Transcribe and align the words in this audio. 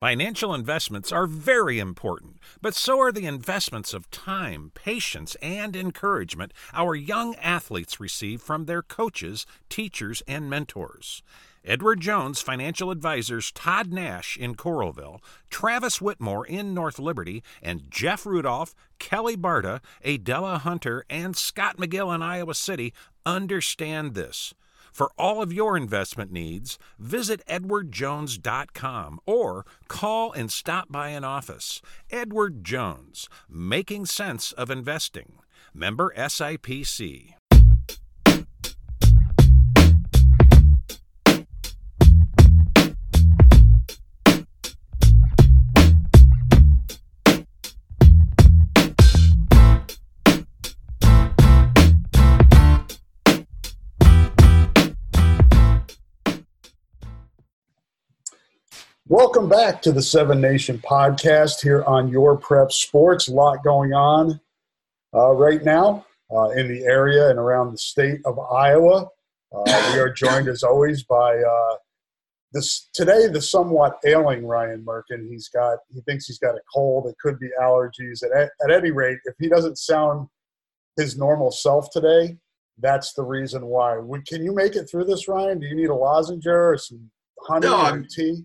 Financial 0.00 0.54
investments 0.54 1.10
are 1.10 1.26
very 1.26 1.80
important, 1.80 2.36
but 2.62 2.72
so 2.72 3.00
are 3.00 3.10
the 3.10 3.26
investments 3.26 3.92
of 3.92 4.08
time, 4.12 4.70
patience, 4.72 5.34
and 5.42 5.74
encouragement 5.74 6.52
our 6.72 6.94
young 6.94 7.34
athletes 7.34 7.98
receive 7.98 8.40
from 8.40 8.66
their 8.66 8.80
coaches, 8.80 9.44
teachers, 9.68 10.22
and 10.28 10.48
mentors. 10.48 11.24
Edward 11.64 11.98
Jones 12.00 12.40
financial 12.40 12.92
advisors 12.92 13.50
Todd 13.50 13.92
Nash 13.92 14.36
in 14.36 14.54
Coralville, 14.54 15.18
Travis 15.50 16.00
Whitmore 16.00 16.46
in 16.46 16.72
North 16.72 17.00
Liberty, 17.00 17.42
and 17.60 17.90
Jeff 17.90 18.24
Rudolph, 18.24 18.76
Kelly 19.00 19.36
Barta, 19.36 19.80
Adela 20.04 20.58
Hunter, 20.58 21.04
and 21.10 21.36
Scott 21.36 21.76
McGill 21.76 22.14
in 22.14 22.22
Iowa 22.22 22.54
City 22.54 22.94
understand 23.26 24.14
this. 24.14 24.54
For 24.98 25.12
all 25.16 25.40
of 25.40 25.52
your 25.52 25.76
investment 25.76 26.32
needs, 26.32 26.76
visit 26.98 27.40
edwardjones.com 27.46 29.20
or 29.26 29.64
call 29.86 30.32
and 30.32 30.50
stop 30.50 30.90
by 30.90 31.10
an 31.10 31.22
office. 31.22 31.80
Edward 32.10 32.64
Jones, 32.64 33.28
making 33.48 34.06
sense 34.06 34.50
of 34.50 34.72
investing. 34.72 35.34
Member 35.72 36.12
SIPC. 36.16 37.37
Welcome 59.10 59.48
back 59.48 59.80
to 59.82 59.92
the 59.92 60.02
Seven 60.02 60.38
Nation 60.38 60.82
podcast 60.86 61.62
here 61.62 61.82
on 61.84 62.08
Your 62.08 62.36
Prep 62.36 62.70
Sports. 62.70 63.28
A 63.28 63.32
lot 63.32 63.64
going 63.64 63.94
on 63.94 64.38
uh, 65.14 65.30
right 65.30 65.64
now 65.64 66.04
uh, 66.30 66.50
in 66.50 66.68
the 66.68 66.84
area 66.84 67.30
and 67.30 67.38
around 67.38 67.72
the 67.72 67.78
state 67.78 68.20
of 68.26 68.38
Iowa. 68.38 69.08
Uh, 69.50 69.92
we 69.94 69.98
are 69.98 70.12
joined, 70.12 70.46
as 70.48 70.62
always, 70.62 71.04
by 71.04 71.38
uh, 71.38 71.76
this 72.52 72.90
today 72.92 73.28
the 73.28 73.40
somewhat 73.40 73.98
ailing 74.04 74.46
Ryan 74.46 74.84
Merkin. 74.84 75.26
He's 75.26 75.48
got 75.48 75.78
he 75.88 76.02
thinks 76.02 76.26
he's 76.26 76.38
got 76.38 76.56
a 76.56 76.60
cold. 76.74 77.06
It 77.06 77.16
could 77.18 77.38
be 77.38 77.48
allergies. 77.58 78.22
At, 78.22 78.50
at 78.62 78.70
any 78.70 78.90
rate, 78.90 79.20
if 79.24 79.36
he 79.40 79.48
doesn't 79.48 79.78
sound 79.78 80.28
his 80.98 81.16
normal 81.16 81.50
self 81.50 81.90
today, 81.92 82.36
that's 82.78 83.14
the 83.14 83.24
reason 83.24 83.64
why. 83.64 83.98
Can 84.26 84.44
you 84.44 84.54
make 84.54 84.76
it 84.76 84.84
through 84.84 85.06
this, 85.06 85.28
Ryan? 85.28 85.60
Do 85.60 85.66
you 85.66 85.74
need 85.74 85.88
a 85.88 85.94
lozenge 85.94 86.46
or 86.46 86.76
some 86.76 87.10
honey 87.46 87.68
no, 87.68 87.90
or 87.90 88.02
tea? 88.02 88.44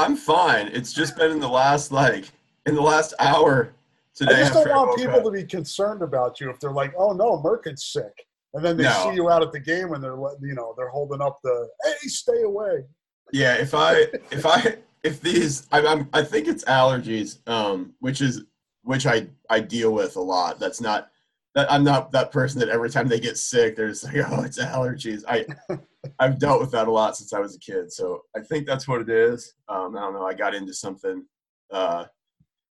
I'm 0.00 0.16
fine. 0.16 0.68
It's 0.68 0.94
just 0.94 1.14
been 1.14 1.30
in 1.30 1.40
the 1.40 1.48
last 1.48 1.92
like 1.92 2.32
in 2.64 2.74
the 2.74 2.80
last 2.80 3.12
hour 3.18 3.74
today. 4.14 4.36
I 4.36 4.38
just 4.38 4.54
don't 4.54 4.68
want 4.70 4.96
people 4.96 5.16
up. 5.16 5.24
to 5.24 5.30
be 5.30 5.44
concerned 5.44 6.00
about 6.00 6.40
you 6.40 6.48
if 6.48 6.58
they're 6.58 6.72
like, 6.72 6.94
"Oh 6.96 7.12
no, 7.12 7.36
Merkin's 7.36 7.84
sick," 7.84 8.26
and 8.54 8.64
then 8.64 8.78
they 8.78 8.84
no. 8.84 9.10
see 9.10 9.14
you 9.14 9.28
out 9.28 9.42
at 9.42 9.52
the 9.52 9.60
game 9.60 9.92
and 9.92 10.02
they're 10.02 10.16
you 10.40 10.54
know 10.54 10.74
they're 10.78 10.88
holding 10.88 11.20
up 11.20 11.38
the 11.44 11.68
"Hey, 11.84 12.08
stay 12.08 12.42
away." 12.42 12.86
Yeah, 13.30 13.56
if 13.56 13.74
I 13.74 14.06
if 14.30 14.46
I 14.46 14.76
if 15.04 15.20
these 15.20 15.68
I, 15.70 15.86
I'm 15.86 16.08
I 16.14 16.22
think 16.22 16.48
it's 16.48 16.64
allergies, 16.64 17.46
um, 17.46 17.92
which 18.00 18.22
is 18.22 18.44
which 18.84 19.04
I 19.04 19.26
I 19.50 19.60
deal 19.60 19.92
with 19.92 20.16
a 20.16 20.22
lot. 20.22 20.58
That's 20.58 20.80
not 20.80 21.10
I'm 21.56 21.82
not 21.82 22.12
that 22.12 22.30
person 22.30 22.60
that 22.60 22.68
every 22.68 22.90
time 22.90 23.08
they 23.08 23.18
get 23.18 23.36
sick, 23.36 23.74
they're 23.74 23.88
just 23.88 24.04
like, 24.04 24.16
"Oh, 24.30 24.42
it's 24.42 24.58
allergies." 24.58 25.24
I 25.28 25.44
I've 26.18 26.38
dealt 26.38 26.60
with 26.60 26.70
that 26.72 26.88
a 26.88 26.92
lot 26.92 27.16
since 27.16 27.32
I 27.32 27.40
was 27.40 27.56
a 27.56 27.58
kid, 27.58 27.92
so 27.92 28.22
I 28.36 28.40
think 28.40 28.66
that's 28.66 28.86
what 28.86 29.00
it 29.00 29.08
is. 29.08 29.54
Um, 29.68 29.96
I 29.96 30.00
don't 30.00 30.14
know. 30.14 30.26
I 30.26 30.34
got 30.34 30.54
into 30.54 30.72
something 30.72 31.24
uh, 31.72 32.04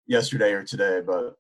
yesterday 0.08 0.54
or 0.54 0.64
today, 0.64 1.02
but 1.06 1.36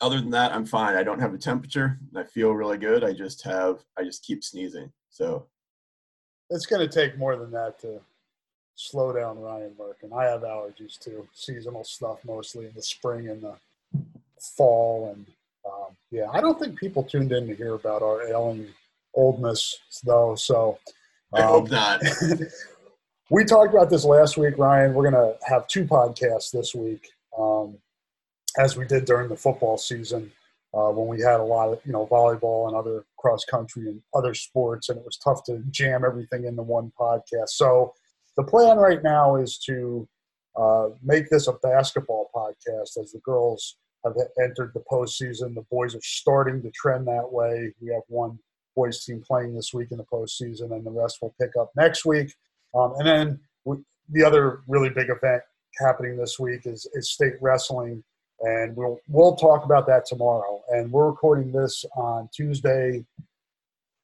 other 0.00 0.20
than 0.20 0.30
that, 0.30 0.52
I'm 0.52 0.66
fine. 0.66 0.96
I 0.96 1.04
don't 1.04 1.20
have 1.20 1.32
a 1.32 1.38
temperature. 1.38 1.98
I 2.16 2.24
feel 2.24 2.52
really 2.52 2.78
good. 2.78 3.04
I 3.04 3.12
just 3.12 3.44
have. 3.44 3.78
I 3.96 4.02
just 4.02 4.24
keep 4.24 4.42
sneezing. 4.42 4.92
So 5.10 5.46
it's 6.50 6.66
going 6.66 6.86
to 6.86 6.92
take 6.92 7.16
more 7.16 7.36
than 7.36 7.52
that 7.52 7.80
to 7.80 8.00
slow 8.74 9.12
down 9.12 9.40
Ryan 9.40 9.74
Merkin. 9.78 10.12
I 10.12 10.24
have 10.24 10.42
allergies 10.42 10.98
too, 10.98 11.28
seasonal 11.32 11.84
stuff 11.84 12.18
mostly 12.24 12.66
in 12.66 12.72
the 12.74 12.82
spring 12.82 13.28
and 13.28 13.42
the 13.42 13.54
fall, 14.40 15.12
and 15.14 15.26
um, 15.64 15.96
yeah, 16.10 16.26
I 16.32 16.40
don't 16.40 16.58
think 16.58 16.78
people 16.78 17.02
tuned 17.02 17.32
in 17.32 17.46
to 17.46 17.54
hear 17.54 17.74
about 17.74 18.02
our 18.02 18.26
ailing 18.28 18.68
oldness 19.14 19.78
though. 20.04 20.34
So 20.34 20.78
um, 21.32 21.42
I 21.42 21.46
hope 21.46 21.70
not. 21.70 22.02
we 23.30 23.44
talked 23.44 23.74
about 23.74 23.90
this 23.90 24.04
last 24.04 24.36
week, 24.36 24.58
Ryan. 24.58 24.94
We're 24.94 25.10
going 25.10 25.14
to 25.14 25.36
have 25.46 25.66
two 25.68 25.84
podcasts 25.84 26.50
this 26.50 26.74
week, 26.74 27.08
um, 27.38 27.78
as 28.58 28.76
we 28.76 28.86
did 28.86 29.04
during 29.04 29.28
the 29.28 29.36
football 29.36 29.78
season 29.78 30.30
uh, 30.74 30.90
when 30.90 31.06
we 31.06 31.22
had 31.22 31.40
a 31.40 31.44
lot 31.44 31.68
of 31.68 31.80
you 31.84 31.92
know 31.92 32.06
volleyball 32.06 32.68
and 32.68 32.76
other 32.76 33.04
cross 33.18 33.44
country 33.44 33.88
and 33.88 34.00
other 34.14 34.34
sports, 34.34 34.88
and 34.88 34.98
it 34.98 35.04
was 35.04 35.18
tough 35.18 35.44
to 35.44 35.62
jam 35.70 36.04
everything 36.04 36.44
into 36.44 36.62
one 36.62 36.92
podcast. 36.98 37.50
So 37.50 37.94
the 38.36 38.44
plan 38.44 38.78
right 38.78 39.02
now 39.02 39.36
is 39.36 39.58
to 39.66 40.08
uh, 40.56 40.88
make 41.02 41.28
this 41.28 41.46
a 41.46 41.54
basketball 41.54 42.30
podcast 42.34 42.98
as 42.98 43.12
the 43.12 43.20
girls 43.24 43.76
have 44.04 44.16
entered 44.42 44.72
the 44.74 44.82
postseason. 44.90 45.54
The 45.54 45.64
boys 45.70 45.94
are 45.94 46.02
starting 46.02 46.62
to 46.62 46.70
trend 46.70 47.06
that 47.06 47.30
way. 47.30 47.72
We 47.80 47.92
have 47.92 48.02
one 48.08 48.38
boys 48.74 49.04
team 49.04 49.22
playing 49.26 49.54
this 49.54 49.72
week 49.74 49.88
in 49.90 49.98
the 49.98 50.04
postseason, 50.04 50.72
and 50.72 50.84
the 50.84 50.90
rest 50.90 51.18
will 51.20 51.34
pick 51.40 51.50
up 51.60 51.70
next 51.76 52.04
week. 52.04 52.34
Um, 52.74 52.94
and 52.98 53.06
then 53.06 53.40
we, 53.64 53.76
the 54.10 54.24
other 54.24 54.60
really 54.66 54.88
big 54.88 55.10
event 55.10 55.42
happening 55.78 56.16
this 56.16 56.38
week 56.38 56.66
is, 56.66 56.86
is 56.94 57.10
state 57.10 57.34
wrestling, 57.40 58.02
and 58.40 58.76
we'll 58.76 59.00
we'll 59.08 59.36
talk 59.36 59.64
about 59.64 59.86
that 59.86 60.06
tomorrow. 60.06 60.62
And 60.70 60.90
we're 60.90 61.08
recording 61.08 61.52
this 61.52 61.84
on 61.96 62.28
Tuesday, 62.32 63.04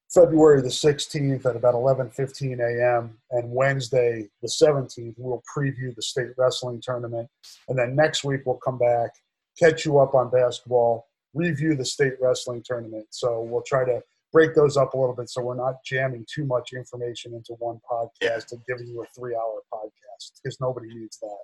February 0.09 0.61
the 0.61 0.67
16th 0.67 1.45
at 1.45 1.55
about 1.55 1.75
11:15 1.75 2.59
a.m. 2.59 3.17
and 3.31 3.51
Wednesday 3.51 4.27
the 4.41 4.47
17th 4.47 5.15
we'll 5.17 5.43
preview 5.55 5.93
the 5.95 6.01
state 6.01 6.29
wrestling 6.37 6.81
tournament, 6.81 7.29
and 7.67 7.77
then 7.77 7.95
next 7.95 8.23
week 8.23 8.41
we'll 8.45 8.57
come 8.57 8.77
back, 8.77 9.11
catch 9.59 9.85
you 9.85 9.99
up 9.99 10.15
on 10.15 10.29
basketball, 10.29 11.07
review 11.33 11.75
the 11.75 11.85
state 11.85 12.13
wrestling 12.21 12.63
tournament. 12.65 13.07
So 13.11 13.41
we'll 13.41 13.63
try 13.63 13.85
to 13.85 14.01
break 14.31 14.55
those 14.55 14.77
up 14.77 14.93
a 14.93 14.97
little 14.97 15.15
bit 15.15 15.29
so 15.29 15.41
we're 15.41 15.55
not 15.55 15.75
jamming 15.83 16.25
too 16.33 16.45
much 16.45 16.73
information 16.73 17.33
into 17.33 17.53
one 17.59 17.79
podcast 17.91 18.51
and 18.51 18.61
giving 18.67 18.87
you 18.87 19.01
a 19.01 19.05
three 19.19 19.35
hour 19.35 19.61
podcast 19.73 20.31
because 20.41 20.59
nobody 20.59 20.87
needs 20.93 21.17
that. 21.19 21.37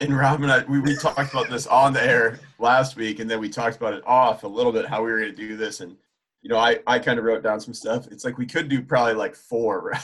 And 0.00 0.16
Rob 0.16 0.42
and 0.42 0.52
I, 0.52 0.62
we, 0.64 0.80
we 0.80 0.94
talked 0.96 1.32
about 1.32 1.48
this 1.48 1.66
on 1.66 1.94
the 1.94 2.02
air 2.02 2.38
last 2.58 2.96
week, 2.96 3.18
and 3.18 3.30
then 3.30 3.40
we 3.40 3.48
talked 3.48 3.76
about 3.78 3.94
it 3.94 4.06
off 4.06 4.44
a 4.44 4.48
little 4.48 4.72
bit 4.72 4.86
how 4.86 5.02
we 5.02 5.10
were 5.10 5.20
going 5.20 5.34
to 5.34 5.36
do 5.36 5.56
this. 5.56 5.80
And, 5.80 5.96
you 6.42 6.50
know, 6.50 6.58
I, 6.58 6.80
I 6.86 6.98
kind 6.98 7.18
of 7.18 7.24
wrote 7.24 7.42
down 7.42 7.60
some 7.60 7.72
stuff. 7.72 8.06
It's 8.10 8.22
like 8.22 8.36
we 8.36 8.44
could 8.44 8.68
do 8.68 8.82
probably 8.82 9.14
like 9.14 9.34
four, 9.34 9.94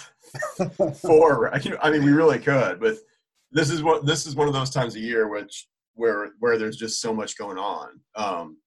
four. 1.02 1.54
I 1.54 1.90
mean, 1.90 2.04
we 2.04 2.12
really 2.12 2.38
could, 2.38 2.80
but 2.80 2.96
this 3.52 3.68
is 3.68 3.82
what 3.82 4.06
this 4.06 4.26
is 4.26 4.34
one 4.34 4.48
of 4.48 4.54
those 4.54 4.70
times 4.70 4.96
a 4.96 5.00
year 5.00 5.28
which 5.28 5.68
where 5.94 6.30
where 6.38 6.58
there's 6.58 6.76
just 6.76 7.00
so 7.00 7.12
much 7.12 7.36
going 7.36 7.58
on. 7.58 8.00
Um, 8.16 8.58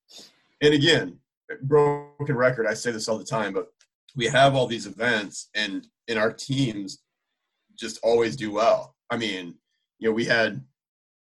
and 0.61 0.73
again, 0.73 1.19
broken 1.63 2.35
record. 2.35 2.67
I 2.67 2.73
say 2.73 2.91
this 2.91 3.07
all 3.07 3.17
the 3.17 3.25
time, 3.25 3.53
but 3.53 3.67
we 4.15 4.25
have 4.25 4.55
all 4.55 4.67
these 4.67 4.87
events, 4.87 5.49
and 5.55 5.87
in 6.07 6.17
our 6.17 6.31
teams 6.31 6.99
just 7.77 7.99
always 8.03 8.35
do 8.35 8.51
well. 8.51 8.95
I 9.09 9.17
mean, 9.17 9.55
you 9.99 10.09
know, 10.09 10.13
we 10.13 10.25
had 10.25 10.63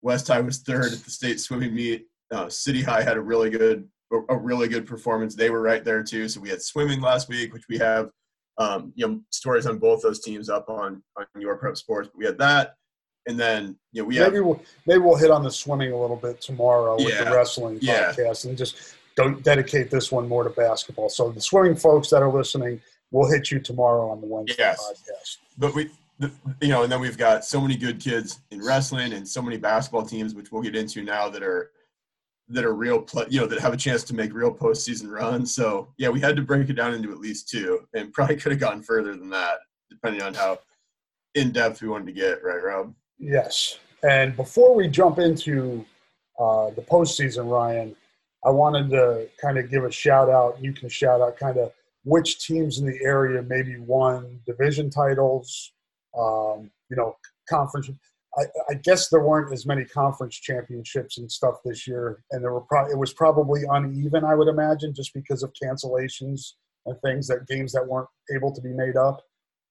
West 0.01 0.27
High 0.27 0.41
was 0.41 0.59
third 0.59 0.93
at 0.93 0.99
the 0.99 1.09
state 1.09 1.39
swimming 1.39 1.73
meet. 1.73 2.07
Uh, 2.31 2.49
City 2.49 2.81
High 2.81 3.01
had 3.03 3.17
a 3.17 3.21
really 3.21 3.49
good 3.49 3.87
a 4.29 4.37
really 4.37 4.67
good 4.67 4.85
performance. 4.85 5.35
They 5.35 5.49
were 5.49 5.61
right 5.61 5.83
there 5.83 6.03
too. 6.03 6.29
So 6.29 6.39
we 6.39 6.49
had 6.49 6.61
swimming 6.61 7.01
last 7.01 7.29
week, 7.29 7.51
which 7.51 7.65
we 7.67 7.79
have 7.79 8.09
um, 8.59 8.93
you 8.95 9.07
know 9.07 9.21
stories 9.31 9.65
on 9.65 9.79
both 9.79 10.01
those 10.01 10.19
teams 10.19 10.49
up 10.49 10.69
on 10.69 11.01
on 11.17 11.25
your 11.39 11.57
prep 11.57 11.77
sports. 11.77 12.09
But 12.09 12.19
we 12.19 12.25
had 12.25 12.37
that, 12.37 12.75
and 13.27 13.39
then 13.39 13.77
you 13.91 14.01
know 14.01 14.07
we 14.07 14.19
maybe 14.19 14.35
have, 14.35 14.45
we'll 14.45 14.61
maybe 14.85 14.99
we'll 14.99 15.15
hit 15.15 15.31
on 15.31 15.43
the 15.43 15.51
swimming 15.51 15.91
a 15.91 15.97
little 15.97 16.15
bit 16.15 16.41
tomorrow 16.41 16.97
yeah, 16.99 17.05
with 17.05 17.17
the 17.19 17.31
wrestling 17.33 17.79
yeah. 17.81 18.11
podcast 18.11 18.45
and 18.45 18.57
just 18.57 18.95
don't 19.15 19.43
dedicate 19.43 19.89
this 19.89 20.11
one 20.11 20.27
more 20.27 20.43
to 20.43 20.49
basketball. 20.49 21.09
So 21.09 21.31
the 21.31 21.41
swimming 21.41 21.75
folks 21.75 22.09
that 22.09 22.21
are 22.21 22.31
listening, 22.31 22.81
we'll 23.11 23.29
hit 23.29 23.51
you 23.51 23.59
tomorrow 23.59 24.09
on 24.09 24.21
the 24.21 24.27
Wednesday 24.27 24.55
yes. 24.57 24.79
podcast. 24.81 25.37
But 25.57 25.75
we, 25.75 25.91
you 26.61 26.69
know, 26.69 26.83
and 26.83 26.91
then 26.91 26.99
we've 26.99 27.17
got 27.17 27.45
so 27.45 27.61
many 27.61 27.75
good 27.75 27.99
kids 27.99 28.39
in 28.51 28.63
wrestling 28.63 29.13
and 29.13 29.27
so 29.27 29.41
many 29.41 29.57
basketball 29.57 30.05
teams, 30.05 30.33
which 30.33 30.51
we'll 30.51 30.63
get 30.63 30.75
into 30.75 31.03
now 31.03 31.29
that 31.29 31.43
are 31.43 31.71
that 32.49 32.65
are 32.65 32.73
real, 32.73 33.01
play, 33.01 33.25
you 33.29 33.39
know, 33.39 33.47
that 33.47 33.59
have 33.59 33.73
a 33.73 33.77
chance 33.77 34.03
to 34.03 34.13
make 34.13 34.33
real 34.33 34.53
postseason 34.53 35.09
runs. 35.09 35.55
So 35.55 35.93
yeah, 35.97 36.09
we 36.09 36.19
had 36.19 36.35
to 36.35 36.41
break 36.41 36.69
it 36.69 36.73
down 36.73 36.93
into 36.93 37.11
at 37.11 37.19
least 37.19 37.49
two, 37.49 37.87
and 37.93 38.11
probably 38.13 38.35
could 38.35 38.51
have 38.51 38.61
gone 38.61 38.81
further 38.81 39.15
than 39.15 39.29
that, 39.29 39.59
depending 39.89 40.21
on 40.21 40.33
how 40.33 40.59
in 41.35 41.51
depth 41.51 41.81
we 41.81 41.87
wanted 41.87 42.07
to 42.07 42.13
get. 42.13 42.43
Right, 42.43 42.63
Rob? 42.63 42.93
Yes. 43.23 43.79
And 44.03 44.35
before 44.35 44.75
we 44.75 44.89
jump 44.89 45.17
into 45.17 45.85
uh, 46.37 46.71
the 46.71 46.81
postseason, 46.81 47.49
Ryan, 47.49 47.95
I 48.45 48.49
wanted 48.49 48.89
to 48.89 49.29
kind 49.41 49.57
of 49.57 49.71
give 49.71 49.85
a 49.85 49.91
shout 49.91 50.29
out. 50.29 50.61
You 50.61 50.73
can 50.73 50.89
shout 50.89 51.21
out 51.21 51.37
kind 51.37 51.57
of 51.57 51.71
which 52.03 52.45
teams 52.45 52.79
in 52.79 52.85
the 52.85 52.99
area 53.01 53.41
maybe 53.41 53.77
won 53.79 54.41
division 54.45 54.89
titles, 54.89 55.71
um, 56.17 56.69
you 56.89 56.97
know, 56.97 57.15
conference. 57.49 57.89
I, 58.37 58.43
I, 58.69 58.73
guess 58.73 59.07
there 59.07 59.21
weren't 59.21 59.53
as 59.53 59.65
many 59.65 59.85
conference 59.85 60.35
championships 60.35 61.17
and 61.17 61.31
stuff 61.31 61.55
this 61.63 61.87
year, 61.87 62.23
and 62.31 62.43
there 62.43 62.51
were 62.51 62.61
pro- 62.61 62.89
it 62.89 62.97
was 62.97 63.13
probably 63.13 63.61
uneven, 63.69 64.25
I 64.25 64.35
would 64.35 64.49
imagine, 64.49 64.93
just 64.93 65.13
because 65.13 65.43
of 65.43 65.53
cancellations 65.63 66.53
and 66.85 66.99
things 67.01 67.27
that 67.27 67.47
games 67.47 67.71
that 67.71 67.87
weren't 67.87 68.09
able 68.35 68.53
to 68.53 68.59
be 68.59 68.73
made 68.73 68.97
up. 68.97 69.21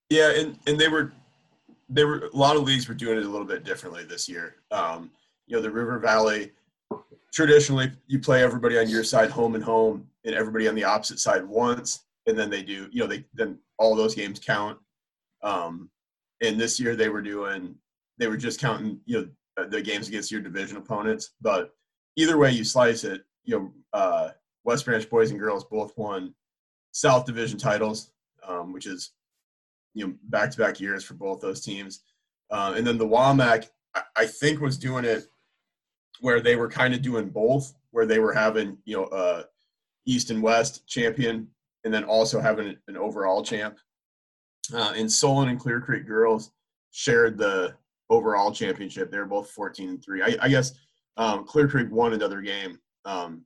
Yeah, 0.09 0.31
and 0.31 0.59
and 0.67 0.79
they 0.79 0.89
were 0.89 1.13
they 1.89 2.05
were 2.05 2.31
a 2.33 2.37
lot 2.37 2.57
of 2.57 2.63
leagues 2.63 2.89
were 2.89 2.95
doing 2.95 3.19
it 3.19 3.25
a 3.25 3.29
little 3.29 3.47
bit 3.47 3.65
differently 3.65 4.05
this 4.05 4.29
year. 4.29 4.57
Um, 4.71 5.11
you 5.47 5.57
know, 5.57 5.63
the 5.63 5.71
River 5.71 5.99
Valley 5.99 6.53
traditionally 7.33 7.91
you 8.07 8.19
play 8.19 8.43
everybody 8.43 8.79
on 8.79 8.89
your 8.89 9.05
side 9.05 9.31
home 9.31 9.55
and 9.55 9.65
home, 9.65 10.07
and 10.25 10.35
everybody 10.35 10.69
on 10.69 10.75
the 10.75 10.85
opposite 10.85 11.19
side 11.19 11.45
once, 11.45 12.05
and 12.27 12.39
then 12.39 12.51
they 12.51 12.63
do 12.63 12.89
you 12.93 13.01
know 13.01 13.07
they 13.07 13.25
then 13.35 13.59
all 13.79 13.95
those 13.95 14.15
games 14.15 14.39
count. 14.39 14.79
Um, 15.43 15.91
and 16.41 16.61
this 16.61 16.79
year 16.79 16.95
they 16.95 17.09
were 17.09 17.23
doing 17.23 17.75
they 18.19 18.29
were 18.29 18.37
just 18.37 18.61
counting 18.61 19.01
you 19.07 19.31
know 19.57 19.67
the 19.69 19.83
games 19.83 20.09
against 20.09 20.31
your 20.31 20.41
division 20.41 20.77
opponents. 20.77 21.31
But 21.41 21.75
either 22.17 22.39
way 22.39 22.53
you 22.53 22.65
slice 22.65 23.05
it, 23.05 23.23
you 23.45 23.59
know 23.59 23.73
uh, 23.93 24.31
West 24.65 24.85
Branch 24.85 25.09
boys 25.11 25.31
and 25.31 25.41
girls 25.41 25.65
both 25.65 25.97
won 25.97 26.35
South 26.93 27.25
Division 27.25 27.59
titles, 27.59 28.11
um, 28.47 28.73
which 28.73 28.87
is 28.87 29.13
you 29.95 30.07
know 30.07 30.15
back 30.25 30.51
to 30.51 30.59
back 30.59 30.81
years 30.81 31.05
for 31.05 31.15
both 31.15 31.41
those 31.41 31.61
teams. 31.61 32.01
Uh, 32.51 32.75
and 32.77 32.87
then 32.87 32.99
the 32.99 33.07
WAMAC, 33.07 33.69
I, 33.95 34.03
I 34.17 34.27
think, 34.27 34.61
was 34.61 34.77
doing 34.79 35.05
it 35.05 35.25
where 36.21 36.41
they 36.41 36.57
were 36.57 36.69
kind 36.69 36.95
of 36.95 37.03
doing 37.03 37.31
both, 37.31 37.75
where 37.91 38.07
they 38.07 38.19
were 38.19 38.33
having 38.33 38.79
you 38.85 38.97
know 38.97 39.05
uh, 39.05 39.45
East 40.07 40.31
and 40.31 40.43
West 40.43 40.87
champion, 40.87 41.49
and 41.85 41.93
then 41.93 42.05
also 42.05 42.41
having 42.41 42.77
an 42.89 42.97
overall 42.97 43.43
champ. 43.43 43.79
Uh, 44.73 44.93
and 44.97 45.11
Solon 45.11 45.49
and 45.49 45.59
Clear 45.59 45.81
Creek 45.81 46.07
girls 46.07 46.53
shared 46.93 47.37
the 47.37 47.75
overall 48.11 48.53
championship. 48.53 49.11
They 49.11 49.19
were 49.19 49.25
both 49.25 49.51
14 49.51 49.89
and 49.89 50.05
three. 50.05 50.23
I, 50.23 50.37
I 50.41 50.49
guess 50.49 50.73
um, 51.17 51.45
Clear 51.45 51.69
Creek 51.69 51.91
won 51.91 52.13
another 52.13 52.41
game 52.41 52.79
um, 53.05 53.45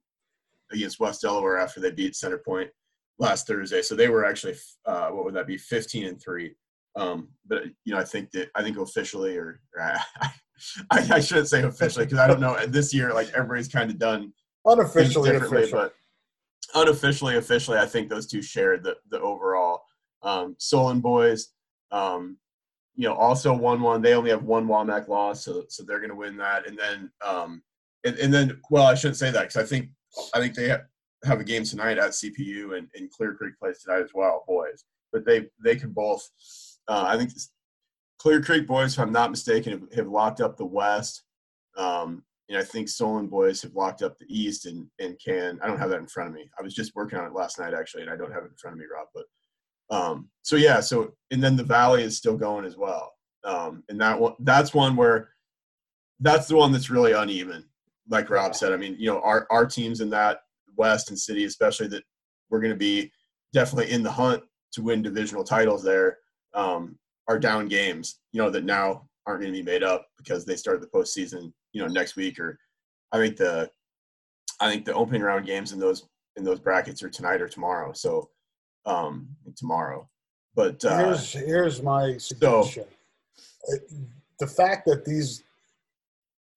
against 0.70 1.00
West 1.00 1.22
Delaware 1.22 1.58
after 1.58 1.81
they 1.81 1.90
beat 1.90 2.16
Center 2.16 2.38
Point 2.38 2.70
last 3.18 3.46
Thursday. 3.46 3.82
So 3.82 3.94
they 3.94 4.08
were 4.08 4.24
actually 4.24 4.54
uh, 4.84 5.08
what 5.08 5.24
would 5.24 5.34
that 5.34 5.46
be? 5.46 5.56
15 5.56 6.06
and 6.06 6.20
three. 6.20 6.54
Um, 6.96 7.28
but 7.46 7.64
you 7.84 7.92
know, 7.92 7.98
I 7.98 8.04
think 8.04 8.30
that 8.32 8.48
I 8.54 8.62
think 8.62 8.78
officially, 8.78 9.36
or, 9.36 9.60
or 9.74 9.82
I, 9.82 10.00
I, 10.90 11.08
I, 11.12 11.20
shouldn't 11.20 11.48
say 11.48 11.62
officially 11.62 12.06
because 12.06 12.18
I 12.18 12.26
don't 12.26 12.40
know. 12.40 12.56
This 12.66 12.94
year, 12.94 13.12
like 13.12 13.28
everybody's 13.34 13.68
kind 13.68 13.90
of 13.90 13.98
done 13.98 14.32
unofficially, 14.64 15.30
differently, 15.30 15.68
but 15.70 15.94
unofficially, 16.74 17.36
officially, 17.36 17.78
I 17.78 17.86
think 17.86 18.08
those 18.08 18.26
two 18.26 18.40
shared 18.40 18.82
the 18.82 18.96
the 19.10 19.20
overall. 19.20 19.82
Um, 20.22 20.56
Solon 20.58 21.00
boys, 21.00 21.48
um, 21.92 22.38
you 22.94 23.06
know, 23.06 23.14
also 23.14 23.52
won 23.52 23.82
one. 23.82 24.00
They 24.00 24.14
only 24.14 24.30
have 24.30 24.42
one 24.42 24.66
WAMAC 24.66 25.08
loss, 25.08 25.44
so 25.44 25.64
so 25.68 25.82
they're 25.82 26.00
going 26.00 26.10
to 26.10 26.16
win 26.16 26.38
that. 26.38 26.66
And 26.66 26.78
then, 26.78 27.10
um, 27.24 27.62
and, 28.04 28.16
and 28.16 28.32
then, 28.32 28.60
well, 28.70 28.86
I 28.86 28.94
shouldn't 28.94 29.18
say 29.18 29.30
that 29.30 29.48
because 29.48 29.56
I 29.56 29.66
think 29.66 29.90
I 30.34 30.40
think 30.40 30.54
they 30.54 30.68
have 30.68 30.86
a 31.40 31.44
game 31.44 31.64
tonight 31.64 31.99
at 31.99 32.11
CPU 32.11 32.76
and, 32.76 32.88
and 32.94 33.11
Clear 33.11 33.34
Creek 33.34 33.58
plays 33.58 33.81
tonight 33.81 34.02
as 34.02 34.11
well, 34.14 34.44
boys. 34.46 34.84
But 35.12 35.25
they 35.25 35.49
they 35.64 35.76
can 35.76 35.93
both. 35.93 36.28
Uh, 36.88 37.05
I 37.06 37.17
think 37.17 37.32
Clear 38.19 38.43
Creek 38.43 38.67
boys, 38.67 38.94
if 38.94 39.00
I'm 39.00 39.12
not 39.12 39.31
mistaken, 39.31 39.73
have, 39.73 39.93
have 39.94 40.08
locked 40.08 40.40
up 40.40 40.56
the 40.56 40.64
West. 40.64 41.23
Um, 41.76 42.25
and 42.49 42.58
I 42.58 42.62
think 42.62 42.88
Solon 42.88 43.26
boys 43.26 43.61
have 43.62 43.75
locked 43.75 44.02
up 44.02 44.19
the 44.19 44.26
East 44.28 44.67
and, 44.67 44.87
and 44.99 45.19
can. 45.25 45.58
I 45.62 45.67
don't 45.67 45.78
have 45.78 45.90
that 45.90 45.99
in 45.99 46.06
front 46.06 46.31
of 46.31 46.34
me. 46.34 46.49
I 46.58 46.62
was 46.62 46.75
just 46.75 46.94
working 46.94 47.19
on 47.19 47.26
it 47.26 47.34
last 47.34 47.58
night 47.58 47.75
actually, 47.75 48.02
and 48.02 48.11
I 48.11 48.17
don't 48.17 48.32
have 48.32 48.44
it 48.44 48.50
in 48.50 48.56
front 48.56 48.75
of 48.75 48.78
me, 48.78 48.87
Rob. 48.93 49.08
But 49.14 49.25
um, 49.96 50.28
so 50.43 50.56
yeah, 50.56 50.81
so 50.81 51.12
and 51.31 51.43
then 51.43 51.56
the 51.56 51.64
Valley 51.64 52.02
is 52.02 52.17
still 52.17 52.37
going 52.37 52.64
as 52.64 52.76
well. 52.76 53.12
Um, 53.44 53.84
and 53.88 54.00
that 54.00 54.19
one, 54.19 54.34
that's 54.40 54.75
one 54.75 54.96
where 54.96 55.31
that's 56.20 56.49
the 56.49 56.56
one 56.56 56.73
that's 56.73 56.90
really 56.90 57.12
uneven. 57.12 57.64
Like 58.08 58.31
Rob 58.31 58.55
said, 58.55 58.73
I 58.73 58.76
mean, 58.76 58.96
you 58.99 59.11
know, 59.11 59.20
our 59.20 59.46
our 59.50 59.67
teams 59.67 60.00
in 60.00 60.11
that 60.11 60.40
West 60.76 61.11
and 61.11 61.19
City, 61.19 61.44
especially 61.44 61.88
that 61.88 62.05
we're 62.50 62.61
going 62.61 62.73
to 62.73 62.76
be 62.76 63.11
definitely 63.52 63.93
in 63.93 64.02
the 64.02 64.11
hunt 64.11 64.43
to 64.73 64.82
win 64.82 65.02
divisional 65.02 65.44
titles 65.44 65.82
there, 65.82 66.19
um, 66.55 66.99
are 67.28 67.38
down 67.38 67.69
games, 67.69 68.20
you 68.32 68.40
know, 68.40 68.50
that 68.50 68.64
now 68.64 69.06
aren't 69.26 69.40
going 69.40 69.52
to 69.52 69.58
be 69.58 69.64
made 69.64 69.82
up 69.82 70.06
because 70.19 70.44
they 70.44 70.56
start 70.56 70.81
the 70.81 70.87
postseason, 70.87 71.52
you 71.73 71.82
know, 71.82 71.88
next 71.88 72.17
week 72.17 72.38
or 72.38 72.58
I 73.12 73.19
think 73.19 73.37
the 73.37 73.70
I 74.61 74.70
think 74.70 74.84
the 74.84 74.94
opening 74.94 75.23
round 75.23 75.46
games 75.46 75.73
in 75.73 75.78
those 75.78 76.06
in 76.37 76.44
those 76.44 76.61
brackets 76.61 77.02
are 77.02 77.11
tonight 77.11 77.40
or 77.40 77.49
tomorrow. 77.49 77.93
So 77.93 78.31
um 78.84 79.28
tomorrow. 79.56 80.08
But 80.55 80.84
uh, 80.84 80.99
here's 80.99 81.32
here's 81.32 81.82
my 81.82 82.17
suggestion. 82.19 82.84
So, 83.64 83.78
the 84.38 84.46
fact 84.46 84.87
that 84.87 85.05
these 85.05 85.43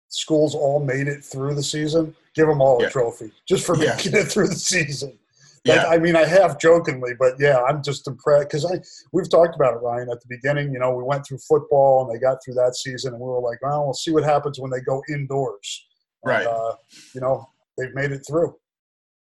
schools 0.10 0.56
all 0.56 0.80
made 0.80 1.08
it 1.08 1.24
through 1.24 1.56
the 1.56 1.64
season, 1.64 2.16
give 2.40 2.48
them 2.48 2.62
all 2.62 2.78
yeah. 2.80 2.88
a 2.88 2.90
trophy 2.90 3.32
just 3.46 3.66
for 3.66 3.76
yeah. 3.76 3.96
making 3.96 4.16
it 4.16 4.26
through 4.26 4.48
the 4.48 4.56
season. 4.56 5.18
Like, 5.66 5.76
yeah. 5.76 5.88
I 5.88 5.98
mean, 5.98 6.16
I 6.16 6.26
have 6.26 6.58
jokingly, 6.58 7.16
but 7.20 7.34
yeah, 7.38 7.62
I'm 7.62 7.84
just 7.84 8.08
impressed 8.08 8.48
because 8.48 8.66
I 8.66 8.80
we've 9.12 9.30
talked 9.30 9.56
about 9.56 9.74
it, 9.74 9.82
Ryan, 9.84 10.10
at 10.10 10.22
the 10.22 10.28
beginning. 10.30 10.72
You 10.72 10.80
know, 10.80 10.96
we 10.96 11.04
went 11.04 11.26
through 11.26 11.40
football 11.40 12.04
and 12.04 12.16
they 12.16 12.20
got 12.20 12.38
through 12.44 12.54
that 12.54 12.78
season, 12.78 13.14
and 13.14 13.22
we 13.22 13.28
were 13.28 13.42
like, 13.42 13.62
well, 13.62 13.84
we'll 13.84 13.94
see 13.94 14.12
what 14.12 14.24
happens 14.24 14.58
when 14.58 14.72
they 14.72 14.80
go 14.80 15.04
indoors. 15.10 15.86
Right. 16.24 16.48
And, 16.48 16.48
uh, 16.48 16.76
you 17.14 17.20
know, 17.20 17.50
they've 17.78 17.94
made 17.94 18.14
it 18.14 18.24
through. 18.26 18.56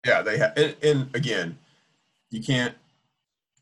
Yeah, 0.06 0.23
they 0.23 0.38
have. 0.38 0.55
And, 0.56 0.75
and 0.82 1.15
again, 1.15 1.58
you 2.31 2.43
can't 2.43 2.75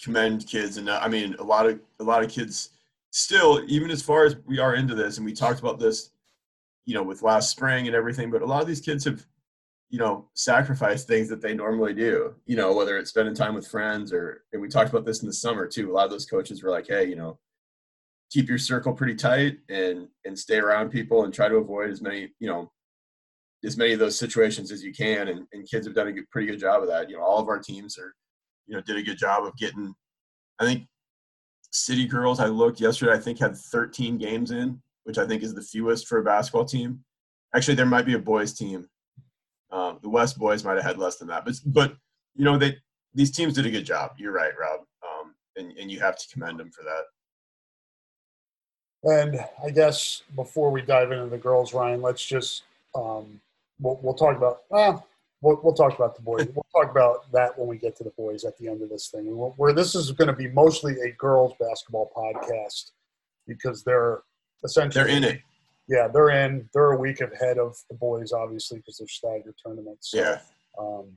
commend 0.00 0.46
kids, 0.46 0.76
and 0.76 0.88
I 0.88 1.08
mean, 1.08 1.34
a 1.40 1.44
lot 1.44 1.66
of 1.66 1.80
a 1.98 2.04
lot 2.04 2.22
of 2.22 2.30
kids 2.30 2.70
still, 3.10 3.64
even 3.66 3.90
as 3.90 4.00
far 4.00 4.24
as 4.24 4.36
we 4.46 4.60
are 4.60 4.76
into 4.76 4.94
this, 4.94 5.16
and 5.16 5.26
we 5.26 5.32
talked 5.32 5.58
about 5.58 5.80
this 5.80 6.10
you 6.90 6.94
know, 6.94 7.02
with 7.02 7.22
last 7.22 7.50
spring 7.50 7.86
and 7.86 7.94
everything. 7.94 8.30
But 8.30 8.42
a 8.42 8.46
lot 8.46 8.62
of 8.62 8.68
these 8.68 8.80
kids 8.80 9.04
have, 9.04 9.24
you 9.90 9.98
know, 9.98 10.28
sacrifice 10.34 11.04
things 11.04 11.28
that 11.28 11.42
they 11.42 11.54
normally 11.54 11.92
do. 11.92 12.34
You 12.46 12.56
know, 12.56 12.72
whether 12.72 12.96
it's 12.98 13.10
spending 13.10 13.34
time 13.34 13.54
with 13.54 13.66
friends 13.66 14.12
or, 14.12 14.44
and 14.52 14.62
we 14.62 14.68
talked 14.68 14.90
about 14.90 15.04
this 15.04 15.20
in 15.20 15.26
the 15.26 15.32
summer 15.32 15.66
too. 15.66 15.90
A 15.90 15.92
lot 15.92 16.04
of 16.04 16.10
those 16.10 16.26
coaches 16.26 16.62
were 16.62 16.70
like, 16.70 16.86
hey, 16.88 17.04
you 17.08 17.16
know, 17.16 17.38
keep 18.30 18.48
your 18.48 18.58
circle 18.58 18.92
pretty 18.92 19.16
tight 19.16 19.58
and 19.68 20.06
and 20.24 20.38
stay 20.38 20.58
around 20.58 20.90
people 20.90 21.24
and 21.24 21.34
try 21.34 21.48
to 21.48 21.56
avoid 21.56 21.90
as 21.90 22.00
many, 22.00 22.28
you 22.38 22.48
know, 22.48 22.70
as 23.64 23.76
many 23.76 23.92
of 23.92 23.98
those 23.98 24.18
situations 24.18 24.70
as 24.70 24.82
you 24.82 24.92
can. 24.92 25.28
And, 25.28 25.46
and 25.52 25.68
kids 25.68 25.86
have 25.86 25.96
done 25.96 26.08
a 26.08 26.12
good, 26.12 26.30
pretty 26.30 26.46
good 26.46 26.60
job 26.60 26.82
of 26.82 26.88
that. 26.88 27.10
You 27.10 27.16
know, 27.16 27.22
all 27.22 27.40
of 27.40 27.48
our 27.48 27.58
teams 27.58 27.98
are, 27.98 28.14
you 28.66 28.74
know, 28.74 28.82
did 28.82 28.96
a 28.96 29.02
good 29.02 29.18
job 29.18 29.44
of 29.44 29.56
getting. 29.56 29.92
I 30.60 30.64
think 30.64 30.86
City 31.72 32.06
Girls. 32.06 32.40
I 32.40 32.46
looked 32.46 32.80
yesterday. 32.80 33.12
I 33.12 33.18
think 33.18 33.38
had 33.38 33.56
13 33.56 34.18
games 34.18 34.50
in 34.50 34.80
which 35.04 35.18
I 35.18 35.26
think 35.26 35.42
is 35.42 35.54
the 35.54 35.62
fewest 35.62 36.06
for 36.06 36.18
a 36.18 36.24
basketball 36.24 36.64
team. 36.64 37.00
Actually, 37.54 37.74
there 37.74 37.86
might 37.86 38.06
be 38.06 38.14
a 38.14 38.18
boys 38.18 38.52
team. 38.52 38.86
Um, 39.72 39.98
the 40.02 40.08
West 40.08 40.38
boys 40.38 40.64
might 40.64 40.76
have 40.76 40.84
had 40.84 40.98
less 40.98 41.16
than 41.16 41.28
that, 41.28 41.44
but 41.44 41.54
but 41.66 41.96
you 42.34 42.44
know 42.44 42.58
they 42.58 42.76
these 43.14 43.30
teams 43.30 43.54
did 43.54 43.66
a 43.66 43.70
good 43.70 43.84
job. 43.84 44.12
You're 44.16 44.32
right, 44.32 44.52
Rob, 44.58 44.80
um, 45.02 45.34
and 45.56 45.72
and 45.78 45.90
you 45.90 46.00
have 46.00 46.18
to 46.18 46.28
commend 46.32 46.58
them 46.58 46.70
for 46.70 46.82
that. 46.84 47.04
And 49.02 49.40
I 49.64 49.70
guess 49.70 50.22
before 50.36 50.70
we 50.70 50.82
dive 50.82 51.10
into 51.12 51.26
the 51.26 51.38
girls, 51.38 51.72
Ryan, 51.72 52.02
let's 52.02 52.24
just 52.24 52.64
um, 52.94 53.40
we'll, 53.80 53.98
we'll 54.02 54.14
talk 54.14 54.36
about 54.36 54.62
well, 54.68 55.06
we'll, 55.40 55.60
we'll 55.62 55.74
talk 55.74 55.94
about 55.94 56.16
the 56.16 56.22
boys. 56.22 56.46
we'll 56.54 56.66
talk 56.74 56.90
about 56.90 57.30
that 57.32 57.58
when 57.58 57.68
we 57.68 57.78
get 57.78 57.96
to 57.96 58.04
the 58.04 58.10
boys 58.10 58.44
at 58.44 58.58
the 58.58 58.68
end 58.68 58.82
of 58.82 58.88
this 58.88 59.08
thing. 59.08 59.26
Where 59.26 59.72
this 59.72 59.94
is 59.94 60.12
going 60.12 60.28
to 60.28 60.34
be 60.34 60.48
mostly 60.48 61.00
a 61.00 61.12
girls 61.12 61.54
basketball 61.58 62.12
podcast 62.14 62.90
because 63.46 63.82
they're 63.82 64.22
essentially 64.64 65.04
they're 65.04 65.16
in 65.16 65.24
it. 65.24 65.40
Yeah, 65.90 66.06
they're 66.06 66.30
in. 66.30 66.68
They're 66.72 66.92
a 66.92 66.96
week 66.96 67.20
ahead 67.20 67.58
of 67.58 67.76
the 67.90 67.96
boys, 67.96 68.30
obviously, 68.30 68.78
because 68.78 68.98
they're 68.98 69.08
staggered 69.08 69.54
tournaments. 69.66 70.12
So, 70.12 70.18
yeah. 70.18 70.38
Um, 70.78 71.16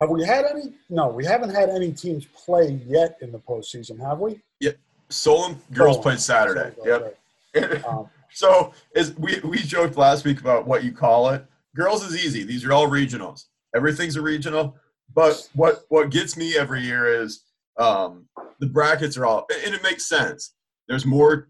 have 0.00 0.08
we 0.08 0.24
had 0.24 0.46
any? 0.46 0.72
No, 0.88 1.08
we 1.08 1.26
haven't 1.26 1.50
had 1.50 1.68
any 1.68 1.92
teams 1.92 2.24
play 2.24 2.80
yet 2.86 3.18
in 3.20 3.30
the 3.30 3.40
postseason, 3.40 4.00
have 4.00 4.20
we? 4.20 4.40
Yep. 4.60 4.78
Solon 5.10 5.60
girls 5.70 5.96
Solon. 5.96 6.02
played 6.02 6.20
Saturday. 6.20 6.74
Solon, 6.76 7.14
yep. 7.54 7.62
Right. 7.72 7.84
um, 7.88 8.08
so 8.32 8.72
as 8.96 9.14
we 9.16 9.38
we 9.44 9.58
joked 9.58 9.98
last 9.98 10.24
week 10.24 10.40
about 10.40 10.66
what 10.66 10.82
you 10.82 10.92
call 10.92 11.28
it. 11.28 11.44
Girls 11.76 12.02
is 12.02 12.24
easy. 12.24 12.42
These 12.42 12.64
are 12.64 12.72
all 12.72 12.88
regionals. 12.88 13.44
Everything's 13.76 14.16
a 14.16 14.22
regional. 14.22 14.76
But 15.14 15.46
what 15.52 15.82
what 15.90 16.08
gets 16.08 16.38
me 16.38 16.56
every 16.56 16.80
year 16.80 17.22
is 17.22 17.44
um, 17.78 18.26
the 18.60 18.66
brackets 18.66 19.18
are 19.18 19.26
all, 19.26 19.46
and 19.66 19.74
it 19.74 19.82
makes 19.82 20.08
sense 20.08 20.54
there's 20.88 21.04
more 21.06 21.48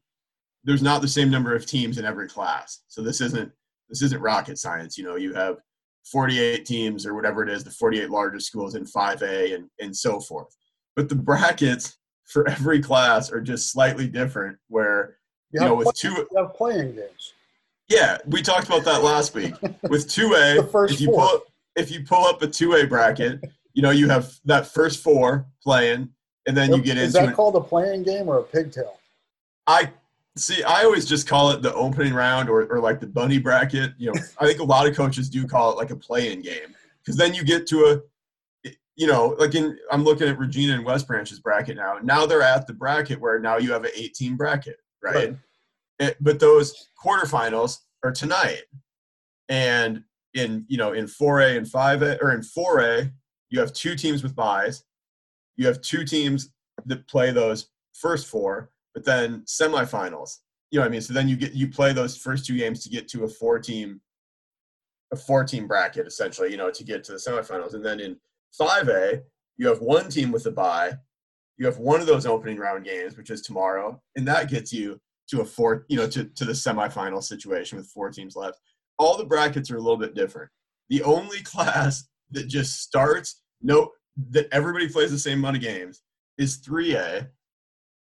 there's 0.64 0.82
not 0.82 1.02
the 1.02 1.08
same 1.08 1.30
number 1.30 1.54
of 1.54 1.66
teams 1.66 1.98
in 1.98 2.04
every 2.04 2.28
class. 2.28 2.82
So 2.88 3.02
this 3.02 3.20
isn't 3.20 3.50
this 3.88 4.02
isn't 4.02 4.20
rocket 4.20 4.58
science. 4.58 4.98
You 4.98 5.04
know 5.04 5.16
you 5.16 5.34
have 5.34 5.58
48 6.10 6.64
teams 6.64 7.06
or 7.06 7.14
whatever 7.14 7.42
it 7.42 7.50
is 7.50 7.64
the 7.64 7.70
48 7.70 8.10
largest 8.10 8.46
schools 8.46 8.74
in 8.74 8.84
5a 8.84 9.54
and 9.54 9.68
and 9.80 9.96
so 9.96 10.20
forth. 10.20 10.54
But 10.96 11.08
the 11.08 11.14
brackets 11.14 11.96
for 12.24 12.48
every 12.48 12.80
class 12.80 13.30
are 13.30 13.40
just 13.40 13.72
slightly 13.72 14.06
different 14.06 14.58
where 14.68 15.16
you, 15.52 15.60
you 15.60 15.66
know 15.66 15.74
with 15.74 15.94
two 15.94 16.10
you 16.10 16.28
have 16.36 16.54
playing 16.54 16.94
games. 16.94 17.34
Yeah 17.88 18.18
we 18.26 18.42
talked 18.42 18.66
about 18.66 18.84
that 18.84 19.02
last 19.02 19.34
week. 19.34 19.54
With 19.88 20.08
2a 20.08 20.90
if 20.90 21.00
you 21.00 21.06
four. 21.06 21.28
pull 21.28 21.40
if 21.76 21.90
you 21.90 22.04
pull 22.04 22.26
up 22.26 22.42
a 22.42 22.46
2a 22.46 22.88
bracket 22.88 23.40
you 23.72 23.82
know 23.82 23.90
you 23.90 24.08
have 24.08 24.34
that 24.44 24.66
first 24.66 25.02
four 25.02 25.46
playing 25.62 26.10
and 26.46 26.56
then 26.56 26.72
you 26.72 26.82
get 26.82 26.96
is 26.96 27.14
into 27.14 27.24
Is 27.24 27.28
that 27.28 27.36
called 27.36 27.56
a 27.56 27.60
playing 27.60 28.02
game 28.02 28.28
or 28.28 28.38
a 28.38 28.42
pigtail? 28.42 28.98
I 29.66 29.92
See, 30.38 30.62
I 30.62 30.85
always 30.85 31.04
just 31.04 31.26
call 31.26 31.50
it 31.50 31.62
the 31.62 31.75
opening 31.75 32.14
round 32.14 32.49
or, 32.49 32.64
or 32.66 32.80
like 32.80 33.00
the 33.00 33.07
bunny 33.07 33.38
bracket. 33.38 33.92
You 33.99 34.12
know, 34.12 34.21
I 34.38 34.47
think 34.47 34.61
a 34.61 34.64
lot 34.64 34.87
of 34.87 34.97
coaches 34.97 35.28
do 35.28 35.47
call 35.47 35.73
it 35.73 35.76
like 35.76 35.90
a 35.90 35.97
play-in 35.97 36.42
game 36.42 36.75
because 37.02 37.16
then 37.16 37.35
you 37.35 37.45
get 37.45 37.66
to 37.68 38.02
a, 38.64 38.71
you 38.97 39.07
know, 39.07 39.37
like 39.38 39.54
in 39.54 39.78
I'm 39.90 40.04
looking 40.04 40.28
at 40.28 40.38
Regina 40.38 40.75
and 40.75 40.85
West 40.85 41.07
Branch's 41.07 41.40
bracket 41.40 41.76
now. 41.76 41.99
Now 42.02 42.26
they're 42.26 42.42
at 42.42 42.66
the 42.66 42.73
bracket 42.73 43.21
where 43.21 43.38
now 43.38 43.59
you 43.59 43.73
have 43.73 43.85
an 43.85 43.90
18 43.95 44.37
bracket, 44.37 44.76
right? 45.02 45.14
right. 45.14 45.37
It, 46.00 46.16
but 46.21 46.38
those 46.38 46.88
quarterfinals 47.04 47.78
are 48.04 48.12
tonight, 48.12 48.62
and 49.49 50.04
in 50.35 50.64
you 50.68 50.76
know 50.76 50.92
in 50.92 51.07
4A 51.07 51.57
and 51.57 51.66
5A 51.66 52.23
or 52.23 52.33
in 52.33 52.40
4A 52.40 53.11
you 53.50 53.61
have 53.61 53.73
two 53.73 53.97
teams 53.97 54.23
with 54.23 54.35
buys. 54.35 54.85
You 55.57 55.66
have 55.66 55.80
two 55.80 56.04
teams 56.04 56.50
that 56.87 57.09
play 57.09 57.30
those 57.33 57.71
first 57.95 58.26
four 58.26 58.71
but 58.98 59.04
then 59.04 59.42
semifinals, 59.42 60.38
you 60.72 60.78
know 60.78 60.82
what 60.82 60.88
I 60.88 60.90
mean? 60.90 61.00
So 61.00 61.12
then 61.12 61.28
you 61.28 61.36
get 61.36 61.52
you 61.52 61.68
play 61.68 61.92
those 61.92 62.16
first 62.16 62.44
two 62.44 62.58
games 62.58 62.82
to 62.82 62.88
get 62.88 63.06
to 63.10 63.22
a 63.22 63.28
four 63.28 63.60
team 63.60 64.00
a 65.12 65.16
four 65.16 65.44
team 65.44 65.68
bracket 65.68 66.04
essentially, 66.04 66.50
you 66.50 66.56
know, 66.56 66.68
to 66.72 66.82
get 66.82 67.04
to 67.04 67.12
the 67.12 67.18
semifinals. 67.18 67.74
And 67.74 67.86
then 67.86 68.00
in 68.00 68.16
5A, 68.60 69.22
you 69.56 69.68
have 69.68 69.80
one 69.80 70.08
team 70.08 70.32
with 70.32 70.46
a 70.46 70.50
bye. 70.50 70.94
You 71.58 71.66
have 71.66 71.78
one 71.78 72.00
of 72.00 72.08
those 72.08 72.26
opening 72.26 72.58
round 72.58 72.84
games, 72.84 73.16
which 73.16 73.30
is 73.30 73.40
tomorrow, 73.40 74.02
and 74.16 74.26
that 74.26 74.50
gets 74.50 74.72
you 74.72 75.00
to 75.30 75.42
a 75.42 75.44
four, 75.44 75.86
you 75.88 75.96
know, 75.96 76.08
to, 76.08 76.24
to 76.24 76.44
the 76.44 76.52
semifinal 76.52 77.22
situation 77.22 77.78
with 77.78 77.86
four 77.86 78.10
teams 78.10 78.34
left. 78.34 78.58
All 78.98 79.16
the 79.16 79.24
brackets 79.24 79.70
are 79.70 79.76
a 79.76 79.80
little 79.80 79.96
bit 79.96 80.16
different. 80.16 80.50
The 80.88 81.04
only 81.04 81.40
class 81.44 82.08
that 82.32 82.48
just 82.48 82.80
starts, 82.82 83.42
no, 83.62 83.92
that 84.30 84.48
everybody 84.50 84.88
plays 84.88 85.12
the 85.12 85.18
same 85.20 85.38
amount 85.38 85.56
of 85.56 85.62
games 85.62 86.02
is 86.36 86.60
3A. 86.62 87.28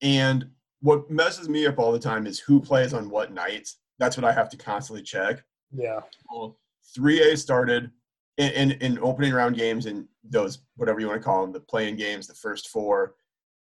And 0.03 0.49
what 0.83 1.09
messes 1.09 1.47
me 1.47 1.65
up 1.65 1.79
all 1.79 1.93
the 1.93 1.99
time 1.99 2.27
is 2.27 2.39
who 2.39 2.59
plays 2.59 2.93
on 2.93 3.09
what 3.09 3.31
nights. 3.31 3.77
That's 3.99 4.17
what 4.17 4.25
I 4.25 4.33
have 4.33 4.49
to 4.49 4.57
constantly 4.57 5.01
check. 5.01 5.41
Yeah. 5.71 6.01
Well, 6.29 6.59
3A 6.97 7.37
started 7.37 7.89
in, 8.37 8.51
in, 8.51 8.71
in 8.73 8.99
opening 8.99 9.31
round 9.31 9.55
games 9.55 9.85
and 9.85 10.05
those, 10.25 10.59
whatever 10.75 10.99
you 10.99 11.07
want 11.07 11.21
to 11.21 11.23
call 11.23 11.41
them, 11.41 11.53
the 11.53 11.61
playing 11.61 11.95
games, 11.95 12.27
the 12.27 12.33
first 12.33 12.67
four, 12.67 13.15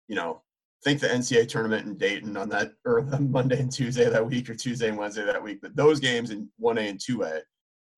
you 0.10 0.16
know, 0.16 0.42
think 0.84 1.00
the 1.00 1.08
NCAA 1.08 1.48
tournament 1.48 1.86
in 1.86 1.96
Dayton 1.96 2.36
on 2.36 2.50
that 2.50 2.74
or 2.86 3.02
Monday 3.20 3.62
and 3.62 3.72
Tuesday 3.72 4.10
that 4.10 4.28
week 4.28 4.50
or 4.50 4.54
Tuesday 4.54 4.90
and 4.90 4.98
Wednesday 4.98 5.24
that 5.24 5.42
week. 5.42 5.60
But 5.62 5.78
those 5.78 6.02
games 6.02 6.32
in 6.32 6.50
1A 6.62 6.90
and 6.90 7.00
2A. 7.00 7.40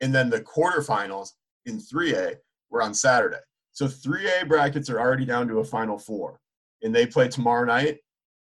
And 0.02 0.14
then 0.14 0.30
the 0.30 0.42
quarterfinals 0.42 1.32
in 1.66 1.80
3A 1.80 2.36
were 2.70 2.84
on 2.84 2.94
Saturday. 2.94 3.40
So 3.72 3.88
3A 3.88 4.48
brackets 4.48 4.92
are 4.92 5.00
already 5.00 5.26
down 5.26 5.48
to 5.48 5.60
a 5.60 5.66
final 5.66 5.98
four. 5.98 6.40
And 6.84 6.94
they 6.94 7.08
play 7.08 7.28
tomorrow 7.28 7.66
night 7.66 7.98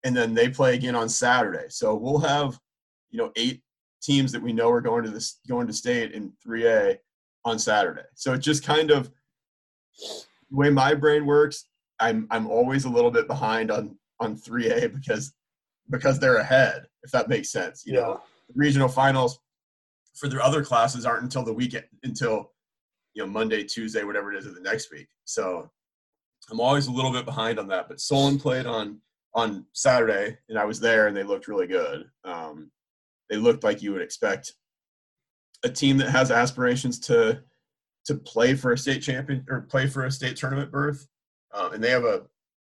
and 0.05 0.17
then 0.17 0.35
they 0.35 0.49
play 0.49 0.75
again 0.75 0.95
on 0.95 1.09
Saturday. 1.09 1.67
So 1.69 1.95
we'll 1.95 2.21
have, 2.21 2.59
you 3.11 3.19
know, 3.19 3.31
eight 3.37 3.63
teams 4.03 4.33
that 4.33 4.43
we 4.43 4.53
know 4.53 4.71
are 4.71 4.81
going 4.81 5.05
to 5.05 5.11
this 5.11 5.41
going 5.49 5.67
to 5.67 5.73
state 5.73 6.13
in 6.13 6.33
3A 6.47 6.99
on 7.45 7.59
Saturday. 7.59 8.03
So 8.15 8.33
it 8.33 8.39
just 8.39 8.65
kind 8.65 8.91
of 8.91 9.11
the 9.99 10.57
way 10.57 10.71
my 10.71 10.95
brain 10.95 11.27
works, 11.27 11.67
I'm 11.99 12.27
I'm 12.31 12.47
always 12.47 12.85
a 12.85 12.91
little 12.91 13.11
bit 13.11 13.27
behind 13.27 13.71
on 13.71 13.97
on 14.21 14.37
3A 14.37 14.95
because 14.95 15.33
because 15.91 16.19
they're 16.19 16.37
ahead, 16.37 16.87
if 17.03 17.11
that 17.11 17.29
makes 17.29 17.51
sense. 17.51 17.85
You 17.85 17.95
yeah. 17.95 18.01
know, 18.01 18.21
regional 18.55 18.89
finals 18.89 19.39
for 20.15 20.29
their 20.29 20.43
other 20.43 20.65
classes 20.65 21.07
aren't 21.07 21.23
until 21.23 21.43
the 21.43 21.53
weekend 21.53 21.85
until 22.03 22.53
you 23.15 23.23
know 23.23 23.31
Monday, 23.31 23.65
Tuesday, 23.65 24.05
whatever 24.05 24.33
it 24.33 24.39
is 24.39 24.47
of 24.47 24.55
the 24.55 24.61
next 24.61 24.91
week. 24.91 25.09
So 25.25 25.71
I'm 26.51 26.61
always 26.61 26.87
a 26.87 26.93
little 26.93 27.13
bit 27.13 27.25
behind 27.25 27.59
on 27.59 27.69
that. 27.69 27.89
But 27.89 28.01
Solon 28.01 28.39
played 28.39 28.67
on 28.67 29.01
on 29.35 29.65
Saturday, 29.73 30.37
and 30.49 30.59
I 30.59 30.65
was 30.65 30.81
there, 30.81 31.07
and 31.07 31.17
they 31.17 31.23
looked 31.23 31.49
really 31.49 31.67
good. 31.67 32.05
Um, 32.25 32.71
they 33.29 33.37
looked 33.37 33.65
like 33.65 33.83
you 33.83 33.93
would 33.93 34.03
expect 34.03 34.53
a 35.63 35.69
team 35.69 35.99
that 35.99 36.11
has 36.11 36.31
aspirations 36.31 36.99
to 37.01 37.43
to 38.07 38.15
play 38.15 38.55
for 38.55 38.73
a 38.73 38.79
state 38.79 39.03
champion 39.03 39.45
or 39.49 39.61
play 39.61 39.87
for 39.87 40.05
a 40.05 40.11
state 40.11 40.37
tournament 40.37 40.71
berth, 40.71 41.07
uh, 41.53 41.71
and 41.73 41.83
they 41.83 41.91
have 41.91 42.05
a 42.05 42.23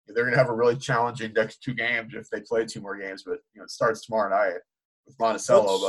they're 0.08 0.24
going 0.24 0.34
to 0.34 0.40
have 0.40 0.50
a 0.50 0.54
really 0.54 0.78
challenging 0.78 1.34
next 1.34 1.62
two 1.62 1.74
games 1.74 2.14
if 2.16 2.30
they 2.30 2.40
play 2.40 2.66
two 2.66 2.82
more 2.82 2.98
games. 2.98 3.24
But 3.24 3.40
you 3.54 3.60
know, 3.60 3.66
it 3.66 3.72
starts 3.72 4.06
tomorrow 4.06 4.30
night 4.30 4.60
with 5.06 5.20
Monticello. 5.20 5.74
Let's, 5.74 5.84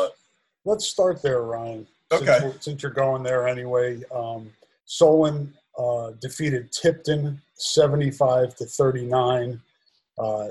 but 0.64 0.70
let's 0.70 0.86
start 0.86 1.22
there, 1.22 1.42
Ryan. 1.42 1.86
Okay. 2.10 2.38
Since, 2.40 2.64
since 2.64 2.82
you're 2.82 2.92
going 2.92 3.22
there 3.22 3.46
anyway, 3.46 4.02
um, 4.12 4.50
Solon 4.86 5.54
uh, 5.78 6.12
defeated 6.20 6.72
Tipton 6.72 7.40
75 7.54 8.56
to 8.56 8.64
39 8.64 9.52
uh, 9.52 9.56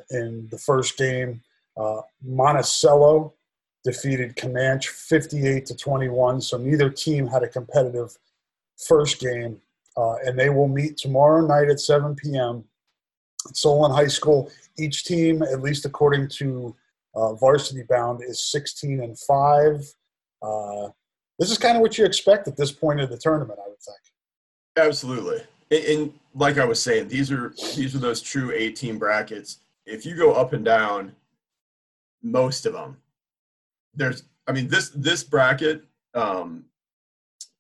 in 0.10 0.48
the 0.50 0.58
first 0.58 0.98
game. 0.98 1.42
Uh, 1.78 2.02
Monticello 2.24 3.34
defeated 3.84 4.36
Camanche 4.36 4.90
58 4.90 5.66
to 5.68 5.76
21. 5.76 6.42
So 6.42 6.58
neither 6.58 6.90
team 6.90 7.28
had 7.28 7.44
a 7.44 7.48
competitive 7.48 8.18
first 8.78 9.20
game, 9.20 9.62
uh, 9.96 10.16
and 10.26 10.38
they 10.38 10.50
will 10.50 10.68
meet 10.68 10.98
tomorrow 10.98 11.46
night 11.46 11.70
at 11.70 11.80
7 11.80 12.16
p.m. 12.16 12.64
at 13.48 13.56
Solon 13.56 13.92
High 13.92 14.08
School. 14.08 14.52
Each 14.78 15.04
team, 15.04 15.44
at 15.44 15.62
least 15.62 15.86
according 15.86 16.30
to 16.30 16.76
uh, 17.16 17.34
Varsity 17.36 17.84
Bound, 17.84 18.22
is 18.24 18.42
16 18.42 19.02
and 19.02 19.18
five. 19.20 19.82
Uh, 20.42 20.90
this 21.40 21.52
is 21.52 21.58
kind 21.58 21.78
of 21.78 21.82
what 21.82 21.98
you 21.98 22.06
expect 22.06 22.48
at 22.48 22.58
this 22.58 22.72
point 22.72 23.00
of 23.00 23.10
the 23.10 23.18
tournament, 23.18 23.60
I 23.64 23.70
would 23.70 23.80
think. 23.80 23.98
Absolutely 24.76 25.44
and 25.72 26.14
like 26.34 26.58
I 26.58 26.66
was 26.66 26.82
saying, 26.82 27.08
these 27.08 27.32
are 27.32 27.54
these 27.76 27.96
are 27.96 28.00
those 28.00 28.22
true 28.22 28.52
18 28.54 28.98
brackets. 28.98 29.60
If 29.86 30.06
you 30.06 30.16
go 30.16 30.34
up 30.34 30.54
and 30.54 30.64
down, 30.64 31.16
most 32.22 32.66
of 32.66 32.74
them, 32.74 32.98
there's. 33.94 34.24
I 34.48 34.54
mean, 34.54 34.68
this 34.70 34.90
this 34.90 35.24
bracket, 35.24 35.84
um, 36.14 36.66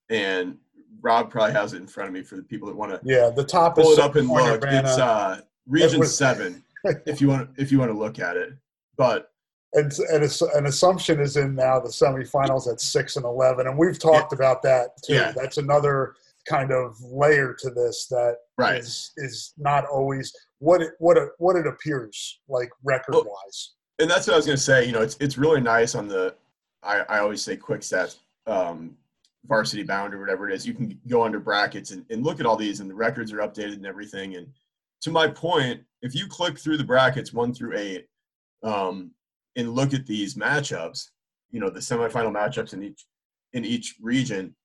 and 0.09 0.57
Rob 1.01 1.29
probably 1.29 1.53
has 1.53 1.73
it 1.73 1.77
in 1.77 1.87
front 1.87 2.07
of 2.07 2.13
me 2.13 2.21
for 2.21 2.35
the 2.35 2.43
people 2.43 2.67
that 2.69 2.75
want 2.75 2.91
to. 2.91 2.99
Yeah, 3.03 3.29
the 3.29 3.43
top 3.43 3.75
pull 3.75 3.91
it 3.91 3.99
up 3.99 4.15
and 4.15 4.29
look. 4.29 4.63
It's 4.63 4.97
uh, 4.97 5.41
Region 5.67 5.99
was, 5.99 6.17
Seven. 6.17 6.63
if 7.05 7.19
you 7.19 7.27
want, 7.27 7.49
if 7.57 7.71
you 7.71 7.79
want 7.79 7.91
to 7.91 7.97
look 7.97 8.19
at 8.19 8.37
it, 8.37 8.53
but 8.95 9.31
and, 9.73 9.91
and 10.11 10.41
an 10.55 10.65
assumption 10.65 11.19
is 11.19 11.35
in 11.35 11.55
now 11.55 11.79
the 11.79 11.89
semifinals 11.89 12.71
at 12.71 12.79
six 12.79 13.17
and 13.17 13.25
eleven, 13.25 13.67
and 13.67 13.77
we've 13.77 13.99
talked 13.99 14.31
yeah. 14.31 14.37
about 14.37 14.61
that 14.63 15.01
too. 15.03 15.15
Yeah. 15.15 15.33
That's 15.35 15.57
another 15.57 16.15
kind 16.47 16.71
of 16.71 16.95
layer 17.01 17.55
to 17.59 17.69
this 17.69 18.07
that 18.09 18.35
right. 18.57 18.79
is 18.79 19.11
is 19.17 19.53
not 19.57 19.85
always 19.85 20.33
what 20.59 20.81
it 20.81 20.93
what 20.99 21.17
it 21.17 21.29
what 21.37 21.55
it 21.55 21.67
appears 21.67 22.39
like 22.47 22.69
record 22.83 23.15
wise. 23.15 23.25
Well, 23.25 23.35
and 23.99 24.09
that's 24.09 24.27
what 24.27 24.33
I 24.33 24.37
was 24.37 24.45
going 24.45 24.57
to 24.57 24.63
say. 24.63 24.85
You 24.85 24.91
know, 24.91 25.01
it's 25.01 25.17
it's 25.19 25.37
really 25.37 25.61
nice 25.61 25.95
on 25.95 26.07
the 26.07 26.35
I, 26.83 26.99
I 27.09 27.19
always 27.19 27.41
say 27.41 27.57
quick 27.57 27.81
stats 27.81 28.17
um, 28.45 28.95
varsity 29.45 29.83
bound 29.83 30.13
or 30.13 30.19
whatever 30.19 30.49
it 30.49 30.53
is. 30.53 30.65
You 30.65 30.73
can 30.73 30.99
go 31.07 31.23
under 31.23 31.39
brackets 31.39 31.91
and, 31.91 32.05
and 32.09 32.23
look 32.23 32.39
at 32.39 32.45
all 32.45 32.55
these, 32.55 32.79
and 32.79 32.89
the 32.89 32.95
records 32.95 33.31
are 33.31 33.37
updated 33.37 33.73
and 33.73 33.85
everything. 33.85 34.35
And 34.35 34.47
to 35.01 35.11
my 35.11 35.27
point, 35.27 35.81
if 36.01 36.15
you 36.15 36.27
click 36.27 36.57
through 36.57 36.77
the 36.77 36.83
brackets 36.83 37.33
one 37.33 37.53
through 37.53 37.77
eight 37.77 38.07
um, 38.63 39.11
and 39.55 39.73
look 39.73 39.93
at 39.93 40.05
these 40.05 40.35
matchups, 40.35 41.09
you 41.51 41.59
know 41.59 41.69
the 41.69 41.79
semifinal 41.79 42.33
matchups 42.33 42.73
in 42.73 42.83
each 42.83 43.05
in 43.53 43.65
each 43.65 43.95
region, 44.01 44.55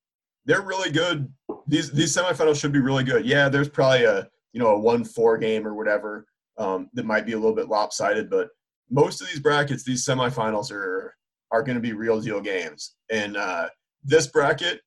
they're 0.45 0.63
really 0.63 0.91
good. 0.91 1.33
These 1.67 1.93
these 1.93 2.15
semifinals 2.15 2.61
should 2.61 2.73
be 2.73 2.81
really 2.81 3.05
good. 3.05 3.27
Yeah, 3.27 3.49
there's 3.49 3.69
probably 3.69 4.05
a 4.05 4.29
you 4.53 4.61
know 4.61 4.69
a 4.69 4.79
one 4.79 5.05
four 5.05 5.39
game 5.39 5.67
or 5.67 5.75
whatever 5.75 6.27
um, 6.59 6.89
that 6.95 7.07
might 7.07 7.27
be 7.27 7.33
a 7.33 7.39
little 7.39 7.55
bit 7.55 7.69
lopsided, 7.69 8.29
but 8.31 8.49
most 8.91 9.21
of 9.21 9.29
these 9.29 9.41
brackets, 9.41 9.85
these 9.85 10.05
semifinals 10.05 10.71
are 10.71 11.15
are 11.51 11.63
going 11.63 11.77
to 11.77 11.83
be 11.83 11.93
real 11.93 12.21
deal 12.21 12.41
games. 12.41 12.95
And 13.11 13.37
uh, 13.37 13.69
this 14.03 14.27
bracket, 14.27 14.81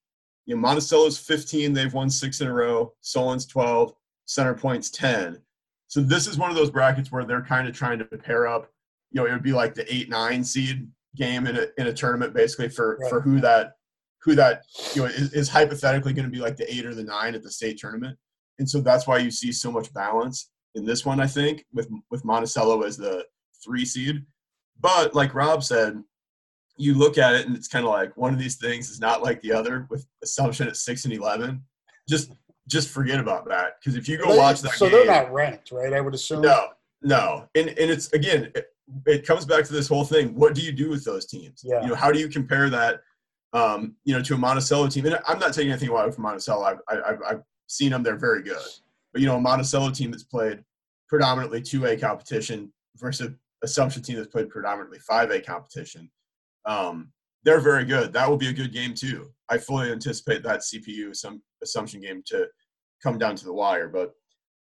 you 0.46 0.56
know, 0.56 0.62
Monticello's 0.62 1.18
15, 1.20 1.74
they've 1.74 1.94
won 1.94 2.10
six 2.10 2.42
in 2.42 2.48
a 2.48 2.54
row. 2.54 2.94
Solon's 3.02 3.46
12, 3.46 3.94
Center 4.26 4.56
Point's 4.56 4.90
10. 4.90 5.40
So 5.88 6.02
this 6.02 6.26
is 6.28 6.40
one 6.40 6.50
of 6.50 6.56
those 6.56 6.72
brackets 6.72 7.12
where 7.12 7.24
they're 7.24 7.44
kind 7.44 7.68
of 7.68 7.76
trying 7.76 8.00
to 8.00 8.06
pair 8.06 8.48
up. 8.48 8.72
You 9.12 9.22
know, 9.22 9.28
it 9.28 9.32
would 9.32 9.44
be 9.44 9.54
like 9.54 9.76
the 9.76 9.92
eight 9.94 10.10
nine 10.10 10.44
seed 10.44 10.88
game 11.16 11.48
in 11.48 11.56
a 11.56 11.68
in 11.78 11.88
a 11.88 11.94
tournament, 11.94 12.34
basically 12.34 12.70
for 12.70 12.98
right. 13.00 13.10
for 13.10 13.22
who 13.22 13.40
that 13.42 13.75
who 14.26 14.36
that 14.36 14.64
you 14.94 15.04
know 15.04 15.08
is, 15.08 15.32
is 15.34 15.48
hypothetically 15.48 16.12
going 16.12 16.26
to 16.26 16.32
be 16.32 16.40
like 16.40 16.58
the 16.58 16.72
eight 16.74 16.86
or 16.86 16.96
the 16.96 17.04
nine 17.04 17.36
at 17.36 17.44
the 17.44 17.52
state 17.52 17.78
tournament, 17.78 18.18
and 18.60 18.68
so 18.68 18.82
that's 18.82 19.06
why 19.06 19.20
you 19.20 19.30
see 19.30 19.52
so 19.52 19.72
much 19.72 19.94
balance 19.94 20.50
in 20.74 20.84
this 20.84 21.06
one. 21.06 21.20
I 21.20 21.28
think 21.28 21.64
with 21.72 21.88
with 22.10 22.26
Monticello 22.26 22.82
as 22.82 22.98
the 22.98 23.24
three 23.64 23.86
seed, 23.86 24.26
but 24.82 25.14
like 25.14 25.36
Rob 25.36 25.64
said, 25.64 26.04
you 26.76 26.96
look 26.96 27.20
at 27.20 27.36
it 27.36 27.46
and 27.46 27.56
it's 27.56 27.68
kind 27.68 27.86
of 27.86 27.92
like 27.92 28.18
one 28.18 28.34
of 28.34 28.40
these 28.40 28.58
things 28.58 28.90
is 28.90 29.00
not 29.00 29.22
like 29.22 29.40
the 29.42 29.54
other 29.54 29.88
with 29.90 30.06
assumption 30.24 30.68
at 30.68 30.76
six 30.76 31.06
and 31.06 31.14
eleven. 31.14 31.64
Just 32.10 32.32
just 32.68 32.90
forget 32.90 33.20
about 33.20 33.48
that 33.48 33.74
because 33.80 33.96
if 33.96 34.10
you 34.10 34.18
go 34.18 34.32
they, 34.32 34.38
watch 34.40 34.62
that, 34.62 34.72
so 34.72 34.90
game, 34.90 35.06
they're 35.06 35.24
not 35.24 35.32
ranked, 35.32 35.72
right? 35.72 35.94
I 35.94 36.02
would 36.02 36.16
assume. 36.16 36.42
No, 36.42 36.70
no, 37.04 37.48
and 37.54 37.70
and 37.70 37.92
it's 37.92 38.12
again, 38.14 38.52
it, 38.56 38.66
it 39.06 39.28
comes 39.28 39.46
back 39.46 39.66
to 39.66 39.74
this 39.74 39.88
whole 39.88 40.04
thing. 40.04 40.34
What 40.34 40.56
do 40.56 40.62
you 40.62 40.72
do 40.72 40.90
with 40.90 41.04
those 41.06 41.28
teams? 41.28 41.62
Yeah. 41.64 41.82
You 41.84 41.90
know, 41.90 41.96
how 41.96 42.12
do 42.12 42.20
you 42.20 42.28
compare 42.28 42.72
that 42.72 43.02
um, 43.54 43.96
you 44.04 44.14
know, 44.14 44.22
to 44.22 44.36
a 44.36 44.38
Monticello 44.38 44.88
team. 44.88 45.06
And 45.06 45.20
I'm 45.28 45.40
not 45.40 45.54
taking 45.54 45.72
anything 45.72 45.90
away 45.90 46.10
from 46.12 46.24
Monticello. 46.24 46.64
I've, 46.64 46.80
I've, 46.88 47.20
I've 47.28 47.42
seen 47.68 47.92
them; 47.92 48.04
they're 48.04 48.18
very 48.18 48.44
good. 48.44 48.58
But 49.14 49.22
you 49.22 49.28
know, 49.28 49.38
a 49.38 49.42
Monticello 49.42 49.92
team 49.92 50.12
that's 50.12 50.24
played 50.24 50.64
predominantly 51.08 51.62
2A 51.62 52.00
competition 52.02 52.72
versus 52.98 53.30
Assumption 53.64 54.04
team 54.04 54.18
that's 54.18 54.28
played 54.28 54.50
predominantly 54.50 55.00
5A 55.10 55.44
competition. 55.46 56.12
Um, 56.66 57.12
they're 57.44 57.62
very 57.62 57.86
good. 57.86 58.12
That 58.14 58.30
will 58.30 58.38
be 58.38 58.50
a 58.50 58.54
good 58.54 58.74
game 58.74 58.94
too. 58.94 59.32
I 59.50 59.58
fully 59.58 59.92
anticipate 59.92 60.44
that 60.44 60.60
CPU 60.60 61.16
some 61.16 61.42
Assumption 61.64 62.02
game 62.02 62.22
to 62.28 62.48
come 63.02 63.18
down 63.18 63.36
to 63.38 63.46
the 63.46 63.54
wire. 63.54 63.88
But 63.88 64.14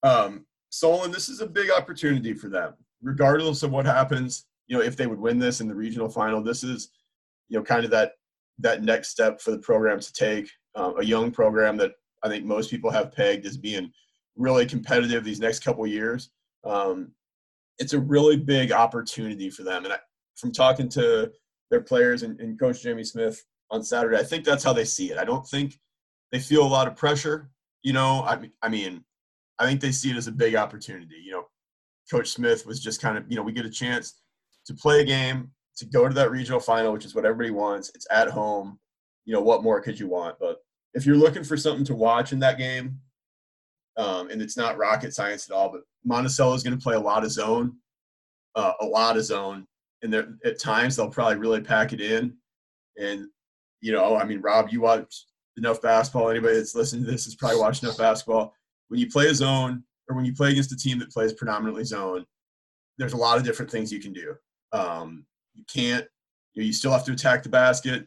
um, 0.03 0.47
Solon, 0.71 1.11
this 1.11 1.29
is 1.29 1.41
a 1.41 1.47
big 1.47 1.71
opportunity 1.71 2.35
for 2.35 2.49
them, 2.49 2.75
regardless 3.03 3.63
of 3.63 3.71
what 3.71 3.85
happens. 3.85 4.47
You 4.67 4.79
know, 4.79 4.83
if 4.83 4.97
they 4.97 5.07
would 5.07 5.21
win 5.21 5.39
this 5.39 5.61
in 5.61 5.69
the 5.69 5.75
regional 5.75 6.09
final, 6.09 6.43
this 6.43 6.65
is 6.65 6.91
you 7.49 7.59
know 7.59 7.65
kind 7.65 7.85
of 7.85 7.91
that 7.91 8.13
that 8.59 8.83
next 8.83 9.09
step 9.09 9.41
for 9.41 9.51
the 9.51 9.59
program 9.59 10.01
to 10.01 10.13
take. 10.13 10.51
Um, 10.75 10.95
a 10.99 11.05
young 11.05 11.31
program 11.31 11.77
that 11.79 11.93
I 12.23 12.29
think 12.29 12.45
most 12.45 12.71
people 12.71 12.91
have 12.91 13.13
pegged 13.13 13.47
as 13.47 13.57
being 13.57 13.91
really 14.37 14.67
competitive 14.67 15.25
these 15.25 15.41
next 15.41 15.61
couple 15.65 15.87
years. 15.87 16.31
Um, 16.65 17.13
it's 17.79 17.93
a 17.93 18.01
really 18.01 18.37
big 18.37 18.73
opportunity 18.73 19.51
for 19.51 19.63
them. 19.63 19.85
And 19.85 19.95
I, 19.95 19.99
from 20.37 20.53
talking 20.53 20.89
to 20.91 21.33
their 21.71 21.81
players 21.81 22.23
and, 22.23 22.41
and 22.41 22.59
Coach 22.59 22.83
Jamie 22.83 23.05
Smith 23.05 23.45
on 23.71 23.83
Saturday, 23.83 24.19
I 24.19 24.23
think 24.23 24.45
that's 24.45 24.65
how 24.65 24.73
they 24.73 24.85
see 24.85 25.11
it. 25.11 25.19
I 25.19 25.25
don't 25.25 25.47
think 25.47 25.79
they 26.33 26.39
feel 26.39 26.63
a 26.63 26.69
lot 26.69 26.87
of 26.87 26.97
pressure. 26.97 27.51
You 27.83 27.93
know, 27.93 28.23
I, 28.23 28.51
I 28.63 28.69
mean, 28.69 29.05
I 29.59 29.67
think 29.67 29.81
they 29.81 29.93
see 29.93 30.11
it 30.11 30.17
as 30.17 30.29
a 30.29 30.33
big 30.33 30.55
opportunity. 30.55 31.17
You 31.25 31.33
know, 31.33 31.45
Coach 32.11 32.31
Smith 32.31 32.67
was 32.67 32.81
just 32.81 33.01
kind 33.01 33.19
of, 33.19 33.25
you 33.29 33.37
know, 33.37 33.43
we 33.43 33.53
get 33.53 33.67
a 33.67 33.71
chance 33.71 34.21
to 34.67 34.75
play 34.75 35.01
a 35.01 35.05
game, 35.05 35.51
to 35.79 35.87
go 35.87 36.09
to 36.09 36.15
that 36.15 36.31
regional 36.31 36.61
final, 36.61 36.93
which 36.93 37.05
is 37.05 37.15
what 37.15 37.25
everybody 37.25 37.51
wants. 37.51 37.91
It's 37.95 38.07
at 38.11 38.29
home. 38.29 38.79
You 39.25 39.35
know, 39.35 39.41
what 39.41 39.63
more 39.63 39.81
could 39.81 39.99
you 39.99 40.09
want? 40.09 40.37
But 40.39 40.59
if 40.95 41.07
you're 41.07 41.17
looking 41.17 41.45
for 41.45 41.57
something 41.57 41.85
to 41.85 41.95
watch 41.95 42.33
in 42.33 42.39
that 42.41 42.59
game, 42.59 42.99
um, 43.97 44.31
and 44.31 44.41
it's 44.41 44.57
not 44.57 44.79
rocket 44.79 45.15
science 45.15 45.49
at 45.49 45.55
all, 45.55 45.71
but 45.71 45.83
Monticello 46.05 46.55
is 46.55 46.63
going 46.63 46.77
to 46.77 46.83
play 46.83 46.95
a 46.95 47.01
lot 47.01 47.25
of 47.25 47.31
zone, 47.31 47.77
uh, 48.55 48.73
a 48.81 48.87
lot 48.87 49.17
of 49.17 49.25
zone, 49.25 49.67
and 50.03 50.15
at 50.15 50.61
times 50.61 50.97
they'll 50.97 51.11
probably 51.11 51.37
really 51.37 51.61
pack 51.61 51.93
it 51.93 52.01
in. 52.01 52.37
And 53.01 53.27
you 53.81 53.93
know, 53.93 54.17
I 54.17 54.25
mean, 54.25 54.41
Rob, 54.41 54.69
you 54.71 54.81
watch 54.81 55.27
enough 55.57 55.83
basketball. 55.83 56.31
Anybody 56.31 56.57
that's 56.57 56.75
listening 56.75 57.05
to 57.05 57.11
this 57.11 57.25
has 57.25 57.35
probably 57.35 57.59
watched 57.59 57.83
enough 57.83 57.99
basketball. 57.99 58.55
When 58.89 58.99
you 58.99 59.11
play 59.11 59.27
a 59.27 59.35
zone, 59.35 59.85
or 60.09 60.17
when 60.17 60.25
you 60.25 60.35
play 60.35 60.51
against 60.51 60.73
a 60.73 60.77
team 60.77 60.99
that 60.99 61.11
plays 61.11 61.33
predominantly 61.33 61.85
zone, 61.85 62.25
there's 62.97 63.13
a 63.13 63.17
lot 63.17 63.39
of 63.39 63.45
different 63.45 63.71
things 63.71 63.93
you 63.93 64.01
can 64.01 64.13
do. 64.13 64.35
Um, 64.73 65.25
you 65.59 65.65
can't. 65.73 66.07
You, 66.55 66.63
know, 66.63 66.67
you 66.67 66.73
still 66.73 66.93
have 66.93 67.05
to 67.05 67.13
attack 67.13 67.43
the 67.43 67.49
basket. 67.49 68.07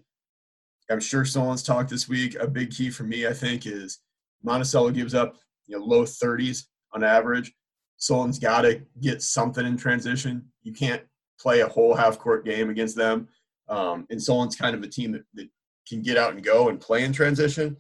I'm 0.90 1.00
sure 1.00 1.24
someone's 1.24 1.64
talked 1.64 1.90
this 1.90 2.10
week. 2.10 2.36
A 2.36 2.48
big 2.48 2.72
key 2.72 2.90
for 2.90 3.04
me, 3.04 3.28
I 3.28 3.34
think, 3.34 3.66
is 3.66 4.00
Monticello 4.44 4.92
gives 4.92 5.14
up 5.14 5.36
you 5.68 5.78
know 5.78 5.86
low 5.86 6.04
30s 6.04 6.66
on 6.94 7.04
average. 7.04 7.54
Solon's 7.98 8.40
got 8.40 8.62
to 8.62 8.82
get 9.00 9.22
something 9.22 9.66
in 9.66 9.78
transition. 9.78 10.46
You 10.64 10.74
can't 10.74 11.04
play 11.40 11.62
a 11.62 11.68
whole 11.68 11.94
half 11.94 12.18
court 12.18 12.46
game 12.46 12.70
against 12.70 12.96
them. 12.96 13.28
Um, 13.70 14.06
and 14.10 14.22
Solon's 14.22 14.56
kind 14.56 14.76
of 14.76 14.84
a 14.84 14.88
team 14.88 15.12
that, 15.12 15.24
that 15.36 15.48
can 15.88 16.02
get 16.02 16.18
out 16.18 16.34
and 16.34 16.44
go 16.44 16.70
and 16.70 16.80
play 16.80 17.04
in 17.04 17.14
transition. 17.14 17.78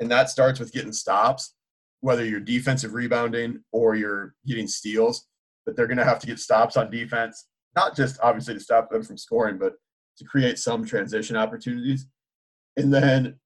And 0.00 0.10
that 0.10 0.30
starts 0.30 0.60
with 0.60 0.72
getting 0.72 0.92
stops, 0.92 1.54
whether 2.00 2.24
you're 2.24 2.40
defensive 2.40 2.94
rebounding 2.94 3.62
or 3.72 3.94
you're 3.94 4.34
getting 4.46 4.68
steals. 4.68 5.26
But 5.64 5.76
they're 5.76 5.86
going 5.86 5.98
to 5.98 6.04
have 6.04 6.18
to 6.20 6.26
get 6.26 6.38
stops 6.38 6.76
on 6.76 6.90
defense, 6.90 7.46
not 7.76 7.96
just 7.96 8.18
obviously 8.22 8.54
to 8.54 8.60
stop 8.60 8.90
them 8.90 9.02
from 9.02 9.16
scoring, 9.16 9.58
but 9.58 9.74
to 10.18 10.24
create 10.24 10.58
some 10.58 10.84
transition 10.84 11.36
opportunities. 11.36 12.06
And 12.76 12.92
then 12.92 13.36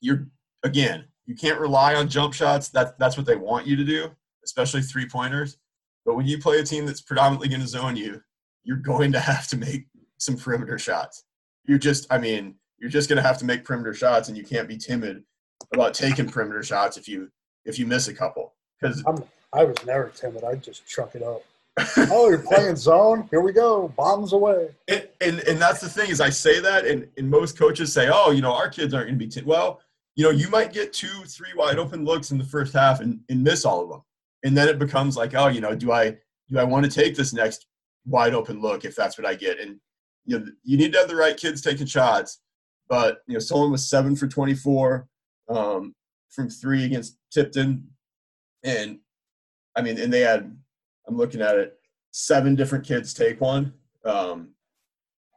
you're, 0.00 0.28
again, 0.64 1.04
you 1.26 1.34
can't 1.34 1.60
rely 1.60 1.94
on 1.94 2.08
jump 2.08 2.34
shots. 2.34 2.68
That, 2.70 2.98
that's 2.98 3.16
what 3.16 3.26
they 3.26 3.36
want 3.36 3.66
you 3.66 3.76
to 3.76 3.84
do, 3.84 4.10
especially 4.44 4.82
three 4.82 5.06
pointers. 5.06 5.58
But 6.04 6.16
when 6.16 6.26
you 6.26 6.38
play 6.38 6.58
a 6.58 6.64
team 6.64 6.84
that's 6.84 7.00
predominantly 7.00 7.48
going 7.48 7.62
to 7.62 7.68
zone 7.68 7.96
you, 7.96 8.20
you're 8.64 8.76
going 8.76 9.12
to 9.12 9.20
have 9.20 9.46
to 9.48 9.56
make 9.56 9.86
some 10.18 10.36
perimeter 10.36 10.78
shots. 10.78 11.24
You're 11.66 11.78
just, 11.78 12.06
I 12.10 12.18
mean, 12.18 12.56
you're 12.78 12.90
just 12.90 13.08
going 13.08 13.16
to 13.16 13.26
have 13.26 13.38
to 13.38 13.44
make 13.44 13.64
perimeter 13.64 13.94
shots, 13.94 14.28
and 14.28 14.36
you 14.36 14.44
can't 14.44 14.68
be 14.68 14.76
timid 14.76 15.22
about 15.72 15.94
taking 15.94 16.28
perimeter 16.28 16.62
shots 16.62 16.96
if 16.96 17.08
you 17.08 17.30
if 17.64 17.78
you 17.78 17.86
miss 17.86 18.08
a 18.08 18.14
couple. 18.14 18.54
Because 18.78 19.02
I 19.52 19.64
was 19.64 19.76
never 19.86 20.08
timid. 20.08 20.44
I 20.44 20.56
just 20.56 20.86
chuck 20.86 21.14
it 21.14 21.22
up. 21.22 21.42
Oh, 21.96 22.28
you're 22.28 22.38
playing 22.38 22.76
zone. 22.76 23.26
Here 23.30 23.40
we 23.40 23.52
go. 23.52 23.88
Bombs 23.96 24.32
away. 24.32 24.68
And, 24.88 25.08
and 25.20 25.40
and 25.40 25.60
that's 25.60 25.80
the 25.80 25.88
thing 25.88 26.10
is 26.10 26.20
I 26.20 26.30
say 26.30 26.60
that, 26.60 26.86
and 26.86 27.08
and 27.16 27.28
most 27.28 27.58
coaches 27.58 27.92
say, 27.92 28.08
oh, 28.12 28.30
you 28.30 28.42
know, 28.42 28.52
our 28.52 28.68
kids 28.68 28.94
aren't 28.94 29.08
going 29.08 29.18
to 29.18 29.24
be 29.24 29.28
timid. 29.28 29.48
Well, 29.48 29.80
you 30.16 30.24
know, 30.24 30.30
you 30.30 30.48
might 30.48 30.72
get 30.72 30.92
two, 30.92 31.24
three 31.26 31.52
wide 31.56 31.78
open 31.78 32.04
looks 32.04 32.30
in 32.30 32.38
the 32.38 32.44
first 32.44 32.72
half 32.72 33.00
and, 33.00 33.20
and 33.28 33.42
miss 33.42 33.64
all 33.64 33.82
of 33.82 33.88
them. 33.88 34.02
And 34.44 34.56
then 34.56 34.68
it 34.68 34.78
becomes 34.78 35.16
like, 35.16 35.34
oh, 35.34 35.48
you 35.48 35.60
know, 35.60 35.74
do 35.74 35.90
I 35.90 36.16
do 36.50 36.58
I 36.58 36.64
want 36.64 36.84
to 36.84 36.90
take 36.90 37.16
this 37.16 37.32
next 37.32 37.66
wide 38.06 38.34
open 38.34 38.60
look 38.60 38.84
if 38.84 38.94
that's 38.94 39.18
what 39.18 39.26
I 39.26 39.34
get? 39.34 39.58
And 39.58 39.80
you 40.26 40.38
know, 40.38 40.46
you 40.62 40.76
need 40.76 40.92
to 40.92 40.98
have 40.98 41.08
the 41.08 41.16
right 41.16 41.36
kids 41.36 41.60
taking 41.60 41.86
shots. 41.86 42.40
But 42.88 43.22
you 43.26 43.34
know, 43.34 43.40
Solon 43.40 43.72
was 43.72 43.88
seven 43.88 44.14
for 44.14 44.28
twenty 44.28 44.54
four 44.54 45.08
um, 45.48 45.94
from 46.30 46.48
three 46.48 46.84
against 46.84 47.16
Tipton, 47.32 47.88
and 48.62 48.98
I 49.74 49.82
mean, 49.82 49.98
and 49.98 50.12
they 50.12 50.20
had 50.20 50.56
I'm 51.06 51.16
looking 51.16 51.40
at 51.40 51.56
it, 51.56 51.78
seven 52.10 52.54
different 52.54 52.84
kids 52.84 53.14
take 53.14 53.40
one. 53.40 53.72
Um, 54.04 54.50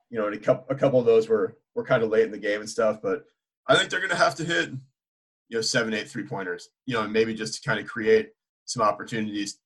you 0.09 0.17
know, 0.17 0.27
and 0.27 0.35
a 0.35 0.39
couple 0.39 0.65
a 0.69 0.77
couple 0.77 0.99
of 0.99 1.05
those 1.05 1.27
were 1.27 1.57
were 1.75 1.83
kind 1.83 2.03
of 2.03 2.09
late 2.09 2.25
in 2.25 2.31
the 2.31 2.37
game 2.37 2.61
and 2.61 2.69
stuff, 2.69 2.99
but 3.01 3.25
I 3.67 3.75
think 3.75 3.89
they're 3.89 3.99
going 3.99 4.09
to 4.09 4.15
have 4.15 4.35
to 4.35 4.45
hit, 4.45 4.69
you 5.49 5.57
know, 5.57 5.61
seven, 5.61 5.93
eight 5.93 6.09
three 6.09 6.23
pointers, 6.23 6.69
you 6.85 6.93
know, 6.93 7.03
and 7.03 7.13
maybe 7.13 7.33
just 7.33 7.61
to 7.61 7.69
kind 7.69 7.79
of 7.79 7.87
create 7.87 8.31
some 8.65 8.81
opportunities 8.81 9.59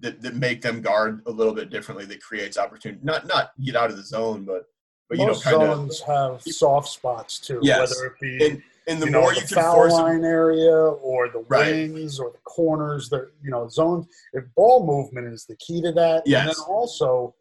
that, 0.00 0.20
that 0.22 0.34
make 0.34 0.60
them 0.60 0.80
guard 0.80 1.22
a 1.26 1.30
little 1.30 1.54
bit 1.54 1.70
differently. 1.70 2.04
That 2.04 2.20
creates 2.20 2.58
opportunity, 2.58 3.00
not 3.02 3.26
not 3.26 3.52
get 3.62 3.76
out 3.76 3.90
of 3.90 3.96
the 3.96 4.02
zone, 4.02 4.44
but 4.44 4.64
but 5.08 5.18
Most 5.18 5.44
you 5.44 5.52
know, 5.52 5.58
kind 5.58 5.70
zones 5.70 6.00
of 6.02 6.06
have 6.06 6.42
soft 6.42 6.88
spots 6.88 7.38
too. 7.38 7.60
Yes. 7.62 7.90
whether 7.90 8.06
it 8.12 8.20
be 8.20 8.46
and, 8.46 8.62
and 8.88 9.00
the 9.00 9.06
you 9.06 9.12
more 9.12 9.22
know, 9.22 9.28
you 9.30 9.40
the 9.42 9.46
can 9.46 9.56
foul 9.56 9.74
force 9.74 9.92
line 9.92 10.22
them, 10.22 10.30
area 10.30 10.72
or 10.72 11.28
the 11.28 11.44
Right. 11.48 11.90
wings 11.90 12.18
or 12.18 12.30
the 12.30 12.38
corners, 12.38 13.08
the 13.08 13.30
you 13.42 13.50
know 13.50 13.68
zones. 13.68 14.06
If 14.32 14.44
ball 14.56 14.84
movement 14.86 15.32
is 15.32 15.44
the 15.46 15.56
key 15.56 15.80
to 15.82 15.92
that, 15.92 16.22
and 16.26 16.48
then 16.48 16.54
also 16.66 17.34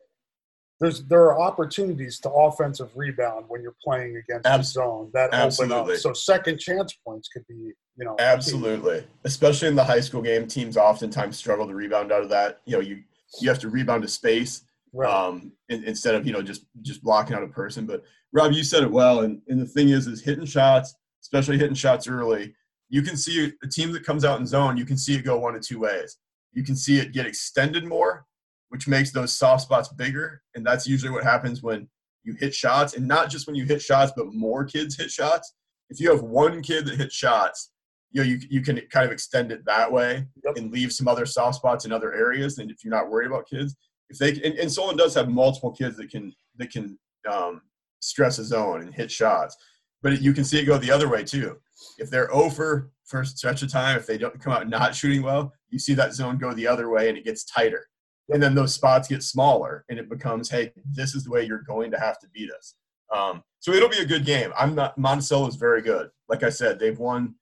there's 0.80 1.04
there 1.06 1.24
are 1.24 1.40
opportunities 1.40 2.20
to 2.20 2.30
offensive 2.30 2.92
rebound 2.96 3.46
when 3.48 3.62
you're 3.62 3.76
playing 3.84 4.18
against 4.18 4.44
the 4.44 4.62
zone 4.62 5.10
that 5.14 5.34
open 5.34 5.72
up. 5.72 5.90
So 5.98 6.14
second 6.14 6.60
chance 6.60 6.94
points 7.06 7.30
could 7.30 7.48
be 7.48 7.56
you 7.56 8.06
know 8.06 8.16
key. 8.16 8.24
Absolutely, 8.24 9.06
especially 9.24 9.70
in 9.70 9.76
the 9.76 9.84
high 9.84 10.02
school 10.02 10.22
game, 10.22 10.48
teams 10.48 10.78
oftentimes 10.78 11.38
struggle 11.38 11.68
to 11.68 11.74
rebound 11.74 12.12
out 12.12 12.22
of 12.24 12.30
that. 12.30 12.62
You 12.66 12.74
know, 12.74 12.82
you 12.82 13.04
you 13.42 13.50
have 13.50 13.60
to 13.60 13.70
rebound 13.70 14.04
to 14.04 14.08
space 14.08 14.64
Right. 14.94 15.14
um, 15.14 15.52
in, 15.70 15.84
instead 15.84 16.16
of 16.16 16.26
you 16.26 16.34
know 16.34 16.42
just 16.42 16.66
just 16.82 17.04
blocking 17.04 17.36
out 17.36 17.44
a 17.44 17.48
person. 17.48 17.86
But 17.86 18.04
Rob, 18.32 18.52
you 18.52 18.64
said 18.64 18.84
it 18.84 18.92
well, 18.92 19.22
and, 19.22 19.42
and 19.48 19.60
the 19.60 19.66
thing 19.66 19.90
is, 19.90 20.08
is 20.08 20.22
hitting 20.22 20.46
shots, 20.46 20.96
especially 21.28 21.58
hitting 21.58 21.76
shots 21.76 22.08
early. 22.08 22.54
You 22.90 23.02
can 23.02 23.18
see 23.18 23.52
a 23.62 23.68
team 23.68 23.92
that 23.92 24.06
comes 24.06 24.24
out 24.24 24.40
in 24.40 24.48
zone. 24.48 24.78
You 24.78 24.86
can 24.86 24.98
see 24.98 25.16
it 25.16 25.26
go 25.26 25.38
one 25.38 25.56
of 25.56 25.62
two 25.62 25.80
ways. 25.80 26.18
You 26.54 26.64
can 26.64 26.76
see 26.76 27.00
it 27.00 27.12
get 27.12 27.26
extended 27.26 27.84
more, 27.84 28.26
which 28.70 28.88
makes 28.88 29.12
those 29.12 29.38
soft 29.38 29.64
spots 29.64 29.90
bigger, 29.90 30.42
and 30.56 30.66
that's 30.66 30.88
usually 30.88 31.12
what 31.12 31.26
happens 31.26 31.62
when 31.62 31.90
you 32.24 32.34
hit 32.40 32.54
shots, 32.56 32.96
and 32.96 33.06
not 33.06 33.30
just 33.30 33.46
when 33.46 33.58
you 33.58 33.66
hit 33.66 33.82
shots, 33.82 34.14
but 34.16 34.34
more 34.34 34.64
kids 34.64 34.96
hit 34.96 35.12
shots. 35.12 35.54
If 35.90 36.00
you 36.00 36.10
have 36.12 36.24
one 36.24 36.62
kid 36.62 36.86
that 36.86 36.96
hits 36.96 37.14
shots, 37.16 37.72
you 38.12 38.22
know 38.22 38.28
you 38.28 38.40
you 38.50 38.62
can 38.62 38.80
kind 38.90 39.06
of 39.06 39.12
extend 39.12 39.52
it 39.52 39.66
that 39.66 39.92
way 39.92 40.26
Yep. 40.46 40.56
and 40.56 40.72
leave 40.72 40.94
some 40.94 41.10
other 41.10 41.26
soft 41.26 41.56
spots 41.58 41.84
in 41.84 41.92
other 41.92 42.14
areas. 42.14 42.58
And 42.58 42.72
if 42.72 42.84
you're 42.84 42.94
not 42.96 43.10
worried 43.10 43.28
about 43.28 43.50
kids, 43.50 43.76
if 44.10 44.18
they 44.18 44.30
and, 44.46 44.58
and 44.58 44.72
Solon 44.72 44.96
does 44.96 45.14
have 45.16 45.28
multiple 45.28 45.72
kids 45.74 45.98
that 45.98 46.10
can 46.10 46.34
that 46.58 46.72
can 46.72 46.98
um, 47.30 47.62
stress 48.00 48.40
a 48.40 48.46
zone 48.46 48.82
and 48.82 48.94
hit 48.94 49.12
shots, 49.12 49.58
but 50.02 50.22
you 50.22 50.34
can 50.34 50.44
see 50.44 50.60
it 50.60 50.66
go 50.66 50.78
the 50.78 50.92
other 50.92 51.10
way 51.10 51.24
too. 51.24 51.58
If 51.98 52.10
they're 52.10 52.34
over 52.34 52.92
for 53.06 53.22
a 53.22 53.26
stretch 53.26 53.62
of 53.62 53.72
time, 53.72 53.98
if 53.98 54.06
they 54.06 54.18
don't 54.18 54.40
come 54.40 54.54
out 54.54 54.68
not 54.70 54.96
shooting 54.96 55.22
well, 55.22 55.54
you 55.70 55.80
see 55.80 55.94
that 55.96 56.14
zone 56.14 56.38
go 56.38 56.54
the 56.54 56.68
other 56.68 56.90
way 56.90 57.10
and 57.10 57.18
it 57.18 57.26
gets 57.26 57.46
tighter. 57.46 57.88
And 58.30 58.44
then 58.44 58.56
those 58.56 58.74
spots 58.74 59.08
get 59.08 59.24
smaller, 59.24 59.86
and 59.90 59.98
it 59.98 60.10
becomes, 60.10 60.50
hey, 60.50 60.74
this 60.92 61.16
is 61.16 61.24
the 61.24 61.32
way 61.32 61.46
you're 61.46 61.62
going 61.62 61.92
to 61.92 62.00
have 62.00 62.20
to 62.20 62.28
beat 62.34 62.52
us. 62.52 62.76
Um, 63.16 63.42
so 63.60 63.72
it'll 63.72 63.88
be 63.88 64.00
a 64.00 64.06
good 64.06 64.26
game. 64.26 64.52
I'm 64.58 64.76
not 64.76 64.98
Monticello 64.98 65.48
is 65.48 65.56
very 65.56 65.82
good. 65.82 66.10
Like 66.28 66.44
I 66.44 66.50
said, 66.50 66.78
they've 66.78 67.00
won, 67.00 67.36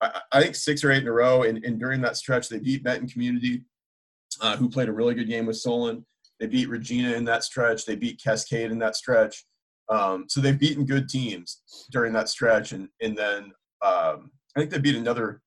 I, 0.00 0.20
I 0.30 0.40
think 0.40 0.54
six 0.54 0.84
or 0.84 0.92
eight 0.92 1.02
in 1.02 1.08
a 1.08 1.12
row, 1.12 1.42
and, 1.42 1.64
and 1.64 1.80
during 1.80 2.00
that 2.02 2.16
stretch, 2.16 2.48
they 2.48 2.60
beat 2.60 2.84
Benton 2.84 3.08
Community, 3.08 3.64
uh, 4.40 4.56
who 4.56 4.68
played 4.68 4.88
a 4.88 4.92
really 4.92 5.14
good 5.14 5.28
game 5.28 5.44
with 5.44 5.56
Solon. 5.56 6.06
They 6.38 6.46
beat 6.46 6.68
Regina 6.68 7.14
in 7.14 7.24
that 7.24 7.42
stretch. 7.42 7.84
They 7.84 7.96
beat 7.96 8.22
Cascade 8.22 8.70
in 8.70 8.78
that 8.78 8.94
stretch. 8.94 9.44
Um, 9.90 10.26
so 10.28 10.40
they've 10.40 10.58
beaten 10.58 10.84
good 10.84 11.08
teams 11.08 11.62
during 11.90 12.12
that 12.12 12.28
stretch, 12.28 12.72
and 12.72 12.88
and 13.00 13.16
then 13.16 13.44
um, 13.82 14.30
I 14.56 14.60
think 14.60 14.70
they 14.70 14.78
beat 14.78 14.96
another 14.96 15.40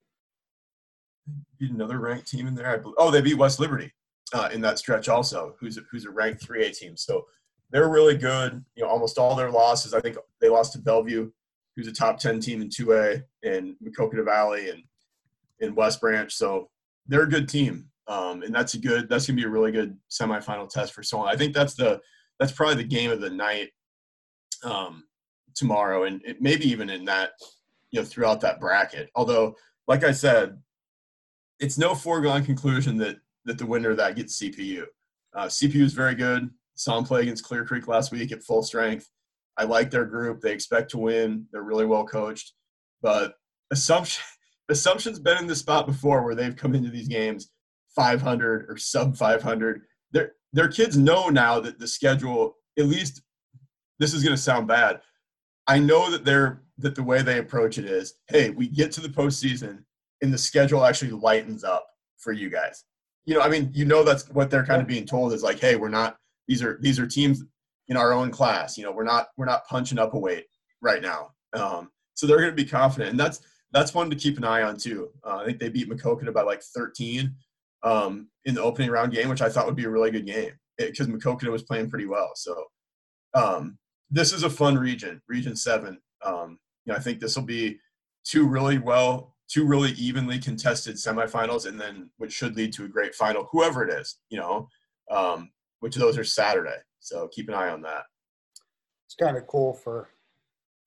beat 1.59 1.71
another 1.71 1.99
ranked 1.99 2.27
team 2.27 2.47
in 2.47 2.55
there. 2.55 2.83
Oh, 2.97 3.11
they 3.11 3.21
beat 3.21 3.37
West 3.37 3.59
Liberty 3.59 3.91
uh, 4.33 4.49
in 4.51 4.61
that 4.61 4.79
stretch 4.79 5.09
also, 5.09 5.55
who's 5.59 5.77
a, 5.77 5.81
who's 5.91 6.05
a 6.05 6.09
ranked 6.09 6.45
3A 6.45 6.77
team. 6.77 6.97
So 6.97 7.25
they're 7.69 7.89
really 7.89 8.17
good. 8.17 8.63
You 8.75 8.83
know, 8.83 8.89
almost 8.89 9.17
all 9.17 9.35
their 9.35 9.51
losses. 9.51 9.93
I 9.93 10.01
think 10.01 10.17
they 10.39 10.49
lost 10.49 10.73
to 10.73 10.79
Bellevue, 10.79 11.31
who's 11.75 11.87
a 11.87 11.91
top 11.93 12.17
10 12.17 12.39
team 12.39 12.61
in 12.61 12.69
2A, 12.69 13.23
and 13.43 13.75
Maquoketa 13.83 14.25
Valley 14.25 14.69
and 14.69 14.83
in 15.59 15.75
West 15.75 16.01
Branch. 16.01 16.31
So 16.33 16.69
they're 17.07 17.23
a 17.23 17.29
good 17.29 17.47
team. 17.47 17.89
um, 18.07 18.41
and 18.43 18.53
that's 18.53 18.73
a 18.73 18.79
good. 18.79 19.07
That's 19.07 19.27
gonna 19.27 19.37
be 19.37 19.45
a 19.45 19.49
really 19.49 19.71
good 19.71 19.97
semifinal 20.09 20.69
test 20.69 20.93
for 20.93 21.03
Solon. 21.03 21.29
I 21.29 21.37
think 21.37 21.53
that's 21.53 21.75
the 21.75 22.01
that's 22.39 22.51
probably 22.51 22.75
the 22.75 22.83
game 22.83 23.11
of 23.11 23.21
the 23.21 23.29
night 23.29 23.69
um, 24.63 25.03
tomorrow, 25.55 26.03
and 26.03 26.21
it, 26.25 26.41
maybe 26.41 26.69
even 26.69 26.89
in 26.89 27.05
that 27.05 27.31
you 27.91 27.99
know 27.99 28.05
throughout 28.05 28.41
that 28.41 28.59
bracket. 28.59 29.09
Although, 29.15 29.55
like 29.87 30.03
I 30.03 30.11
said, 30.11 30.57
it's 31.59 31.77
no 31.77 31.95
foregone 31.95 32.43
conclusion 32.43 32.97
that 32.97 33.17
that 33.45 33.57
the 33.57 33.65
winner 33.65 33.91
of 33.91 33.97
that 33.97 34.15
gets 34.15 34.39
CPU. 34.39 34.85
Uh, 35.33 35.45
CPU 35.45 35.81
is 35.81 35.93
very 35.93 36.15
good. 36.15 36.49
Saw 36.75 36.95
them 36.95 37.05
play 37.05 37.21
against 37.21 37.43
Clear 37.43 37.65
Creek 37.65 37.87
last 37.87 38.11
week 38.11 38.31
at 38.31 38.43
full 38.43 38.63
strength. 38.63 39.09
I 39.57 39.63
like 39.63 39.91
their 39.91 40.05
group. 40.05 40.41
They 40.41 40.53
expect 40.53 40.91
to 40.91 40.97
win. 40.97 41.45
They're 41.51 41.63
really 41.63 41.85
well 41.85 42.05
coached. 42.05 42.53
But 43.01 43.35
assumption 43.71 44.23
assumption's 44.69 45.19
been 45.19 45.37
in 45.37 45.47
this 45.47 45.59
spot 45.59 45.85
before 45.85 46.23
where 46.23 46.35
they've 46.35 46.55
come 46.55 46.75
into 46.75 46.89
these 46.89 47.07
games 47.07 47.51
500 47.95 48.65
or 48.69 48.77
sub 48.77 49.17
500. 49.17 49.81
Their 50.11 50.33
their 50.53 50.67
kids 50.67 50.97
know 50.97 51.29
now 51.29 51.59
that 51.59 51.79
the 51.79 51.87
schedule, 51.87 52.55
at 52.77 52.85
least, 52.85 53.21
this 54.01 54.13
is 54.15 54.23
going 54.23 54.35
to 54.35 54.41
sound 54.41 54.67
bad. 54.67 54.99
I 55.67 55.77
know 55.77 56.09
that 56.09 56.25
they're 56.25 56.63
that 56.79 56.95
the 56.95 57.03
way 57.03 57.21
they 57.21 57.37
approach 57.37 57.77
it 57.77 57.85
is, 57.85 58.15
hey, 58.27 58.49
we 58.49 58.67
get 58.67 58.91
to 58.93 59.01
the 59.01 59.07
postseason 59.07 59.83
and 60.23 60.33
the 60.33 60.37
schedule 60.37 60.83
actually 60.83 61.11
lightens 61.11 61.63
up 61.63 61.85
for 62.17 62.33
you 62.33 62.49
guys. 62.49 62.83
You 63.25 63.35
know, 63.35 63.41
I 63.41 63.49
mean, 63.49 63.69
you 63.73 63.85
know 63.85 64.03
that's 64.03 64.27
what 64.29 64.49
they're 64.49 64.65
kind 64.65 64.81
of 64.81 64.87
being 64.87 65.05
told 65.05 65.33
is 65.33 65.43
like, 65.43 65.59
hey, 65.59 65.75
we're 65.75 65.89
not 65.89 66.17
these 66.47 66.63
are 66.63 66.79
these 66.81 66.99
are 66.99 67.05
teams 67.05 67.43
in 67.87 67.95
our 67.95 68.11
own 68.11 68.31
class. 68.31 68.77
You 68.77 68.83
know, 68.83 68.91
we're 68.91 69.03
not 69.03 69.27
we're 69.37 69.45
not 69.45 69.67
punching 69.67 69.99
up 69.99 70.15
a 70.15 70.19
weight 70.19 70.45
right 70.81 71.01
now. 71.01 71.29
Um, 71.53 71.91
so 72.15 72.25
they're 72.25 72.39
going 72.39 72.49
to 72.49 72.55
be 72.55 72.65
confident, 72.65 73.11
and 73.11 73.19
that's 73.19 73.41
that's 73.71 73.93
one 73.93 74.09
to 74.09 74.15
keep 74.15 74.37
an 74.37 74.43
eye 74.43 74.63
on 74.63 74.77
too. 74.77 75.09
Uh, 75.23 75.37
I 75.37 75.45
think 75.45 75.59
they 75.59 75.69
beat 75.69 75.89
Maquoketa 75.89 76.33
by 76.33 76.41
like 76.41 76.63
13 76.63 77.33
um, 77.83 78.27
in 78.45 78.55
the 78.55 78.61
opening 78.61 78.89
round 78.89 79.13
game, 79.13 79.29
which 79.29 79.41
I 79.41 79.49
thought 79.49 79.67
would 79.67 79.75
be 79.75 79.85
a 79.85 79.89
really 79.89 80.11
good 80.11 80.25
game 80.25 80.51
because 80.77 81.07
Maquoketa 81.07 81.51
was 81.51 81.63
playing 81.63 81.89
pretty 81.89 82.07
well. 82.07 82.31
So 82.35 82.65
um, 83.33 83.77
this 84.11 84.33
is 84.33 84.43
a 84.43 84.49
fun 84.49 84.77
region, 84.77 85.21
Region 85.27 85.55
Seven. 85.55 85.99
Um, 86.23 86.59
you 86.85 86.93
know, 86.93 86.97
I 86.97 87.01
think 87.01 87.19
this 87.19 87.35
will 87.35 87.43
be 87.43 87.79
two 88.23 88.47
really 88.47 88.77
well, 88.77 89.35
two 89.47 89.65
really 89.65 89.91
evenly 89.91 90.37
contested 90.37 90.97
semifinals, 90.97 91.65
and 91.65 91.79
then 91.79 92.09
which 92.17 92.33
should 92.33 92.55
lead 92.55 92.73
to 92.73 92.85
a 92.85 92.89
great 92.89 93.15
final, 93.15 93.47
whoever 93.51 93.87
it 93.87 93.91
is. 93.91 94.17
You 94.29 94.39
know, 94.39 94.69
um, 95.09 95.51
which 95.79 95.95
of 95.95 96.01
those 96.01 96.17
are 96.17 96.23
Saturday. 96.23 96.77
So 96.99 97.29
keep 97.29 97.47
an 97.47 97.55
eye 97.55 97.69
on 97.69 97.81
that. 97.83 98.03
It's 99.07 99.15
kind 99.15 99.37
of 99.37 99.47
cool 99.47 99.73
for 99.73 100.09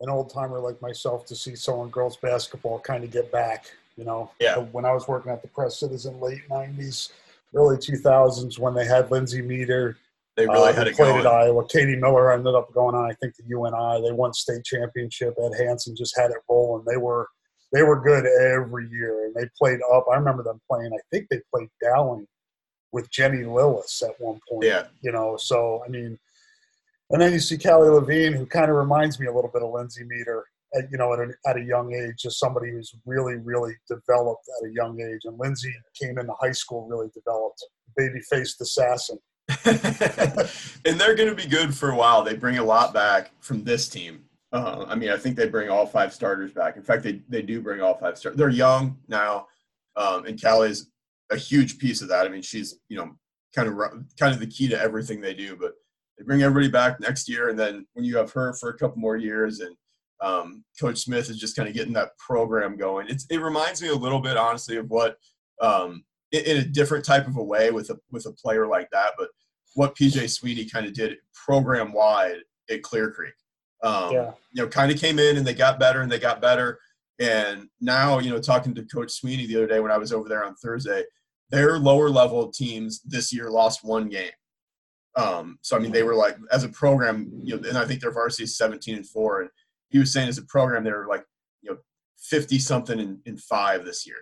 an 0.01 0.11
old 0.11 0.33
timer 0.33 0.61
like 0.61 0.81
myself 0.83 1.25
to 1.27 1.37
see 1.37 1.57
someone 1.57 1.89
girls 1.89 2.17
basketball 2.17 2.79
kind 2.81 3.05
of 3.05 3.11
get 3.11 3.33
back. 3.33 3.67
You 3.97 4.05
know, 4.05 4.31
yeah. 4.41 4.59
When 4.59 4.85
I 4.85 4.93
was 4.93 5.09
working 5.09 5.33
at 5.33 5.41
the 5.41 5.49
Press 5.49 5.79
Citizen, 5.79 6.21
late 6.21 6.49
'90s, 6.51 7.13
early 7.55 7.77
2000s, 7.77 8.59
when 8.59 8.75
they 8.75 8.85
had 8.85 9.11
Lindsay 9.11 9.41
Meder, 9.41 9.97
they 10.37 10.47
really 10.47 10.71
uh, 10.71 10.73
had 10.73 10.89
it 10.89 10.97
played 10.97 11.13
going. 11.13 11.27
at 11.27 11.33
Iowa. 11.33 11.67
Katie 11.69 11.97
Miller 11.97 12.33
ended 12.33 12.55
up 12.55 12.73
going 12.73 12.95
on, 12.95 13.09
I 13.09 13.15
think, 13.15 13.37
the 13.37 13.45
UNI. 13.47 14.03
They 14.03 14.13
won 14.13 14.33
state 14.33 14.65
championship. 14.65 15.35
Ed 15.39 15.53
Hanson 15.57 15.95
just 15.97 16.19
had 16.19 16.31
it 16.31 16.39
rolling. 16.49 16.85
They 16.87 16.97
were 16.97 17.29
they 17.73 17.83
were 17.83 18.01
good 18.01 18.27
every 18.27 18.89
year, 18.89 19.27
and 19.27 19.35
they 19.35 19.49
played 19.59 19.81
up. 19.93 20.07
I 20.11 20.17
remember 20.17 20.43
them 20.43 20.61
playing. 20.69 20.93
I 20.93 21.03
think 21.11 21.29
they 21.29 21.41
played 21.53 21.69
Dowling 21.83 22.27
with 22.93 23.11
Jenny 23.11 23.45
Lillis 23.45 24.03
at 24.03 24.21
one 24.21 24.41
point. 24.49 24.65
Yeah. 24.65 24.87
You 25.03 25.13
know, 25.13 25.37
so 25.37 25.83
I 25.85 25.89
mean, 25.89 26.19
and 27.11 27.21
then 27.21 27.33
you 27.33 27.41
see 27.41 27.59
Callie 27.59 27.89
Levine, 27.89 28.33
who 28.33 28.47
kind 28.47 28.71
of 28.71 28.77
reminds 28.77 29.21
me 29.21 29.27
a 29.27 29.33
little 29.33 29.51
bit 29.53 29.63
of 29.63 29.73
Lindsay 29.73 30.05
Meder. 30.05 30.45
At, 30.77 30.91
you 30.91 30.99
know, 30.99 31.13
at 31.13 31.21
a, 31.21 31.33
at 31.47 31.57
a 31.57 31.63
young 31.63 31.95
age, 31.95 32.17
just 32.19 32.41
somebody 32.41 32.73
who's 32.73 32.93
really, 33.07 33.37
really 33.37 33.75
developed 33.89 34.45
at 34.61 34.69
a 34.69 34.73
young 34.73 35.01
age. 35.01 35.21
And 35.23 35.39
Lindsay 35.39 35.73
came 36.01 36.19
into 36.19 36.33
high 36.41 36.51
school 36.51 36.89
really 36.89 37.11
developed, 37.15 37.65
baby 37.97 38.19
faced 38.29 38.61
assassin. 38.61 39.19
and 39.65 40.99
they're 40.99 41.15
going 41.15 41.29
to 41.29 41.35
be 41.35 41.47
good 41.47 41.75
for 41.75 41.91
a 41.91 41.97
while. 41.97 42.23
They 42.23 42.35
bring 42.35 42.59
a 42.59 42.65
lot 42.65 42.95
back 42.95 43.33
from 43.41 43.63
this 43.63 43.89
team. 43.89 44.25
Uh, 44.53 44.87
I 44.89 44.95
mean, 44.95 45.11
I 45.11 45.17
think 45.17 45.37
they 45.37 45.49
bring 45.49 45.69
all 45.69 45.87
five 45.87 46.15
starters 46.15 46.53
back. 46.53 46.77
In 46.77 46.83
fact, 46.83 47.03
they, 47.03 47.23
they 47.29 47.43
do 47.43 47.61
bring 47.61 47.81
all 47.81 47.95
five 47.95 48.17
starters. 48.17 48.39
They're 48.39 48.49
young 48.49 48.97
now, 49.09 49.49
um, 49.97 50.27
and 50.27 50.41
Callie's 50.41 50.91
a 51.31 51.37
huge 51.37 51.79
piece 51.79 52.03
of 52.03 52.09
that. 52.09 52.27
I 52.27 52.29
mean, 52.29 52.43
she's 52.43 52.79
you 52.89 52.97
know 52.97 53.17
kind 53.55 53.69
of 53.69 53.77
kind 54.19 54.33
of 54.33 54.41
the 54.41 54.47
key 54.47 54.69
to 54.69 54.81
everything 54.81 55.21
they 55.21 55.35
do. 55.35 55.57
But 55.57 55.73
they 56.17 56.25
bring 56.25 56.43
everybody 56.43 56.71
back 56.71 57.01
next 57.01 57.29
year, 57.29 57.49
and 57.49 57.59
then 57.59 57.87
when 57.95 58.05
you 58.05 58.17
have 58.17 58.31
her 58.33 58.55
for 58.55 58.71
a 58.71 58.79
couple 58.79 58.99
more 58.99 59.17
years, 59.17 59.61
and 59.61 59.75
um, 60.21 60.65
Coach 60.81 60.99
Smith 60.99 61.29
is 61.29 61.39
just 61.39 61.57
kind 61.57 61.69
of 61.69 61.75
getting 61.75 61.93
that 61.95 62.17
program 62.19 62.77
going. 62.77 63.09
It's, 63.09 63.27
it 63.31 63.39
reminds 63.39 63.83
me 63.83 63.89
a 63.89 63.95
little 63.95 64.21
bit, 64.21 64.37
honestly, 64.37 64.77
of 64.77 64.89
what 64.89 65.17
um, 65.61 66.05
in, 66.35 66.57
a 66.59 66.65
different 66.65 67.05
type 67.05 67.27
of 67.27 67.37
a 67.37 67.43
way 67.43 67.71
with 67.71 67.91
a 67.91 67.99
with 68.11 68.27
a 68.27 68.33
player 68.33 68.67
like 68.67 68.89
that, 68.91 69.13
but 69.19 69.29
what 69.75 69.97
PJ 69.97 70.31
Sweeney 70.31 70.65
kind 70.65 70.87
of 70.87 70.95
did 70.95 71.17
program 71.33 71.93
wide 71.93 72.39
at 72.71 72.83
Clear 72.83 73.11
Creek. 73.11 73.35
Um, 73.83 74.13
yeah. 74.13 74.33
You 74.53 74.63
know, 74.63 74.69
kind 74.69 74.91
of 74.91 74.99
came 74.99 75.19
in 75.19 75.37
and 75.37 75.47
they 75.47 75.55
got 75.55 75.79
better 75.79 76.01
and 76.01 76.11
they 76.11 76.19
got 76.19 76.41
better. 76.41 76.79
And 77.21 77.69
now, 77.81 78.19
you 78.19 78.31
know, 78.31 78.41
talking 78.41 78.75
to 78.75 78.85
Coach 78.85 79.13
Sweeney 79.13 79.47
the 79.47 79.57
other 79.57 79.67
day 79.67 79.81
when 79.81 79.93
I 79.93 79.99
was 79.99 80.13
over 80.13 80.29
there 80.29 80.45
on 80.45 80.55
Thursday, 80.57 81.05
their 81.51 81.79
lower 81.79 82.09
level 82.09 82.51
teams 82.51 83.03
this 83.03 83.33
year 83.33 83.51
lost 83.51 83.85
one 83.85 84.09
game. 84.09 84.33
Um, 85.17 85.59
so 85.63 85.77
I 85.77 85.81
mean, 85.81 85.93
they 85.93 86.03
were 86.03 86.15
like 86.15 86.37
as 86.51 86.65
a 86.65 86.69
program, 86.69 87.31
you 87.43 87.57
know, 87.57 87.69
and 87.69 87.79
I 87.79 87.85
think 87.85 88.01
their 88.01 88.11
varsity 88.11 88.45
is 88.45 88.57
17 88.57 88.97
and 88.97 89.09
four. 89.09 89.43
And 89.43 89.51
he 89.91 89.99
was 89.99 90.13
saying 90.13 90.29
as 90.29 90.39
a 90.39 90.45
program, 90.45 90.83
they 90.83 90.91
were 90.91 91.07
like, 91.07 91.25
you 91.63 91.71
know, 91.71 91.79
50 92.19 92.59
something 92.59 92.99
in, 92.99 93.21
in 93.27 93.37
five 93.37 93.85
this 93.85 94.07
year. 94.07 94.17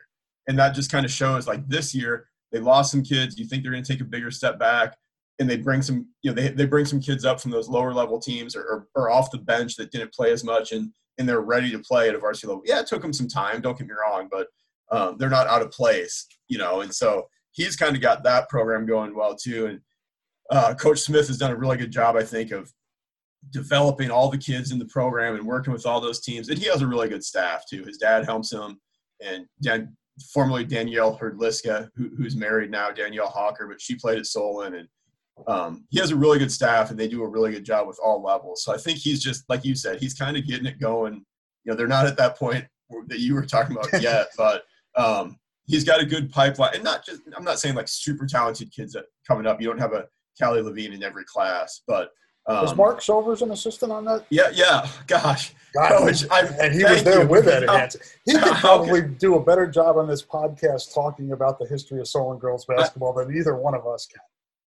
And 0.49 0.59
that 0.59 0.75
just 0.75 0.91
kind 0.91 1.05
of 1.05 1.13
shows 1.13 1.47
like 1.47 1.67
this 1.69 1.95
year 1.95 2.27
they 2.51 2.59
lost 2.59 2.91
some 2.91 3.03
kids. 3.03 3.39
You 3.39 3.47
think 3.47 3.63
they're 3.63 3.73
going 3.73 3.85
to 3.85 3.93
take 3.93 4.01
a 4.01 4.05
bigger 4.05 4.31
step 4.31 4.59
back 4.59 4.97
and 5.39 5.49
they 5.49 5.57
bring 5.57 5.83
some, 5.83 6.07
you 6.23 6.31
know, 6.31 6.35
they, 6.35 6.49
they 6.49 6.67
bring 6.67 6.85
some 6.85 7.01
kids 7.01 7.25
up 7.25 7.41
from 7.41 7.51
those 7.51 7.69
lower 7.69 7.93
level 7.93 8.21
teams 8.21 8.55
or, 8.55 8.63
or, 8.63 8.89
or 8.95 9.11
off 9.11 9.31
the 9.31 9.39
bench 9.39 9.77
that 9.77 9.91
didn't 9.91 10.13
play 10.13 10.33
as 10.33 10.45
much. 10.45 10.73
And, 10.73 10.93
and 11.19 11.29
they're 11.29 11.41
ready 11.41 11.71
to 11.71 11.79
play 11.79 12.09
at 12.09 12.15
a 12.15 12.19
varsity 12.19 12.49
level. 12.49 12.63
Yeah, 12.65 12.81
it 12.81 12.87
took 12.87 13.03
them 13.03 13.13
some 13.13 13.29
time. 13.29 13.61
Don't 13.61 13.79
get 13.79 13.87
me 13.87 13.95
wrong, 13.95 14.29
but 14.31 14.49
um, 14.91 15.17
they're 15.19 15.31
not 15.31 15.47
out 15.47 15.63
of 15.63 15.71
place, 15.71 16.27
you 16.49 16.59
know. 16.59 16.81
And 16.83 16.95
so 16.95 17.27
he's 17.53 17.77
kind 17.77 17.95
of 17.95 18.03
got 18.03 18.23
that 18.25 18.49
program 18.49 18.87
going 18.87 19.15
well 19.15 19.35
too. 19.35 19.67
And 19.67 19.81
uh, 20.51 20.75
Coach 20.75 21.01
Smith 21.01 21.29
has 21.29 21.39
done 21.39 21.51
a 21.51 21.57
really 21.57 21.77
good 21.77 21.91
job, 21.91 22.17
I 22.17 22.25
think, 22.25 22.51
of 22.51 22.73
developing 23.51 24.11
all 24.11 24.31
the 24.31 24.39
kids 24.39 24.71
in 24.71 24.79
the 24.79 24.87
program 24.87 25.35
and 25.35 25.47
working 25.47 25.73
with 25.73 25.87
all 25.87 26.01
those 26.01 26.21
teams. 26.21 26.49
And 26.49 26.59
he 26.59 26.67
has 26.69 26.83
a 26.83 26.87
really 26.87 27.09
good 27.09 27.25
staff 27.25 27.65
too. 27.69 27.85
His 27.85 27.99
dad 27.99 28.25
helps 28.25 28.53
him, 28.53 28.81
and 29.21 29.47
Dan, 29.63 29.97
formerly 30.31 30.65
Danielle 30.65 31.19
Herdliska, 31.19 31.89
who, 31.97 32.11
who's 32.17 32.37
married 32.37 32.71
now, 32.71 32.91
Danielle 32.91 33.29
Hawker, 33.29 33.67
but 33.67 33.81
she 33.81 33.95
played 33.95 34.19
at 34.19 34.27
Solon 34.27 34.75
and 34.75 34.89
um, 35.47 35.85
he 35.91 35.99
has 35.99 36.11
a 36.11 36.17
really 36.17 36.39
good 36.39 36.53
staff 36.53 36.91
and 36.91 36.99
they 36.99 37.09
do 37.09 37.23
a 37.23 37.29
really 37.29 37.53
good 37.53 37.65
job 37.65 37.87
with 37.87 37.99
all 38.05 38.23
levels. 38.23 38.63
So 38.63 38.75
I 38.75 38.77
think 38.77 38.99
he's 38.99 39.23
just 39.23 39.45
like 39.49 39.65
you 39.65 39.75
said, 39.75 40.01
he's 40.01 40.15
kind 40.15 40.37
of 40.37 40.47
getting 40.47 40.67
it 40.67 40.81
going. 40.81 41.25
You 41.65 41.73
know, 41.73 41.75
they're 41.77 41.87
not 41.87 42.07
at 42.07 42.17
that 42.19 42.39
point 42.39 42.65
that 43.09 43.21
you 43.21 43.35
were 43.35 43.47
talking 43.47 43.77
about 43.77 43.91
yet, 44.03 44.29
but 44.37 44.65
um, 44.97 45.39
he's 45.67 45.85
got 45.85 46.01
a 46.01 46.07
good 46.07 46.31
pipeline. 46.31 46.75
And 46.75 46.85
not 46.85 47.05
just 47.05 47.23
I'm 47.37 47.45
not 47.45 47.59
saying 47.59 47.75
like 47.75 47.89
super 47.89 48.27
talented 48.27 48.73
kids 48.73 48.93
that 48.93 49.07
coming 49.27 49.47
up. 49.47 49.61
You 49.61 49.69
don't 49.69 49.79
have 49.79 49.95
a 49.95 50.07
Callie 50.41 50.63
Levine 50.63 50.93
in 50.93 51.03
every 51.03 51.25
class, 51.25 51.83
but 51.87 52.11
um, 52.47 52.63
was 52.63 52.77
Mark 52.77 53.03
Silvers 53.03 53.43
an 53.43 53.53
assistant 53.53 53.93
on 53.93 54.05
that? 54.07 54.25
Yeah, 54.31 54.51
yeah. 54.53 54.89
Gosh, 55.07 55.55
Coach, 55.77 56.25
and 56.31 56.75
he 56.75 56.85
was 56.85 57.05
there 57.05 57.23
you. 57.23 57.29
with 57.29 57.47
Eddie 57.47 57.67
Hanson. 57.67 58.01
He 58.25 58.33
could 58.33 58.43
probably 58.57 59.03
do 59.03 59.37
a 59.37 59.43
better 59.45 59.67
job 59.67 59.97
on 59.97 60.09
this 60.09 60.23
podcast 60.23 60.93
talking 60.93 61.33
about 61.33 61.59
the 61.59 61.67
history 61.67 62.01
of 62.01 62.09
Solon 62.09 62.39
girls 62.39 62.65
basketball 62.65 63.17
I, 63.19 63.25
than 63.25 63.37
either 63.37 63.57
one 63.57 63.75
of 63.75 63.87
us 63.87 64.07
can. 64.07 64.21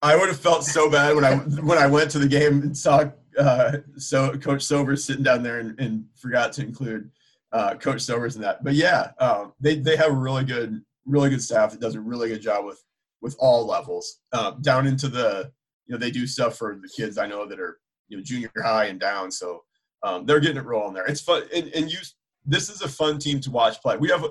I 0.03 0.17
would 0.17 0.29
have 0.29 0.39
felt 0.39 0.65
so 0.65 0.91
bad 0.91 1.15
when 1.15 1.25
I 1.25 1.37
when 1.37 1.79
I 1.79 1.87
went 1.87 2.11
to 2.11 2.19
the 2.19 2.29
game 2.29 2.63
and 2.63 2.77
saw 2.77 3.11
uh, 3.39 3.79
so 3.97 4.37
Coach 4.37 4.63
Silvers 4.63 5.05
sitting 5.05 5.23
down 5.23 5.43
there 5.43 5.61
and, 5.61 5.79
and 5.81 6.05
forgot 6.17 6.53
to 6.55 6.63
include 6.63 7.11
uh, 7.53 7.75
Coach 7.75 8.03
Silvers 8.03 8.37
in 8.37 8.43
that. 8.43 8.63
But 8.65 8.75
yeah, 8.75 9.13
um, 9.19 9.55
they 9.61 9.77
they 9.77 9.97
have 9.97 10.11
a 10.11 10.17
really 10.17 10.45
good 10.45 10.83
really 11.07 11.31
good 11.31 11.43
staff 11.43 11.73
that 11.73 11.81
does 11.81 11.95
a 11.95 12.01
really 12.01 12.29
good 12.29 12.43
job 12.43 12.65
with 12.65 12.83
with 13.23 13.37
all 13.39 13.67
levels 13.67 14.19
uh, 14.33 14.51
down 14.61 14.87
into 14.87 15.09
the 15.09 15.53
know 15.93 15.99
they 15.99 16.11
do 16.11 16.27
stuff 16.27 16.57
for 16.57 16.79
the 16.81 16.89
kids 16.89 17.19
I 17.19 17.27
know 17.27 17.47
that 17.47 17.61
are 17.61 17.79
you 18.09 18.17
know 18.17 18.23
junior 18.23 18.51
high 18.63 18.87
and 18.87 19.01
down. 19.01 19.31
So 19.31 19.63
um, 20.03 20.27
they're 20.27 20.41
getting 20.41 20.57
it 20.57 20.65
rolling 20.65 20.95
there. 20.95 21.07
It's 21.07 21.21
fun 21.21 21.45
and, 21.55 21.69
and 21.75 21.91
you. 21.91 21.99
This 22.45 22.69
is 22.69 22.83
a 22.83 22.89
fun 22.89 23.19
team 23.19 23.39
to 23.41 23.53
watch 23.53 23.81
play. 23.81 23.97
We 23.97 24.09
have 24.09 24.25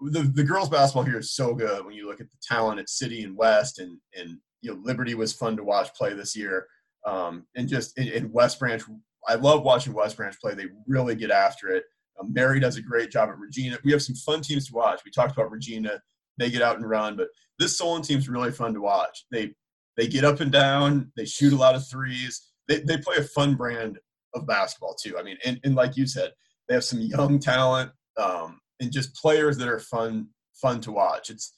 the 0.00 0.30
the 0.34 0.44
girls 0.44 0.68
basketball 0.68 1.04
here 1.04 1.18
is 1.18 1.32
so 1.32 1.54
good 1.54 1.84
when 1.84 1.94
you 1.94 2.06
look 2.06 2.20
at 2.20 2.30
the 2.30 2.38
talent 2.42 2.78
at 2.78 2.88
City 2.88 3.24
and 3.24 3.36
West 3.36 3.78
and 3.78 3.98
and 4.16 4.38
you 4.60 4.72
know 4.72 4.80
Liberty 4.82 5.14
was 5.14 5.32
fun 5.32 5.56
to 5.56 5.64
watch 5.64 5.92
play 5.94 6.14
this 6.14 6.36
year. 6.36 6.66
Um, 7.06 7.46
and 7.54 7.68
just 7.68 7.96
in, 7.98 8.08
in, 8.08 8.32
West 8.32 8.58
Branch, 8.58 8.82
I 9.28 9.36
love 9.36 9.62
watching 9.62 9.92
West 9.92 10.16
Branch 10.16 10.34
play. 10.40 10.54
They 10.54 10.66
really 10.88 11.14
get 11.14 11.30
after 11.30 11.68
it. 11.68 11.84
Um, 12.18 12.32
Mary 12.32 12.58
does 12.58 12.76
a 12.76 12.82
great 12.82 13.12
job 13.12 13.28
at 13.28 13.38
Regina. 13.38 13.78
We 13.84 13.92
have 13.92 14.02
some 14.02 14.16
fun 14.16 14.40
teams 14.40 14.66
to 14.66 14.74
watch. 14.74 15.02
We 15.04 15.12
talked 15.12 15.32
about 15.32 15.52
Regina; 15.52 16.00
they 16.36 16.50
get 16.50 16.62
out 16.62 16.76
and 16.76 16.88
run, 16.88 17.16
but 17.16 17.28
this 17.58 17.78
Solon 17.78 18.02
team's 18.02 18.28
really 18.28 18.50
fun 18.50 18.74
to 18.74 18.80
watch. 18.80 19.24
They 19.30 19.54
they 19.96 20.06
get 20.06 20.24
up 20.24 20.40
and 20.40 20.52
down. 20.52 21.12
They 21.16 21.24
shoot 21.24 21.52
a 21.52 21.56
lot 21.56 21.74
of 21.74 21.88
threes. 21.88 22.52
They 22.68 22.80
they 22.80 22.98
play 22.98 23.16
a 23.16 23.22
fun 23.22 23.54
brand 23.54 23.98
of 24.34 24.46
basketball 24.46 24.94
too. 24.94 25.18
I 25.18 25.22
mean, 25.22 25.38
and, 25.44 25.58
and 25.64 25.74
like 25.74 25.96
you 25.96 26.06
said, 26.06 26.32
they 26.68 26.74
have 26.74 26.84
some 26.84 27.00
young 27.00 27.38
talent 27.38 27.90
um, 28.20 28.60
and 28.80 28.92
just 28.92 29.14
players 29.14 29.56
that 29.58 29.68
are 29.68 29.78
fun 29.78 30.28
fun 30.54 30.80
to 30.82 30.92
watch. 30.92 31.30
It's 31.30 31.54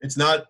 it's 0.00 0.16
not 0.16 0.46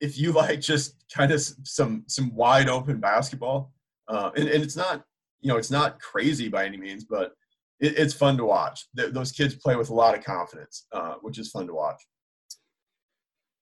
if 0.00 0.18
you 0.18 0.32
like 0.32 0.60
just 0.60 1.04
kind 1.12 1.32
of 1.32 1.40
some 1.64 2.04
some 2.06 2.34
wide 2.34 2.68
open 2.68 3.00
basketball, 3.00 3.72
uh, 4.08 4.30
and, 4.36 4.48
and 4.48 4.62
it's 4.62 4.76
not 4.76 5.04
you 5.40 5.48
know 5.48 5.58
it's 5.58 5.70
not 5.70 6.00
crazy 6.00 6.48
by 6.48 6.64
any 6.64 6.76
means, 6.76 7.04
but 7.04 7.32
it, 7.80 7.98
it's 7.98 8.14
fun 8.14 8.36
to 8.36 8.44
watch. 8.44 8.86
Th- 8.96 9.12
those 9.12 9.32
kids 9.32 9.54
play 9.56 9.76
with 9.76 9.90
a 9.90 9.94
lot 9.94 10.16
of 10.16 10.24
confidence, 10.24 10.86
uh, 10.92 11.14
which 11.20 11.38
is 11.38 11.50
fun 11.50 11.66
to 11.66 11.74
watch. 11.74 12.00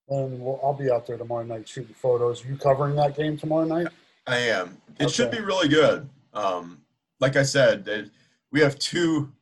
And 0.08 0.40
we'll, 0.40 0.60
I'll 0.62 0.74
be 0.74 0.90
out 0.90 1.06
there 1.06 1.16
tomorrow 1.16 1.44
night 1.44 1.66
shooting 1.68 1.94
photos. 1.94 2.44
Are 2.44 2.48
you 2.48 2.56
covering 2.56 2.94
that 2.96 3.16
game 3.16 3.36
tomorrow 3.38 3.64
night? 3.64 3.88
I 4.26 4.36
am. 4.38 4.78
It 4.98 5.04
Okay. 5.04 5.12
should 5.12 5.30
be 5.30 5.40
really 5.40 5.68
good. 5.68 6.08
Um, 6.34 6.82
like 7.20 7.36
I 7.36 7.42
said, 7.42 7.84
they- 7.84 8.10
we 8.52 8.60
have 8.60 8.78
two. 8.78 9.32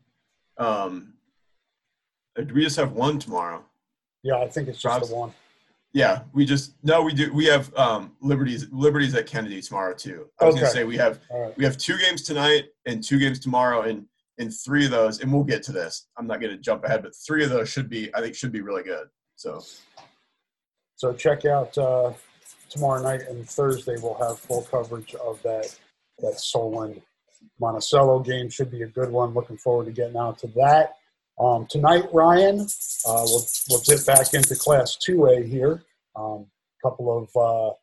Um, 0.57 1.14
we 2.37 2.62
just 2.62 2.77
have 2.77 2.92
one 2.92 3.18
tomorrow? 3.18 3.64
Yeah, 4.22 4.37
I 4.37 4.48
think 4.48 4.68
it's 4.68 4.79
just 4.81 4.87
Rob's- 4.94 5.09
the 5.11 5.14
one. 5.16 5.35
Yeah, 5.94 6.22
we 6.33 6.46
just 6.46 6.72
no, 6.83 7.03
we 7.03 7.12
do. 7.12 7.31
We 7.35 7.44
have 7.46 7.75
um, 7.77 8.16
liberties 8.22 8.66
liberties 8.72 9.14
at 9.14 9.27
Kennedy 9.27 9.61
tomorrow 9.61 9.92
too. 9.92 10.31
I 10.40 10.46
was 10.46 10.55
gonna 10.55 10.68
say 10.68 10.85
we 10.85 10.96
have 10.96 11.20
right. 11.31 11.55
we 11.59 11.64
have 11.64 11.77
two 11.77 11.98
games 11.98 12.22
tonight 12.22 12.70
and 12.87 13.05
two 13.05 13.18
games 13.18 13.38
tomorrow, 13.38 13.83
and 13.83 14.07
in 14.38 14.51
three 14.51 14.87
of 14.87 14.90
those, 14.90 15.20
and 15.20 15.31
we'll 15.31 15.44
get 15.44 15.62
to 15.64 15.72
this. 15.72 16.07
I'm 16.16 16.27
not 16.27 16.40
gonna 16.40 16.57
jump 16.57 16.85
ahead, 16.85 17.03
but 17.03 17.14
three 17.14 17.44
of 17.44 17.51
those 17.51 17.68
should 17.68 17.90
be 17.90 18.14
I 18.14 18.22
think 18.22 18.35
should 18.35 18.53
be 18.53 18.62
really 18.62 18.83
good. 18.85 19.09
So 19.37 19.62
So 21.03 21.12
check 21.12 21.45
out 21.45 21.77
uh, 21.77 22.12
tomorrow 22.71 23.03
night 23.03 23.23
and 23.29 23.45
Thursday. 23.51 23.97
We'll 24.01 24.15
have 24.23 24.38
full 24.38 24.62
coverage 24.62 25.17
of 25.17 25.43
that 25.43 25.77
that 26.21 26.38
Solon 26.38 27.03
Monticello 27.59 28.21
game. 28.21 28.49
Should 28.49 28.71
be 28.71 28.83
a 28.83 28.87
good 28.87 29.11
one. 29.11 29.35
Looking 29.35 29.57
forward 29.57 29.87
to 29.87 29.91
getting 29.91 30.17
out 30.17 30.38
to 30.38 30.47
that. 30.55 30.99
Um, 31.41 31.67
tonight, 31.69 32.05
Ryan, 32.12 32.61
uh, 32.61 33.25
we'll 33.25 33.45
we'll 33.69 33.81
dip 33.81 34.07
back 34.07 34.33
into 34.33 34.55
Class 34.55 34.95
Two 34.95 35.27
A 35.27 35.43
here. 35.43 35.83
A 36.17 36.21
um, 36.21 36.47
couple 36.85 37.19
of 37.19 37.29
uh, 37.37 37.75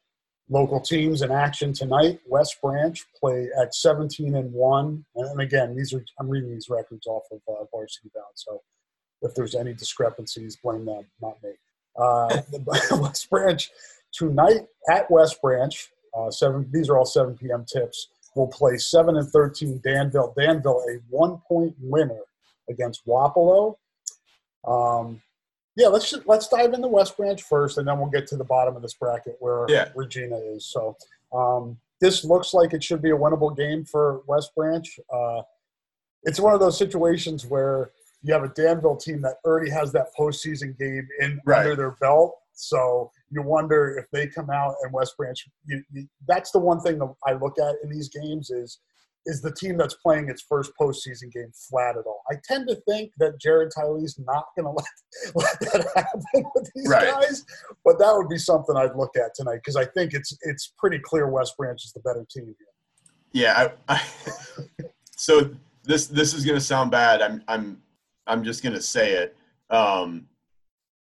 local 0.48 0.80
teams 0.80 1.22
in 1.22 1.30
action 1.30 1.74
tonight. 1.74 2.22
West 2.26 2.62
Branch 2.64 3.06
play 3.20 3.50
at 3.62 3.76
17 3.76 4.34
and 4.34 4.54
one, 4.54 5.04
and 5.18 5.42
again, 5.42 5.76
these 5.76 5.94
are 5.94 6.06
I'm 6.22 6.30
reading 6.30 6.52
these 6.54 6.70
records 6.70 7.06
off 7.06 7.24
of 7.34 7.42
uh, 7.50 7.66
Varsity 7.70 8.12
Bound. 8.16 8.32
So 8.36 8.62
if 9.22 9.36
there's 9.36 9.56
any 9.56 9.74
discrepancies, 9.74 10.56
blame 10.56 10.86
them, 10.86 11.04
not 11.22 11.36
me. 11.44 11.52
Uh, 12.00 12.42
West 13.02 13.30
Branch 13.30 13.70
tonight 14.14 14.62
at 14.90 15.10
West 15.12 15.42
Branch. 15.42 15.90
Uh, 16.18 16.32
seven. 16.32 16.68
These 16.72 16.90
are 16.90 16.98
all 16.98 17.06
7 17.06 17.36
p.m. 17.38 17.66
tips. 17.72 18.10
We'll 18.36 18.48
play 18.48 18.78
seven 18.78 19.18
and 19.18 19.28
13 19.30 19.82
Danville. 19.84 20.34
Danville 20.38 20.84
a 20.90 21.00
one 21.10 21.40
point 21.48 21.76
winner 21.80 22.22
against 22.70 23.06
Wapello. 23.06 23.76
Um, 24.68 25.22
yeah, 25.76 25.88
let's 25.88 26.10
just, 26.10 26.28
let's 26.28 26.48
dive 26.48 26.74
into 26.74 26.88
West 26.88 27.16
Branch 27.18 27.42
first, 27.42 27.78
and 27.78 27.88
then 27.88 28.00
we'll 28.00 28.10
get 28.10 28.28
to 28.28 28.38
the 28.38 28.44
bottom 28.44 28.76
of 28.76 28.82
this 28.82 28.94
bracket 28.94 29.38
where 29.40 29.66
Yeah. 29.70 29.90
Regina 29.96 30.38
is. 30.38 30.66
So 30.66 30.96
um, 31.34 31.78
this 32.02 32.24
looks 32.26 32.54
like 32.54 32.74
it 32.74 32.84
should 32.84 33.02
be 33.02 33.12
a 33.12 33.18
winnable 33.18 33.56
game 33.56 33.86
for 33.86 34.22
West 34.28 34.54
Branch. 34.56 35.00
Uh, 35.12 35.42
it's 36.24 36.40
one 36.40 36.54
of 36.54 36.60
those 36.60 36.78
situations 36.78 37.46
where 37.46 37.92
you 38.22 38.34
have 38.34 38.44
a 38.44 38.50
Danville 38.50 38.98
team 38.98 39.22
that 39.22 39.36
already 39.46 39.70
has 39.72 39.92
that 39.94 40.08
postseason 40.20 40.78
game 40.78 41.08
in 41.22 41.40
Right. 41.46 41.60
under 41.60 41.76
their 41.76 41.92
belt. 42.02 42.36
So 42.54 43.10
you 43.30 43.42
wonder 43.42 43.98
if 43.98 44.06
they 44.12 44.28
come 44.28 44.50
out 44.50 44.76
and 44.84 44.92
West 44.92 45.16
Branch. 45.18 45.42
You, 45.66 45.84
you, 45.92 46.08
that's 46.28 46.52
the 46.52 46.60
one 46.60 46.82
thing 46.82 47.00
that 47.00 47.14
I 47.26 47.34
look 47.34 47.58
at 47.60 47.76
in 47.84 47.90
these 47.90 48.10
games 48.10 48.50
is 48.50 48.80
is 49.26 49.42
the 49.42 49.52
team 49.52 49.78
that's 49.78 49.94
playing 49.96 50.30
its 50.30 50.42
first 50.42 50.72
postseason 50.80 51.32
game 51.32 51.52
flat 51.70 51.98
at 51.98 52.06
all. 52.06 52.22
I 52.32 52.36
tend 52.46 52.68
to 52.70 52.76
think 52.88 53.12
that 53.20 53.40
Jared 53.40 53.70
Tylee's 53.78 54.18
not 54.18 54.46
going 54.58 54.66
to 54.76 54.84
let, 55.36 55.36
let 55.36 55.60
that 55.60 55.92
happen 55.96 56.46
with 56.56 56.72
these 56.74 56.88
Right. 56.90 57.12
guys, 57.12 57.46
but 57.86 58.00
that 58.00 58.14
would 58.16 58.30
be 58.30 58.38
something 58.38 58.76
I'd 58.76 58.96
look 58.96 59.16
at 59.18 59.36
tonight 59.36 59.58
because 59.64 59.76
I 59.76 59.86
think 59.86 60.14
it's 60.14 60.36
it's 60.42 60.74
pretty 60.78 61.00
clear 61.00 61.28
West 61.30 61.56
Branch 61.58 61.80
is 61.84 61.92
the 61.94 62.00
better 62.02 62.26
team 62.34 62.46
here. 62.46 62.68
Yeah, 63.32 63.72
I, 63.88 63.94
I, 63.96 64.04
so 65.16 65.52
this 65.84 66.08
this 66.08 66.34
is 66.34 66.46
gonna 66.46 66.60
sound 66.62 66.90
bad. 66.92 67.22
I'm 67.22 67.44
I'm 67.48 67.82
I'm 68.30 68.44
just 68.44 68.63
gonna 68.63 68.82
say 68.82 69.13
it. 69.13 69.36
Um, 69.70 70.28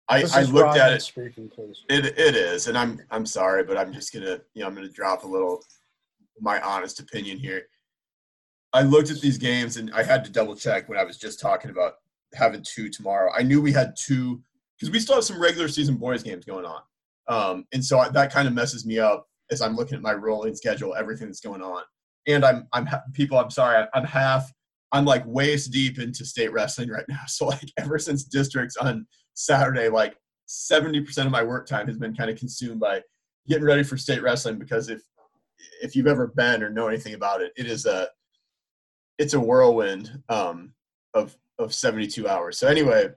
I 0.09 0.23
I 0.33 0.41
looked 0.43 0.77
at 0.77 0.91
it. 0.91 1.01
speaking. 1.01 1.49
It 1.89 2.05
it 2.05 2.35
is, 2.35 2.67
and 2.67 2.77
I'm 2.77 2.99
I'm 3.11 3.25
sorry, 3.25 3.63
but 3.63 3.77
I'm 3.77 3.93
just 3.93 4.11
gonna 4.13 4.39
you 4.53 4.61
know 4.61 4.67
I'm 4.67 4.75
gonna 4.75 4.89
drop 4.89 5.23
a 5.23 5.27
little 5.27 5.63
my 6.41 6.59
honest 6.61 6.99
opinion 6.99 7.37
here. 7.37 7.67
I 8.73 8.81
looked 8.81 9.11
at 9.11 9.21
these 9.21 9.37
games 9.37 9.77
and 9.77 9.93
I 9.93 10.01
had 10.01 10.25
to 10.25 10.31
double 10.31 10.55
check 10.55 10.89
when 10.89 10.97
I 10.97 11.03
was 11.03 11.17
just 11.17 11.39
talking 11.39 11.69
about 11.69 11.93
having 12.33 12.63
two 12.63 12.89
tomorrow. 12.89 13.31
I 13.31 13.43
knew 13.43 13.61
we 13.61 13.71
had 13.71 13.93
two 13.95 14.41
because 14.75 14.91
we 14.91 14.99
still 14.99 15.15
have 15.15 15.23
some 15.23 15.39
regular 15.39 15.67
season 15.67 15.95
boys 15.95 16.23
games 16.23 16.43
going 16.43 16.65
on, 16.65 16.81
um, 17.27 17.65
and 17.71 17.85
so 17.85 17.99
I, 17.99 18.09
that 18.09 18.33
kind 18.33 18.47
of 18.47 18.53
messes 18.55 18.85
me 18.85 18.97
up 18.97 19.27
as 19.51 19.61
I'm 19.61 19.75
looking 19.75 19.95
at 19.95 20.01
my 20.01 20.13
rolling 20.13 20.55
schedule, 20.55 20.95
everything 20.95 21.27
that's 21.27 21.39
going 21.39 21.61
on. 21.61 21.83
And 22.27 22.43
I'm 22.43 22.67
I'm 22.73 22.87
ha- 22.87 23.03
people. 23.13 23.37
I'm 23.37 23.51
sorry. 23.51 23.85
I'm 23.93 24.05
half. 24.05 24.51
I'm 24.93 25.05
like 25.05 25.23
waist 25.25 25.71
deep 25.71 25.99
into 25.99 26.23
state 26.23 26.53
wrestling 26.53 26.89
right 26.89 27.05
now. 27.09 27.21
So 27.27 27.47
like 27.47 27.71
ever 27.77 27.97
since 27.97 28.23
districts 28.23 28.77
on 28.77 29.05
Saturday, 29.33 29.89
like 29.89 30.15
70% 30.47 31.25
of 31.25 31.31
my 31.31 31.43
work 31.43 31.67
time 31.67 31.87
has 31.87 31.97
been 31.97 32.15
kind 32.15 32.29
of 32.29 32.37
consumed 32.37 32.79
by 32.79 33.01
getting 33.47 33.65
ready 33.65 33.83
for 33.83 33.97
state 33.97 34.21
wrestling 34.21 34.59
because 34.59 34.89
if 34.89 35.01
if 35.81 35.95
you've 35.95 36.07
ever 36.07 36.27
been 36.27 36.61
or 36.61 36.69
know 36.69 36.87
anything 36.87 37.15
about 37.15 37.41
it, 37.41 37.51
it 37.57 37.65
is 37.65 37.85
a 37.85 38.07
it's 39.17 39.33
a 39.33 39.39
whirlwind 39.39 40.21
um, 40.29 40.73
of 41.13 41.35
of 41.59 41.73
72 41.73 42.27
hours. 42.27 42.59
So 42.59 42.67
anyway, 42.67 43.09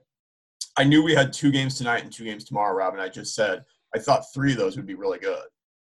I 0.77 0.83
knew 0.83 1.03
we 1.03 1.15
had 1.15 1.33
two 1.33 1.51
games 1.51 1.77
tonight 1.77 2.03
and 2.03 2.11
two 2.11 2.23
games 2.23 2.43
tomorrow, 2.43 2.75
Rob, 2.75 2.93
and 2.93 3.01
I 3.01 3.09
just 3.09 3.35
said 3.35 3.63
I 3.95 3.99
thought 3.99 4.33
three 4.33 4.53
of 4.53 4.57
those 4.57 4.77
would 4.77 4.85
be 4.87 4.95
really 4.95 5.19
good. 5.19 5.43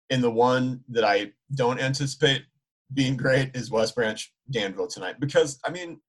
And 0.10 0.24
the 0.24 0.32
one 0.32 0.82
that 0.90 1.04
I 1.04 1.32
don't 1.56 1.80
anticipate 1.80 2.44
being 2.94 3.18
great 3.18 3.56
is 3.56 3.70
West 3.70 3.96
Branch 3.96 4.34
Danville 4.52 4.88
tonight 4.88 5.20
because 5.20 5.60
I 5.66 5.72
mean 5.72 6.00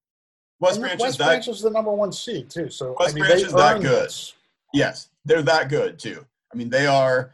West 0.61 0.77
And 0.77 0.83
Branch 0.85 1.01
West 1.01 1.13
is 1.13 1.19
that 1.19 1.27
Branch 1.27 1.49
is 1.49 1.61
the 1.61 1.71
number 1.71 1.93
one 1.93 2.13
seed 2.13 2.51
too. 2.51 2.71
So 2.71 2.97
West 2.99 3.13
I 3.13 3.15
mean, 3.15 3.25
Branch 3.25 3.43
is 3.43 3.53
that 3.53 3.81
good. 3.81 4.07
this. 4.07 4.35
Yes, 4.75 5.11
they're 5.25 5.43
that 5.43 5.69
good 5.69 5.99
too. 5.99 6.25
I 6.53 6.57
mean, 6.57 6.71
they 6.71 6.87
are. 6.87 7.33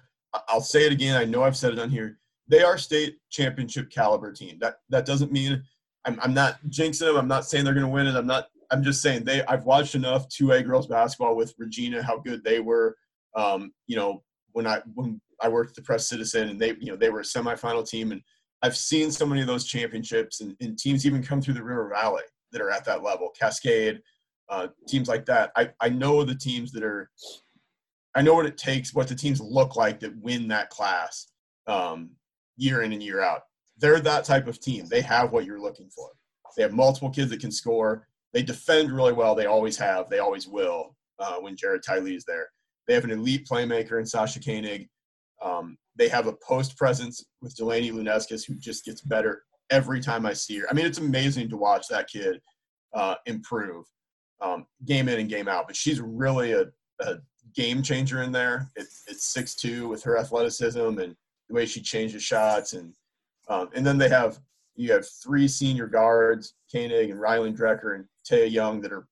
I'll 0.49 0.61
say 0.61 0.85
it 0.85 0.93
again. 0.93 1.17
I 1.17 1.25
know 1.25 1.43
I've 1.43 1.57
said 1.57 1.73
it 1.73 1.79
on 1.79 1.91
here. 1.91 2.19
They 2.49 2.63
are 2.63 2.77
state 2.77 3.19
championship 3.31 3.91
caliber 3.91 4.33
team. 4.33 4.59
That 4.61 4.77
that 4.91 5.07
doesn't 5.07 5.33
mean 5.33 5.63
I'm, 6.05 6.19
I'm 6.23 6.35
not 6.35 6.59
jinxing 6.69 7.01
them. 7.01 7.17
I'm 7.17 7.29
not 7.29 7.47
saying 7.47 7.65
they're 7.65 7.75
going 7.75 7.87
to 7.87 7.93
win 7.93 8.07
it. 8.07 8.17
I'm 8.17 8.27
not. 8.27 8.49
I'm 8.71 8.83
just 8.83 9.03
saying 9.03 9.25
they. 9.25 9.45
I've 9.45 9.65
watched 9.65 9.95
enough 9.95 10.29
two 10.29 10.53
A 10.53 10.63
girls 10.63 10.87
basketball 10.87 11.37
with 11.37 11.55
Regina, 11.59 12.03
how 12.03 12.19
good 12.19 12.45
they 12.45 12.61
were. 12.61 12.97
Um, 13.37 13.73
you 13.87 13.97
know, 13.97 14.23
when 14.53 14.67
I 14.67 14.81
when 14.95 15.21
I 15.41 15.49
worked 15.49 15.71
at 15.71 15.77
the 15.77 15.83
Press 15.83 16.09
Citizen, 16.09 16.49
and 16.51 16.61
they 16.61 16.75
you 16.81 16.87
know 16.87 16.97
they 16.97 17.11
were 17.11 17.21
a 17.21 17.25
semifinal 17.25 17.89
team, 17.89 18.13
and 18.13 18.21
I've 18.65 18.77
seen 18.79 19.11
so 19.11 19.27
many 19.27 19.43
of 19.43 19.47
those 19.47 19.67
championships 19.67 20.41
and, 20.41 20.57
and 20.63 20.79
teams 20.79 21.05
even 21.05 21.23
come 21.23 21.43
through 21.43 21.53
the 21.53 21.63
River 21.63 21.91
Valley 21.93 22.23
that 22.51 22.63
are 22.63 22.71
at 22.71 22.87
that 22.87 23.03
level. 23.03 23.29
Cascade, 23.39 24.01
uh, 24.49 24.69
teams 24.89 25.07
like 25.07 25.27
that. 25.27 25.53
I, 25.55 25.69
I 25.83 25.91
know 25.91 26.25
the 26.25 26.35
teams 26.35 26.73
that 26.73 26.83
are 26.83 27.11
I 28.15 28.23
know 28.23 28.33
what 28.33 28.47
it 28.47 28.57
takes, 28.57 28.95
what 28.95 29.07
the 29.07 29.15
teams 29.15 29.39
look 29.39 29.77
like 29.77 30.01
that 30.01 30.17
win 30.17 30.49
that 30.49 30.71
class 30.71 31.27
um, 31.67 32.13
year 32.57 32.81
in 32.81 32.95
and 32.95 33.03
year 33.03 33.21
out. 33.21 33.43
They're 33.77 34.01
that 34.01 34.25
type 34.25 34.47
of 34.47 34.59
team. 34.61 34.87
They 34.87 35.03
have 35.03 35.31
what 35.31 35.45
you're 35.45 35.61
looking 35.61 35.91
for. 35.91 36.09
They 36.57 36.63
have 36.63 36.73
multiple 36.73 37.11
kids 37.11 37.31
that 37.33 37.41
can 37.41 37.53
score. 37.53 38.07
They 38.33 38.43
defend 38.43 38.91
really 38.93 39.13
well. 39.13 39.35
They 39.35 39.47
always 39.47 39.77
have. 39.77 40.09
They 40.09 40.21
always 40.21 40.49
will 40.49 40.97
uh, 41.19 41.35
when 41.35 41.55
Jared 41.55 41.83
Tylee 41.83 42.17
is 42.17 42.25
there. 42.25 42.49
They 42.89 42.95
have 42.95 43.05
an 43.05 43.11
elite 43.11 43.47
playmaker 43.47 43.99
in 43.99 44.07
Sasha 44.07 44.41
Koenig. 44.41 44.89
Um, 45.43 45.77
they 45.97 46.09
have 46.09 46.27
a 46.27 46.37
post 46.47 46.77
presence 46.77 47.25
with 47.41 47.55
Delaney 47.57 47.91
Luneskis 47.91 48.47
who 48.47 48.55
just 48.55 48.85
gets 48.85 49.01
better 49.01 49.45
every 49.71 50.01
time 50.01 50.27
I 50.27 50.33
see 50.33 50.59
her. 50.59 50.67
I 50.71 50.75
mean, 50.75 50.87
it's 50.87 50.99
amazing 50.99 51.49
to 51.51 51.57
watch 51.57 51.89
that 51.89 52.09
kid 52.09 52.41
uh, 52.95 53.17
improve 53.27 53.85
um, 54.41 54.67
game 54.85 55.09
in 55.09 55.21
and 55.21 55.29
game 55.29 55.49
out. 55.49 55.67
But 55.67 55.77
she's 55.77 56.01
really 56.01 56.53
a, 56.53 56.67
a 57.01 57.17
game 57.55 57.83
changer 57.83 58.23
in 58.23 58.33
there. 58.33 58.69
It, 58.77 58.87
it's 59.07 59.33
six 59.33 59.55
two 59.55 59.89
with 59.89 60.03
her 60.05 60.19
athleticism 60.19 60.99
and 60.99 61.17
the 61.49 61.55
way 61.55 61.67
she 61.67 61.81
changes 61.81 62.23
shots, 62.23 62.73
and 62.73 62.95
um, 63.49 63.69
and 63.75 63.87
then 63.87 63.99
they 63.99 64.09
have 64.09 64.39
you 64.77 64.93
have 64.93 65.07
three 65.23 65.47
senior 65.47 65.87
guards, 65.87 66.55
Koenig 66.73 67.11
and 67.11 67.21
Rylan 67.21 67.57
Drecker 67.57 67.95
and 67.95 68.05
Taya 68.29 68.51
Young 68.51 68.81
that 68.81 68.93
are 68.93 69.07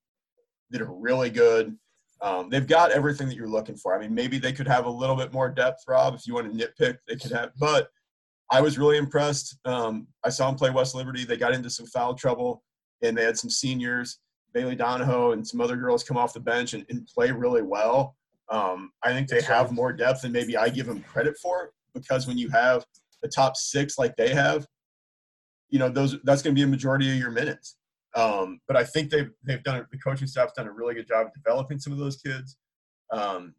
that 0.71 0.81
are 0.81 0.93
really 0.93 1.31
good. 1.31 1.77
Um, 2.23 2.49
they've 2.49 2.67
got 2.67 2.93
everything 2.93 3.27
that 3.29 3.35
you're 3.35 3.49
looking 3.49 3.77
for. 3.77 3.95
I 3.95 3.99
mean, 3.99 4.15
maybe 4.15 4.39
they 4.39 4.53
could 4.53 4.69
have 4.69 4.87
a 4.87 4.91
little 4.91 5.17
bit 5.17 5.33
more 5.33 5.49
depth, 5.49 5.83
Rob. 5.89 6.15
If 6.15 6.27
you 6.27 6.35
want 6.35 6.57
to 6.57 6.67
nitpick, 6.67 6.99
they 7.09 7.17
could 7.17 7.33
have. 7.33 7.51
But 7.59 7.89
I 8.51 8.61
was 8.61 8.79
really 8.79 8.97
impressed. 8.97 9.59
Um, 9.65 10.07
I 10.25 10.29
saw 10.29 10.47
them 10.47 10.57
play 10.57 10.71
West 10.71 10.95
Liberty. 10.95 11.25
They 11.25 11.37
got 11.37 11.53
into 11.53 11.69
some 11.69 11.87
foul 11.87 12.15
trouble, 12.15 12.63
and 13.03 13.17
they 13.17 13.25
had 13.25 13.37
some 13.37 13.51
seniors, 13.51 14.21
Bailey 14.55 14.77
Donahoe, 14.77 15.33
and 15.33 15.47
some 15.47 15.61
other 15.61 15.77
girls 15.77 16.05
come 16.05 16.17
off 16.17 16.33
the 16.33 16.41
bench 16.41 16.75
and, 16.75 16.87
and 16.91 17.07
play 17.07 17.33
really 17.33 17.63
well. 17.63 18.15
Um, 18.51 18.93
I 19.03 19.13
think 19.13 19.29
they 19.29 19.43
have 19.43 19.73
more 19.73 19.93
depth 19.93 20.23
than 20.23 20.33
maybe 20.33 20.57
I 20.57 20.69
give 20.69 20.87
them 20.87 21.03
credit 21.03 21.37
for 21.39 21.73
because 21.95 22.27
when 22.27 22.39
you 22.39 22.51
have 22.51 22.85
the 23.23 23.29
top 23.29 23.57
six 23.57 23.99
like 23.99 24.15
they 24.17 24.35
have, 24.35 24.67
you 25.71 25.79
know 25.79 25.89
those 25.89 26.17
that's 26.25 26.43
going 26.43 26.55
to 26.55 26.59
be 26.59 26.65
a 26.65 26.67
majority 26.67 27.11
of 27.11 27.17
your 27.17 27.31
minutes. 27.31 27.77
Um, 28.15 28.61
but 28.69 28.77
I 28.77 28.85
think 28.85 29.11
they've 29.11 29.31
they've 29.43 29.63
done 29.63 29.77
it. 29.77 29.87
The 29.91 29.99
coaching 29.99 30.27
staff's 30.27 30.53
done 30.53 30.67
a 30.67 30.73
really 30.73 30.95
good 30.95 31.09
job 31.09 31.27
of 31.27 31.33
developing 31.35 31.79
some 31.79 31.93
of 31.93 31.99
those 31.99 32.17
kids. 32.17 32.57
Um, 33.11 33.55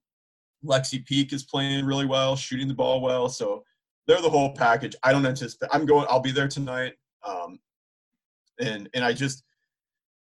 Lexi 0.64 1.06
Peak 1.06 1.34
is 1.34 1.44
playing 1.44 1.86
really 1.86 2.06
well, 2.06 2.36
shooting 2.36 2.68
the 2.68 2.74
ball 2.74 3.02
well. 3.02 3.30
So 3.30 3.64
they're 4.08 4.22
the 4.22 4.30
whole 4.30 4.54
package. 4.54 4.96
I 5.04 5.12
don't 5.12 5.26
anticipate. 5.26 5.70
I'm 5.74 5.86
going. 5.86 6.06
I'll 6.10 6.20
be 6.20 6.32
there 6.32 6.48
tonight. 6.48 6.94
Um, 7.28 7.60
and 8.60 8.90
and 8.94 9.04
I 9.04 9.14
just 9.14 9.44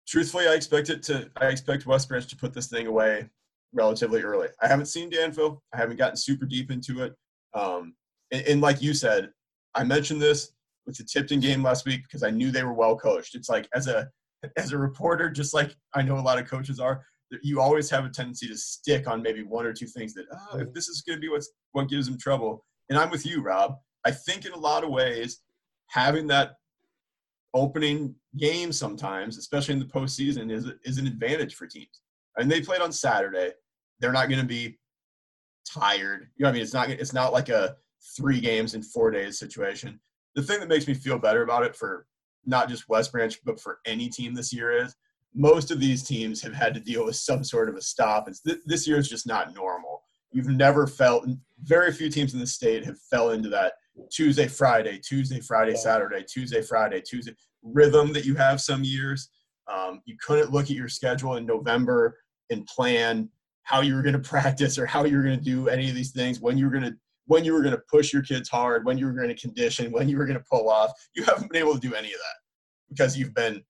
truthfully, 0.07 0.47
I 0.47 0.55
expect 0.55 0.91
it 0.91 1.03
to. 1.05 1.31
I 1.37 1.47
expect 1.47 1.87
West 1.87 2.09
Branch 2.09 2.27
to 2.27 2.37
put 2.37 2.55
this 2.55 2.69
thing 2.69 2.87
away 2.87 3.29
relatively 3.73 4.23
early. 4.23 4.49
I 4.63 4.69
haven't 4.69 4.87
seen 4.87 5.11
Danville. 5.11 5.63
I 5.73 5.79
haven't 5.79 5.97
gotten 5.97 6.17
super 6.17 6.47
deep 6.47 6.71
into 6.71 7.03
it. 7.03 7.15
Um, 7.55 7.95
and, 8.31 8.47
and 8.47 8.61
like 8.61 8.81
you 8.81 8.95
said, 8.95 9.31
I 9.75 9.85
mentioned 9.85 10.23
this 10.23 10.53
with 10.87 10.97
the 10.97 11.05
Tipton 11.05 11.41
game 11.41 11.63
last 11.63 11.87
week 11.87 12.03
because 12.03 12.23
I 12.23 12.31
knew 12.31 12.51
they 12.51 12.65
were 12.65 12.73
well 12.73 12.97
coached. 12.97 13.35
It's 13.35 13.49
like 13.49 13.69
as 13.75 13.87
a 13.87 14.09
as 14.57 14.73
a 14.73 14.79
reporter, 14.79 15.31
just 15.31 15.55
like 15.55 15.75
I 15.95 16.03
know 16.03 16.19
a 16.19 16.21
lot 16.21 16.39
of 16.39 16.49
coaches 16.49 16.79
are, 16.79 17.05
you 17.43 17.61
always 17.61 17.91
have 17.91 18.05
a 18.05 18.11
tendency 18.11 18.47
to 18.49 18.57
stick 18.57 19.09
on 19.09 19.23
maybe 19.23 19.43
one 19.43 19.67
or 19.67 19.73
two 19.73 19.87
things 19.87 20.15
that 20.15 20.27
oh, 20.33 20.59
if 20.59 20.63
mm-hmm. 20.63 20.73
this 20.75 20.89
is 20.89 21.03
going 21.03 21.17
to 21.17 21.21
be 21.21 21.29
what's 21.29 21.51
what 21.73 21.89
gives 21.89 22.07
them 22.07 22.19
trouble. 22.19 22.65
And 22.89 22.99
I'm 22.99 23.11
with 23.11 23.27
you, 23.27 23.43
Rob. 23.43 23.77
I 24.05 24.11
think 24.11 24.45
in 24.45 24.53
a 24.53 24.59
lot 24.59 24.85
of 24.85 24.91
ways, 24.91 25.41
having 25.89 26.27
that 26.29 26.55
opening 27.55 28.15
game 28.37 28.73
sometimes, 28.73 29.39
especially 29.39 29.75
in 29.75 29.81
the 29.81 29.87
postseason, 29.87 30.51
is 30.51 30.71
is 30.85 30.99
an 30.99 31.07
advantage 31.07 31.55
for 31.55 31.67
teams. 31.67 32.03
And 32.37 32.51
they 32.51 32.61
played 32.61 32.81
on 32.81 32.93
Saturday. 32.93 33.53
They're 34.01 34.13
not 34.13 34.29
going 34.29 34.41
to 34.41 34.47
be 34.47 34.79
tired. 35.67 36.29
You 36.37 36.45
know, 36.45 36.51
I 36.51 36.53
mean, 36.53 36.63
it's 36.63 36.75
not 36.75 36.91
it's 36.91 37.13
not 37.13 37.33
like 37.33 37.49
a 37.49 37.77
three 38.17 38.41
games 38.41 38.75
in 38.75 38.83
four 38.83 39.11
days 39.11 39.39
situation. 39.39 39.99
The 40.35 40.43
thing 40.43 40.61
that 40.61 40.69
makes 40.69 40.87
me 40.87 40.95
feel 40.95 41.19
better 41.19 41.43
about 41.43 41.65
it 41.65 41.77
for 41.77 42.07
not 42.47 42.69
just 42.69 42.89
West 42.89 43.13
Branch, 43.13 43.39
but 43.45 43.61
for 43.61 43.79
any 43.87 44.09
team 44.09 44.35
this 44.35 44.53
year 44.53 44.71
is 44.73 44.95
most 45.35 45.71
of 45.71 45.81
these 45.81 46.03
teams 46.03 46.41
have 46.43 46.55
had 46.55 46.75
to 46.75 46.81
deal 46.81 47.05
with 47.05 47.17
some 47.17 47.43
sort 47.43 47.69
of 47.69 47.77
a 47.77 47.81
stop. 47.81 48.27
And 48.27 48.37
th- 48.47 48.61
this 48.67 48.87
year 48.87 48.99
is 48.99 49.09
just 49.09 49.27
not 49.27 49.55
normal. 49.55 50.03
You've 50.33 50.49
never 50.49 50.87
felt, 50.87 51.27
very 51.63 51.93
few 51.93 52.09
teams 52.09 52.35
in 52.35 52.41
the 52.41 52.47
state 52.47 52.85
have 52.85 52.99
fell 53.11 53.31
into 53.31 53.49
that 53.51 53.75
Tuesday, 54.11 54.49
Friday, 54.49 54.99
Tuesday, 54.99 55.41
Friday, 55.41 55.75
Saturday, 55.75 56.25
Tuesday, 56.29 56.63
Friday, 56.63 57.01
Tuesday 57.01 57.33
rhythm 57.63 58.13
that 58.13 58.25
you 58.25 58.35
have 58.35 58.61
some 58.61 58.85
years. 58.85 59.31
Um, 59.73 60.03
you 60.05 60.17
couldn't 60.21 60.53
look 60.53 60.65
at 60.65 60.77
your 60.77 60.89
schedule 60.89 61.37
in 61.37 61.47
November 61.47 62.19
and 62.51 62.67
plan 62.67 63.29
how 63.63 63.81
you 63.81 63.95
were 63.95 64.03
going 64.03 64.15
to 64.21 64.29
practice 64.29 64.79
or 64.79 64.87
how 64.87 65.05
you 65.05 65.17
were 65.17 65.23
going 65.23 65.39
to 65.39 65.45
do 65.45 65.69
any 65.69 65.89
of 65.89 65.95
these 65.95 66.13
things 66.13 66.41
when 66.41 66.59
you 66.59 66.67
were 66.67 66.71
going 66.71 66.85
to 66.85 66.97
when 67.27 67.45
you 67.45 67.53
were 67.53 67.63
going 67.63 67.75
to 67.75 67.83
push 67.91 68.13
your 68.13 68.23
kids 68.23 68.49
hard 68.49 68.85
when 68.85 68.99
you 68.99 69.07
were 69.07 69.13
going 69.13 69.29
to 69.29 69.35
condition 69.35 69.93
when 69.93 70.09
you 70.09 70.17
were 70.17 70.27
going 70.27 70.39
to 70.39 70.45
pull 70.51 70.69
off 70.69 70.93
you 71.15 71.23
haven't 71.25 71.51
been 71.51 71.61
able 71.61 71.75
to 71.75 71.81
do 71.81 71.95
any 71.95 72.09
of 72.09 72.19
that 72.19 72.89
because 72.89 73.17
you've 73.17 73.35
been 73.35 73.63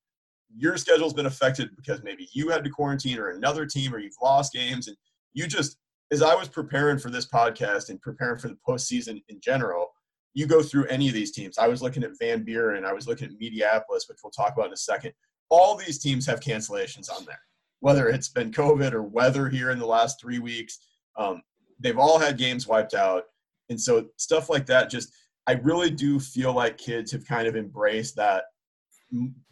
your 0.57 0.77
schedule's 0.77 1.15
been 1.15 1.27
affected 1.27 1.71
because 1.77 2.03
maybe 2.03 2.29
you 2.33 2.49
had 2.49 2.63
to 2.63 2.71
quarantine 2.71 3.19
or 3.19 3.31
another 3.31 3.67
team 3.67 3.95
or 3.95 3.99
you've 3.99 4.13
lost 4.23 4.53
games 4.53 4.89
and 4.89 4.97
you 5.33 5.47
just 5.47 5.79
as 6.13 6.23
i 6.23 6.35
was 6.35 6.49
preparing 6.49 6.99
for 6.99 7.11
this 7.11 7.27
podcast 7.27 7.89
and 7.89 8.01
preparing 8.03 8.39
for 8.39 8.49
the 8.49 8.59
postseason 8.67 9.23
in 9.29 9.41
general 9.41 9.89
you 10.33 10.47
go 10.47 10.63
through 10.63 10.87
any 10.87 11.09
of 11.09 11.15
these 11.15 11.33
teams 11.33 11.59
i 11.59 11.69
was 11.69 11.83
looking 11.83 12.05
at 12.05 12.19
van 12.21 12.45
buren 12.45 12.85
i 12.85 12.93
was 12.93 13.07
looking 13.07 13.29
at 13.29 13.41
mediapolis 13.41 14.09
which 14.09 14.19
we'll 14.23 14.31
talk 14.31 14.53
about 14.55 14.67
in 14.67 14.73
a 14.73 14.77
second 14.77 15.13
all 15.49 15.77
these 15.77 15.99
teams 15.99 16.27
have 16.27 16.41
cancellations 16.41 17.11
on 17.11 17.25
there 17.25 17.41
whether 17.85 18.09
it's 18.09 18.31
been 18.31 18.51
COVID 18.51 18.95
or 18.95 19.03
weather 19.03 19.51
here 19.51 19.71
in 19.71 19.79
the 19.79 19.85
last 19.85 20.19
three 20.19 20.39
weeks. 20.39 20.79
Um, 21.19 21.43
they've 21.79 21.99
all 21.99 22.19
had 22.19 22.39
games 22.39 22.67
wiped 22.67 22.95
out. 22.95 23.25
And 23.71 23.81
so 23.81 24.07
stuff 24.17 24.51
like 24.51 24.67
that, 24.67 24.91
just 24.91 25.13
I 25.47 25.53
really 25.55 25.91
do 25.91 26.19
feel 26.19 26.53
like 26.53 26.79
kids 26.79 27.13
have 27.13 27.27
kind 27.27 27.47
of 27.47 27.57
embraced 27.57 28.17
that 28.17 28.45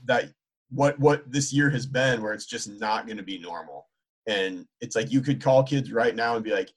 that 0.05 0.31
what 0.71 0.99
what 0.99 1.31
this 1.31 1.53
year 1.53 1.71
has 1.71 1.87
been 1.87 2.23
where 2.23 2.33
it's 2.33 2.47
just 2.47 2.69
not 2.69 3.07
going 3.07 3.19
to 3.19 3.23
be 3.23 3.39
normal. 3.39 3.89
And 4.27 4.67
it's 4.81 4.97
like 4.97 5.11
you 5.11 5.21
could 5.21 5.43
call 5.43 5.63
kids 5.63 5.93
right 5.93 6.15
now 6.15 6.35
and 6.35 6.45
be 6.45 6.53
like, 6.53 6.71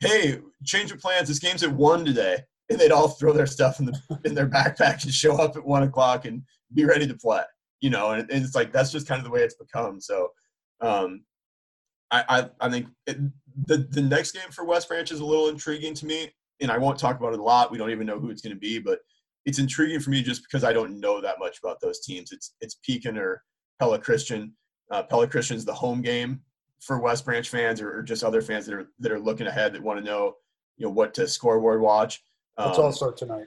"Hey, 0.00 0.40
change 0.64 0.92
of 0.92 1.00
plans. 1.00 1.28
This 1.28 1.38
game's 1.38 1.62
at 1.62 1.72
one 1.72 2.04
today," 2.04 2.44
and 2.68 2.78
they'd 2.78 2.92
all 2.92 3.08
throw 3.08 3.32
their 3.32 3.46
stuff 3.46 3.80
in 3.80 3.86
the 3.86 4.20
in 4.24 4.34
their 4.34 4.48
backpack 4.48 5.02
and 5.02 5.12
show 5.12 5.36
up 5.36 5.56
at 5.56 5.64
one 5.64 5.82
o'clock 5.82 6.24
and 6.24 6.42
be 6.74 6.84
ready 6.84 7.06
to 7.06 7.14
play. 7.14 7.42
You 7.80 7.90
know, 7.90 8.10
and, 8.10 8.30
and 8.30 8.44
it's 8.44 8.54
like 8.54 8.72
that's 8.72 8.92
just 8.92 9.08
kind 9.08 9.18
of 9.18 9.24
the 9.24 9.30
way 9.30 9.40
it's 9.40 9.54
become. 9.54 10.00
So 10.00 10.28
um, 10.80 11.24
I, 12.10 12.24
I, 12.28 12.66
I 12.66 12.70
think 12.70 12.88
it, 13.06 13.16
the 13.66 13.78
the 13.90 14.02
next 14.02 14.32
game 14.32 14.50
for 14.50 14.64
West 14.64 14.88
Branch 14.88 15.10
is 15.10 15.20
a 15.20 15.24
little 15.24 15.48
intriguing 15.48 15.94
to 15.94 16.06
me, 16.06 16.30
and 16.60 16.70
I 16.70 16.78
won't 16.78 16.98
talk 16.98 17.18
about 17.18 17.32
it 17.32 17.40
a 17.40 17.42
lot. 17.42 17.70
We 17.70 17.78
don't 17.78 17.90
even 17.90 18.06
know 18.06 18.18
who 18.18 18.30
it's 18.30 18.42
going 18.42 18.54
to 18.54 18.60
be, 18.60 18.78
but 18.78 19.00
it's 19.46 19.58
intriguing 19.58 20.00
for 20.00 20.10
me 20.10 20.22
just 20.22 20.42
because 20.42 20.64
I 20.64 20.72
don't 20.72 21.00
know 21.00 21.20
that 21.20 21.38
much 21.38 21.58
about 21.58 21.80
those 21.80 22.00
teams. 22.00 22.32
It's 22.32 22.54
it's 22.60 22.76
Pekin 22.86 23.16
or 23.16 23.42
Pella 23.78 23.98
Christian. 23.98 24.52
Uh, 24.90 25.02
Pella 25.02 25.26
Christian 25.26 25.56
is 25.56 25.64
the 25.64 25.74
home 25.74 26.02
game 26.02 26.40
for 26.80 26.98
West 26.98 27.24
Branch 27.24 27.48
fans 27.48 27.80
or, 27.80 27.98
or, 27.98 28.02
just 28.02 28.24
other 28.24 28.40
fans 28.40 28.66
that 28.66 28.74
are 28.74 28.88
that 28.98 29.12
are 29.12 29.20
looking 29.20 29.46
ahead 29.46 29.72
that 29.72 29.82
want 29.82 29.98
to 29.98 30.04
know 30.04 30.34
you 30.76 30.86
know 30.86 30.92
what 30.92 31.14
to 31.14 31.28
scoreboard 31.28 31.80
watch. 31.80 32.22
Um, 32.58 32.70
it's 32.70 32.78
also 32.78 33.10
tonight. 33.10 33.46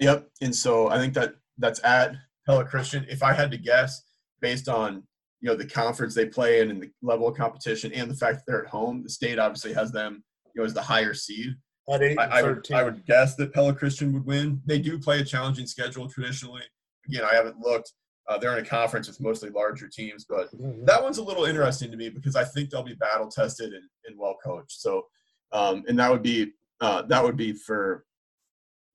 Yep, 0.00 0.28
and 0.42 0.54
so 0.54 0.88
I 0.88 0.98
think 0.98 1.14
that 1.14 1.34
that's 1.58 1.82
at 1.84 2.14
Pella 2.46 2.64
Christian. 2.64 3.06
If 3.08 3.22
I 3.22 3.32
had 3.32 3.50
to 3.50 3.58
guess, 3.58 4.02
based 4.40 4.68
on 4.68 5.02
you 5.40 5.48
know 5.48 5.56
the 5.56 5.66
conference 5.66 6.14
they 6.14 6.26
play 6.26 6.60
in 6.60 6.70
and 6.70 6.82
the 6.82 6.90
level 7.02 7.28
of 7.28 7.36
competition 7.36 7.92
and 7.92 8.10
the 8.10 8.16
fact 8.16 8.38
that 8.38 8.44
they're 8.46 8.64
at 8.64 8.70
home. 8.70 9.02
The 9.02 9.10
state 9.10 9.38
obviously 9.38 9.72
has 9.74 9.92
them 9.92 10.24
you 10.54 10.60
know 10.60 10.66
as 10.66 10.74
the 10.74 10.82
higher 10.82 11.14
seed. 11.14 11.54
At 11.90 12.02
eight, 12.02 12.18
I, 12.18 12.40
I 12.40 12.42
would, 12.42 12.72
I 12.72 12.82
would 12.82 13.06
guess 13.06 13.34
that 13.36 13.52
Pella 13.52 13.74
Christian 13.74 14.12
would 14.12 14.26
win. 14.26 14.60
They 14.66 14.78
do 14.78 14.98
play 14.98 15.20
a 15.20 15.24
challenging 15.24 15.66
schedule 15.66 16.08
traditionally. 16.08 16.62
Again, 17.08 17.24
I 17.24 17.34
haven't 17.34 17.58
looked. 17.60 17.92
Uh, 18.28 18.36
they're 18.36 18.56
in 18.58 18.62
a 18.62 18.68
conference 18.68 19.08
with 19.08 19.20
mostly 19.20 19.48
larger 19.48 19.88
teams, 19.88 20.26
but 20.28 20.50
that 20.84 21.02
one's 21.02 21.16
a 21.16 21.22
little 21.22 21.46
interesting 21.46 21.90
to 21.90 21.96
me 21.96 22.10
because 22.10 22.36
I 22.36 22.44
think 22.44 22.68
they'll 22.68 22.82
be 22.82 22.94
battle 22.94 23.28
tested 23.28 23.72
and, 23.72 23.84
and 24.06 24.18
well 24.18 24.36
coached. 24.44 24.82
So, 24.82 25.06
um, 25.52 25.84
and 25.88 25.98
that 25.98 26.10
would 26.10 26.22
be 26.22 26.52
uh, 26.82 27.02
that 27.02 27.24
would 27.24 27.38
be 27.38 27.52
for 27.52 28.04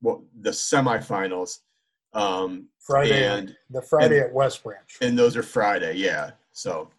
well, 0.03 0.23
the 0.41 0.51
semifinals. 0.51 1.59
Um, 2.13 2.67
Friday 2.79 3.25
and 3.25 3.55
the 3.71 3.81
Friday 3.81 4.17
and, 4.17 4.25
at 4.27 4.33
West 4.33 4.63
Branch. 4.63 4.97
And 5.01 5.17
those 5.17 5.35
are 5.35 5.41
Friday, 5.41 5.95
yeah. 5.95 6.31
So 6.51 6.91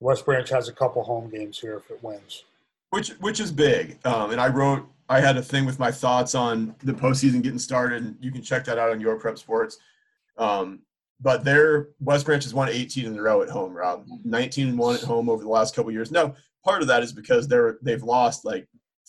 West 0.00 0.24
Branch 0.24 0.48
has 0.48 0.68
a 0.68 0.72
couple 0.72 1.04
home 1.04 1.30
games 1.30 1.58
here 1.58 1.76
if 1.76 1.88
it 1.90 2.02
wins. 2.02 2.44
Which 2.90 3.10
which 3.20 3.38
is 3.38 3.52
big. 3.52 4.04
Um, 4.04 4.32
and 4.32 4.40
I 4.40 4.48
wrote 4.48 4.88
I 5.10 5.20
had 5.20 5.36
a 5.36 5.42
thing 5.42 5.66
with 5.66 5.80
my 5.80 5.90
thoughts 5.90 6.36
on 6.36 6.76
the 6.84 6.92
postseason 6.92 7.42
getting 7.42 7.58
started, 7.58 8.16
you 8.20 8.30
can 8.30 8.42
check 8.42 8.64
that 8.66 8.78
out 8.78 8.90
on 8.90 9.00
your 9.00 9.18
prep 9.18 9.38
sports. 9.38 9.76
Um, 10.38 10.82
but 11.20 11.44
their 11.44 11.88
West 11.98 12.24
Branch 12.24 12.44
has 12.44 12.54
won 12.54 12.68
18 12.68 13.06
in 13.06 13.18
a 13.18 13.20
row 13.20 13.42
at 13.42 13.50
home, 13.50 13.74
Rob. 13.74 14.06
19 14.24 14.68
and 14.68 14.78
one 14.78 14.94
at 14.94 15.02
home 15.02 15.28
over 15.28 15.42
the 15.42 15.50
last 15.50 15.74
couple 15.74 15.90
years. 15.90 16.12
Now, 16.12 16.36
part 16.64 16.80
of 16.80 16.86
that 16.88 17.02
is 17.02 17.12
because 17.12 17.48
they're 17.48 17.78
they've 17.82 18.04
lost 18.04 18.44
like 18.44 18.68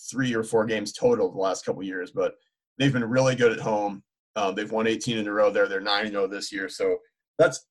three 0.09 0.33
or 0.33 0.43
four 0.43 0.65
games 0.65 0.91
total 0.91 1.31
the 1.31 1.37
last 1.37 1.65
couple 1.65 1.83
years, 1.83 2.09
but 2.09 2.33
they've 2.79 2.91
been 2.91 3.05
really 3.05 3.35
good 3.35 3.51
at 3.51 3.59
home. 3.59 4.01
Um, 4.35 4.55
they've 4.55 4.71
won 4.71 4.87
18 4.87 5.19
in 5.19 5.27
a 5.27 5.31
row 5.31 5.51
there. 5.51 5.67
They're 5.67 5.81
9 5.81 6.07
0 6.09 6.27
this 6.27 6.51
year. 6.51 6.67
So 6.67 6.97
that's 7.37 7.67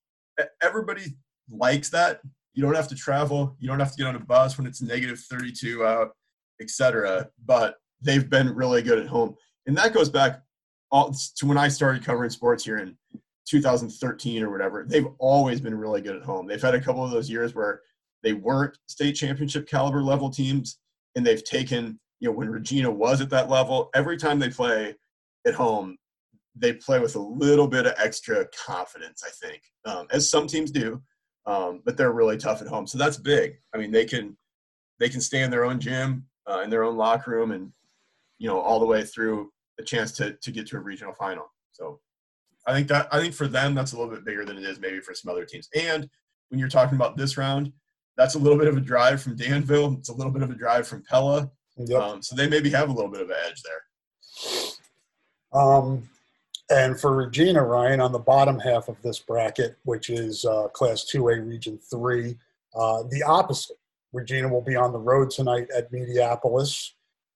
everybody 0.63 1.17
likes 1.49 1.89
that. 1.89 2.21
You 2.53 2.63
don't 2.63 2.75
have 2.75 2.87
to 2.87 2.95
travel. 2.95 3.57
You 3.59 3.67
don't 3.67 3.79
have 3.79 3.91
to 3.91 3.97
get 3.97 4.07
on 4.07 4.15
a 4.15 4.19
bus 4.19 4.57
when 4.57 4.67
it's 4.67 4.81
negative 4.81 5.19
32 5.19 5.85
out, 5.85 6.11
etc. 6.61 7.27
But 7.45 7.75
they've 8.01 8.29
been 8.29 8.53
really 8.53 8.81
good 8.81 8.99
at 8.99 9.07
home. 9.07 9.35
And 9.67 9.77
that 9.77 9.93
goes 9.93 10.09
back 10.09 10.41
all, 10.91 11.13
to 11.35 11.45
when 11.45 11.57
I 11.57 11.67
started 11.67 12.03
covering 12.03 12.29
sports 12.29 12.65
here 12.65 12.77
in 12.79 12.97
2013 13.47 14.43
or 14.43 14.49
whatever. 14.49 14.85
They've 14.87 15.07
always 15.19 15.61
been 15.61 15.75
really 15.75 16.01
good 16.01 16.15
at 16.15 16.23
home. 16.23 16.47
They've 16.47 16.61
had 16.61 16.75
a 16.75 16.81
couple 16.81 17.03
of 17.03 17.11
those 17.11 17.29
years 17.29 17.55
where 17.55 17.81
they 18.23 18.33
weren't 18.33 18.77
state 18.87 19.13
championship 19.13 19.67
caliber 19.67 20.01
level 20.03 20.29
teams, 20.29 20.79
and 21.15 21.25
they've 21.25 21.43
taken, 21.43 21.99
you 22.19 22.29
know, 22.29 22.35
when 22.35 22.49
Regina 22.49 22.89
was 22.89 23.19
at 23.21 23.29
that 23.31 23.49
level, 23.49 23.89
every 23.93 24.17
time 24.17 24.39
they 24.39 24.49
play 24.49 24.95
at 25.45 25.53
home, 25.53 25.97
they 26.55 26.73
play 26.73 26.99
with 26.99 27.15
a 27.15 27.19
little 27.19 27.67
bit 27.67 27.87
of 27.87 27.93
extra 27.97 28.45
confidence, 28.65 29.23
I 29.25 29.29
think, 29.45 29.61
um, 29.85 30.07
as 30.11 30.29
some 30.29 30.47
teams 30.47 30.71
do. 30.71 31.01
Um, 31.47 31.81
but 31.83 31.97
they're 31.97 32.11
really 32.11 32.37
tough 32.37 32.61
at 32.61 32.67
home, 32.67 32.85
so 32.85 32.99
that's 32.99 33.17
big. 33.17 33.55
I 33.73 33.79
mean, 33.79 33.89
they 33.89 34.05
can 34.05 34.37
they 34.99 35.09
can 35.09 35.21
stay 35.21 35.41
in 35.41 35.49
their 35.49 35.65
own 35.65 35.79
gym, 35.79 36.27
uh, 36.47 36.61
in 36.61 36.69
their 36.69 36.83
own 36.83 36.97
locker 36.97 37.31
room, 37.31 37.51
and 37.51 37.71
you 38.41 38.47
know 38.47 38.59
all 38.59 38.79
the 38.79 38.85
way 38.85 39.03
through 39.03 39.51
a 39.79 39.83
chance 39.83 40.11
to 40.13 40.33
to 40.33 40.51
get 40.51 40.65
to 40.67 40.77
a 40.77 40.79
regional 40.79 41.13
final. 41.13 41.45
So 41.71 41.99
I 42.65 42.73
think 42.73 42.87
that 42.87 43.07
I 43.11 43.19
think 43.19 43.35
for 43.35 43.47
them 43.47 43.75
that's 43.75 43.93
a 43.93 43.97
little 43.97 44.11
bit 44.11 44.25
bigger 44.25 44.43
than 44.43 44.57
it 44.57 44.63
is 44.63 44.79
maybe 44.79 44.99
for 44.99 45.13
some 45.13 45.31
other 45.31 45.45
teams. 45.45 45.69
And 45.75 46.09
when 46.49 46.59
you're 46.59 46.67
talking 46.67 46.95
about 46.95 47.15
this 47.15 47.37
round, 47.37 47.71
that's 48.17 48.33
a 48.33 48.39
little 48.39 48.57
bit 48.57 48.67
of 48.67 48.77
a 48.77 48.81
drive 48.81 49.21
from 49.21 49.35
Danville. 49.35 49.95
It's 49.99 50.09
a 50.09 50.13
little 50.13 50.31
bit 50.31 50.41
of 50.41 50.49
a 50.49 50.55
drive 50.55 50.87
from 50.87 51.03
Pella. 51.03 51.51
Yep. 51.77 52.01
Um, 52.01 52.21
so 52.23 52.35
they 52.35 52.49
maybe 52.49 52.71
have 52.71 52.89
a 52.89 52.91
little 52.91 53.11
bit 53.11 53.21
of 53.21 53.29
an 53.29 53.35
edge 53.47 53.61
there. 53.61 55.59
Um, 55.61 56.09
and 56.71 56.99
for 56.99 57.15
Regina, 57.15 57.63
Ryan, 57.63 58.01
on 58.01 58.11
the 58.11 58.19
bottom 58.19 58.59
half 58.59 58.87
of 58.87 58.99
this 59.03 59.19
bracket, 59.19 59.77
which 59.83 60.09
is 60.09 60.45
uh, 60.45 60.67
Class 60.69 61.05
2A 61.13 61.47
Region 61.47 61.77
3, 61.77 62.35
uh, 62.75 63.03
the 63.09 63.23
opposite. 63.23 63.77
Regina 64.13 64.47
will 64.47 64.61
be 64.61 64.75
on 64.75 64.91
the 64.91 64.99
road 64.99 65.29
tonight 65.29 65.67
at 65.75 65.91
Mediapolis. 65.91 66.91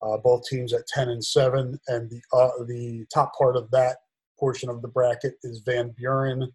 Uh, 0.06 0.18
both 0.18 0.46
teams 0.46 0.72
at 0.74 0.86
10 0.88 1.10
and 1.10 1.24
7. 1.24 1.80
And 1.88 2.10
the, 2.10 2.22
uh, 2.32 2.64
the 2.66 3.06
top 3.14 3.36
part 3.38 3.56
of 3.56 3.72
that 3.72 3.98
portion 4.40 4.70
of 4.70 4.82
the 4.82 4.88
bracket 4.88 5.36
is 5.44 5.60
Van 5.60 5.90
Buren 5.98 6.52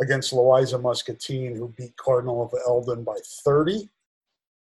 against 0.00 0.32
Louisa 0.32 0.78
Muscatine, 0.78 1.54
who 1.54 1.72
beat 1.76 1.96
Cardinal 1.96 2.42
of 2.42 2.52
Eldon 2.66 3.04
by 3.04 3.16
30. 3.44 3.88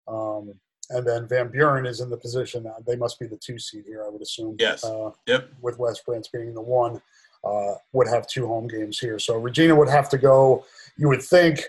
Um, 0.08 0.54
and 0.92 1.06
then 1.06 1.28
Van 1.28 1.50
Buren 1.50 1.86
is 1.86 2.00
in 2.00 2.10
the 2.10 2.18
position. 2.18 2.66
Uh, 2.66 2.80
they 2.86 2.96
must 2.96 3.20
be 3.20 3.28
the 3.28 3.38
two 3.38 3.60
seed 3.60 3.84
here, 3.86 4.04
I 4.06 4.10
would 4.10 4.22
assume. 4.22 4.56
Yes. 4.60 4.84
Uh, 4.84 5.12
yep. 5.28 5.50
With 5.62 5.78
West 5.78 6.06
Branch 6.06 6.26
being 6.32 6.54
the 6.54 6.62
one, 6.62 7.02
uh, 7.44 7.76
would 7.94 8.08
have 8.08 8.28
two 8.28 8.48
home 8.48 8.68
games 8.68 9.00
here. 9.00 9.20
So 9.20 9.38
Regina 9.38 9.76
would 9.76 9.90
have 9.90 10.10
to 10.10 10.18
go. 10.18 10.66
You 10.98 11.10
would 11.10 11.22
think 11.22 11.62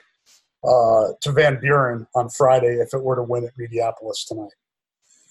uh, 0.65 1.09
to 1.21 1.33
Van 1.33 1.61
Buren 1.61 2.07
on 2.15 2.29
Friday 2.31 2.77
if 2.77 2.95
it 2.95 3.03
were 3.03 3.17
to 3.17 3.23
win 3.23 3.45
at 3.45 3.57
Mediapolis 3.57 4.27
tonight. 4.27 4.53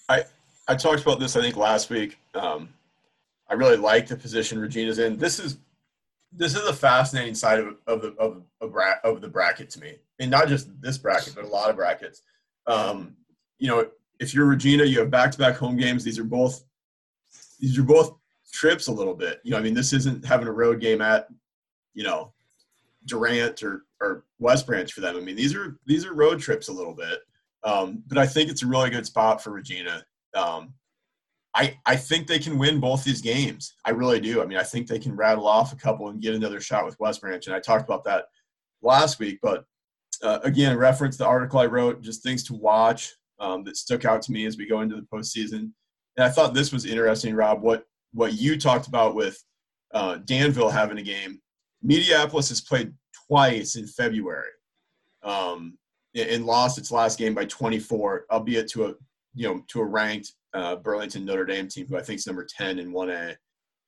I 0.08 0.24
I 0.68 0.74
talked 0.76 1.02
about 1.02 1.18
this 1.18 1.36
I 1.36 1.40
think 1.40 1.56
last 1.56 1.90
week. 1.90 2.18
Um, 2.34 2.68
I 3.48 3.54
really 3.54 3.76
like 3.76 4.06
the 4.06 4.16
position 4.16 4.60
Regina's 4.60 4.98
in. 4.98 5.16
This 5.16 5.38
is 5.38 5.58
this 6.32 6.54
is 6.54 6.66
a 6.68 6.72
fascinating 6.72 7.34
side 7.34 7.58
of 7.58 7.76
of 7.86 8.02
the 8.02 8.08
of, 8.18 8.42
of, 8.60 8.74
of 9.04 9.20
the 9.20 9.28
bracket 9.28 9.70
to 9.70 9.80
me, 9.80 9.96
and 10.18 10.30
not 10.30 10.48
just 10.48 10.68
this 10.80 10.98
bracket, 10.98 11.34
but 11.34 11.44
a 11.44 11.48
lot 11.48 11.70
of 11.70 11.76
brackets. 11.76 12.22
Um, 12.66 13.16
you 13.58 13.68
know, 13.68 13.88
if 14.20 14.32
you're 14.34 14.46
Regina, 14.46 14.84
you 14.84 15.00
have 15.00 15.10
back-to-back 15.10 15.56
home 15.56 15.76
games. 15.76 16.04
These 16.04 16.18
are 16.18 16.24
both 16.24 16.62
these 17.58 17.78
are 17.78 17.82
both 17.82 18.14
trips 18.52 18.86
a 18.86 18.92
little 18.92 19.14
bit. 19.14 19.40
You 19.42 19.52
know, 19.52 19.58
I 19.58 19.60
mean, 19.60 19.74
this 19.74 19.92
isn't 19.92 20.24
having 20.24 20.46
a 20.46 20.52
road 20.52 20.80
game 20.80 21.00
at 21.00 21.28
you 21.94 22.04
know 22.04 22.32
Durant 23.06 23.62
or 23.62 23.84
or 24.00 24.24
West 24.38 24.66
Branch 24.66 24.92
for 24.92 25.00
them. 25.00 25.16
I 25.16 25.20
mean, 25.20 25.36
these 25.36 25.54
are 25.54 25.78
these 25.86 26.06
are 26.06 26.14
road 26.14 26.40
trips 26.40 26.68
a 26.68 26.72
little 26.72 26.94
bit. 26.94 27.20
Um, 27.62 28.02
but 28.06 28.16
I 28.16 28.26
think 28.26 28.50
it's 28.50 28.62
a 28.62 28.66
really 28.66 28.90
good 28.90 29.04
spot 29.04 29.42
for 29.42 29.50
Regina. 29.50 30.04
Um, 30.34 30.74
I 31.54 31.78
I 31.86 31.96
think 31.96 32.26
they 32.26 32.38
can 32.38 32.58
win 32.58 32.80
both 32.80 33.04
these 33.04 33.20
games. 33.20 33.74
I 33.84 33.90
really 33.90 34.20
do. 34.20 34.42
I 34.42 34.46
mean, 34.46 34.58
I 34.58 34.62
think 34.62 34.86
they 34.86 34.98
can 34.98 35.16
rattle 35.16 35.46
off 35.46 35.72
a 35.72 35.76
couple 35.76 36.08
and 36.08 36.22
get 36.22 36.34
another 36.34 36.60
shot 36.60 36.84
with 36.84 36.98
West 37.00 37.20
Branch. 37.20 37.44
And 37.46 37.54
I 37.54 37.60
talked 37.60 37.84
about 37.84 38.04
that 38.04 38.26
last 38.82 39.18
week. 39.18 39.40
But 39.42 39.64
uh, 40.22 40.38
again, 40.44 40.76
reference 40.76 41.16
the 41.16 41.26
article 41.26 41.58
I 41.58 41.66
wrote, 41.66 42.02
just 42.02 42.22
things 42.22 42.44
to 42.44 42.54
watch 42.54 43.12
um, 43.40 43.64
that 43.64 43.76
stuck 43.76 44.04
out 44.04 44.22
to 44.22 44.32
me 44.32 44.46
as 44.46 44.56
we 44.56 44.66
go 44.66 44.80
into 44.80 44.96
the 44.96 45.06
postseason. 45.12 45.72
And 46.16 46.24
I 46.24 46.28
thought 46.28 46.54
this 46.54 46.72
was 46.72 46.84
interesting, 46.84 47.34
Rob. 47.34 47.62
What 47.62 47.84
what 48.12 48.34
you 48.34 48.58
talked 48.58 48.86
about 48.86 49.14
with 49.14 49.42
uh, 49.92 50.16
Danville 50.24 50.70
having 50.70 50.98
a 50.98 51.02
game. 51.02 51.40
Mediapolis 51.84 52.48
has 52.50 52.60
played 52.60 52.92
twice 53.26 53.76
in 53.76 53.86
February, 53.86 54.50
um, 55.22 55.78
and 56.14 56.44
lost 56.44 56.78
its 56.78 56.90
last 56.90 57.18
game 57.18 57.34
by 57.34 57.44
24, 57.46 58.26
albeit 58.30 58.68
to 58.68 58.86
a 58.86 58.94
you 59.34 59.48
know 59.48 59.62
to 59.68 59.80
a 59.80 59.84
ranked 59.84 60.32
uh, 60.54 60.76
Burlington 60.76 61.24
Notre 61.24 61.44
Dame 61.44 61.68
team, 61.68 61.86
who 61.86 61.96
I 61.96 62.02
think 62.02 62.18
is 62.18 62.26
number 62.26 62.46
10 62.48 62.78
in 62.78 62.92
1A. 62.92 63.36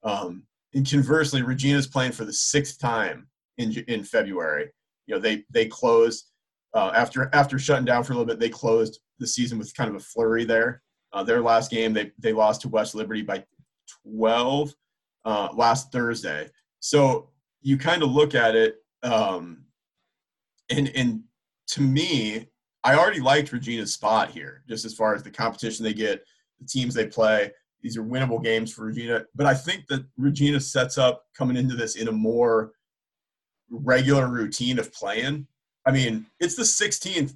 Um, 0.05 0.45
and 0.75 0.89
conversely, 0.89 1.43
Regina's 1.43 1.87
playing 1.87 2.13
for 2.13 2.25
the 2.25 2.33
sixth 2.33 2.79
time 2.79 3.29
in 3.59 3.73
in 3.89 4.05
February. 4.05 4.71
You 5.07 5.15
know, 5.15 5.21
they 5.21 5.45
they 5.51 5.67
closed 5.67 6.27
uh, 6.75 6.93
after 6.95 7.31
after 7.33 7.59
shutting 7.59 7.85
down 7.85 8.05
for 8.05 8.13
a 8.13 8.17
little 8.17 8.27
bit. 8.27 8.41
They 8.41 8.49
closed 8.49 9.01
the 9.19 9.27
season 9.27 9.59
with 9.59 9.75
kind 9.75 9.91
of 9.91 9.97
a 9.97 10.01
flurry 10.01 10.45
there. 10.45 10.83
Uh, 11.13 11.23
their 11.23 11.43
last 11.43 11.71
game, 11.71 11.93
they 11.93 12.11
they 12.19 12.33
lost 12.33 12.63
to 12.63 12.69
West 12.69 12.95
Liberty 12.95 13.23
by 13.23 13.45
12 14.07 14.75
uh, 15.25 15.49
last 15.55 15.93
Thursday. 15.93 16.49
So 16.81 17.31
you 17.61 17.77
kind 17.77 18.03
of 18.03 18.11
look 18.11 18.35
at 18.35 18.57
it, 18.57 18.77
um, 19.03 19.65
and 20.71 20.91
and 20.95 21.23
to 21.69 21.83
me, 21.83 22.49
I 22.85 22.95
already 22.97 23.21
liked 23.21 23.53
Regina's 23.53 23.93
spot 23.93 24.31
here, 24.31 24.63
just 24.69 24.85
as 24.85 24.95
far 24.95 25.15
as 25.15 25.23
the 25.23 25.31
competition 25.31 25.85
they 25.85 25.95
get, 25.95 26.25
the 26.61 26.67
teams 26.67 26.95
they 26.95 27.07
play. 27.07 27.53
These 27.81 27.97
are 27.97 28.03
winnable 28.03 28.43
games 28.43 28.73
for 28.73 28.87
Regina. 28.87 29.25
But 29.35 29.47
I 29.47 29.55
think 29.55 29.87
that 29.89 30.05
Regina 30.17 30.61
sets 30.61 30.99
up 30.99 31.25
coming 31.37 31.57
into 31.57 31.75
this 31.75 31.97
in 31.97 32.09
a 32.09 32.13
more 32.13 32.73
regular 33.71 34.29
routine 34.29 34.79
of 34.79 34.93
playing. 34.93 35.47
I 35.87 35.91
mean, 35.91 36.27
it's 36.41 36.55
the 36.55 36.63
16th. 36.63 37.35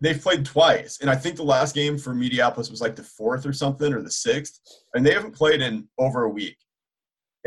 They've 0.00 0.20
played 0.20 0.44
twice. 0.44 0.98
And 1.00 1.10
I 1.10 1.14
think 1.14 1.36
the 1.36 1.42
last 1.42 1.74
game 1.74 1.98
for 1.98 2.14
Mediapolis 2.14 2.70
was 2.70 2.80
like 2.80 2.96
the 2.96 3.02
fourth 3.02 3.46
or 3.46 3.52
something 3.52 3.92
or 3.92 4.02
the 4.02 4.10
sixth. 4.10 4.60
And 4.94 5.04
they 5.04 5.12
haven't 5.12 5.34
played 5.34 5.60
in 5.60 5.88
over 5.98 6.24
a 6.24 6.28
week. 6.28 6.56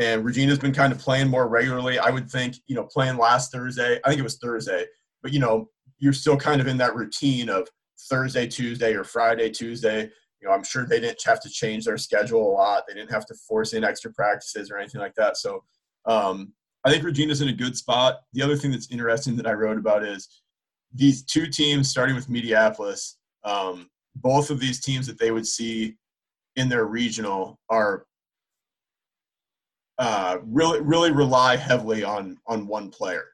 And 0.00 0.24
Regina's 0.24 0.58
been 0.58 0.72
kind 0.72 0.92
of 0.92 0.98
playing 0.98 1.28
more 1.28 1.48
regularly. 1.48 1.98
I 1.98 2.10
would 2.10 2.28
think, 2.30 2.56
you 2.66 2.74
know, 2.74 2.84
playing 2.84 3.16
last 3.16 3.52
Thursday, 3.52 4.00
I 4.04 4.08
think 4.08 4.18
it 4.18 4.24
was 4.24 4.38
Thursday, 4.38 4.86
but, 5.22 5.32
you 5.32 5.38
know, 5.38 5.68
you're 5.98 6.12
still 6.12 6.36
kind 6.36 6.60
of 6.60 6.66
in 6.66 6.76
that 6.78 6.94
routine 6.94 7.48
of 7.48 7.68
Thursday, 8.08 8.46
Tuesday, 8.46 8.94
or 8.94 9.04
Friday, 9.04 9.50
Tuesday. 9.50 10.02
You 10.40 10.48
know, 10.48 10.54
I'm 10.54 10.64
sure 10.64 10.86
they 10.86 11.00
didn't 11.00 11.22
have 11.24 11.40
to 11.40 11.48
change 11.48 11.84
their 11.84 11.96
schedule 11.96 12.48
a 12.48 12.52
lot. 12.52 12.84
They 12.86 12.94
didn't 12.94 13.10
have 13.10 13.26
to 13.26 13.34
force 13.34 13.72
in 13.72 13.84
extra 13.84 14.12
practices 14.12 14.70
or 14.70 14.78
anything 14.78 15.00
like 15.00 15.14
that. 15.14 15.36
So 15.36 15.64
um, 16.06 16.52
I 16.84 16.90
think 16.90 17.02
Regina's 17.02 17.40
in 17.40 17.48
a 17.48 17.52
good 17.52 17.76
spot. 17.76 18.20
The 18.34 18.42
other 18.42 18.56
thing 18.56 18.70
that's 18.70 18.90
interesting 18.90 19.36
that 19.36 19.46
I 19.46 19.52
wrote 19.52 19.78
about 19.78 20.04
is 20.04 20.42
these 20.92 21.24
two 21.24 21.46
teams, 21.46 21.88
starting 21.88 22.14
with 22.14 22.28
Mediapolis, 22.28 23.14
um, 23.44 23.88
both 24.16 24.50
of 24.50 24.60
these 24.60 24.80
teams 24.80 25.06
that 25.06 25.18
they 25.18 25.30
would 25.30 25.46
see 25.46 25.96
in 26.56 26.68
their 26.68 26.86
regional 26.86 27.58
are 27.68 28.06
uh, 29.98 30.38
really 30.44 30.80
really 30.80 31.12
rely 31.12 31.56
heavily 31.56 32.02
on 32.04 32.36
on 32.46 32.66
one 32.66 32.90
player. 32.90 33.24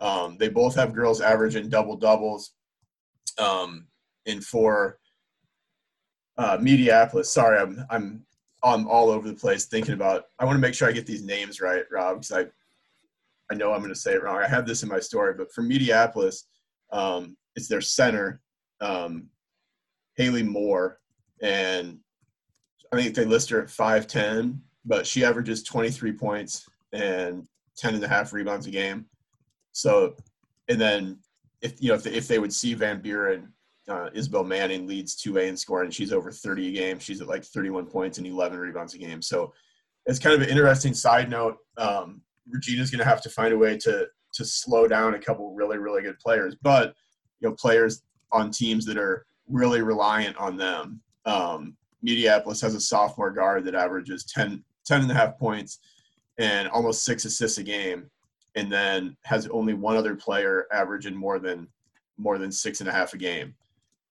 Um, 0.00 0.36
they 0.38 0.48
both 0.48 0.74
have 0.76 0.94
girls 0.94 1.20
averaging 1.20 1.68
double 1.68 1.96
doubles. 1.96 2.52
Um, 3.38 3.86
and 4.26 4.44
for 4.44 4.98
uh, 6.38 6.58
Mediapolis, 6.58 7.26
sorry, 7.26 7.58
I'm 7.58 7.84
I'm 7.90 8.24
I'm 8.62 8.86
all 8.88 9.10
over 9.10 9.28
the 9.28 9.34
place 9.34 9.66
thinking 9.66 9.94
about. 9.94 10.24
I 10.38 10.44
want 10.44 10.56
to 10.56 10.60
make 10.60 10.74
sure 10.74 10.88
I 10.88 10.92
get 10.92 11.06
these 11.06 11.24
names 11.24 11.60
right, 11.60 11.84
Rob, 11.90 12.20
because 12.20 12.32
I 12.32 12.46
I 13.52 13.56
know 13.56 13.72
I'm 13.72 13.80
going 13.80 13.92
to 13.92 13.98
say 13.98 14.14
it 14.14 14.22
wrong. 14.22 14.38
I 14.38 14.48
have 14.48 14.66
this 14.66 14.82
in 14.82 14.88
my 14.88 15.00
story, 15.00 15.34
but 15.34 15.52
for 15.52 15.62
Mediapolis, 15.62 16.44
um, 16.92 17.36
it's 17.56 17.68
their 17.68 17.80
center, 17.80 18.40
um, 18.80 19.28
Haley 20.16 20.44
Moore, 20.44 21.00
and 21.42 21.98
I 22.92 22.96
think 22.96 23.14
they 23.14 23.24
list 23.24 23.50
her 23.50 23.62
at 23.62 23.68
5'10", 23.68 24.60
but 24.84 25.06
she 25.06 25.24
averages 25.24 25.62
23 25.64 26.12
points 26.12 26.68
and 26.92 27.46
10 27.76 27.94
and 27.94 28.04
a 28.04 28.08
half 28.08 28.32
rebounds 28.32 28.66
a 28.66 28.70
game. 28.70 29.06
So, 29.72 30.16
and 30.68 30.80
then 30.80 31.18
if 31.62 31.80
you 31.82 31.88
know 31.88 31.94
if 31.94 32.02
they, 32.02 32.12
if 32.12 32.28
they 32.28 32.38
would 32.38 32.52
see 32.52 32.74
Van 32.74 33.00
Buren, 33.00 33.52
uh, 33.88 34.08
Isabel 34.14 34.44
Manning 34.44 34.86
leads 34.86 35.20
2A 35.22 35.48
in 35.48 35.56
scoring. 35.56 35.90
She's 35.90 36.12
over 36.12 36.30
30 36.30 36.68
a 36.68 36.72
game. 36.72 36.98
She's 36.98 37.20
at 37.20 37.28
like 37.28 37.44
31 37.44 37.86
points 37.86 38.18
and 38.18 38.26
11 38.26 38.58
rebounds 38.58 38.94
a 38.94 38.98
game. 38.98 39.20
So 39.20 39.52
it's 40.06 40.18
kind 40.18 40.34
of 40.34 40.42
an 40.42 40.48
interesting 40.48 40.94
side 40.94 41.28
note. 41.28 41.58
Um, 41.76 42.22
Regina's 42.48 42.90
going 42.90 43.00
to 43.00 43.04
have 43.04 43.22
to 43.22 43.30
find 43.30 43.52
a 43.52 43.58
way 43.58 43.76
to 43.78 44.06
to 44.32 44.44
slow 44.44 44.86
down 44.86 45.14
a 45.14 45.18
couple 45.18 45.52
really 45.54 45.78
really 45.78 46.02
good 46.02 46.18
players, 46.18 46.56
but 46.62 46.94
you 47.40 47.48
know 47.48 47.54
players 47.54 48.02
on 48.32 48.50
teams 48.50 48.84
that 48.86 48.96
are 48.96 49.26
really 49.48 49.82
reliant 49.82 50.36
on 50.36 50.56
them. 50.56 51.00
Um, 51.26 51.76
has 52.06 52.74
a 52.74 52.80
sophomore 52.80 53.30
guard 53.30 53.64
that 53.64 53.74
averages 53.74 54.24
10, 54.24 54.64
10 54.86 55.02
and 55.02 55.10
a 55.10 55.14
half 55.14 55.38
points 55.38 55.80
and 56.38 56.68
almost 56.68 57.04
six 57.04 57.26
assists 57.26 57.58
a 57.58 57.62
game 57.62 58.10
and 58.56 58.70
then 58.70 59.16
has 59.24 59.46
only 59.48 59.74
one 59.74 59.96
other 59.96 60.14
player 60.14 60.66
averaging 60.72 61.14
more 61.14 61.38
than 61.38 61.68
more 62.18 62.38
than 62.38 62.52
six 62.52 62.80
and 62.80 62.88
a 62.88 62.92
half 62.92 63.14
a 63.14 63.18
game. 63.18 63.54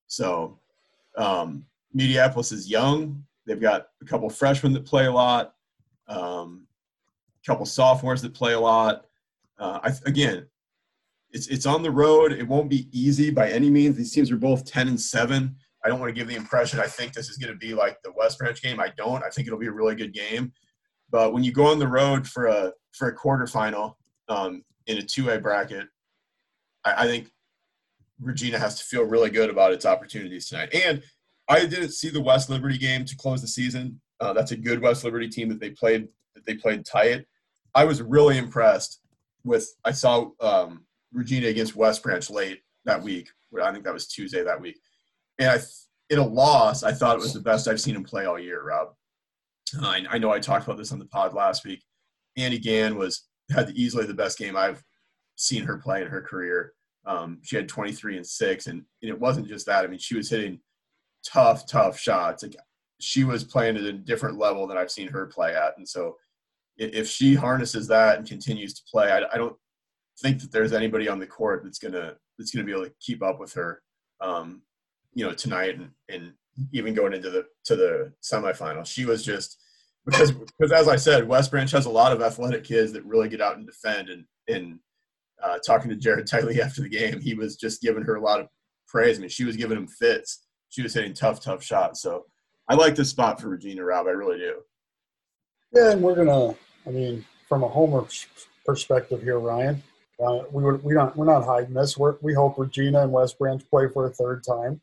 So 0.06 0.58
um, 1.16 1.64
Mediapolis 1.96 2.52
is 2.52 2.68
young. 2.68 3.24
They've 3.46 3.60
got 3.60 3.88
a 4.02 4.04
couple 4.04 4.28
freshmen 4.30 4.72
that 4.72 4.84
play 4.84 5.06
a 5.06 5.12
lot, 5.12 5.54
um, 6.08 6.66
a 7.42 7.46
couple 7.46 7.66
sophomores 7.66 8.22
that 8.22 8.34
play 8.34 8.54
a 8.54 8.60
lot. 8.60 9.06
Uh, 9.58 9.80
I, 9.82 9.92
again, 10.06 10.46
it's 11.32 11.46
it's 11.48 11.66
on 11.66 11.82
the 11.82 11.90
road. 11.90 12.32
It 12.32 12.46
won't 12.46 12.70
be 12.70 12.88
easy 12.92 13.30
by 13.30 13.50
any 13.50 13.70
means. 13.70 13.96
These 13.96 14.12
teams 14.12 14.30
are 14.30 14.36
both 14.36 14.64
ten 14.64 14.88
and 14.88 15.00
seven. 15.00 15.56
I 15.84 15.88
don't 15.88 16.00
want 16.00 16.10
to 16.10 16.18
give 16.18 16.28
the 16.28 16.36
impression 16.36 16.78
I 16.78 16.86
think 16.86 17.14
this 17.14 17.30
is 17.30 17.38
going 17.38 17.52
to 17.52 17.58
be 17.58 17.72
like 17.72 18.02
the 18.02 18.12
West 18.12 18.38
Branch 18.38 18.60
game. 18.60 18.80
I 18.80 18.92
don't. 18.96 19.24
I 19.24 19.30
think 19.30 19.46
it'll 19.46 19.58
be 19.58 19.68
a 19.68 19.72
really 19.72 19.94
good 19.94 20.12
game. 20.12 20.52
But 21.10 21.32
when 21.32 21.42
you 21.42 21.52
go 21.52 21.66
on 21.66 21.78
the 21.78 21.88
road 21.88 22.26
for 22.26 22.46
a 22.46 22.72
for 22.92 23.08
a 23.08 23.16
quarterfinal 23.16 23.94
um, 24.30 24.64
in 24.86 24.98
a 24.98 25.02
two-A 25.02 25.38
bracket, 25.38 25.88
I, 26.84 27.04
I 27.04 27.06
think 27.06 27.30
Regina 28.20 28.58
has 28.58 28.78
to 28.78 28.84
feel 28.84 29.02
really 29.02 29.30
good 29.30 29.50
about 29.50 29.72
its 29.72 29.84
opportunities 29.84 30.48
tonight. 30.48 30.74
And 30.74 31.02
I 31.48 31.66
didn't 31.66 31.90
see 31.90 32.10
the 32.10 32.20
West 32.20 32.48
Liberty 32.48 32.78
game 32.78 33.04
to 33.04 33.16
close 33.16 33.40
the 33.40 33.48
season. 33.48 34.00
Uh, 34.20 34.32
that's 34.32 34.52
a 34.52 34.56
good 34.56 34.80
West 34.80 35.04
Liberty 35.04 35.28
team 35.28 35.48
that 35.48 35.60
they 35.60 35.70
played 35.70 36.08
that 36.34 36.46
they 36.46 36.54
played 36.54 36.86
tight. 36.86 37.26
I 37.74 37.84
was 37.84 38.02
really 38.02 38.38
impressed 38.38 39.00
with. 39.44 39.74
I 39.84 39.92
saw 39.92 40.30
um, 40.40 40.84
Regina 41.12 41.48
against 41.48 41.74
West 41.74 42.02
Branch 42.02 42.28
late 42.30 42.60
that 42.84 43.02
week. 43.02 43.28
I 43.60 43.72
think 43.72 43.84
that 43.84 43.92
was 43.92 44.06
Tuesday 44.06 44.44
that 44.44 44.60
week, 44.60 44.78
and 45.38 45.50
I 45.50 45.58
in 46.10 46.18
a 46.18 46.26
loss, 46.26 46.82
I 46.82 46.92
thought 46.92 47.16
it 47.16 47.22
was 47.22 47.32
the 47.32 47.40
best 47.40 47.68
I've 47.68 47.80
seen 47.80 47.96
him 47.96 48.04
play 48.04 48.26
all 48.26 48.38
year. 48.38 48.62
Rob, 48.62 48.88
uh, 49.80 49.86
I, 49.86 50.04
I 50.10 50.18
know 50.18 50.32
I 50.32 50.40
talked 50.40 50.66
about 50.66 50.76
this 50.76 50.92
on 50.92 50.98
the 50.98 51.06
pod 51.06 51.34
last 51.34 51.64
week. 51.64 51.82
Annie 52.36 52.58
Gann 52.58 52.96
was 52.96 53.28
had 53.50 53.70
easily 53.70 54.06
the 54.06 54.14
best 54.14 54.38
game 54.38 54.56
I've 54.56 54.82
seen 55.36 55.64
her 55.64 55.78
play 55.78 56.02
in 56.02 56.08
her 56.08 56.20
career. 56.20 56.74
Um, 57.06 57.38
she 57.42 57.56
had 57.56 57.68
23 57.68 58.16
and 58.16 58.26
six, 58.26 58.66
and, 58.66 58.84
and, 59.02 59.10
it 59.10 59.18
wasn't 59.18 59.48
just 59.48 59.66
that. 59.66 59.84
I 59.84 59.88
mean, 59.88 59.98
she 59.98 60.16
was 60.16 60.28
hitting 60.28 60.60
tough, 61.24 61.66
tough 61.66 61.98
shots. 61.98 62.42
Like 62.42 62.56
she 63.00 63.24
was 63.24 63.42
playing 63.42 63.76
at 63.76 63.84
a 63.84 63.92
different 63.92 64.38
level 64.38 64.66
than 64.66 64.76
I've 64.76 64.90
seen 64.90 65.08
her 65.08 65.26
play 65.26 65.54
at, 65.54 65.78
and 65.78 65.88
so 65.88 66.16
if 66.76 67.08
she 67.08 67.34
harnesses 67.34 67.86
that 67.88 68.18
and 68.18 68.26
continues 68.26 68.74
to 68.74 68.82
play, 68.90 69.10
I, 69.12 69.22
I 69.32 69.36
don't 69.36 69.56
think 70.20 70.40
that 70.40 70.50
there's 70.50 70.72
anybody 70.72 71.08
on 71.08 71.18
the 71.18 71.26
court 71.26 71.62
that's 71.62 71.78
gonna 71.78 72.14
that's 72.38 72.50
gonna 72.52 72.64
be 72.64 72.72
able 72.72 72.84
to 72.84 72.92
keep 73.00 73.22
up 73.22 73.38
with 73.40 73.52
her. 73.54 73.82
Um, 74.20 74.62
you 75.12 75.26
know, 75.26 75.32
tonight 75.32 75.76
and, 75.76 75.90
and 76.08 76.32
even 76.72 76.94
going 76.94 77.12
into 77.12 77.30
the 77.30 77.46
to 77.64 77.76
the 77.76 78.12
semifinal. 78.22 78.86
She 78.86 79.04
was 79.04 79.24
just 79.24 79.58
because 80.06 80.32
because 80.32 80.72
as 80.72 80.88
I 80.88 80.96
said, 80.96 81.28
West 81.28 81.50
Branch 81.50 81.70
has 81.72 81.86
a 81.86 81.90
lot 81.90 82.12
of 82.12 82.22
athletic 82.22 82.64
kids 82.64 82.92
that 82.92 83.04
really 83.04 83.28
get 83.28 83.40
out 83.40 83.56
and 83.56 83.66
defend. 83.66 84.08
And 84.08 84.24
and 84.48 84.78
uh, 85.42 85.58
talking 85.64 85.90
to 85.90 85.96
Jared 85.96 86.26
Tiley 86.26 86.58
after 86.64 86.82
the 86.82 86.88
game, 86.88 87.20
he 87.20 87.34
was 87.34 87.56
just 87.56 87.82
giving 87.82 88.04
her 88.04 88.16
a 88.16 88.22
lot 88.22 88.40
of 88.40 88.48
praise. 88.86 89.18
I 89.18 89.20
mean, 89.20 89.30
she 89.30 89.44
was 89.44 89.56
giving 89.56 89.76
him 89.76 89.86
fits. 89.86 90.46
She 90.70 90.82
was 90.82 90.94
hitting 90.94 91.14
tough, 91.14 91.40
tough 91.40 91.62
shots. 91.62 92.02
So 92.02 92.26
I 92.68 92.74
like 92.74 92.94
this 92.94 93.10
spot 93.10 93.40
for 93.40 93.48
Regina 93.48 93.84
Rob. 93.84 94.06
I 94.06 94.10
really 94.10 94.38
do. 94.38 94.60
Yeah, 95.72 95.92
and 95.92 96.02
we're 96.02 96.16
gonna. 96.16 96.54
I 96.86 96.90
mean, 96.90 97.24
from 97.48 97.62
a 97.62 97.68
homer 97.68 98.06
perspective 98.64 99.22
here, 99.22 99.38
Ryan, 99.38 99.82
uh, 100.24 100.40
we 100.50 100.62
were, 100.62 100.76
we 100.76 100.94
not 100.94 101.16
we're 101.16 101.26
not 101.26 101.44
hiding 101.44 101.74
this. 101.74 101.96
We're, 101.96 102.16
we 102.20 102.34
hope 102.34 102.58
Regina 102.58 103.02
and 103.02 103.12
West 103.12 103.38
Branch 103.38 103.62
play 103.70 103.88
for 103.92 104.06
a 104.06 104.10
third 104.10 104.44
time. 104.44 104.80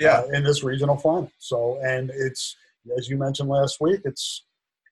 Yeah. 0.00 0.20
Uh, 0.20 0.26
in 0.32 0.42
this 0.42 0.62
regional 0.62 0.96
final. 0.96 1.30
So, 1.38 1.78
and 1.82 2.10
it's 2.10 2.56
as 2.96 3.08
you 3.08 3.16
mentioned 3.16 3.48
last 3.48 3.80
week, 3.80 4.00
it's 4.04 4.44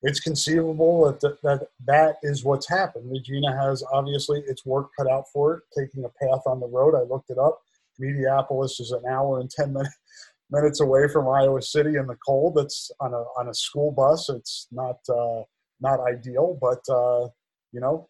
it's 0.02 0.20
conceivable 0.20 1.04
that 1.20 1.42
that 1.42 1.68
that 1.86 2.16
is 2.22 2.44
what's 2.44 2.68
happened. 2.68 3.10
Regina 3.10 3.54
has 3.54 3.84
obviously 3.92 4.40
its 4.46 4.64
work 4.64 4.90
cut 4.96 5.10
out 5.10 5.28
for 5.32 5.54
it, 5.54 5.62
taking 5.78 6.04
a 6.04 6.08
path 6.08 6.42
on 6.46 6.60
the 6.60 6.66
road. 6.66 6.94
I 6.94 7.02
looked 7.02 7.30
it 7.30 7.38
up. 7.38 7.60
Mediapolis 8.00 8.80
is 8.80 8.92
an 8.92 9.02
hour 9.08 9.40
and 9.40 9.50
ten 9.50 9.72
minutes 9.72 9.98
minutes 10.50 10.80
away 10.80 11.06
from 11.06 11.28
Iowa 11.28 11.62
City 11.62 11.96
in 11.96 12.06
the 12.06 12.16
cold. 12.26 12.58
It's 12.58 12.90
on 13.00 13.12
a 13.12 13.24
on 13.38 13.48
a 13.48 13.54
school 13.54 13.92
bus. 13.92 14.30
It's 14.30 14.68
not 14.72 14.98
uh, 15.08 15.42
not 15.80 16.00
ideal, 16.00 16.58
but 16.60 16.82
uh, 16.88 17.28
you 17.72 17.80
know, 17.80 18.08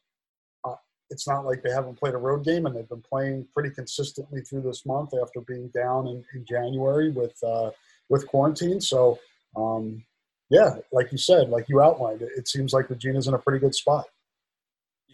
uh, 0.65 0.77
it's 1.11 1.27
not 1.27 1.45
like 1.45 1.63
they 1.65 1.73
haven't 1.73 1.99
played 1.99 2.15
a 2.15 2.19
road 2.19 2.45
game, 2.45 2.67
and 2.67 2.77
they've 2.77 2.89
been 2.89 3.03
playing 3.03 3.49
pretty 3.53 3.71
consistently 3.71 4.43
through 4.43 4.63
this 4.63 4.87
month 4.87 5.11
after 5.21 5.41
being 5.41 5.69
down 5.75 6.07
in, 6.07 6.25
in 6.35 6.45
January 6.45 7.11
with 7.11 7.37
uh, 7.43 7.71
with 8.09 8.29
quarantine. 8.29 8.81
So. 8.81 9.19
Um, 9.57 10.05
yeah, 10.51 10.75
like 10.93 11.13
you 11.13 11.19
said, 11.19 11.49
like 11.49 11.69
you 11.69 11.81
outlined, 11.81 12.23
it, 12.23 12.31
it 12.37 12.49
seems 12.49 12.73
like 12.73 12.91
Regina's 12.91 13.29
in 13.29 13.35
a 13.35 13.39
pretty 13.39 13.61
good 13.61 13.75
spot. 13.75 14.07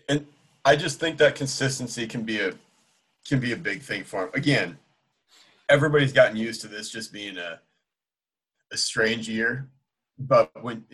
And 0.08 0.26
I 0.64 0.76
just 0.76 0.98
think 0.98 1.18
that 1.18 1.34
consistency 1.34 2.06
can 2.06 2.22
be 2.22 2.40
a 2.40 2.54
can 3.28 3.38
be 3.40 3.52
a 3.52 3.56
big 3.56 3.82
thing 3.82 4.04
for 4.04 4.24
him. 4.24 4.30
Again, 4.34 4.78
everybody's 5.68 6.12
gotten 6.12 6.36
used 6.36 6.60
to 6.62 6.68
this 6.68 6.90
just 6.90 7.12
being 7.12 7.36
a 7.36 7.60
a 8.72 8.76
strange 8.76 9.28
year, 9.28 9.68
but 10.18 10.50
when 10.62 10.84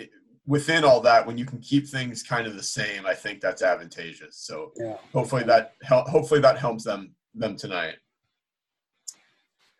within 0.46 0.84
all 0.84 1.00
that, 1.00 1.24
when 1.26 1.38
you 1.38 1.44
can 1.44 1.58
keep 1.60 1.86
things 1.86 2.22
kind 2.22 2.46
of 2.46 2.56
the 2.56 2.62
same, 2.62 3.06
I 3.06 3.14
think 3.14 3.40
that's 3.40 3.62
advantageous. 3.62 4.38
So 4.38 4.72
yeah. 4.76 4.96
hopefully 5.12 5.44
that 5.44 5.74
hopefully 5.88 6.40
that 6.40 6.58
helps 6.58 6.84
them 6.84 7.14
them 7.34 7.56
tonight. 7.56 7.94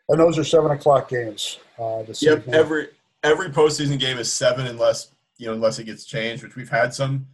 And 0.08 0.20
those 0.20 0.38
are 0.38 0.44
seven 0.44 0.70
o'clock 0.70 1.08
games. 1.08 1.58
Uh, 1.78 2.04
yep, 2.20 2.38
evening. 2.38 2.54
every 2.54 2.88
every 3.22 3.48
postseason 3.48 3.98
game 3.98 4.18
is 4.18 4.32
seven 4.32 4.66
unless 4.66 5.12
you 5.38 5.46
know 5.46 5.52
unless 5.52 5.78
it 5.78 5.84
gets 5.84 6.04
changed, 6.04 6.42
which 6.42 6.56
we've 6.56 6.70
had 6.70 6.94
some 6.94 7.26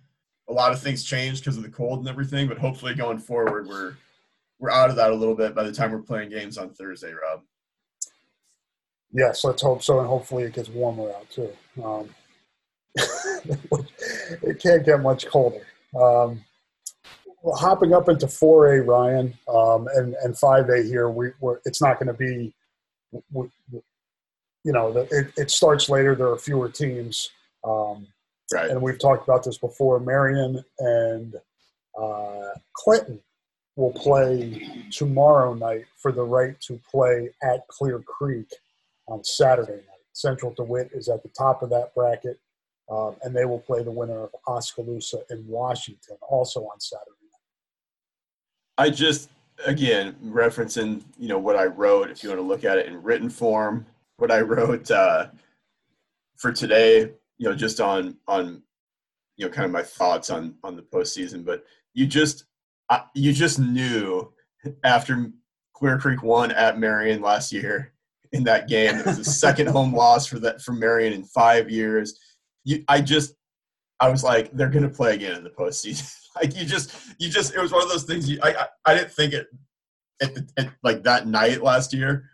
a 0.49 0.53
lot 0.53 0.73
of 0.73 0.81
things 0.81 1.05
changed 1.05 1.43
because 1.43 1.57
of 1.57 1.63
the 1.63 1.69
cold 1.69 2.01
and 2.01 2.09
everything. 2.09 2.49
But 2.49 2.59
hopefully 2.59 2.95
going 2.95 3.19
forward, 3.19 3.67
we're 3.67 3.97
we're 4.59 4.71
out 4.71 4.91
of 4.91 4.97
that 4.97 5.11
a 5.11 5.15
little 5.15 5.35
bit 5.35 5.55
by 5.55 5.63
the 5.63 5.73
time 5.73 5.93
we're 5.93 6.03
playing 6.03 6.31
games 6.31 6.59
on 6.59 6.71
Thursday, 6.71 7.13
Rob. 7.13 7.43
Yes, 9.13 9.45
let's 9.45 9.63
hope 9.63 9.83
so, 9.83 10.01
and 10.01 10.09
hopefully 10.09 10.45
it 10.45 10.53
gets 10.53 10.69
warmer 10.69 11.11
out 11.11 11.31
too. 11.31 11.51
Um, 11.83 12.09
it 14.43 14.61
can't 14.61 14.85
get 14.85 15.01
much 15.01 15.27
colder. 15.27 15.67
Um, 15.99 16.45
hopping 17.55 17.95
up 17.95 18.09
into 18.09 18.27
4A, 18.27 18.87
Ryan, 18.87 19.35
um, 19.49 19.89
and 19.95 20.15
and 20.23 20.35
5A 20.35 20.87
here, 20.87 21.09
we, 21.09 21.29
are 21.43 21.61
it's 21.65 21.81
not 21.81 21.99
going 21.99 22.09
to 22.09 22.13
be 22.13 22.53
we, 23.33 23.49
you 24.69 24.75
know, 24.75 24.93
the, 24.93 25.01
it, 25.11 25.33
it 25.39 25.51
starts 25.51 25.89
later. 25.89 26.15
There 26.15 26.29
are 26.29 26.37
fewer 26.37 26.69
teams. 26.69 27.31
Um, 27.65 28.07
right. 28.53 28.69
And 28.69 28.83
we've 28.83 28.99
talked 28.99 29.27
about 29.27 29.43
this 29.43 29.57
before. 29.57 29.99
Marion 29.99 30.63
and 30.79 31.35
uh, 31.99 32.51
Clinton 32.75 33.19
will 33.77 33.95
play 33.95 34.69
tomorrow 34.91 35.55
night 35.55 35.87
for 35.97 36.13
the 36.13 36.23
right 36.23 36.61
to 36.61 36.79
play 36.91 37.31
at 37.43 37.67
Clear 37.69 38.01
Creek 38.01 38.51
on 39.07 39.25
Saturday 39.25 39.73
night. 39.73 40.05
Central 40.13 40.53
DeWitt 40.53 40.91
is 40.93 41.09
at 41.09 41.23
the 41.23 41.31
top 41.31 41.63
of 41.63 41.71
that 41.71 41.95
bracket, 41.95 42.39
um, 42.91 43.17
and 43.23 43.35
they 43.35 43.47
will 43.47 43.61
play 43.61 43.83
the 43.83 43.91
winner 43.91 44.25
of 44.25 44.31
Oskaloosa 44.47 45.21
in 45.31 45.47
Washington 45.47 46.19
also 46.29 46.61
on 46.65 46.79
Saturday 46.79 47.09
night. 48.77 48.87
I 48.87 48.91
just, 48.91 49.31
again, 49.65 50.15
referencing, 50.23 51.05
you 51.19 51.29
know, 51.29 51.39
what 51.39 51.57
I 51.57 51.65
wrote, 51.65 52.11
if 52.11 52.23
you 52.23 52.29
want 52.29 52.43
to 52.43 52.47
look 52.47 52.65
at 52.65 52.77
it 52.77 52.85
in 52.85 53.03
written 53.03 53.31
form, 53.31 53.87
what 54.19 54.31
I 54.31 54.41
wrote 54.41 54.91
uh, 54.91 55.29
for 56.37 56.53
today, 56.53 57.13
you 57.39 57.49
know, 57.49 57.55
just 57.55 57.81
on 57.81 58.17
on 58.29 58.63
you 59.37 59.47
know 59.47 59.53
kind 59.53 59.65
of 59.65 59.71
my 59.71 59.83
thoughts 59.83 60.29
on 60.29 60.57
on 60.63 60.77
the 60.77 60.83
postseason. 60.83 61.45
But 61.45 61.65
you 61.95 62.07
just 62.07 62.45
uh, 62.91 63.01
you 63.15 63.33
just 63.33 63.59
knew 63.59 64.33
after 64.85 65.31
Clear 65.75 65.99
Creek 65.99 66.23
won 66.23 66.51
at 66.53 66.79
Marion 66.79 67.23
last 67.23 67.53
year 67.53 67.93
in 68.33 68.45
that 68.45 68.69
game, 68.69 68.97
it 68.97 69.07
was 69.07 69.17
the 69.17 69.25
second 69.25 69.69
home 69.69 69.95
loss 69.95 70.27
for 70.27 70.39
that 70.41 70.61
for 70.61 70.73
Marion 70.73 71.13
in 71.13 71.25
five 71.25 71.71
years. 71.71 72.19
You, 72.65 72.85
I 72.89 73.01
just 73.01 73.35
I 74.01 74.11
was 74.11 74.23
like, 74.23 74.53
they're 74.53 74.69
gonna 74.69 74.89
play 74.89 75.15
again 75.15 75.37
in 75.37 75.45
the 75.45 75.51
postseason. 75.51 76.13
like 76.37 76.57
you 76.57 76.65
just 76.65 76.93
you 77.19 77.31
just 77.31 77.55
it 77.55 77.61
was 77.61 77.73
one 77.73 77.83
of 77.83 77.89
those 77.89 78.05
things. 78.05 78.29
You, 78.29 78.41
I, 78.43 78.51
I 78.51 78.67
I 78.85 78.95
didn't 78.95 79.13
think 79.13 79.33
it 79.33 79.47
at, 80.21 80.35
the, 80.35 80.49
at 80.57 80.73
like 80.83 81.05
that 81.05 81.29
night 81.29 81.63
last 81.63 81.95
year 81.95 82.29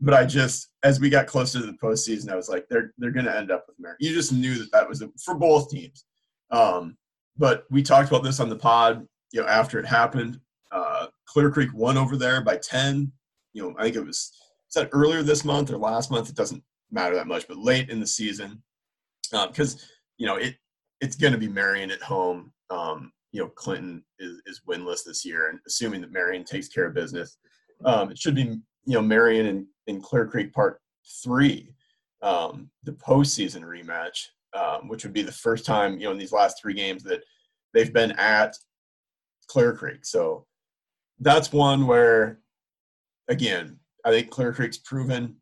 but 0.00 0.14
I 0.14 0.24
just 0.24 0.70
as 0.82 1.00
we 1.00 1.10
got 1.10 1.26
closer 1.26 1.60
to 1.60 1.66
the 1.66 1.72
postseason, 1.72 2.30
I 2.30 2.36
was 2.36 2.48
like, 2.48 2.66
they're 2.68 2.92
they're 2.98 3.10
going 3.10 3.26
to 3.26 3.36
end 3.36 3.50
up 3.50 3.64
with 3.66 3.76
Marion. 3.78 3.96
You 4.00 4.14
just 4.14 4.32
knew 4.32 4.56
that 4.58 4.72
that 4.72 4.88
was 4.88 5.02
a, 5.02 5.08
for 5.24 5.34
both 5.34 5.70
teams. 5.70 6.04
Um, 6.50 6.96
but 7.36 7.64
we 7.70 7.82
talked 7.82 8.08
about 8.08 8.22
this 8.22 8.40
on 8.40 8.48
the 8.48 8.56
pod, 8.56 9.06
you 9.32 9.40
know, 9.40 9.46
after 9.46 9.78
it 9.78 9.86
happened. 9.86 10.40
Uh, 10.70 11.06
Clear 11.26 11.50
Creek 11.50 11.70
won 11.74 11.96
over 11.96 12.16
there 12.16 12.40
by 12.42 12.56
ten. 12.58 13.12
You 13.52 13.62
know, 13.62 13.74
I 13.78 13.84
think 13.84 13.96
it 13.96 14.06
was 14.06 14.32
said 14.68 14.88
earlier 14.92 15.22
this 15.22 15.44
month 15.44 15.70
or 15.70 15.78
last 15.78 16.10
month. 16.10 16.28
It 16.28 16.36
doesn't 16.36 16.62
matter 16.90 17.14
that 17.16 17.26
much, 17.26 17.48
but 17.48 17.58
late 17.58 17.90
in 17.90 18.00
the 18.00 18.06
season, 18.06 18.62
because 19.30 19.74
um, 19.74 19.80
you 20.18 20.26
know 20.26 20.36
it 20.36 20.56
it's 21.00 21.16
going 21.16 21.32
to 21.32 21.38
be 21.38 21.48
Marion 21.48 21.90
at 21.90 22.02
home. 22.02 22.52
Um, 22.70 23.12
you 23.32 23.40
know, 23.40 23.48
Clinton 23.48 24.02
is, 24.18 24.40
is 24.46 24.62
winless 24.68 25.04
this 25.04 25.24
year, 25.24 25.50
and 25.50 25.58
assuming 25.66 26.00
that 26.00 26.12
Marion 26.12 26.44
takes 26.44 26.68
care 26.68 26.86
of 26.86 26.94
business, 26.94 27.38
um, 27.84 28.10
it 28.10 28.18
should 28.18 28.34
be 28.34 28.58
you 28.88 28.94
know 28.94 29.02
Marion 29.02 29.46
and, 29.46 29.66
and 29.86 30.02
Clear 30.02 30.26
Creek 30.26 30.52
Part 30.52 30.80
Three, 31.22 31.74
um, 32.22 32.70
the 32.84 32.92
postseason 32.92 33.62
rematch, 33.62 34.24
um, 34.54 34.88
which 34.88 35.04
would 35.04 35.12
be 35.12 35.22
the 35.22 35.30
first 35.30 35.66
time 35.66 35.98
you 35.98 36.06
know 36.06 36.12
in 36.12 36.18
these 36.18 36.32
last 36.32 36.58
three 36.60 36.72
games 36.72 37.02
that 37.02 37.22
they've 37.74 37.92
been 37.92 38.12
at 38.12 38.56
Clear 39.46 39.74
Creek. 39.74 40.06
So 40.06 40.46
that's 41.20 41.52
one 41.52 41.86
where, 41.86 42.40
again, 43.28 43.78
I 44.06 44.10
think 44.10 44.30
Clear 44.30 44.54
Creek's 44.54 44.78
proven 44.78 45.36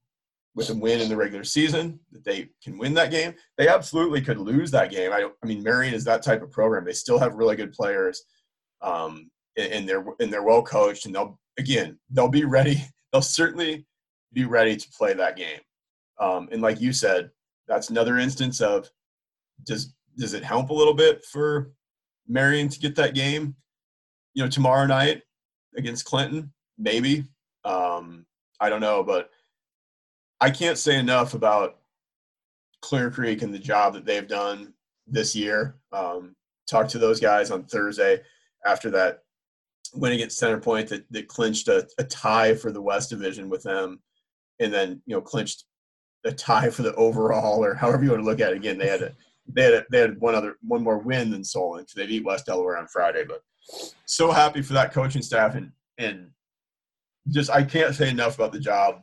with 0.57 0.71
a 0.71 0.75
win 0.75 1.01
in 1.01 1.09
the 1.09 1.17
regular 1.17 1.45
season 1.45 2.01
that 2.11 2.25
they 2.25 2.49
can 2.65 2.79
win 2.79 2.95
that 2.95 3.13
game. 3.13 3.33
They 3.59 3.69
absolutely 3.69 4.23
could 4.23 4.39
lose 4.39 4.73
that 4.73 4.91
game. 4.91 5.13
I, 5.13 5.29
I 5.41 5.47
mean, 5.47 5.63
Marion 5.63 5.95
is 5.95 6.03
that 6.05 6.25
type 6.25 6.43
of 6.43 6.51
program. 6.51 6.85
They 6.85 6.95
still 6.95 7.21
have 7.21 7.35
really 7.35 7.55
good 7.55 7.73
players, 7.73 8.25
um, 8.83 9.31
and 9.57 9.89
they're 9.89 10.05
and 10.19 10.33
they're 10.33 10.43
well 10.43 10.63
coached, 10.65 11.07
and 11.07 11.15
they'll 11.15 11.39
again 11.59 11.99
they'll 12.11 12.29
be 12.29 12.45
ready 12.45 12.83
they'll 13.17 13.23
certainly 13.23 13.87
be 14.35 14.45
ready 14.45 14.77
to 14.77 14.89
play 14.91 15.15
that 15.15 15.37
game. 15.37 15.61
Um, 16.21 16.51
and 16.53 16.61
like 16.61 16.83
you 16.83 16.93
said, 16.93 17.31
that's 17.67 17.89
another 17.89 18.19
instance 18.19 18.61
of 18.61 18.91
does 19.65 19.95
does 20.19 20.35
it 20.35 20.45
help 20.45 20.69
a 20.69 20.75
little 20.75 20.93
bit 20.93 21.25
for 21.25 21.73
Marion 22.29 22.69
to 22.69 22.79
get 22.79 22.95
that 22.97 23.15
game? 23.15 23.57
You 24.35 24.43
know, 24.43 24.51
tomorrow 24.51 24.85
night 24.85 25.23
against 25.79 26.05
Clinton, 26.05 26.53
maybe. 26.77 27.25
Um, 27.65 28.27
I 28.61 28.69
don't 28.69 28.83
know, 28.83 29.03
but 29.03 29.31
I 30.43 30.51
can't 30.51 30.77
say 30.77 30.99
enough 30.99 31.33
about 31.33 31.79
Clear 32.83 33.11
Creek 33.11 33.41
and 33.41 33.53
the 33.53 33.59
job 33.59 33.95
that 33.95 34.05
they've 34.05 34.29
done 34.29 34.75
this 35.07 35.35
year. 35.35 35.77
Um, 35.91 36.37
talked 36.69 36.91
to 36.91 36.99
those 36.99 37.19
guys 37.19 37.51
on 37.51 37.65
Thursday 37.65 38.21
after 38.67 38.91
that 38.91 39.23
win 39.95 40.13
against 40.13 40.41
Centerpoint 40.41 40.89
that, 40.89 41.05
that 41.11 41.29
clinched 41.29 41.69
a, 41.69 41.87
a 41.99 42.05
tie 42.05 42.55
for 42.55 42.73
the 42.73 42.83
West 42.83 43.11
Division 43.11 43.49
with 43.49 43.63
them, 43.63 44.01
and 44.61 44.73
then 44.73 45.03
you 45.07 45.15
know 45.15 45.21
clinched 45.21 45.65
a 46.25 46.33
tie 46.33 46.71
for 46.71 46.83
the 46.83 46.95
overall, 46.95 47.65
or 47.65 47.75
however 47.75 48.05
you 48.05 48.11
want 48.11 48.23
to 48.23 48.27
look 48.27 48.41
at 48.41 48.53
it. 48.53 48.57
Again, 48.57 48.79
they 48.79 48.89
had 48.89 49.03
a, 49.03 49.13
they 49.49 49.63
had 49.63 49.75
a, 49.75 49.87
they 49.91 49.99
had 49.99 50.21
one 50.21 50.35
other 50.35 50.57
one 50.63 50.83
more 50.83 50.99
win 50.99 51.31
than 51.31 51.45
Solon 51.45 51.83
because 51.83 51.95
they 51.95 52.07
beat 52.07 52.25
West 52.25 52.47
Delaware 52.47 52.79
on 52.79 52.89
Friday. 52.89 53.25
But 53.27 53.43
so 54.05 54.31
happy 54.31 54.63
for 54.63 54.73
that 54.75 54.93
coaching 54.93 55.23
staff 55.23 55.55
and 55.55 55.73
and 55.99 56.31
just 57.29 57.51
I 57.51 57.63
can't 57.63 57.95
say 57.95 58.11
enough 58.11 58.37
about 58.37 58.53
the 58.53 58.61
job 58.61 59.03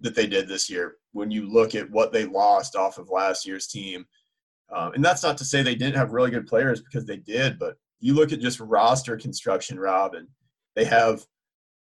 that 0.00 0.14
they 0.14 0.26
did 0.26 0.48
this 0.48 0.68
year. 0.68 0.96
When 1.12 1.30
you 1.30 1.48
look 1.48 1.74
at 1.74 1.90
what 1.90 2.12
they 2.12 2.24
lost 2.24 2.76
off 2.76 2.98
of 2.98 3.10
last 3.10 3.46
year's 3.46 3.68
team, 3.68 4.06
um, 4.74 4.92
and 4.94 5.04
that's 5.04 5.22
not 5.22 5.38
to 5.38 5.44
say 5.44 5.62
they 5.62 5.74
didn't 5.74 5.96
have 5.96 6.12
really 6.12 6.30
good 6.30 6.46
players 6.46 6.80
because 6.80 7.04
they 7.04 7.18
did, 7.18 7.58
but 7.58 7.76
you 8.04 8.12
look 8.12 8.32
at 8.32 8.40
just 8.40 8.60
roster 8.60 9.16
construction, 9.16 9.80
Rob, 9.80 10.12
and 10.12 10.28
they 10.76 10.84
have 10.84 11.24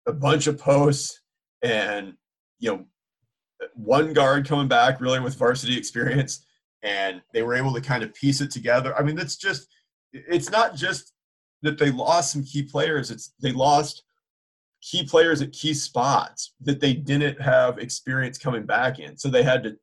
a 0.09 0.13
bunch 0.13 0.49
of 0.49 0.59
posts 0.59 1.21
and 1.63 2.15
you 2.59 2.73
know 2.73 2.85
one 3.75 4.13
guard 4.13 4.45
coming 4.45 4.67
back 4.67 5.01
really 5.01 5.21
with 5.21 5.37
varsity 5.37 5.79
experience, 5.79 6.45
and 6.83 7.23
they 7.33 7.43
were 7.43 7.55
able 7.55 7.73
to 7.73 7.81
kind 7.81 8.03
of 8.03 8.13
piece 8.15 8.41
it 8.41 8.51
together. 8.51 8.99
I 8.99 9.05
mean, 9.05 9.17
it's 9.17 9.37
just 9.37 9.69
it's 10.13 10.51
not 10.51 10.75
just 10.75 11.13
that 11.63 11.79
they 11.79 11.93
lost 11.93 12.33
some 12.33 12.43
key 12.43 12.65
players; 12.65 13.13
it's 13.13 13.33
they 13.41 13.53
lost 13.53 14.03
key 14.83 15.07
players 15.07 15.41
at 15.41 15.53
key 15.53 15.73
spots 15.73 16.53
that 16.63 16.81
they 16.81 16.95
didn't 16.95 17.41
have 17.41 17.79
experience 17.79 18.39
coming 18.39 18.67
back 18.67 18.99
in. 18.99 19.17
So 19.17 19.29
they 19.29 19.45
had 19.45 19.63
to 19.63 19.77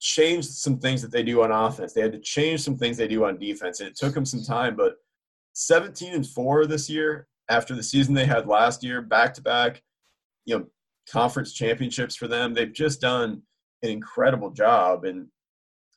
change 0.00 0.46
some 0.46 0.80
things 0.80 1.00
that 1.02 1.12
they 1.12 1.22
do 1.22 1.44
on 1.44 1.52
offense. 1.52 1.92
They 1.92 2.02
had 2.02 2.12
to 2.12 2.18
change 2.18 2.60
some 2.60 2.76
things 2.76 2.96
they 2.96 3.06
do 3.06 3.24
on 3.24 3.38
defense, 3.38 3.78
and 3.78 3.88
it 3.88 3.96
took 3.96 4.14
them 4.14 4.26
some 4.26 4.42
time. 4.42 4.74
But 4.74 4.96
17 5.52 6.14
and 6.14 6.26
four 6.26 6.66
this 6.66 6.88
year 6.88 7.26
after 7.48 7.74
the 7.74 7.82
season 7.82 8.14
they 8.14 8.24
had 8.24 8.46
last 8.46 8.82
year, 8.82 9.02
back 9.02 9.34
to 9.34 9.42
back, 9.42 9.82
you 10.44 10.58
know, 10.58 10.66
conference 11.10 11.52
championships 11.52 12.16
for 12.16 12.28
them. 12.28 12.54
They've 12.54 12.72
just 12.72 13.00
done 13.00 13.42
an 13.82 13.90
incredible 13.90 14.50
job. 14.50 15.04
And 15.04 15.26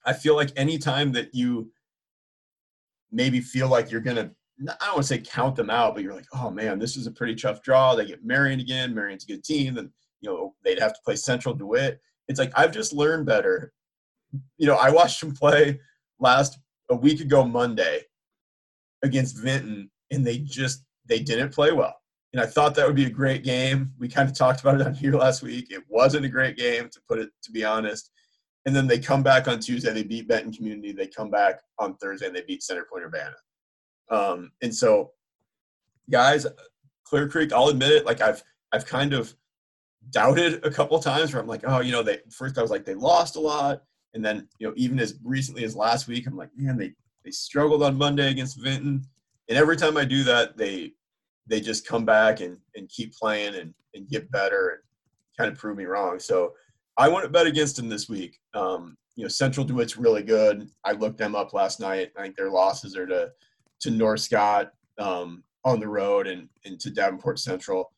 I 0.06 0.14
feel 0.14 0.36
like 0.36 0.52
anytime 0.56 1.12
that 1.14 1.34
you 1.34 1.72
maybe 3.12 3.40
feel 3.40 3.68
like 3.68 3.92
you're 3.92 4.02
going 4.02 4.18
to, 4.18 4.32
I 4.62 4.86
don't 4.86 4.96
want 4.96 5.04
to 5.04 5.04
say 5.04 5.20
count 5.20 5.56
them 5.56 5.70
out, 5.70 5.94
but 5.94 6.04
you're 6.04 6.16
like, 6.16 6.28
oh 6.34 6.50
man, 6.50 6.80
this 6.80 6.98
is 6.98 7.08
a 7.08 7.12
pretty 7.12 7.36
tough 7.36 7.62
draw. 7.62 7.96
They 7.96 8.06
get 8.06 8.26
Marion 8.26 8.60
again. 8.60 8.94
Marion's 8.94 9.24
a 9.24 9.28
good 9.28 9.44
team. 9.44 9.76
Then, 9.76 9.92
you 10.22 10.30
know, 10.30 10.56
they'd 10.64 10.80
have 10.80 10.94
to 10.94 11.00
play 11.06 11.16
Central 11.16 11.54
DeWitt. 11.54 12.00
It's 12.28 12.40
like, 12.40 12.52
I've 12.56 12.72
just 12.72 12.94
learned 12.94 13.26
better. 13.26 13.74
You 14.58 14.68
know, 14.68 14.76
I 14.76 14.90
watched 14.90 15.22
them 15.22 15.36
play 15.36 15.80
last 16.20 16.58
a 16.90 16.96
week 16.96 17.20
ago 17.20 17.44
Monday 17.46 18.04
against 19.04 19.38
Vinton, 19.38 19.90
and 20.12 20.26
they 20.26 20.40
just 20.40 20.86
they 21.06 21.20
didn't 21.20 21.54
play 21.54 21.72
well. 21.72 21.96
And 22.34 22.42
I 22.42 22.46
thought 22.48 22.74
that 22.76 22.88
would 22.88 22.96
be 22.96 23.06
a 23.06 23.12
great 23.12 23.44
game. 23.44 23.92
We 24.00 24.08
kind 24.08 24.28
of 24.28 24.36
talked 24.36 24.62
about 24.62 24.82
it 24.82 24.88
on 24.88 24.94
here 24.96 25.14
last 25.14 25.44
week. 25.44 25.68
It 25.70 25.84
wasn't 25.88 26.26
a 26.26 26.30
great 26.30 26.58
game, 26.58 26.90
to 26.90 27.00
put 27.08 27.20
it 27.20 27.30
to 27.44 27.52
be 27.52 27.64
honest. 27.64 28.10
And 28.66 28.76
then 28.76 28.88
they 28.88 28.98
come 28.98 29.22
back 29.22 29.48
on 29.48 29.60
Tuesday. 29.60 29.92
They 29.92 30.04
beat 30.04 30.28
Benton 30.28 30.54
Community. 30.54 30.94
They 30.94 31.08
come 31.08 31.30
back 31.30 31.60
on 31.80 31.98
Thursday 31.98 32.28
and 32.28 32.36
they 32.36 32.44
beat 32.44 32.64
Center 32.64 32.88
Point 32.90 33.04
Urbana. 33.04 33.36
Um, 34.10 34.52
and 34.62 34.74
so, 34.74 35.12
guys, 36.10 36.48
Clear 37.04 37.28
Creek, 37.28 37.52
I'll 37.52 37.68
admit 37.68 37.92
it. 37.92 38.06
Like 38.06 38.22
I've 38.22 38.42
I've 38.72 38.86
kind 38.86 39.14
of 39.14 39.36
doubted 40.10 40.66
a 40.66 40.72
couple 40.72 40.98
times 41.00 41.34
where 41.34 41.42
I'm 41.42 41.48
like, 41.48 41.64
oh, 41.66 41.80
you 41.80 41.92
know, 41.92 42.04
they 42.04 42.20
first 42.32 42.58
I 42.58 42.62
was 42.62 42.72
like 42.72 42.86
they 42.86 42.96
lost 42.96 43.36
a 43.36 43.40
lot, 43.40 43.84
and 44.14 44.24
then 44.24 44.48
you 44.60 44.68
know 44.68 44.74
even 44.76 45.00
as 45.00 45.20
recently 45.24 45.64
as 45.64 45.76
last 45.76 46.08
week, 46.08 46.26
I'm 46.26 46.38
like, 46.38 46.50
man, 46.56 46.78
they 46.78 46.94
they 47.24 47.32
struggled 47.32 47.84
on 47.84 47.98
Monday 47.98 48.30
against 48.30 48.62
Vinton, 48.62 49.04
and 49.50 49.58
every 49.58 49.78
time 49.78 49.98
I 49.98 50.06
do 50.06 50.24
that, 50.24 50.58
they 50.58 50.94
they 51.48 51.60
just 51.60 51.88
come 51.88 52.06
back 52.06 52.40
and, 52.40 52.58
and 52.76 52.88
keep 52.90 53.14
playing 53.14 53.56
and, 53.56 53.74
and 53.94 54.08
get 54.08 54.32
better 54.32 54.70
and 54.70 54.80
kind 55.38 55.52
of 55.52 55.58
prove 55.58 55.78
me 55.78 55.84
wrong. 55.84 56.18
So 56.20 56.54
I 56.98 57.10
want 57.10 57.26
to 57.26 57.30
bet 57.30 57.48
against 57.48 57.76
them 57.76 57.90
this 57.90 58.08
week. 58.08 58.40
Um, 58.54 58.96
you 59.16 59.24
know, 59.24 59.30
Central 59.30 59.66
DeWitt's 59.66 59.98
really 59.98 60.24
good. 60.24 60.70
I 60.86 60.94
looked 60.94 61.18
them 61.18 61.36
up 61.36 61.54
last 61.54 61.80
night. 61.80 62.12
I 62.18 62.22
think 62.22 62.38
their 62.38 62.50
losses 62.50 62.96
are 62.96 63.08
to 63.08 63.32
to 63.82 63.92
North 63.92 64.22
Scott 64.22 64.72
um, 64.98 65.44
on 65.66 65.80
the 65.80 65.88
road 65.88 66.28
and, 66.28 66.48
and 66.66 66.80
to 66.80 66.90
Davenport 66.90 67.40
Central. 67.40 67.92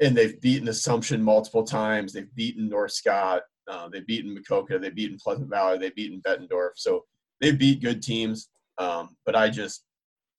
And 0.00 0.16
they've 0.16 0.40
beaten 0.40 0.68
Assumption 0.68 1.22
multiple 1.22 1.62
times. 1.62 2.12
They've 2.12 2.34
beaten 2.34 2.68
North 2.68 2.92
Scott. 2.92 3.42
Uh, 3.68 3.88
they've 3.88 4.06
beaten 4.06 4.36
Maquoketa. 4.36 4.80
They've 4.80 4.94
beaten 4.94 5.18
Pleasant 5.22 5.48
Valley. 5.48 5.78
They've 5.78 5.94
beaten 5.94 6.20
Bettendorf. 6.26 6.70
So 6.74 7.04
they 7.44 7.52
beat 7.52 7.82
good 7.82 8.02
teams. 8.02 8.48
Um, 8.78 9.16
but 9.26 9.36
I 9.36 9.50
just, 9.50 9.84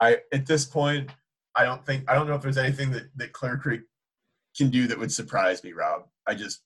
I 0.01 0.18
at 0.34 0.47
this 0.47 0.66
point, 0.66 1.12
I 1.56 1.64
don't 1.64 1.86
think 1.86 2.10
I 2.10 2.16
don't 2.16 2.28
know 2.28 2.34
if 2.34 2.41
there's 2.41 2.58
anything 2.58 2.91
that 2.91 3.10
that 3.16 3.32
Clear 3.32 3.58
Creek 3.58 3.82
can 4.58 4.70
do 4.70 4.88
that 4.88 4.97
would 4.97 5.12
surprise 5.12 5.64
me, 5.64 5.74
Rob. 5.74 6.03
I 6.28 6.34
just 6.34 6.64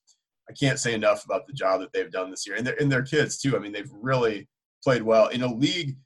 I 0.49 0.53
can't 0.53 0.79
say 0.79 0.93
enough 0.93 1.25
about 1.25 1.45
the 1.45 1.53
job 1.53 1.81
that 1.81 1.91
they've 1.93 2.11
done 2.11 2.31
this 2.31 2.47
year, 2.47 2.55
and 2.55 2.65
their 2.65 2.81
and 2.81 2.91
their 2.91 3.03
kids 3.03 3.37
too. 3.37 3.55
I 3.55 3.59
mean, 3.59 3.73
they've 3.73 3.91
really 3.91 4.47
played 4.83 5.03
well 5.03 5.27
in 5.27 5.43
a 5.43 5.53
league. 5.53 5.97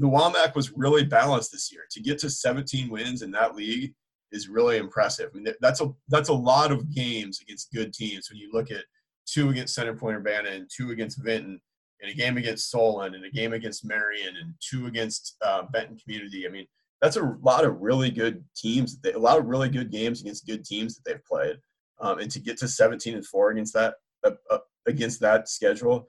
The 0.00 0.08
WAMAC 0.08 0.54
was 0.54 0.72
really 0.72 1.04
balanced 1.04 1.52
this 1.52 1.70
year. 1.70 1.82
To 1.90 2.00
get 2.00 2.18
to 2.20 2.30
17 2.30 2.88
wins 2.88 3.20
in 3.20 3.30
that 3.32 3.54
league 3.54 3.92
is 4.32 4.48
really 4.48 4.78
impressive. 4.78 5.30
I 5.32 5.36
mean, 5.36 5.54
that's 5.60 5.82
a 5.82 5.92
that's 6.08 6.30
a 6.30 6.34
lot 6.34 6.72
of 6.72 6.92
games 6.92 7.40
against 7.42 7.72
good 7.72 7.92
teams. 7.92 8.30
When 8.30 8.38
you 8.38 8.50
look 8.50 8.70
at 8.70 8.84
two 9.26 9.50
against 9.50 9.74
Center 9.74 9.94
Point 9.94 10.16
Urbana 10.16 10.48
and 10.48 10.70
two 10.74 10.90
against 10.90 11.22
Vinton, 11.22 11.60
and 12.04 12.12
a 12.12 12.14
game 12.14 12.36
against 12.36 12.70
Solon, 12.70 13.14
and 13.14 13.24
a 13.24 13.30
game 13.30 13.52
against 13.52 13.84
Marion 13.84 14.36
and 14.36 14.54
two 14.60 14.86
against 14.86 15.36
uh, 15.42 15.62
Benton 15.72 15.96
Community. 15.96 16.46
I 16.46 16.50
mean, 16.50 16.66
that's 17.00 17.16
a 17.16 17.36
lot 17.42 17.64
of 17.64 17.80
really 17.80 18.10
good 18.10 18.44
teams. 18.56 18.98
a 19.04 19.18
lot 19.18 19.38
of 19.38 19.46
really 19.46 19.68
good 19.68 19.90
games 19.90 20.20
against 20.20 20.46
good 20.46 20.64
teams 20.64 20.94
that 20.94 21.02
they've 21.04 21.24
played, 21.24 21.56
um, 22.00 22.18
and 22.18 22.30
to 22.30 22.40
get 22.40 22.58
to 22.58 22.68
17 22.68 23.14
and 23.14 23.26
four 23.26 23.50
against 23.50 23.74
that 23.74 23.94
uh, 24.24 24.32
uh, 24.50 24.58
against 24.86 25.20
that 25.20 25.48
schedule, 25.48 26.06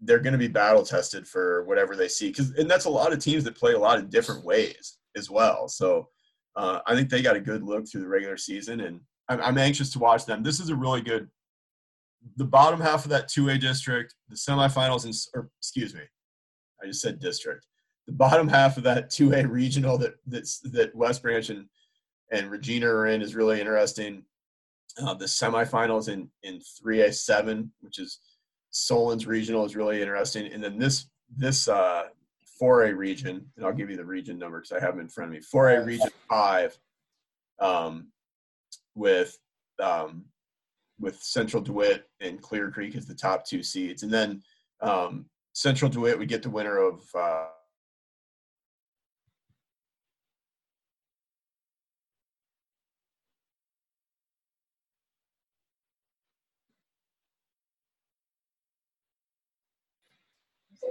they're 0.00 0.18
going 0.18 0.32
to 0.32 0.38
be 0.38 0.48
battle 0.48 0.84
tested 0.84 1.26
for 1.26 1.64
whatever 1.64 1.96
they 1.96 2.08
see. 2.08 2.28
Because 2.28 2.50
and 2.52 2.70
that's 2.70 2.86
a 2.86 2.90
lot 2.90 3.12
of 3.12 3.18
teams 3.18 3.44
that 3.44 3.56
play 3.56 3.72
a 3.72 3.78
lot 3.78 3.98
of 3.98 4.10
different 4.10 4.44
ways 4.44 4.98
as 5.16 5.30
well. 5.30 5.68
So 5.68 6.08
uh, 6.56 6.80
I 6.86 6.94
think 6.94 7.08
they 7.08 7.22
got 7.22 7.36
a 7.36 7.40
good 7.40 7.62
look 7.62 7.88
through 7.88 8.02
the 8.02 8.08
regular 8.08 8.36
season, 8.36 8.80
and 8.80 9.00
I'm, 9.28 9.40
I'm 9.40 9.58
anxious 9.58 9.90
to 9.92 9.98
watch 9.98 10.26
them. 10.26 10.42
This 10.42 10.60
is 10.60 10.68
a 10.68 10.76
really 10.76 11.00
good. 11.00 11.28
The 12.36 12.44
bottom 12.44 12.80
half 12.80 13.04
of 13.04 13.10
that 13.10 13.28
two-A 13.28 13.58
district, 13.58 14.14
the 14.28 14.36
semifinals, 14.36 15.04
and 15.04 15.14
or 15.34 15.50
excuse 15.58 15.94
me, 15.94 16.02
I 16.82 16.86
just 16.86 17.02
said 17.02 17.18
district 17.18 17.66
the 18.06 18.12
bottom 18.12 18.48
half 18.48 18.76
of 18.76 18.82
that 18.84 19.10
2A 19.10 19.48
regional 19.48 19.96
that 19.98 20.14
that's 20.26 20.58
that 20.60 20.94
West 20.94 21.22
Branch 21.22 21.48
and 21.50 21.66
and 22.30 22.50
Regina 22.50 22.86
are 22.86 23.06
in 23.06 23.22
is 23.22 23.34
really 23.34 23.60
interesting. 23.60 24.24
Uh, 25.00 25.14
the 25.14 25.24
semifinals 25.24 26.08
in 26.08 26.28
in 26.42 26.60
3A 26.84 27.14
seven, 27.14 27.70
which 27.80 27.98
is 27.98 28.18
Solon's 28.70 29.26
regional, 29.26 29.64
is 29.64 29.76
really 29.76 30.00
interesting. 30.00 30.52
And 30.52 30.62
then 30.62 30.78
this 30.78 31.06
this 31.36 31.68
uh, 31.68 32.04
4A 32.60 32.96
region, 32.96 33.46
and 33.56 33.64
I'll 33.64 33.72
give 33.72 33.90
you 33.90 33.96
the 33.96 34.04
region 34.04 34.38
number 34.38 34.60
because 34.60 34.72
I 34.72 34.84
have 34.84 34.94
them 34.94 35.00
in 35.00 35.08
front 35.08 35.30
of 35.30 35.38
me. 35.38 35.44
4A 35.54 35.86
region 35.86 36.10
five, 36.28 36.76
um, 37.60 38.08
with 38.94 39.38
um, 39.80 40.24
with 41.02 41.22
Central 41.22 41.62
DeWitt 41.62 42.08
and 42.20 42.40
Clear 42.40 42.70
Creek 42.70 42.96
as 42.96 43.06
the 43.06 43.14
top 43.14 43.44
two 43.44 43.62
seeds, 43.62 44.04
and 44.04 44.12
then 44.12 44.42
um, 44.80 45.26
Central 45.52 45.90
DeWitt 45.90 46.18
would 46.18 46.28
get 46.28 46.42
the 46.42 46.48
winner 46.48 46.78
of 46.78 47.02
uh, 47.14 47.46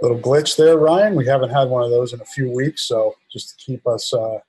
little 0.01 0.20
glitch 0.20 0.57
there, 0.57 0.78
Ryan. 0.78 1.16
We 1.16 1.26
haven't 1.26 1.49
had 1.49 1.70
one 1.70 1.84
of 1.84 1.91
those 1.91 2.14
in 2.14 2.22
a 2.22 2.26
few 2.26 2.51
weeks, 2.51 2.84
so 2.84 3.16
just 3.32 3.49
to 3.49 3.66
keep 3.66 3.88
us 3.88 4.14
uh, 4.14 4.39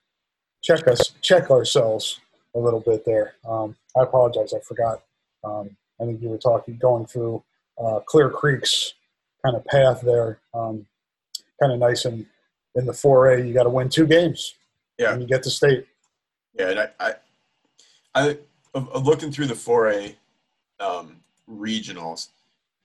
check 0.63 0.89
us 0.89 1.15
check 1.21 1.51
ourselves 1.51 2.21
a 2.55 2.59
little 2.59 2.81
bit 2.81 3.05
there. 3.05 3.35
Um, 3.49 3.77
I 3.97 4.03
apologize, 4.03 4.53
I 4.55 4.61
forgot. 4.61 5.03
Um, 5.45 5.77
I 6.01 6.05
think 6.05 6.23
you 6.23 6.29
were 6.29 6.39
talking 6.39 6.77
going 6.79 7.07
through 7.07 7.43
uh, 7.83 8.01
Clear 8.01 8.31
Creek's 8.31 8.95
kind 9.45 9.57
of 9.57 9.65
path 9.65 10.01
there. 10.03 10.41
Um, 10.55 10.87
kind 11.61 11.73
of 11.73 11.79
nice 11.79 12.05
in 12.05 12.27
in 12.75 12.87
the 12.87 12.93
4A. 12.93 13.47
You 13.47 13.55
got 13.55 13.65
to 13.65 13.71
win 13.71 13.89
two 13.89 14.07
games. 14.07 14.55
Yeah, 14.99 15.13
and 15.13 15.23
you 15.23 15.29
get 15.29 15.43
to 15.45 15.51
state. 15.51 15.87
Yeah, 16.55 16.71
and 16.71 16.81
I, 16.81 16.89
I, 17.01 17.15
I, 18.15 18.39
of 18.75 19.07
looking 19.07 19.33
through 19.33 19.47
the 19.47 19.55
4A 19.55 20.15
um, 20.81 21.17
regionals 21.51 22.29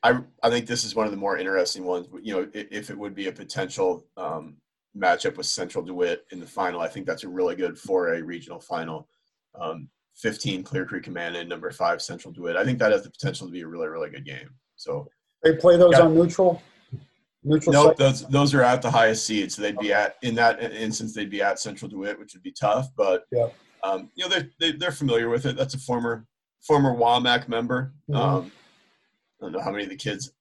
I 0.03 0.19
I 0.43 0.49
think 0.49 0.67
this 0.67 0.83
is 0.83 0.95
one 0.95 1.05
of 1.05 1.11
the 1.11 1.17
more 1.17 1.37
interesting 1.37 1.85
ones. 1.85 2.07
You 2.21 2.33
know, 2.33 2.49
if 2.53 2.89
it 2.89 2.97
would 2.97 3.15
be 3.15 3.27
a 3.27 3.31
potential 3.31 4.05
um, 4.15 4.55
matchup 4.97 5.37
with 5.37 5.47
Central 5.47 5.83
DeWitt 5.83 6.25
in 6.31 6.39
the 6.39 6.47
final, 6.47 6.81
I 6.81 6.87
think 6.87 7.05
that's 7.05 7.23
a 7.23 7.29
really 7.29 7.55
good 7.55 7.75
4A 7.75 8.25
regional 8.25 8.59
final. 8.59 9.07
Um, 9.59 9.89
15 10.17 10.63
Clear 10.63 10.85
Creek 10.85 11.07
Amana 11.07 11.39
and 11.39 11.49
number 11.49 11.69
five 11.71 12.01
Central 12.01 12.33
DeWitt. 12.33 12.55
I 12.55 12.63
think 12.63 12.79
that 12.79 12.91
has 12.91 13.03
the 13.03 13.11
potential 13.11 13.47
to 13.47 13.53
be 13.53 13.61
a 13.61 13.67
really 13.67 13.87
really 13.87 14.09
good 14.09 14.25
game. 14.25 14.49
So 14.75 15.07
they 15.43 15.55
play 15.55 15.77
those 15.77 15.95
on 15.95 16.15
neutral. 16.15 16.61
Neutral. 17.43 17.73
No, 17.73 17.83
nope, 17.85 17.97
those 17.97 18.27
those 18.27 18.53
are 18.53 18.63
at 18.63 18.81
the 18.81 18.91
highest 18.91 19.25
seed, 19.25 19.51
so 19.51 19.61
they'd 19.61 19.77
be 19.77 19.93
at 19.93 20.15
in 20.23 20.35
that 20.35 20.61
instance 20.61 21.13
they'd 21.13 21.29
be 21.29 21.41
at 21.41 21.59
Central 21.59 21.89
DeWitt, 21.89 22.19
which 22.19 22.33
would 22.33 22.43
be 22.43 22.51
tough. 22.51 22.89
But 22.97 23.23
yeah. 23.31 23.47
um, 23.83 24.09
you 24.15 24.23
know 24.23 24.29
they're 24.29 24.49
they, 24.59 24.69
are 24.69 24.77
they 24.77 24.85
are 24.87 24.91
familiar 24.91 25.29
with 25.29 25.45
it. 25.45 25.55
That's 25.55 25.75
a 25.75 25.79
former 25.79 26.25
former 26.65 26.95
WAMAC 26.95 27.47
member. 27.47 27.93
Mm-hmm. 28.09 28.19
Um, 28.19 28.51
I 29.39 29.45
don't 29.45 29.51
know 29.53 29.61
how 29.61 29.71
many 29.71 29.83
of 29.83 29.89
the 29.89 29.95
kids 29.95 30.31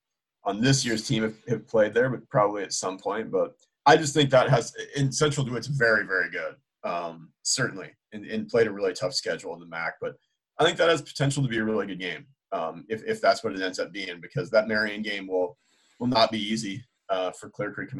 on 0.44 0.60
this 0.60 0.84
year's 0.84 1.06
team 1.06 1.22
have, 1.22 1.34
have 1.48 1.68
played 1.68 1.92
there, 1.92 2.08
but 2.08 2.28
probably 2.30 2.62
at 2.62 2.72
some 2.72 2.98
point. 2.98 3.30
But 3.30 3.54
I 3.84 3.96
just 3.96 4.14
think 4.14 4.30
that 4.30 4.48
has 4.48 4.72
in 4.96 5.12
Central 5.12 5.44
DeWitt's 5.44 5.66
very, 5.66 6.06
very 6.06 6.30
good, 6.30 6.56
um, 6.84 7.30
certainly, 7.42 7.90
and, 8.16 8.26
and, 8.26 8.48
played 8.48 8.66
a 8.66 8.72
really 8.72 8.92
tough 8.92 9.14
schedule 9.14 9.54
in 9.54 9.60
the 9.60 9.66
MAC. 9.66 9.94
But 10.00 10.14
I 10.58 10.64
think 10.64 10.78
that 10.78 10.88
has 10.88 11.02
potential 11.02 11.42
to 11.42 11.48
be 11.48 11.58
a 11.58 11.64
really 11.64 11.86
good 11.86 12.00
game 12.00 12.26
um, 12.52 12.84
if, 12.88 13.02
if 13.04 13.20
that's 13.20 13.42
what 13.42 13.54
it 13.54 13.62
ends 13.62 13.78
up 13.78 13.92
being, 13.92 14.20
because 14.20 14.50
that 14.50 14.68
Marion 14.68 15.02
game 15.02 15.26
will 15.26 15.56
will 15.98 16.06
not 16.06 16.30
be 16.30 16.38
easy 16.38 16.84
uh, 17.08 17.30
for 17.30 17.48
Clear 17.50 17.72
Creek 17.72 17.90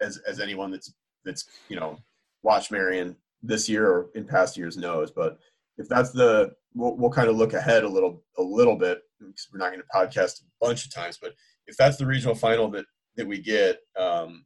as 0.00 0.18
as 0.26 0.40
anyone 0.40 0.70
that's 0.70 0.92
that's 1.24 1.44
you 1.68 1.76
know 1.76 1.98
watched 2.42 2.70
Marion 2.70 3.16
this 3.42 3.68
year 3.68 3.88
or 3.88 4.10
in 4.14 4.24
past 4.24 4.56
years 4.56 4.76
knows. 4.76 5.10
But 5.10 5.38
if 5.78 5.88
that's 5.88 6.10
the 6.10 6.52
we'll, 6.74 6.96
we'll 6.96 7.10
kind 7.10 7.28
of 7.28 7.36
look 7.36 7.54
ahead 7.54 7.84
a 7.84 7.88
little 7.88 8.22
a 8.38 8.42
little 8.42 8.76
bit 8.76 9.00
because 9.18 9.48
we're 9.52 9.58
not 9.58 9.72
going 9.72 9.80
to 9.80 9.86
podcast 9.94 10.42
a 10.42 10.66
bunch 10.66 10.84
of 10.84 10.94
times, 10.94 11.18
but 11.20 11.34
if 11.66 11.76
that's 11.76 11.96
the 11.96 12.06
regional 12.06 12.34
final 12.34 12.70
that 12.70 12.84
that 13.16 13.26
we 13.26 13.40
get, 13.40 13.78
um, 13.98 14.44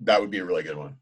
that 0.00 0.20
would 0.20 0.30
be 0.30 0.38
a 0.38 0.44
really 0.44 0.62
good 0.62 0.76
one. 0.76 0.96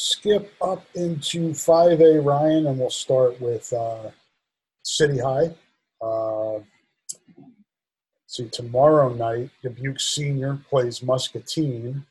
Skip 0.00 0.54
up 0.62 0.84
into 0.94 1.50
5A, 1.50 2.24
Ryan, 2.24 2.68
and 2.68 2.78
we'll 2.78 2.88
start 2.88 3.40
with 3.40 3.72
uh, 3.72 4.10
City 4.84 5.18
High. 5.18 5.52
Uh, 6.00 6.60
see, 8.28 8.48
tomorrow 8.48 9.12
night, 9.12 9.50
Dubuque 9.60 9.98
Senior 9.98 10.60
plays 10.70 11.02
Muscatine 11.02 12.06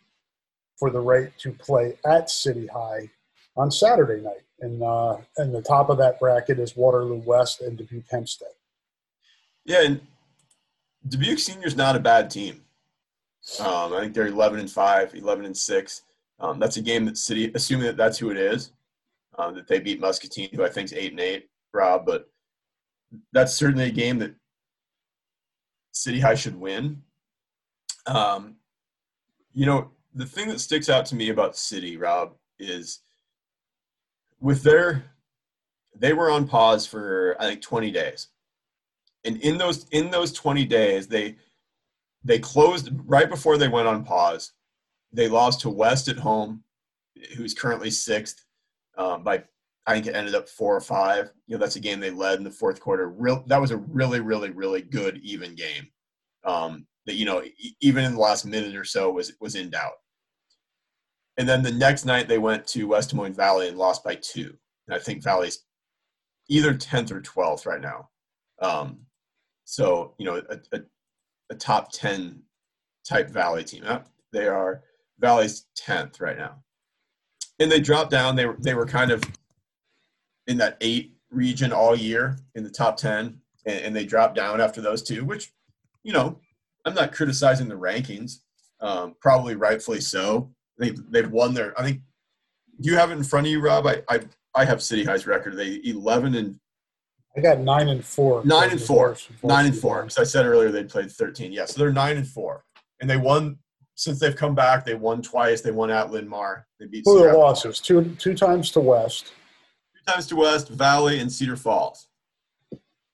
for 0.75 0.89
the 0.89 0.99
right 0.99 1.31
to 1.37 1.53
play 1.53 1.97
at 2.05 2.29
City 2.29 2.67
High 2.67 3.09
on 3.55 3.71
Saturday 3.71 4.21
night. 4.21 4.43
And, 4.59 4.83
uh, 4.83 5.19
and 5.37 5.55
the 5.55 5.61
top 5.61 5.89
of 5.89 5.97
that 5.99 6.19
bracket 6.19 6.59
is 6.59 6.75
Waterloo 6.75 7.21
West 7.25 7.61
and 7.61 7.77
Dubuque 7.77 8.11
Hempstead. 8.11 8.49
Yeah, 9.63 9.83
and 9.83 10.01
Dubuque 11.07 11.39
Senior's 11.39 11.77
not 11.77 11.95
a 11.95 12.01
bad 12.01 12.29
team. 12.29 12.65
Um, 13.61 13.93
I 13.93 14.01
think 14.01 14.13
they're 14.13 14.27
11 14.27 14.59
and 14.59 14.69
5, 14.69 15.15
11 15.15 15.45
and 15.45 15.55
6. 15.55 16.01
Um, 16.39 16.59
that's 16.59 16.77
a 16.77 16.81
game 16.81 17.05
that 17.05 17.17
City, 17.17 17.51
assuming 17.55 17.87
that 17.87 17.97
that's 17.97 18.17
who 18.17 18.29
it 18.29 18.37
is, 18.37 18.71
um, 19.37 19.55
that 19.55 19.67
they 19.67 19.79
beat 19.79 19.99
Muscatine, 19.99 20.49
who 20.53 20.63
I 20.63 20.69
think 20.69 20.85
is 20.85 20.93
8 20.93 21.11
and 21.11 21.19
8, 21.19 21.49
Rob, 21.73 22.05
but 22.05 22.29
that's 23.33 23.53
certainly 23.53 23.85
a 23.85 23.91
game 23.91 24.19
that 24.19 24.35
City 25.91 26.19
High 26.19 26.35
should 26.35 26.55
win. 26.55 27.01
Um, 28.05 28.55
you 29.53 29.65
know, 29.65 29.91
the 30.13 30.25
thing 30.25 30.47
that 30.49 30.59
sticks 30.59 30.89
out 30.89 31.05
to 31.07 31.15
me 31.15 31.29
about 31.29 31.57
City, 31.57 31.97
Rob, 31.97 32.35
is 32.59 33.01
with 34.39 34.63
their 34.63 35.03
they 35.99 36.13
were 36.13 36.29
on 36.29 36.47
pause 36.47 36.85
for 36.85 37.35
I 37.39 37.45
think 37.45 37.61
20 37.61 37.91
days. 37.91 38.27
And 39.25 39.37
in 39.41 39.57
those 39.57 39.87
in 39.91 40.11
those 40.11 40.31
20 40.31 40.65
days, 40.65 41.07
they 41.07 41.35
they 42.23 42.39
closed 42.39 42.89
right 43.05 43.29
before 43.29 43.57
they 43.57 43.67
went 43.67 43.87
on 43.87 44.03
pause. 44.03 44.53
They 45.13 45.27
lost 45.27 45.61
to 45.61 45.69
West 45.69 46.07
at 46.07 46.17
home, 46.17 46.63
who's 47.35 47.53
currently 47.53 47.89
sixth 47.89 48.45
um, 48.97 49.23
by 49.23 49.43
I 49.85 49.93
think 49.93 50.07
it 50.07 50.15
ended 50.15 50.35
up 50.35 50.49
four 50.49 50.75
or 50.75 50.81
five. 50.81 51.31
You 51.47 51.55
know, 51.55 51.59
that's 51.59 51.77
a 51.77 51.81
game 51.81 52.01
they 52.01 52.11
led 52.11 52.37
in 52.37 52.43
the 52.43 52.51
fourth 52.51 52.81
quarter. 52.81 53.07
Real, 53.09 53.43
that 53.47 53.61
was 53.61 53.71
a 53.71 53.77
really, 53.77 54.19
really, 54.19 54.49
really 54.49 54.81
good 54.81 55.17
even 55.23 55.55
game. 55.55 55.87
Um, 56.43 56.85
that 57.05 57.15
you 57.15 57.25
know, 57.25 57.41
even 57.79 58.03
in 58.03 58.13
the 58.13 58.19
last 58.19 58.45
minute 58.45 58.75
or 58.75 58.83
so 58.83 59.09
was 59.09 59.33
was 59.39 59.55
in 59.55 59.69
doubt. 59.69 59.93
And 61.37 61.47
then 61.47 61.63
the 61.63 61.71
next 61.71 62.03
night 62.03 62.27
they 62.27 62.37
went 62.37 62.67
to 62.67 62.87
West 62.87 63.11
Des 63.11 63.15
Moines 63.15 63.35
Valley 63.35 63.69
and 63.69 63.77
lost 63.77 64.03
by 64.03 64.15
two. 64.15 64.53
And 64.87 64.95
I 64.95 64.99
think 64.99 65.23
Valley's 65.23 65.63
either 66.49 66.73
10th 66.73 67.11
or 67.11 67.21
12th 67.21 67.65
right 67.65 67.81
now. 67.81 68.09
Um, 68.61 68.99
so, 69.65 70.15
you 70.17 70.25
know, 70.25 70.41
a, 70.49 70.77
a, 70.77 70.81
a, 71.51 71.55
top 71.55 71.91
10 71.91 72.41
type 73.07 73.29
Valley 73.29 73.63
team. 73.63 73.83
They 74.31 74.47
are 74.47 74.81
Valley's 75.19 75.65
10th 75.79 76.21
right 76.21 76.37
now. 76.37 76.63
And 77.59 77.71
they 77.71 77.79
dropped 77.79 78.11
down. 78.11 78.35
They 78.35 78.45
were, 78.45 78.57
they 78.59 78.73
were 78.73 78.85
kind 78.85 79.11
of 79.11 79.23
in 80.45 80.57
that 80.57 80.77
eight 80.81 81.13
region 81.31 81.73
all 81.73 81.95
year 81.95 82.37
in 82.55 82.63
the 82.63 82.69
top 82.69 82.97
10. 82.97 83.39
And, 83.65 83.79
and 83.85 83.95
they 83.95 84.05
dropped 84.05 84.35
down 84.35 84.61
after 84.61 84.81
those 84.81 85.01
two, 85.01 85.25
which, 85.25 85.51
you 86.03 86.13
know, 86.13 86.39
I'm 86.85 86.93
not 86.93 87.13
criticizing 87.13 87.67
the 87.67 87.75
rankings. 87.75 88.39
Um, 88.79 89.15
probably 89.19 89.55
rightfully 89.55 90.01
so 90.01 90.51
they've 90.77 90.99
they've 91.11 91.29
won 91.29 91.53
their. 91.53 91.79
I 91.79 91.83
think. 91.83 92.01
Do 92.79 92.89
you 92.91 92.97
have 92.97 93.09
it 93.09 93.17
in 93.17 93.23
front 93.23 93.47
of 93.47 93.51
you, 93.51 93.59
Rob? 93.59 93.87
I 93.87 94.03
I, 94.09 94.19
I 94.55 94.65
have 94.65 94.81
City 94.81 95.03
High's 95.03 95.27
record. 95.27 95.57
They 95.57 95.81
eleven 95.83 96.35
and. 96.35 96.59
I 97.35 97.41
got 97.41 97.59
nine 97.59 97.89
and 97.89 98.03
four. 98.03 98.43
Nine 98.45 98.71
and 98.71 98.81
four. 98.81 99.15
Nine 99.43 99.67
and 99.67 99.77
four. 99.77 100.01
Because 100.01 100.17
I 100.17 100.23
said 100.23 100.45
earlier 100.45 100.71
they'd 100.71 100.89
played 100.89 101.11
thirteen. 101.11 101.51
Yeah, 101.51 101.65
so 101.65 101.79
they're 101.79 101.91
nine 101.91 102.17
and 102.17 102.27
four, 102.27 102.63
and 102.99 103.09
they 103.09 103.17
won 103.17 103.57
since 103.97 104.19
they've 104.19 104.35
come 104.35 104.55
back. 104.55 104.85
They 104.85 104.95
won 104.95 105.21
twice. 105.21 105.61
They 105.61 105.71
won 105.71 105.91
at 105.91 106.11
Linn-Mar. 106.11 106.65
They 106.79 106.85
beat. 106.85 107.03
Who 107.03 107.23
are 107.23 107.31
the 107.31 107.37
losses? 107.37 107.79
Two 107.81 108.15
two 108.17 108.35
times 108.35 108.71
to 108.71 108.79
West. 108.79 109.33
Two 109.95 110.11
times 110.11 110.27
to 110.27 110.37
West 110.37 110.69
Valley 110.69 111.19
and 111.19 111.31
Cedar 111.31 111.57
Falls. 111.57 112.07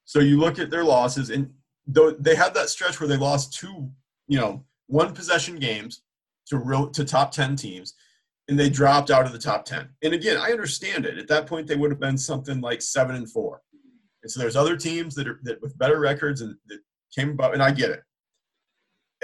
So 0.06 0.20
you 0.20 0.40
look 0.40 0.60
at 0.60 0.70
their 0.70 0.84
losses, 0.84 1.30
and 1.32 1.50
though 1.88 2.12
they 2.12 2.36
had 2.36 2.54
that 2.54 2.70
stretch 2.70 3.00
where 3.00 3.08
they 3.08 3.18
lost 3.18 3.54
two, 3.54 3.90
you 4.28 4.38
know, 4.38 4.64
one 4.88 5.14
possession 5.14 5.56
games 5.58 6.04
to 6.48 6.58
real 6.58 6.90
to 6.90 7.06
top 7.06 7.32
10 7.32 7.56
teams 7.56 7.94
and 8.50 8.60
they 8.60 8.70
dropped 8.70 9.10
out 9.10 9.26
of 9.26 9.32
the 9.32 9.40
top 9.40 9.64
10 9.64 9.88
and 10.04 10.14
again 10.14 10.36
i 10.36 10.52
understand 10.52 11.06
it 11.06 11.18
at 11.18 11.30
that 11.30 11.48
point 11.48 11.66
they 11.66 11.78
would 11.78 11.90
have 11.90 12.02
been 12.02 12.18
something 12.18 12.60
like 12.60 12.82
seven 12.82 13.16
and 13.16 13.32
four 13.32 13.62
and 14.24 14.30
so 14.30 14.42
there's 14.42 14.58
other 14.58 14.76
teams 14.76 15.16
that 15.16 15.26
are 15.26 15.40
that 15.44 15.62
with 15.62 15.78
better 15.78 16.02
records 16.02 16.42
and 16.42 16.54
that 16.68 16.80
came 17.16 17.30
about 17.30 17.54
and 17.54 17.64
i 17.64 17.72
get 17.72 17.92
it 17.92 18.02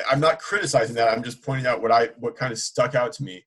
i'm 0.09 0.19
not 0.19 0.39
criticizing 0.39 0.95
that 0.95 1.09
i'm 1.09 1.23
just 1.23 1.43
pointing 1.43 1.65
out 1.65 1.81
what 1.81 1.91
i 1.91 2.07
what 2.19 2.35
kind 2.35 2.51
of 2.51 2.59
stuck 2.59 2.95
out 2.95 3.11
to 3.11 3.23
me 3.23 3.43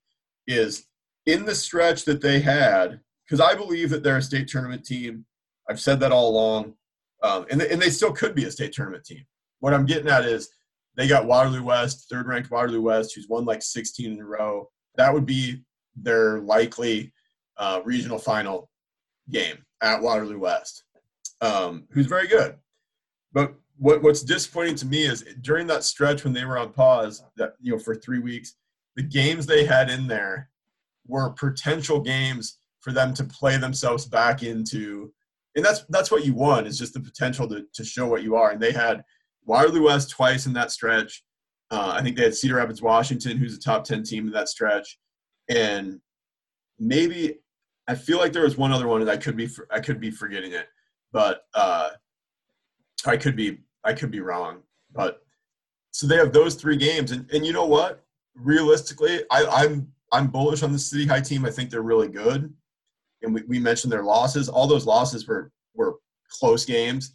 is 0.47 0.87
in 1.27 1.45
the 1.45 1.55
stretch 1.55 2.05
that 2.05 2.21
they 2.21 2.41
had 2.41 3.01
because 3.25 3.41
i 3.41 3.55
believe 3.55 3.91
that 3.91 4.03
they're 4.03 4.17
a 4.17 4.23
state 4.23 4.49
tournament 4.49 4.85
team 4.85 5.25
i've 5.69 5.81
said 5.81 6.01
that 6.01 6.13
all 6.13 6.31
along 6.31 6.75
um, 7.23 7.47
and, 7.51 7.63
and 7.63 7.81
they 7.81 7.91
still 7.91 8.13
could 8.13 8.35
be 8.35 8.45
a 8.45 8.51
state 8.51 8.73
tournament 8.73 9.05
team 9.05 9.25
what 9.61 9.75
i'm 9.75 9.87
getting 9.87 10.09
at 10.09 10.25
is 10.25 10.51
they 10.97 11.09
got 11.09 11.27
Waterloo 11.27 11.63
West, 11.63 12.09
third 12.11 12.27
ranked 12.27 12.51
Waterloo 12.51 12.83
West, 12.83 13.15
who's 13.15 13.29
won 13.29 13.45
like 13.45 13.63
16 13.63 14.13
in 14.13 14.21
a 14.21 14.25
row. 14.25 14.69
That 14.97 15.13
would 15.13 15.25
be 15.25 15.63
their 15.97 16.41
likely 16.41 17.13
uh, 17.57 17.81
regional 17.85 18.19
final 18.19 18.69
game 19.31 19.65
at 19.81 20.03
Waterloo 20.03 20.39
West, 20.39 20.85
um, 21.41 21.85
who's 21.91 22.07
very 22.07 22.27
good. 22.27 22.57
But 23.33 23.55
what, 23.79 24.03
what's 24.03 24.23
disappointing 24.23 24.77
to 24.77 24.87
me 24.87 25.05
is 25.05 25.25
during 25.41 25.67
that 25.69 25.85
stretch 25.85 26.25
when 26.25 26.33
they 26.33 26.45
were 26.45 26.59
on 26.59 26.73
pause, 26.73 27.23
that 27.37 27.55
you 27.61 27.73
know 27.73 27.79
for 27.79 27.95
three 27.95 28.19
weeks, 28.19 28.55
the 28.97 29.03
games 29.03 29.47
they 29.47 29.65
had 29.65 29.91
in 29.91 30.07
there 30.07 30.51
were 31.07 31.31
potential 31.31 32.01
games 32.01 32.59
for 32.81 32.93
them 32.93 33.15
to 33.15 33.25
play 33.25 33.57
themselves 33.57 34.07
back 34.07 34.43
into, 34.43 35.13
and 35.57 35.65
that's 35.65 35.85
that's 35.89 36.11
what 36.11 36.25
you 36.25 36.35
want 36.35 36.67
is 36.67 36.79
just 36.79 36.95
the 36.95 37.01
potential 37.01 37.49
to 37.49 37.67
to 37.73 37.85
show 37.85 38.07
what 38.07 38.23
you 38.23 38.37
are. 38.37 38.51
And 38.51 38.61
they 38.61 38.73
had 38.73 39.03
Waterloo 39.45 39.85
West 39.85 40.11
twice 40.11 40.47
in 40.47 40.53
that 40.55 40.71
stretch. 40.71 41.25
Uh, 41.71 41.95
I 41.97 42.03
think 42.03 42.17
they 42.17 42.25
had 42.25 42.35
Cedar 42.35 42.57
Rapids, 42.57 42.83
Washington, 42.83 43.39
who's 43.39 43.57
a 43.57 43.61
top 43.61 43.85
10 43.85 44.03
team 44.03 44.27
in 44.27 44.33
that 44.35 44.49
stretch. 44.49 44.99
And 45.49 46.01
maybe 46.79 47.39
I 47.89 47.95
feel 47.95 48.19
like 48.19 48.33
there 48.33 48.45
was 48.45 48.59
one 48.59 48.73
other 48.73 48.87
one 48.87 49.05
that 49.05 49.13
I 49.13 49.17
could 49.17 49.37
be 49.37 49.49
I 49.71 49.81
could 49.81 50.01
be 50.01 50.11
forgetting 50.11 50.53
it, 50.53 50.69
but 51.13 51.43
uh, 51.55 51.91
I 53.07 53.17
could 53.17 53.37
be 53.37 53.59
I 53.85 53.93
could 53.93 54.11
be 54.11 54.21
wrong. 54.21 54.63
But 54.93 55.23
so 55.91 56.07
they 56.07 56.17
have 56.17 56.33
those 56.33 56.55
three 56.55 56.77
games, 56.77 57.11
and, 57.11 57.31
and 57.33 57.45
you 57.45 57.53
know 57.53 57.67
what? 57.67 58.05
Realistically, 58.35 59.25
I, 59.31 59.45
I'm 59.47 59.93
I'm 60.13 60.29
bullish 60.29 60.63
on 60.63 60.73
the 60.73 60.79
City 60.79 61.07
High 61.07 61.21
team. 61.21 61.45
I 61.45 61.51
think 61.51 61.71
they're 61.71 61.83
really 61.83 62.09
good, 62.09 62.53
and 63.23 63.35
we, 63.35 63.43
we 63.43 63.59
mentioned 63.59 63.93
their 63.93 64.05
losses. 64.05 64.49
All 64.49 64.67
those 64.67 64.87
losses 64.87 65.27
were 65.27 65.51
were 65.75 65.97
close 66.31 66.65
games 66.65 67.13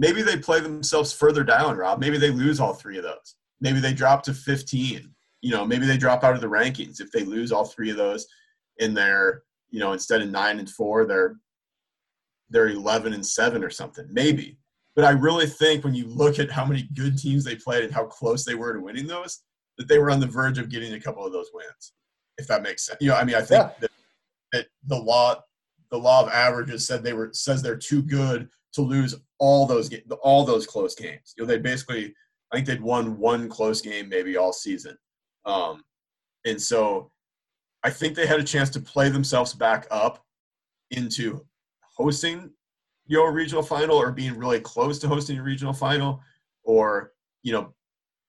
maybe 0.00 0.22
they 0.22 0.38
play 0.38 0.60
themselves 0.60 1.12
further 1.12 1.44
down, 1.44 1.76
Rob. 1.76 2.00
Maybe 2.00 2.18
they 2.18 2.30
lose 2.30 2.58
all 2.58 2.74
three 2.74 2.96
of 2.96 3.04
those. 3.04 3.36
Maybe 3.60 3.80
they 3.80 3.92
drop 3.92 4.22
to 4.24 4.34
15. 4.34 5.14
You 5.42 5.50
know, 5.50 5.64
maybe 5.64 5.86
they 5.86 5.98
drop 5.98 6.24
out 6.24 6.34
of 6.34 6.40
the 6.40 6.48
rankings 6.48 7.00
if 7.00 7.12
they 7.12 7.24
lose 7.24 7.52
all 7.52 7.66
three 7.66 7.90
of 7.90 7.96
those 7.96 8.26
in 8.78 8.94
their, 8.94 9.42
you 9.68 9.78
know, 9.78 9.92
instead 9.92 10.22
of 10.22 10.30
nine 10.30 10.58
and 10.58 10.68
four, 10.68 11.04
they're 11.04 11.36
they're 12.48 12.68
11 12.68 13.12
and 13.12 13.24
seven 13.24 13.62
or 13.62 13.70
something. 13.70 14.06
Maybe. 14.10 14.58
But 14.96 15.04
I 15.04 15.10
really 15.10 15.46
think 15.46 15.84
when 15.84 15.94
you 15.94 16.06
look 16.06 16.38
at 16.38 16.50
how 16.50 16.64
many 16.64 16.88
good 16.94 17.16
teams 17.16 17.44
they 17.44 17.56
played 17.56 17.84
and 17.84 17.94
how 17.94 18.04
close 18.04 18.44
they 18.44 18.54
were 18.54 18.72
to 18.72 18.80
winning 18.80 19.06
those, 19.06 19.40
that 19.78 19.88
they 19.88 19.98
were 19.98 20.10
on 20.10 20.20
the 20.20 20.26
verge 20.26 20.58
of 20.58 20.68
getting 20.68 20.94
a 20.94 21.00
couple 21.00 21.24
of 21.24 21.32
those 21.32 21.50
wins. 21.54 21.92
If 22.38 22.46
that 22.48 22.62
makes 22.62 22.86
sense. 22.86 22.98
You 23.00 23.10
know, 23.10 23.16
I 23.16 23.24
mean, 23.24 23.36
I 23.36 23.42
think 23.42 23.62
yeah. 23.62 23.72
that, 23.80 23.90
that 24.52 24.66
the 24.86 24.96
law 24.96 25.40
the 25.90 25.98
law 25.98 26.22
of 26.22 26.28
averages 26.28 26.86
said 26.86 27.02
they 27.02 27.12
were 27.12 27.30
says 27.32 27.62
they're 27.62 27.76
too 27.76 28.02
good 28.02 28.48
to 28.72 28.82
lose 28.82 29.14
all 29.38 29.66
those 29.66 29.90
all 30.22 30.44
those 30.44 30.66
close 30.66 30.94
games. 30.94 31.34
You 31.36 31.44
know, 31.44 31.46
they 31.46 31.58
basically 31.58 32.14
I 32.52 32.56
think 32.56 32.66
they'd 32.66 32.80
won 32.80 33.18
one 33.18 33.48
close 33.48 33.80
game 33.80 34.08
maybe 34.08 34.36
all 34.36 34.52
season, 34.52 34.96
um, 35.44 35.82
and 36.46 36.60
so 36.60 37.10
I 37.82 37.90
think 37.90 38.14
they 38.14 38.26
had 38.26 38.40
a 38.40 38.44
chance 38.44 38.70
to 38.70 38.80
play 38.80 39.08
themselves 39.08 39.54
back 39.54 39.86
up 39.90 40.24
into 40.90 41.44
hosting 41.96 42.50
you 43.10 43.18
know 43.18 43.24
a 43.24 43.30
regional 43.30 43.62
final 43.62 43.96
or 43.96 44.12
being 44.12 44.38
really 44.38 44.60
close 44.60 45.00
to 45.00 45.08
hosting 45.08 45.36
a 45.36 45.42
regional 45.42 45.72
final 45.72 46.22
or 46.62 47.12
you 47.42 47.52
know 47.52 47.74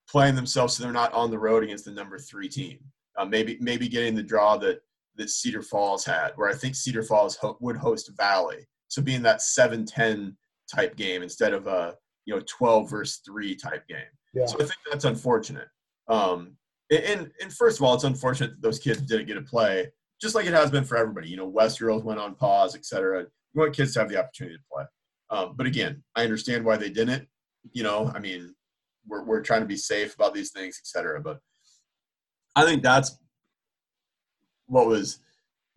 playing 0.09 0.35
themselves 0.35 0.75
so 0.75 0.83
they're 0.83 0.91
not 0.91 1.13
on 1.13 1.29
the 1.29 1.37
road 1.37 1.63
against 1.63 1.85
the 1.85 1.91
number 1.91 2.17
three 2.17 2.49
team. 2.49 2.79
Uh, 3.15 3.25
maybe 3.25 3.57
maybe 3.61 3.87
getting 3.87 4.15
the 4.15 4.23
draw 4.23 4.57
that 4.57 4.81
that 5.17 5.29
Cedar 5.29 5.61
Falls 5.61 6.03
had, 6.03 6.31
where 6.35 6.49
I 6.49 6.53
think 6.53 6.73
Cedar 6.73 7.03
Falls 7.03 7.35
ho- 7.35 7.57
would 7.59 7.77
host 7.77 8.09
Valley, 8.17 8.67
so 8.87 9.01
being 9.01 9.21
that 9.21 9.39
7-10 9.39 10.35
type 10.73 10.95
game 10.95 11.21
instead 11.21 11.53
of 11.53 11.67
a 11.67 11.95
you 12.25 12.33
know 12.33 12.41
12 12.47 12.89
versus 12.89 13.21
3 13.23 13.55
type 13.55 13.87
game. 13.87 13.99
Yeah. 14.33 14.47
So 14.47 14.55
I 14.55 14.63
think 14.63 14.77
that's 14.89 15.05
unfortunate. 15.05 15.67
Um, 16.07 16.55
and, 16.89 17.29
and 17.39 17.53
first 17.53 17.79
of 17.79 17.83
all, 17.83 17.93
it's 17.93 18.03
unfortunate 18.03 18.51
that 18.51 18.61
those 18.61 18.79
kids 18.79 19.01
didn't 19.01 19.27
get 19.27 19.35
to 19.35 19.41
play, 19.41 19.91
just 20.19 20.33
like 20.33 20.45
it 20.45 20.53
has 20.53 20.71
been 20.71 20.85
for 20.85 20.97
everybody. 20.97 21.29
You 21.29 21.37
know, 21.37 21.47
West 21.47 21.79
Girls 21.79 22.03
went 22.03 22.19
on 22.19 22.35
pause, 22.35 22.75
et 22.75 22.85
cetera. 22.85 23.27
You 23.53 23.61
want 23.61 23.75
kids 23.75 23.93
to 23.93 23.99
have 23.99 24.09
the 24.09 24.17
opportunity 24.17 24.57
to 24.57 24.63
play. 24.71 24.85
Um, 25.29 25.53
but 25.55 25.65
again, 25.65 26.03
I 26.15 26.23
understand 26.23 26.65
why 26.65 26.77
they 26.77 26.89
didn't. 26.89 27.27
You 27.71 27.83
know, 27.83 28.11
I 28.13 28.19
mean, 28.19 28.53
we're 29.07 29.23
we're 29.23 29.41
trying 29.41 29.61
to 29.61 29.67
be 29.67 29.77
safe 29.77 30.15
about 30.15 30.33
these 30.33 30.51
things, 30.51 30.79
etc. 30.81 31.21
But 31.21 31.39
I 32.55 32.65
think 32.65 32.83
that's 32.83 33.17
what 34.67 34.87
was 34.87 35.19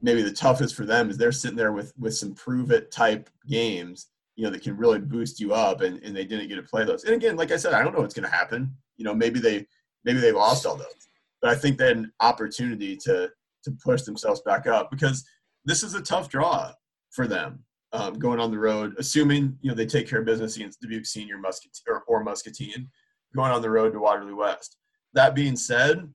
maybe 0.01 0.23
the 0.23 0.33
toughest 0.33 0.75
for 0.75 0.85
them 0.85 1.09
is 1.09 1.17
they're 1.17 1.33
sitting 1.33 1.57
there 1.57 1.73
with 1.73 1.93
with 1.99 2.15
some 2.15 2.35
prove 2.35 2.71
it 2.71 2.91
type 2.91 3.31
games, 3.49 4.09
you 4.37 4.45
know, 4.45 4.51
that 4.51 4.63
can 4.63 4.77
really 4.77 4.99
boost 4.99 5.41
you 5.41 5.55
up, 5.55 5.81
and 5.81 6.03
and 6.03 6.17
they 6.17 6.25
didn't 6.25 6.49
get 6.49 6.57
to 6.57 6.63
play 6.63 6.85
those. 6.85 7.05
And 7.05 7.15
again, 7.15 7.37
like 7.37 7.53
I 7.53 7.57
said, 7.57 7.75
I 7.75 7.83
don't 7.83 7.95
know 7.95 8.01
what's 8.01 8.15
going 8.15 8.29
to 8.29 8.35
happen. 8.35 8.75
You 8.97 9.05
know, 9.05 9.15
maybe 9.15 9.41
they 9.41 9.67
maybe 10.05 10.21
they 10.21 10.33
lost 10.33 10.67
all 10.67 10.77
those, 10.77 11.09
but 11.41 11.51
I 11.51 11.55
think 11.55 11.79
they 11.79 11.89
had 11.89 11.97
an 11.99 12.13
opportunity 12.21 12.97
to 12.99 13.31
to 13.65 13.71
push 13.83 14.03
themselves 14.03 14.41
back 14.43 14.67
up 14.67 14.91
because 14.91 15.25
this 15.65 15.83
is 15.83 15.95
a 15.95 16.03
tough 16.03 16.29
draw 16.29 16.73
for 17.15 17.27
them 17.27 17.65
um, 17.93 18.19
going 18.19 18.41
on 18.41 18.51
the 18.51 18.59
road, 18.59 18.95
assuming 18.99 19.57
you 19.63 19.71
know 19.71 19.75
they 19.75 19.87
take 19.87 20.09
care 20.09 20.19
of 20.19 20.27
business 20.27 20.57
against 20.57 20.81
Dubuque 20.81 21.07
Senior 21.07 21.39
Muscat 21.39 21.71
or, 21.89 22.03
or 22.09 22.25
Muscatine, 22.25 22.91
going 23.35 23.53
on 23.53 23.63
the 23.63 23.71
road 23.71 23.93
to 23.93 24.01
Waterloo 24.01 24.37
West. 24.37 24.77
That 25.13 25.35
being 25.35 25.55
said, 25.55 26.13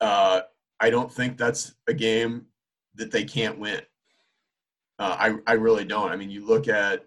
uh, 0.00 0.42
I 0.78 0.90
don't 0.90 1.12
think 1.12 1.36
that's 1.36 1.74
a 1.88 1.94
game 1.94 2.46
that 2.94 3.10
they 3.10 3.24
can't 3.24 3.58
win. 3.58 3.80
Uh, 5.00 5.16
I 5.18 5.50
I 5.50 5.54
really 5.54 5.84
don't. 5.84 6.12
I 6.12 6.16
mean, 6.16 6.30
you 6.30 6.46
look 6.46 6.68
at 6.68 7.04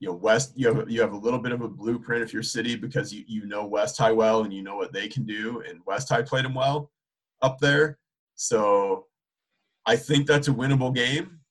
you 0.00 0.08
know 0.08 0.14
West. 0.14 0.52
You 0.56 0.74
have 0.74 0.90
you 0.90 1.00
have 1.00 1.12
a 1.12 1.16
little 1.16 1.38
bit 1.38 1.52
of 1.52 1.60
a 1.60 1.68
blueprint 1.68 2.24
if 2.24 2.32
you're 2.32 2.42
City 2.42 2.74
because 2.74 3.14
you 3.14 3.22
you 3.28 3.46
know 3.46 3.64
West 3.64 3.96
High 3.96 4.12
well 4.12 4.42
and 4.42 4.52
you 4.52 4.62
know 4.62 4.76
what 4.76 4.92
they 4.92 5.06
can 5.06 5.24
do, 5.24 5.62
and 5.68 5.80
West 5.86 6.08
High 6.08 6.22
played 6.22 6.44
them 6.44 6.54
well 6.54 6.90
up 7.42 7.60
there. 7.60 7.98
So 8.34 9.06
I 9.86 9.94
think 9.94 10.26
that's 10.26 10.48
a 10.48 10.52
winnable 10.52 10.92
game 10.92 11.41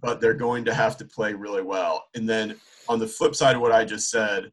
but 0.00 0.20
they're 0.20 0.34
going 0.34 0.64
to 0.64 0.74
have 0.74 0.96
to 0.98 1.04
play 1.04 1.32
really 1.34 1.62
well. 1.62 2.04
And 2.14 2.28
then 2.28 2.56
on 2.88 2.98
the 2.98 3.06
flip 3.06 3.34
side 3.34 3.56
of 3.56 3.62
what 3.62 3.72
I 3.72 3.84
just 3.84 4.10
said, 4.10 4.52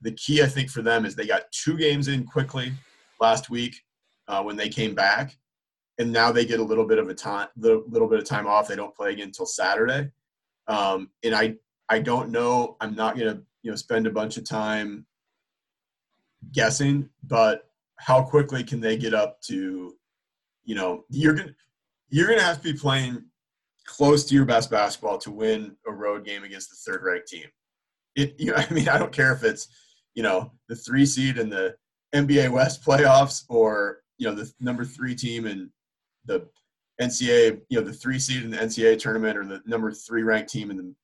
the 0.00 0.12
key 0.12 0.42
I 0.42 0.46
think 0.46 0.70
for 0.70 0.82
them 0.82 1.04
is 1.04 1.14
they 1.14 1.26
got 1.26 1.50
two 1.52 1.76
games 1.76 2.08
in 2.08 2.24
quickly 2.24 2.72
last 3.20 3.50
week 3.50 3.76
uh, 4.28 4.42
when 4.42 4.56
they 4.56 4.68
came 4.68 4.94
back, 4.94 5.36
and 5.98 6.12
now 6.12 6.30
they 6.30 6.44
get 6.44 6.60
a 6.60 6.64
little 6.64 6.86
bit 6.86 6.98
of 6.98 7.08
a 7.08 7.14
time, 7.14 7.48
little, 7.56 7.84
little 7.88 8.08
bit 8.08 8.18
of 8.18 8.24
time 8.24 8.46
off. 8.46 8.68
They 8.68 8.76
don't 8.76 8.94
play 8.94 9.12
again 9.12 9.28
until 9.28 9.46
Saturday, 9.46 10.10
um, 10.68 11.10
and 11.24 11.34
I 11.34 11.56
I 11.88 12.00
don't 12.00 12.30
know. 12.30 12.76
I'm 12.80 12.94
not 12.94 13.16
gonna 13.16 13.40
you 13.62 13.70
know 13.70 13.76
spend 13.76 14.06
a 14.06 14.10
bunch 14.10 14.36
of 14.36 14.46
time 14.46 15.06
guessing, 16.52 17.08
but 17.24 17.70
how 17.96 18.22
quickly 18.22 18.62
can 18.62 18.80
they 18.80 18.96
get 18.96 19.14
up 19.14 19.40
to, 19.42 19.94
you 20.64 20.74
know, 20.74 21.04
you're 21.08 21.34
gonna 21.34 21.54
you're 22.08 22.28
gonna 22.28 22.42
have 22.42 22.58
to 22.58 22.72
be 22.72 22.78
playing 22.78 23.24
close 23.86 24.24
to 24.24 24.34
your 24.34 24.44
best 24.44 24.70
basketball 24.70 25.18
to 25.18 25.30
win 25.30 25.76
a 25.86 25.92
road 25.92 26.24
game 26.24 26.44
against 26.44 26.70
the 26.70 26.76
third 26.76 27.02
ranked 27.02 27.28
team. 27.28 27.46
It, 28.14 28.34
you 28.38 28.50
know, 28.50 28.56
I 28.70 28.72
mean, 28.72 28.88
I 28.88 28.98
don't 28.98 29.12
care 29.12 29.32
if 29.32 29.42
it's, 29.42 29.68
you 30.14 30.22
know, 30.22 30.52
the 30.68 30.76
three 30.76 31.06
seed 31.06 31.38
in 31.38 31.48
the 31.48 31.76
NBA 32.14 32.50
West 32.50 32.84
playoffs 32.84 33.44
or, 33.48 34.00
you 34.18 34.26
know, 34.26 34.34
the 34.34 34.50
number 34.60 34.84
three 34.84 35.14
team 35.14 35.46
in 35.46 35.70
the 36.24 36.46
NCAA, 37.00 37.60
you 37.68 37.78
know, 37.78 37.86
the 37.86 37.92
three 37.92 38.18
seed 38.18 38.42
in 38.42 38.50
the 38.50 38.56
NCAA 38.56 38.98
tournament 38.98 39.36
or 39.36 39.44
the 39.44 39.62
number 39.66 39.92
three 39.92 40.22
ranked 40.22 40.50
team 40.50 40.70
in 40.70 40.76
the 40.76 40.94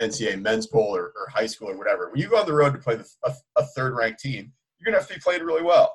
NCAA 0.00 0.40
men's 0.40 0.66
bowl 0.66 0.96
or, 0.96 1.12
or 1.16 1.28
high 1.28 1.46
school 1.46 1.70
or 1.70 1.76
whatever. 1.76 2.10
When 2.10 2.20
you 2.20 2.28
go 2.28 2.38
on 2.38 2.46
the 2.46 2.54
road 2.54 2.72
to 2.72 2.78
play 2.78 2.96
the, 2.96 3.06
a, 3.24 3.32
a 3.56 3.66
third 3.66 3.94
ranked 3.94 4.20
team, 4.20 4.52
you're 4.78 4.84
going 4.84 4.94
to 4.94 5.00
have 5.00 5.08
to 5.08 5.14
be 5.14 5.20
played 5.20 5.42
really 5.42 5.62
well. 5.62 5.94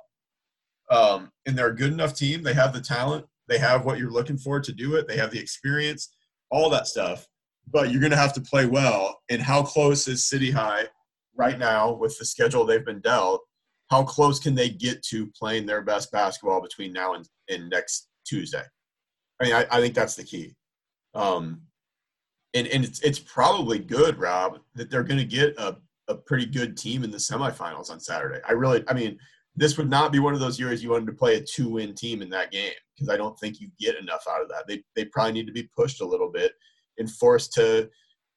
Um, 0.92 1.32
and 1.48 1.58
they're 1.58 1.70
a 1.70 1.76
good 1.76 1.94
enough 1.94 2.14
team. 2.14 2.44
They 2.44 2.54
have 2.54 2.74
the 2.74 2.82
talent. 2.82 3.26
They 3.48 3.58
have 3.58 3.86
what 3.86 3.98
you're 3.98 4.12
looking 4.12 4.38
for 4.38 4.60
to 4.60 4.72
do 4.72 4.96
it. 4.96 5.08
They 5.08 5.18
have 5.18 5.32
the 5.32 5.40
experience 5.40 6.10
all 6.52 6.70
that 6.70 6.88
stuff. 6.88 7.28
But 7.72 7.92
you're 7.92 8.02
going 8.02 8.12
to 8.12 8.18
have 8.18 8.34
to 8.34 8.42
play 8.42 8.66
well. 8.66 9.22
And 9.30 9.42
how 9.42 9.64
close 9.64 10.08
is 10.08 10.28
City 10.28 10.52
High 10.52 10.86
right 11.36 11.58
now 11.58 11.94
with 11.94 12.18
the 12.18 12.26
schedule 12.26 12.66
they've 12.66 12.86
been 12.86 13.02
dealt? 13.02 13.42
How 13.90 14.04
close 14.04 14.40
can 14.40 14.56
they 14.56 14.70
get 14.70 15.04
to 15.06 15.28
playing 15.28 15.66
their 15.66 15.82
best 15.82 16.12
basketball 16.12 16.62
between 16.62 16.94
now 16.94 17.14
and, 17.14 17.28
and 17.50 17.70
next 17.70 18.08
Tuesday? 18.26 18.64
I 19.40 19.44
mean, 19.44 19.54
I, 19.54 19.66
I 19.72 19.80
think 19.80 19.96
that's 19.96 20.16
the 20.16 20.24
key. 20.24 20.56
Um, 21.14 21.62
and 22.54 22.68
and 22.68 22.86
it's, 22.86 23.00
it's 23.02 23.20
probably 23.20 23.80
good, 23.80 24.18
Rob, 24.18 24.60
that 24.76 24.90
they're 24.90 25.04
going 25.04 25.20
to 25.20 25.26
get 25.26 25.56
a, 25.58 25.78
a 26.08 26.16
pretty 26.16 26.46
good 26.46 26.78
team 26.78 27.04
in 27.04 27.12
the 27.12 27.18
semifinals 27.18 27.90
on 27.90 28.00
Saturday. 28.00 28.40
I 28.48 28.54
really, 28.54 28.84
I 28.88 28.94
mean, 28.94 29.18
this 29.56 29.78
would 29.78 29.90
not 29.90 30.12
be 30.12 30.20
one 30.20 30.34
of 30.34 30.40
those 30.40 30.60
years 30.60 30.84
you 30.84 30.90
wanted 30.90 31.08
to 31.08 31.14
play 31.14 31.36
a 31.36 31.42
two 31.42 31.70
win 31.70 31.94
team 31.94 32.22
in 32.22 32.30
that 32.30 32.52
game 32.52 32.74
because 32.94 33.10
I 33.10 33.18
don't 33.18 33.38
think 33.40 33.60
you 33.60 33.70
get 33.80 33.98
enough 33.98 34.26
out 34.30 34.42
of 34.42 34.50
that. 34.50 34.66
They 34.68 34.84
they 34.96 35.06
probably 35.06 35.34
need 35.34 35.48
to 35.48 35.54
be 35.54 35.70
pushed 35.76 36.02
a 36.02 36.06
little 36.06 36.32
bit 36.32 36.54
and 36.98 37.10
forced 37.10 37.54
to 37.54 37.90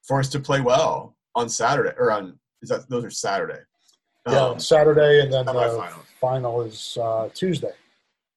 forced 0.07 0.31
to 0.33 0.39
play 0.39 0.61
well 0.61 1.15
on 1.35 1.49
Saturday 1.49 1.93
or 1.97 2.11
on 2.11 2.39
is 2.61 2.69
that 2.69 2.89
those 2.89 3.03
are 3.03 3.09
Saturday. 3.09 3.59
Yeah, 4.27 4.39
um, 4.39 4.59
Saturday 4.59 5.21
and 5.21 5.31
then 5.31 5.45
the 5.45 5.93
final 6.19 6.61
is 6.61 6.97
uh, 7.01 7.29
Tuesday. 7.33 7.71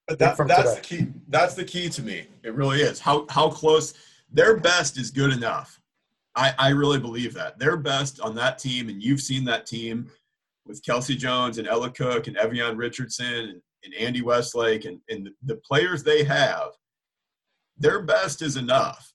That, 0.09 0.19
that's 0.19 0.39
today. 0.39 0.75
the 0.75 0.81
key. 0.81 1.07
That's 1.29 1.55
the 1.55 1.65
key 1.65 1.89
to 1.89 2.03
me. 2.03 2.27
It 2.43 2.55
really 2.55 2.81
is. 2.81 2.99
How 2.99 3.27
how 3.29 3.51
close 3.51 3.95
their 4.31 4.57
best 4.57 4.99
is 4.99 5.11
good 5.11 5.33
enough. 5.33 5.81
I, 6.35 6.55
I 6.59 6.69
really 6.71 6.99
believe 6.99 7.35
that. 7.35 7.59
Their 7.59 7.77
best 7.77 8.21
on 8.21 8.35
that 8.37 8.59
team, 8.59 8.89
and 8.89 9.03
you've 9.03 9.21
seen 9.21 9.45
that 9.45 9.67
team 9.67 10.11
with 10.67 10.85
Kelsey 10.85 11.17
Jones 11.17 11.59
and 11.59 11.67
Ella 11.67 11.91
Cook 11.91 12.27
and 12.27 12.37
Evian 12.37 12.77
Richardson 12.77 13.27
and, 13.27 13.63
and 13.85 13.95
Andy 13.95 14.23
Westlake 14.23 14.85
and, 14.85 15.01
and 15.09 15.29
the 15.45 15.57
players 15.57 16.03
they 16.03 16.25
have, 16.25 16.71
their 17.77 18.03
best 18.03 18.43
is 18.43 18.57
enough. 18.57 19.13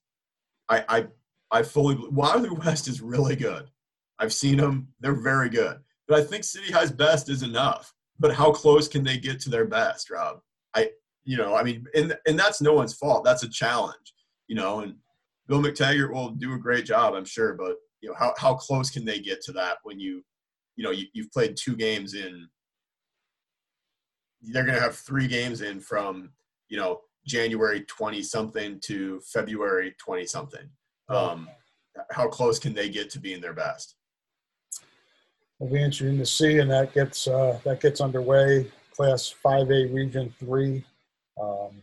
I 0.69 0.83
I, 0.89 1.07
I 1.51 1.63
fully 1.63 1.97
Waterloo 2.11 2.55
West 2.55 2.87
is 2.87 3.01
really 3.01 3.35
good. 3.35 3.69
I've 4.19 4.33
seen 4.33 4.57
them; 4.57 4.89
they're 4.99 5.21
very 5.21 5.49
good. 5.49 5.77
But 6.07 6.19
I 6.19 6.23
think 6.23 6.43
City 6.43 6.71
High's 6.71 6.91
best 6.91 7.29
is 7.29 7.43
enough. 7.43 7.93
But 8.19 8.33
how 8.33 8.51
close 8.51 8.87
can 8.87 9.03
they 9.03 9.17
get 9.17 9.39
to 9.41 9.49
their 9.49 9.65
best, 9.65 10.09
Rob? 10.09 10.39
I 10.75 10.91
you 11.23 11.37
know 11.37 11.55
I 11.55 11.63
mean, 11.63 11.85
and 11.95 12.17
and 12.27 12.37
that's 12.37 12.61
no 12.61 12.73
one's 12.73 12.95
fault. 12.95 13.23
That's 13.23 13.43
a 13.43 13.49
challenge, 13.49 14.13
you 14.47 14.55
know. 14.55 14.81
And 14.81 14.95
Bill 15.47 15.61
McTaggart 15.61 16.11
will 16.11 16.31
do 16.31 16.53
a 16.53 16.59
great 16.59 16.85
job, 16.85 17.13
I'm 17.13 17.25
sure. 17.25 17.53
But 17.53 17.75
you 18.01 18.09
know, 18.09 18.15
how 18.17 18.33
how 18.37 18.55
close 18.55 18.89
can 18.89 19.05
they 19.05 19.19
get 19.19 19.41
to 19.43 19.51
that 19.53 19.77
when 19.83 19.99
you 19.99 20.23
you 20.77 20.83
know, 20.83 20.91
you, 20.91 21.07
you've 21.13 21.31
played 21.31 21.57
two 21.57 21.75
games 21.75 22.13
in. 22.13 22.47
They're 24.41 24.63
going 24.63 24.75
to 24.75 24.81
have 24.81 24.95
three 24.95 25.27
games 25.27 25.61
in 25.61 25.81
from 25.81 26.29
you 26.69 26.77
know 26.77 27.01
January 27.25 27.81
twenty 27.81 28.21
something 28.21 28.79
to 28.81 29.19
February 29.21 29.95
twenty 29.99 30.25
something. 30.25 30.69
Um, 31.09 31.49
how 32.11 32.27
close 32.27 32.59
can 32.59 32.73
they 32.73 32.89
get 32.89 33.09
to 33.11 33.19
being 33.19 33.41
their 33.41 33.53
best? 33.53 33.95
It'll 35.59 35.73
be 35.73 35.81
interesting 35.81 36.19
to 36.19 36.25
see, 36.25 36.59
and 36.59 36.69
that 36.69 36.93
gets 36.93 37.27
uh, 37.27 37.59
that 37.65 37.81
gets 37.81 37.99
underway. 37.99 38.71
Class 38.95 39.33
5A 39.45 39.93
Region 39.93 40.33
Three 40.39 40.83
um, 41.39 41.81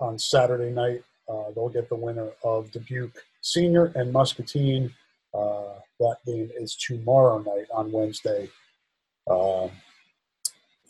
on 0.00 0.18
Saturday 0.18 0.70
night. 0.70 1.02
Uh, 1.28 1.50
they'll 1.54 1.68
get 1.68 1.88
the 1.88 1.94
winner 1.94 2.30
of 2.42 2.70
Dubuque 2.72 3.22
Senior 3.40 3.92
and 3.94 4.12
Muscatine. 4.12 4.92
Uh, 5.32 5.74
that 6.00 6.16
game 6.26 6.50
is 6.58 6.74
tomorrow 6.74 7.38
night 7.38 7.66
on 7.72 7.92
Wednesday, 7.92 8.50
uh, 9.30 9.68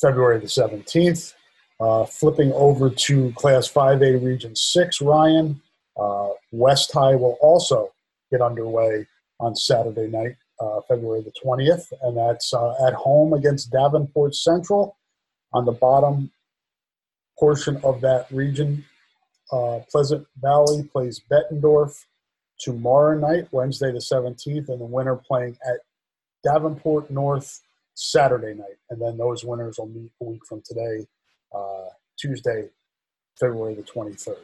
February 0.01 0.39
the 0.39 0.47
17th. 0.47 1.35
Uh, 1.81 2.05
flipping 2.05 2.53
over 2.53 2.91
to 2.91 3.33
Class 3.33 3.71
5A 3.71 4.23
Region 4.23 4.55
6, 4.55 5.01
Ryan. 5.01 5.61
Uh, 5.99 6.29
West 6.53 6.93
High 6.93 7.15
will 7.15 7.39
also 7.41 7.91
get 8.31 8.43
underway 8.43 9.07
on 9.41 9.57
Saturday 9.57 10.07
night, 10.07 10.37
uh, 10.61 10.81
February 10.87 11.23
the 11.23 11.33
20th, 11.43 11.91
and 12.03 12.17
that's 12.17 12.53
uh, 12.53 12.75
at 12.87 12.93
home 12.93 13.33
against 13.33 13.73
Davenport 13.73 14.35
Central. 14.35 14.97
On 15.53 15.65
the 15.65 15.73
bottom 15.73 16.31
portion 17.39 17.81
of 17.83 18.01
that 18.03 18.27
region, 18.31 18.85
uh, 19.51 19.81
Pleasant 19.91 20.27
Valley 20.41 20.85
plays 20.85 21.21
Bettendorf 21.31 22.05
tomorrow 22.61 23.19
night, 23.19 23.49
Wednesday 23.51 23.91
the 23.91 23.99
17th, 23.99 24.69
and 24.69 24.81
the 24.81 24.85
winner 24.85 25.17
playing 25.17 25.57
at 25.67 25.81
Davenport 26.45 27.11
North 27.11 27.61
Saturday 27.95 28.55
night. 28.55 28.79
And 28.91 29.01
then 29.01 29.17
those 29.17 29.45
winners 29.45 29.79
will 29.79 29.89
meet 29.89 30.13
a 30.21 30.25
week 30.25 30.43
from 30.47 30.63
today, 30.65 31.07
uh, 31.55 31.89
Tuesday, 32.19 32.69
February 33.39 33.75
the 33.75 33.83
23rd. 33.83 34.37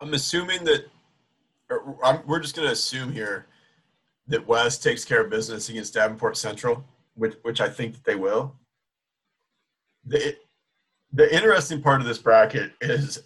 I'm 0.00 0.14
assuming 0.14 0.64
that, 0.64 0.86
I'm, 2.04 2.20
we're 2.26 2.40
just 2.40 2.56
going 2.56 2.66
to 2.66 2.72
assume 2.72 3.12
here 3.12 3.46
that 4.28 4.46
West 4.46 4.82
takes 4.82 5.04
care 5.04 5.22
of 5.22 5.30
business 5.30 5.68
against 5.68 5.94
Davenport 5.94 6.36
Central, 6.36 6.84
which, 7.14 7.34
which 7.42 7.60
I 7.60 7.68
think 7.68 7.94
that 7.94 8.04
they 8.04 8.14
will. 8.14 8.54
The, 10.04 10.36
the 11.12 11.34
interesting 11.34 11.82
part 11.82 12.00
of 12.00 12.06
this 12.06 12.18
bracket 12.18 12.72
is 12.80 13.18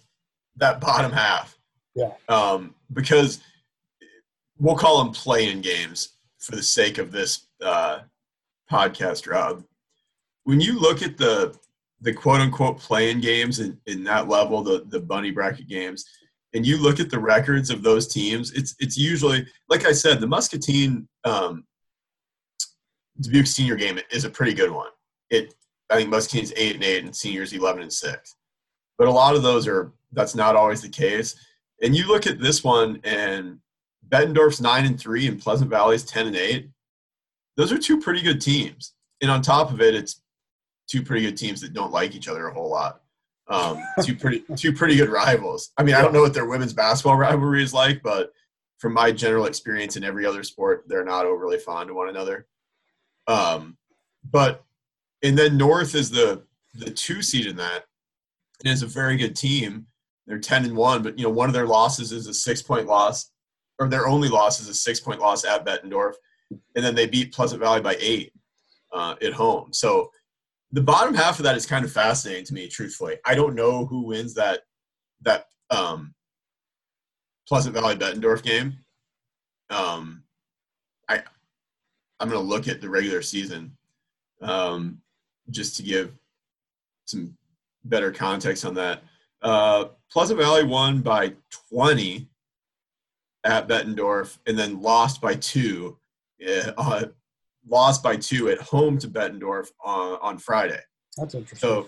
that 0.57 0.81
bottom 0.81 1.11
half 1.11 1.57
yeah. 1.95 2.11
Um, 2.29 2.75
because 2.91 3.39
we'll 4.59 4.75
call 4.75 5.03
them 5.03 5.13
playing 5.13 5.61
games 5.61 6.13
for 6.39 6.55
the 6.55 6.63
sake 6.63 6.97
of 6.97 7.11
this 7.11 7.47
uh, 7.61 7.99
podcast, 8.71 9.29
Rob. 9.29 9.63
When 10.43 10.59
you 10.59 10.79
look 10.79 11.01
at 11.01 11.17
the 11.17 11.55
the 12.01 12.13
quote 12.13 12.41
unquote 12.41 12.79
playing 12.79 13.21
games 13.21 13.59
in, 13.59 13.79
in 13.85 14.03
that 14.05 14.27
level, 14.27 14.61
the 14.61 14.83
the 14.87 14.99
bunny 14.99 15.31
bracket 15.31 15.67
games, 15.67 16.05
and 16.53 16.65
you 16.65 16.77
look 16.77 16.99
at 16.99 17.09
the 17.09 17.19
records 17.19 17.69
of 17.69 17.81
those 17.81 18.07
teams, 18.07 18.51
it's 18.51 18.75
it's 18.79 18.97
usually 18.97 19.45
like 19.69 19.85
I 19.85 19.91
said, 19.91 20.19
the 20.19 20.27
Muscatine 20.27 21.07
um, 21.23 21.65
Dubuque 23.21 23.47
senior 23.47 23.75
game 23.75 23.99
is 24.11 24.25
a 24.25 24.29
pretty 24.29 24.53
good 24.53 24.71
one. 24.71 24.89
It 25.29 25.53
I 25.89 25.95
think 25.95 26.09
Muscatine's 26.09 26.53
eight 26.57 26.75
and 26.75 26.83
eight 26.83 27.03
and 27.05 27.15
seniors 27.15 27.53
eleven 27.53 27.81
and 27.81 27.93
six, 27.93 28.35
but 28.97 29.07
a 29.07 29.11
lot 29.11 29.35
of 29.35 29.43
those 29.43 29.67
are 29.67 29.93
that's 30.11 30.35
not 30.35 30.55
always 30.55 30.81
the 30.81 30.89
case. 30.89 31.35
And 31.81 31.95
you 31.95 32.07
look 32.07 32.27
at 32.27 32.39
this 32.39 32.63
one, 32.63 32.99
and 33.03 33.59
Bettendorf's 34.07 34.61
nine 34.61 34.85
and 34.85 34.99
three, 34.99 35.27
and 35.27 35.41
Pleasant 35.41 35.69
Valley's 35.69 36.03
ten 36.03 36.27
and 36.27 36.35
eight. 36.35 36.69
Those 37.57 37.71
are 37.71 37.77
two 37.77 37.99
pretty 37.99 38.21
good 38.21 38.41
teams, 38.41 38.93
and 39.21 39.29
on 39.29 39.41
top 39.41 39.71
of 39.71 39.81
it, 39.81 39.95
it's 39.95 40.21
two 40.87 41.01
pretty 41.01 41.25
good 41.25 41.37
teams 41.37 41.61
that 41.61 41.73
don't 41.73 41.91
like 41.91 42.15
each 42.15 42.27
other 42.27 42.47
a 42.47 42.53
whole 42.53 42.69
lot. 42.69 43.01
Um, 43.47 43.81
two 44.03 44.15
pretty 44.15 44.43
two 44.55 44.73
pretty 44.73 44.95
good 44.95 45.09
rivals. 45.09 45.71
I 45.77 45.83
mean, 45.83 45.95
I 45.95 46.01
don't 46.01 46.13
know 46.13 46.21
what 46.21 46.33
their 46.33 46.47
women's 46.47 46.73
basketball 46.73 47.17
rivalry 47.17 47.63
is 47.63 47.73
like, 47.73 48.01
but 48.01 48.31
from 48.77 48.93
my 48.93 49.11
general 49.11 49.45
experience 49.45 49.95
in 49.95 50.03
every 50.03 50.25
other 50.25 50.43
sport, 50.43 50.83
they're 50.87 51.05
not 51.05 51.25
overly 51.25 51.57
fond 51.57 51.89
of 51.89 51.95
one 51.95 52.09
another. 52.09 52.47
Um, 53.27 53.77
but 54.29 54.63
and 55.21 55.37
then 55.37 55.57
North 55.57 55.95
is 55.95 56.09
the 56.09 56.43
the 56.73 56.91
two 56.91 57.21
seed 57.21 57.45
in 57.45 57.55
that, 57.57 57.85
and 58.63 58.73
is 58.73 58.83
a 58.83 58.87
very 58.87 59.17
good 59.17 59.35
team. 59.35 59.87
They're 60.27 60.39
ten 60.39 60.65
and 60.65 60.75
one, 60.75 61.03
but 61.03 61.17
you 61.17 61.25
know 61.25 61.31
one 61.31 61.49
of 61.49 61.53
their 61.53 61.67
losses 61.67 62.11
is 62.11 62.27
a 62.27 62.33
six 62.33 62.61
point 62.61 62.87
loss, 62.87 63.31
or 63.79 63.89
their 63.89 64.07
only 64.07 64.29
loss 64.29 64.59
is 64.61 64.69
a 64.69 64.73
six 64.73 64.99
point 64.99 65.19
loss 65.19 65.43
at 65.45 65.65
Bettendorf, 65.65 66.13
and 66.49 66.85
then 66.85 66.95
they 66.95 67.07
beat 67.07 67.33
Pleasant 67.33 67.61
Valley 67.61 67.81
by 67.81 67.97
eight 67.99 68.33
uh, 68.93 69.15
at 69.21 69.33
home. 69.33 69.73
So 69.73 70.09
the 70.71 70.81
bottom 70.81 71.13
half 71.13 71.39
of 71.39 71.43
that 71.43 71.57
is 71.57 71.65
kind 71.65 71.83
of 71.83 71.91
fascinating 71.91 72.45
to 72.45 72.53
me. 72.53 72.67
Truthfully, 72.67 73.17
I 73.25 73.35
don't 73.35 73.55
know 73.55 73.85
who 73.85 74.07
wins 74.07 74.33
that 74.35 74.61
that 75.21 75.45
um, 75.69 76.13
Pleasant 77.47 77.75
Valley 77.75 77.95
Bettendorf 77.95 78.43
game. 78.43 78.77
Um, 79.69 80.23
I 81.09 81.21
I'm 82.19 82.29
going 82.29 82.41
to 82.41 82.47
look 82.47 82.67
at 82.67 82.79
the 82.79 82.89
regular 82.89 83.21
season 83.21 83.75
um, 84.41 85.01
just 85.49 85.75
to 85.77 85.83
give 85.83 86.13
some 87.05 87.35
better 87.85 88.11
context 88.11 88.65
on 88.65 88.73
that. 88.75 89.03
Uh, 89.43 89.85
Pleasant 90.11 90.39
Valley 90.39 90.63
won 90.63 91.01
by 91.01 91.33
20 91.69 92.29
at 93.43 93.67
Bettendorf 93.67 94.37
and 94.47 94.57
then 94.57 94.81
lost 94.81 95.21
by 95.21 95.35
two. 95.35 95.97
Uh, 96.77 97.05
lost 97.67 98.03
by 98.03 98.15
two 98.15 98.49
at 98.49 98.59
home 98.59 98.97
to 98.99 99.07
Bettendorf 99.07 99.69
on, 99.83 100.17
on 100.21 100.37
Friday. 100.37 100.79
That's 101.17 101.35
interesting. 101.35 101.59
So 101.59 101.87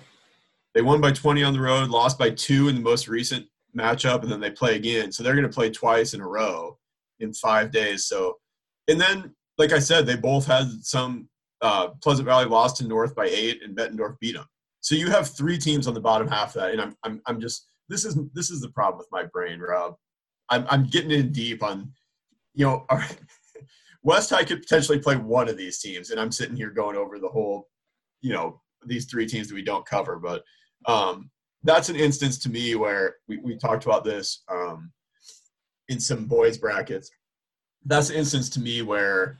they 0.73 0.81
won 0.81 1.01
by 1.01 1.11
20 1.11 1.43
on 1.43 1.53
the 1.53 1.61
road, 1.61 1.89
lost 1.89 2.19
by 2.19 2.31
two 2.31 2.67
in 2.67 2.75
the 2.75 2.81
most 2.81 3.07
recent 3.07 3.47
matchup, 3.75 4.23
and 4.23 4.31
then 4.31 4.39
they 4.39 4.51
play 4.51 4.75
again. 4.75 5.11
So 5.11 5.23
they're 5.23 5.35
going 5.35 5.47
to 5.47 5.53
play 5.53 5.69
twice 5.69 6.13
in 6.13 6.21
a 6.21 6.27
row 6.27 6.77
in 7.19 7.33
five 7.33 7.71
days. 7.71 8.05
So, 8.05 8.37
and 8.87 8.99
then, 8.99 9.33
like 9.57 9.71
I 9.71 9.79
said, 9.79 10.05
they 10.05 10.15
both 10.15 10.45
had 10.45 10.67
some. 10.81 11.29
Uh, 11.61 11.87
Pleasant 12.03 12.27
Valley 12.27 12.45
lost 12.45 12.77
to 12.77 12.87
North 12.87 13.15
by 13.15 13.25
eight, 13.25 13.63
and 13.63 13.75
Bettendorf 13.75 14.19
beat 14.19 14.35
them. 14.35 14.45
So 14.85 14.93
you 14.93 15.09
have 15.09 15.29
three 15.29 15.57
teams 15.57 15.87
on 15.87 15.95
the 15.95 15.99
bottom 15.99 16.27
half 16.27 16.55
of 16.55 16.61
that, 16.61 16.71
and 16.71 16.79
I'm 16.79 16.95
I'm 17.03 17.19
I'm 17.25 17.41
just 17.41 17.65
this 17.89 18.05
is 18.05 18.19
this 18.35 18.51
is 18.51 18.61
the 18.61 18.69
problem 18.69 18.99
with 18.99 19.07
my 19.11 19.23
brain, 19.23 19.59
Rob. 19.59 19.95
I'm 20.51 20.67
I'm 20.69 20.85
getting 20.85 21.09
in 21.09 21.31
deep 21.31 21.63
on, 21.63 21.91
you 22.53 22.67
know, 22.67 22.85
West 24.03 24.29
High 24.29 24.43
could 24.43 24.61
potentially 24.61 24.99
play 24.99 25.15
one 25.15 25.49
of 25.49 25.57
these 25.57 25.79
teams, 25.79 26.11
and 26.11 26.19
I'm 26.19 26.31
sitting 26.31 26.55
here 26.55 26.69
going 26.69 26.95
over 26.95 27.17
the 27.17 27.27
whole, 27.27 27.67
you 28.21 28.31
know, 28.31 28.61
these 28.85 29.05
three 29.05 29.25
teams 29.25 29.47
that 29.47 29.55
we 29.55 29.63
don't 29.63 29.87
cover. 29.87 30.19
But 30.19 30.43
um, 30.85 31.31
that's 31.63 31.89
an 31.89 31.95
instance 31.95 32.37
to 32.39 32.49
me 32.51 32.75
where 32.75 33.15
we, 33.27 33.37
we 33.37 33.57
talked 33.57 33.85
about 33.85 34.03
this 34.03 34.43
um, 34.51 34.91
in 35.89 35.99
some 35.99 36.25
boys 36.25 36.59
brackets. 36.59 37.09
That's 37.85 38.11
an 38.11 38.17
instance 38.17 38.49
to 38.51 38.59
me 38.59 38.83
where 38.83 39.39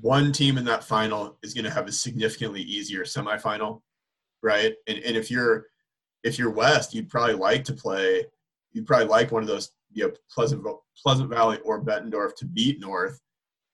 one 0.00 0.32
team 0.32 0.58
in 0.58 0.64
that 0.64 0.82
final 0.82 1.38
is 1.44 1.54
going 1.54 1.64
to 1.64 1.70
have 1.70 1.86
a 1.86 1.92
significantly 1.92 2.62
easier 2.62 3.04
semifinal, 3.04 3.82
right? 4.42 4.74
And 4.88 4.98
and 4.98 5.16
if 5.16 5.30
you're 5.30 5.66
if 6.22 6.38
you're 6.38 6.50
West, 6.50 6.94
you'd 6.94 7.08
probably 7.08 7.34
like 7.34 7.64
to 7.64 7.72
play. 7.72 8.24
You'd 8.72 8.86
probably 8.86 9.06
like 9.06 9.32
one 9.32 9.42
of 9.42 9.48
those, 9.48 9.72
you 9.92 10.06
know, 10.06 10.14
Pleasant 10.30 10.64
Pleasant 11.02 11.30
Valley 11.30 11.58
or 11.64 11.82
Bettendorf 11.82 12.34
to 12.36 12.44
beat 12.44 12.80
North 12.80 13.20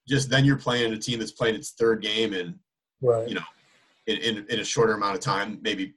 just 0.07 0.29
then 0.29 0.45
you're 0.45 0.57
playing 0.57 0.93
a 0.93 0.97
team 0.97 1.19
that's 1.19 1.31
playing 1.31 1.55
its 1.55 1.71
third 1.71 2.01
game 2.01 2.33
in 2.33 2.57
right. 3.01 3.27
you 3.27 3.35
know 3.35 3.41
in, 4.07 4.17
in, 4.17 4.45
in 4.49 4.59
a 4.59 4.63
shorter 4.63 4.93
amount 4.93 5.15
of 5.15 5.21
time 5.21 5.59
maybe 5.61 5.93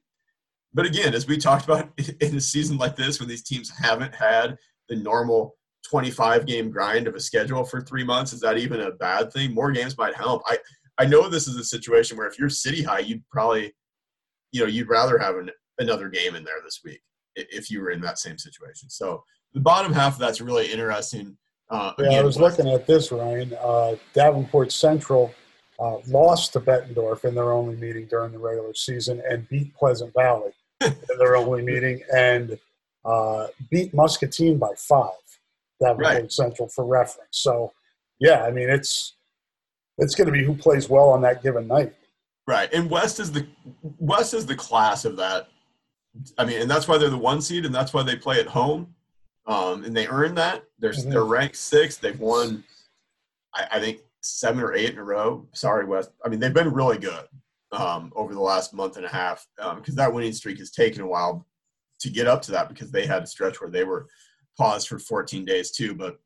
but 0.75 0.85
again 0.85 1.15
as 1.15 1.27
we 1.27 1.37
talked 1.37 1.65
about 1.65 1.91
in 2.21 2.37
a 2.37 2.41
season 2.41 2.77
like 2.77 2.97
this 2.97 3.21
when 3.21 3.29
these 3.29 3.43
teams 3.43 3.71
haven't 3.71 4.15
had 4.15 4.57
the 4.89 4.97
normal 4.97 5.57
25 5.89 6.47
game 6.47 6.71
grind 6.71 7.07
of 7.07 7.15
a 7.15 7.21
schedule 7.21 7.65
for 7.65 7.81
three 7.81 8.05
months 8.05 8.33
is 8.33 8.41
that 8.41 8.59
even 8.59 8.81
a 8.81 8.91
bad 8.93 9.33
thing 9.33 9.55
more 9.55 9.73
games 9.73 9.97
might 9.97 10.15
help 10.15 10.43
i 10.47 10.59
i 10.99 11.07
know 11.07 11.29
this 11.29 11.49
is 11.49 11.57
a 11.57 11.65
situation 11.65 12.17
where 12.17 12.27
if 12.27 12.39
you're 12.39 12.49
city 12.49 12.83
high 12.83 12.99
you'd 12.99 13.27
probably 13.31 13.73
you 14.53 14.61
know 14.61 14.67
you'd 14.67 14.89
rather 14.89 15.19
have 15.19 15.37
an, 15.37 15.51
another 15.79 16.09
game 16.09 16.35
in 16.35 16.45
there 16.45 16.61
this 16.65 16.81
week 16.85 17.01
if 17.37 17.71
you 17.71 17.81
were 17.81 17.91
in 17.91 18.01
that 18.01 18.19
same 18.19 18.39
situation 18.39 18.91
so 18.91 19.23
the 19.55 19.61
bottom 19.61 19.93
half 19.93 20.15
of 20.15 20.19
that's 20.19 20.41
really 20.41 20.71
interesting 20.71 21.37
uh, 21.71 21.93
yeah, 21.99 22.19
I 22.19 22.23
was 22.23 22.37
looking 22.37 22.69
at 22.69 22.87
this, 22.87 23.13
Ryan. 23.13 23.55
Uh, 23.61 23.95
Davenport 24.13 24.73
Central 24.73 25.33
uh, 25.79 25.99
lost 26.09 26.53
to 26.55 26.61
Bettendorf 26.61 27.25
in 27.25 27.35
their 27.35 27.53
only 27.53 27.77
meeting 27.77 28.07
during 28.07 28.33
the 28.33 28.39
regular 28.39 28.75
season 28.75 29.23
and 29.29 29.49
beat 29.49 29.73
Pleasant 29.75 30.13
Valley 30.15 30.51
in 30.81 30.95
their 31.19 31.37
only 31.37 31.63
meeting 31.63 32.03
and 32.15 32.59
uh, 33.05 33.47
beat 33.71 33.95
Muscatine 33.95 34.59
by 34.59 34.73
five. 34.77 35.11
Davenport 35.81 36.15
right. 36.15 36.33
Central 36.33 36.69
for 36.69 36.85
reference. 36.85 37.39
So, 37.39 37.73
yeah, 38.19 38.45
I 38.45 38.51
mean 38.51 38.69
it's 38.69 39.15
it's 39.97 40.15
going 40.15 40.27
to 40.27 40.33
be 40.33 40.45
who 40.45 40.55
plays 40.55 40.91
well 40.91 41.09
on 41.09 41.23
that 41.23 41.43
given 41.43 41.69
night. 41.69 41.95
Right, 42.51 42.69
and 42.75 42.91
West 42.91 43.21
is 43.21 43.31
the 43.31 43.47
West 44.01 44.35
is 44.35 44.45
the 44.45 44.57
class 44.57 45.05
of 45.05 45.17
that. 45.19 45.47
I 46.37 46.45
mean, 46.45 46.61
and 46.61 46.69
that's 46.69 46.89
why 46.89 46.99
they're 46.99 47.09
the 47.09 47.17
one 47.17 47.41
seed, 47.41 47.65
and 47.65 47.73
that's 47.73 47.95
why 47.95 48.03
they 48.03 48.17
play 48.17 48.41
at 48.41 48.49
home 48.49 48.93
um, 49.47 49.85
and 49.85 49.97
they 49.97 50.09
earn 50.09 50.35
that. 50.35 50.65
They're 50.81 50.91
mm-hmm. 50.91 51.11
they're 51.11 51.25
ranked 51.25 51.55
sixth. 51.55 52.01
They've 52.01 52.19
won, 52.19 52.65
I, 53.55 53.67
I, 53.71 53.79
think, 53.79 54.01
seven 54.21 54.65
or 54.65 54.75
eight 54.75 54.91
in 54.91 54.99
a 54.99 55.05
row. 55.05 55.47
Sorry, 55.53 55.85
West. 55.85 56.11
I 56.25 56.29
mean, 56.29 56.41
they've 56.41 56.53
been 56.53 56.73
really 56.73 56.99
good 56.99 57.25
um, 57.71 58.13
over 58.17 58.35
the 58.35 58.41
last 58.41 58.75
month 58.75 58.97
and 58.97 59.07
a 59.07 59.09
half 59.09 59.47
because 59.57 59.89
um, 59.89 59.95
that 59.95 60.13
winning 60.13 60.33
streak 60.33 60.59
has 60.59 60.73
taken 60.73 61.03
a 61.03 61.07
while 61.07 61.47
to 62.01 62.11
get 62.11 62.27
up 62.27 62.43
to 62.43 62.51
that 62.51 62.69
because 62.69 62.91
they 62.91 63.07
had 63.07 63.23
a 63.23 63.29
stretch 63.29 63.61
where 63.61 63.71
they 63.71 63.85
were 63.85 64.09
paused 64.59 64.89
for 64.89 64.99
14 64.99 65.45
days 65.45 65.71
too. 65.71 65.95
But 65.95 66.19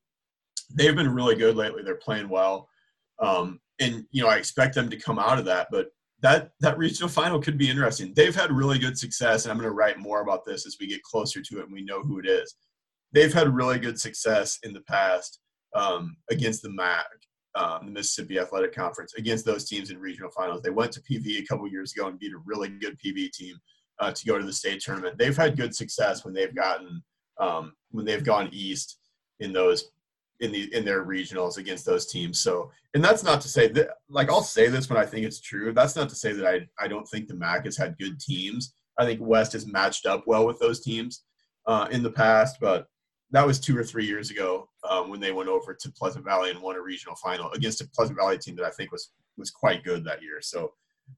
they've 0.75 0.97
been 0.97 1.15
really 1.15 1.35
good 1.35 1.55
lately. 1.55 1.83
They're 1.83 1.97
playing 1.97 2.31
well, 2.31 2.71
um, 3.19 3.61
and 3.79 4.07
you 4.11 4.23
know 4.23 4.31
I 4.31 4.37
expect 4.37 4.75
them 4.75 4.89
to 4.89 4.97
come 4.97 5.19
out 5.19 5.39
of 5.39 5.45
that. 5.45 5.69
But 5.71 5.89
that 6.25 6.51
that 6.61 6.77
regional 6.77 7.09
final 7.09 7.41
could 7.41 7.57
be 7.57 7.71
interesting. 7.71 8.13
They've 8.17 8.35
had 8.35 8.51
really 8.51 8.81
good 8.81 8.99
success, 8.99 9.45
and 9.45 9.53
I'm 9.53 9.59
going 9.59 9.71
to 9.71 9.75
write 9.75 9.99
more 9.99 10.23
about 10.23 10.45
this 10.45 10.67
as 10.67 10.77
we 10.81 10.89
get 10.89 11.03
closer 11.03 11.41
to 11.41 11.59
it 11.61 11.65
and 11.65 11.73
we 11.73 11.85
know 11.85 12.03
who 12.03 12.19
it 12.19 12.27
is 12.27 12.57
they've 13.15 13.33
had 13.33 13.55
really 13.55 13.79
good 13.79 13.99
success 13.99 14.59
in 14.65 14.75
the 14.75 14.83
past 14.83 15.39
um, 15.75 16.17
against 16.31 16.63
the 16.63 16.71
MAC, 16.71 17.07
um, 17.55 17.87
the 17.87 17.93
Mississippi 17.93 18.39
Athletic 18.39 18.75
Conference, 18.75 19.15
against 19.15 19.47
those 19.47 19.67
teams 19.67 19.91
in 19.91 19.99
regional 19.99 20.31
finals. 20.31 20.61
They 20.63 20.71
went 20.71 20.93
to 20.93 21.01
PV 21.01 21.39
a 21.39 21.47
couple 21.47 21.69
years 21.69 21.93
ago 21.97 22.09
and 22.09 22.19
beat 22.19 22.33
a 22.33 22.43
really 22.45 22.69
good 22.69 22.99
PV 23.05 23.31
team 23.31 23.57
uh, 24.01 24.11
to 24.11 24.27
go 24.27 24.37
to 24.39 24.45
the 24.45 24.53
state 24.53 24.81
tournament. 24.81 25.17
They've 25.17 25.37
had 25.37 25.57
good 25.57 25.75
success 25.75 26.25
when 26.25 26.35
they've 26.35 26.55
gotten 26.55 27.03
um, 27.41 27.73
when 27.91 28.05
they've 28.05 28.23
gone 28.23 28.49
east 28.53 28.99
in 29.41 29.53
those 29.53 29.91
in 30.41 30.53
the 30.53 30.73
in 30.75 30.85
their 30.85 31.05
regionals 31.05 31.59
against 31.59 31.87
those 31.87 32.07
teams. 32.07 32.41
So, 32.41 32.71
and 32.95 33.05
that's 33.05 33.23
not 33.23 33.41
to 33.43 33.49
say 33.49 33.69
that 33.69 33.89
like 34.09 34.31
I'll 34.31 34.43
say 34.43 34.69
this 34.69 34.89
when 34.89 34.99
I 34.99 35.07
think 35.07 35.27
it's 35.27 35.41
true. 35.41 35.73
That's 35.73 35.97
not 35.97 36.09
to 36.09 36.15
say 36.15 36.33
that 36.33 36.47
I 36.47 36.67
I 36.79 36.89
don't 36.89 37.09
think 37.09 37.29
the 37.29 37.35
MAC 37.35 37.65
has 37.65 37.77
had 37.77 37.99
good 37.99 38.21
teams. 38.21 38.75
I 38.99 39.05
think 39.05 39.21
West 39.21 39.53
has 39.53 39.67
matched 39.67 40.07
up 40.07 40.25
well 40.27 40.47
with 40.47 40.59
those 40.61 40.81
teams 40.81 41.25
uh, 41.67 41.89
in 41.91 42.03
the 42.03 42.11
past, 42.11 42.59
but 42.61 42.87
that 43.31 43.47
was 43.47 43.59
two 43.59 43.77
or 43.77 43.83
three 43.83 44.07
years 44.07 44.31
ago 44.31 44.69
um, 44.89 45.11
when 45.11 45.19
they 45.19 45.33
went 45.33 45.49
over 45.49 45.75
to 45.75 45.93
Pleasant 45.93 46.25
Valley 46.25 46.51
and 46.51 46.61
won 46.61 46.77
a 46.77 46.81
regional 46.81 47.17
final 47.17 47.51
against 47.51 47.81
a 47.81 47.89
Pleasant 47.89 48.19
Valley 48.19 48.39
team 48.39 48.55
that 48.57 48.65
I 48.65 48.71
think 48.71 48.93
was 48.93 49.11
was 49.37 49.51
quite 49.51 49.83
good 49.83 50.05
that 50.05 50.23
year. 50.23 50.41
So, 50.41 50.73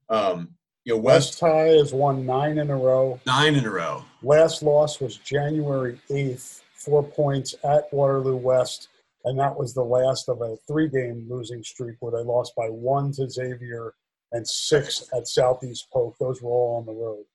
um, 0.09 0.49
you 0.85 0.93
know, 0.93 0.99
West, 0.99 1.33
West 1.33 1.39
High 1.41 1.77
has 1.77 1.93
won 1.93 2.25
nine 2.25 2.57
in 2.57 2.71
a 2.71 2.75
row. 2.75 3.19
Nine 3.25 3.55
in 3.55 3.65
a 3.65 3.69
row. 3.69 4.03
Last 4.23 4.63
loss 4.63 4.99
was 4.99 5.17
January 5.17 5.99
eighth, 6.09 6.63
four 6.73 7.03
points 7.03 7.53
at 7.63 7.91
Waterloo 7.93 8.37
West, 8.37 8.87
and 9.27 9.37
that 9.39 9.57
was 9.57 9.73
the 9.73 9.83
last 9.83 10.29
of 10.29 10.41
a 10.41 10.55
three-game 10.67 11.27
losing 11.29 11.61
streak 11.61 11.97
where 11.99 12.11
they 12.11 12.25
lost 12.25 12.53
by 12.55 12.67
one 12.67 13.11
to 13.13 13.29
Xavier 13.29 13.93
and 14.31 14.47
six 14.47 15.07
at 15.15 15.27
Southeast 15.27 15.87
Polk. 15.91 16.15
Those 16.17 16.41
were 16.41 16.49
all 16.49 16.77
on 16.77 16.85
the 16.85 16.93
road. 16.93 17.25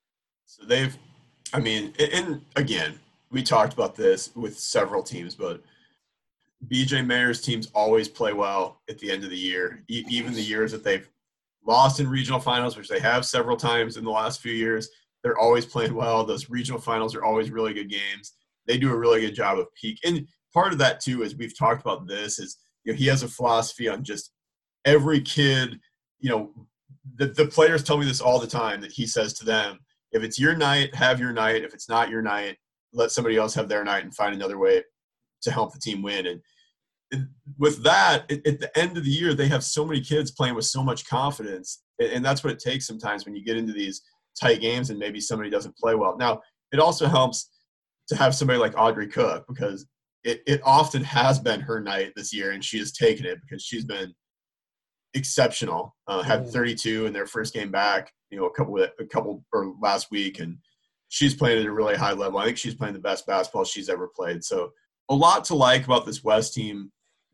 So 0.46 0.64
they've, 0.64 0.96
I 1.52 1.60
mean, 1.60 1.92
and 1.98 2.40
again, 2.56 2.98
we 3.30 3.42
talked 3.42 3.72
about 3.74 3.94
this 3.94 4.34
with 4.34 4.58
several 4.58 5.02
teams, 5.02 5.34
but 5.34 5.62
BJ 6.68 7.04
Mayer's 7.04 7.40
teams 7.40 7.70
always 7.74 8.08
play 8.08 8.32
well 8.32 8.80
at 8.88 8.98
the 8.98 9.10
end 9.10 9.24
of 9.24 9.30
the 9.30 9.38
year, 9.38 9.82
even 9.88 10.32
the 10.32 10.42
years 10.42 10.72
that 10.72 10.84
they've 10.84 11.08
lost 11.66 12.00
in 12.00 12.08
regional 12.08 12.40
finals, 12.40 12.76
which 12.76 12.88
they 12.88 13.00
have 13.00 13.24
several 13.26 13.56
times 13.56 13.96
in 13.96 14.04
the 14.04 14.10
last 14.10 14.40
few 14.40 14.52
years. 14.52 14.88
They're 15.22 15.38
always 15.38 15.66
playing 15.66 15.94
well. 15.94 16.24
Those 16.24 16.50
regional 16.50 16.80
finals 16.80 17.14
are 17.14 17.24
always 17.24 17.50
really 17.50 17.74
good 17.74 17.90
games. 17.90 18.32
they 18.66 18.78
do 18.78 18.92
a 18.92 18.96
really 18.96 19.20
good 19.20 19.34
job 19.34 19.58
of 19.58 19.66
peak. 19.74 19.98
And 20.04 20.26
part 20.52 20.72
of 20.72 20.78
that 20.78 21.00
too 21.00 21.22
is 21.22 21.36
we've 21.36 21.56
talked 21.56 21.82
about 21.82 22.06
this 22.06 22.38
is 22.38 22.58
you 22.84 22.92
know 22.92 22.98
he 22.98 23.06
has 23.06 23.22
a 23.22 23.28
philosophy 23.28 23.88
on 23.88 24.04
just 24.04 24.32
every 24.84 25.20
kid. 25.20 25.78
You 26.20 26.30
know, 26.30 26.66
the 27.16 27.26
the 27.26 27.46
players 27.46 27.82
tell 27.82 27.98
me 27.98 28.06
this 28.06 28.20
all 28.20 28.38
the 28.38 28.46
time 28.46 28.80
that 28.80 28.92
he 28.92 29.06
says 29.06 29.32
to 29.34 29.44
them, 29.44 29.78
if 30.12 30.22
it's 30.22 30.38
your 30.38 30.54
night, 30.54 30.94
have 30.94 31.20
your 31.20 31.32
night. 31.32 31.64
If 31.64 31.74
it's 31.74 31.88
not 31.88 32.10
your 32.10 32.22
night, 32.22 32.56
let 32.92 33.10
somebody 33.10 33.36
else 33.36 33.54
have 33.54 33.68
their 33.68 33.84
night 33.84 34.04
and 34.04 34.14
find 34.14 34.34
another 34.34 34.58
way 34.58 34.82
to 35.42 35.50
help 35.50 35.72
the 35.72 35.80
team 35.80 36.02
win. 36.02 36.26
And 36.26 37.28
with 37.58 37.82
that, 37.82 38.30
at 38.30 38.60
the 38.60 38.70
end 38.78 38.96
of 38.96 39.04
the 39.04 39.10
year, 39.10 39.34
they 39.34 39.48
have 39.48 39.64
so 39.64 39.84
many 39.84 40.00
kids 40.00 40.30
playing 40.30 40.54
with 40.54 40.64
so 40.64 40.82
much 40.82 41.06
confidence, 41.06 41.82
and 41.98 42.24
that's 42.24 42.42
what 42.42 42.52
it 42.52 42.58
takes 42.58 42.86
sometimes 42.86 43.24
when 43.24 43.34
you 43.34 43.44
get 43.44 43.56
into 43.56 43.72
these 43.72 44.02
tight 44.40 44.60
games 44.60 44.90
and 44.90 44.98
maybe 44.98 45.20
somebody 45.20 45.50
doesn't 45.50 45.76
play 45.76 45.94
well. 45.94 46.16
Now, 46.16 46.40
it 46.72 46.78
also 46.78 47.06
helps 47.06 47.50
to 48.08 48.16
have 48.16 48.34
somebody 48.34 48.58
like 48.58 48.78
Audrey 48.78 49.06
Cook 49.06 49.44
because 49.46 49.86
it, 50.24 50.42
it 50.46 50.60
often 50.64 51.02
has 51.02 51.38
been 51.38 51.60
her 51.60 51.80
night 51.80 52.12
this 52.16 52.32
year, 52.32 52.52
and 52.52 52.64
she 52.64 52.78
has 52.78 52.92
taken 52.92 53.26
it 53.26 53.40
because 53.40 53.62
she's 53.62 53.84
been 53.84 54.14
exceptional. 55.14 55.94
Uh, 56.06 56.22
had 56.22 56.48
32 56.48 57.06
in 57.06 57.12
their 57.12 57.26
first 57.26 57.54
game 57.54 57.70
back, 57.70 58.12
you 58.30 58.38
know, 58.38 58.46
a 58.46 58.52
couple 58.52 58.82
a 58.82 59.06
couple 59.06 59.44
or 59.52 59.74
last 59.80 60.10
week, 60.10 60.38
and 60.40 60.58
she's 61.08 61.34
playing 61.34 61.60
at 61.60 61.66
a 61.66 61.72
really 61.72 61.96
high 61.96 62.12
level. 62.12 62.38
I 62.38 62.46
think 62.46 62.58
she's 62.58 62.74
playing 62.74 62.94
the 62.94 63.00
best 63.00 63.26
basketball 63.26 63.64
she's 63.64 63.88
ever 63.88 64.08
played. 64.14 64.44
So 64.44 64.70
a 65.08 65.14
lot 65.14 65.44
to 65.44 65.54
like 65.54 65.84
about 65.84 66.06
this 66.06 66.24
West 66.24 66.54
team 66.54 66.90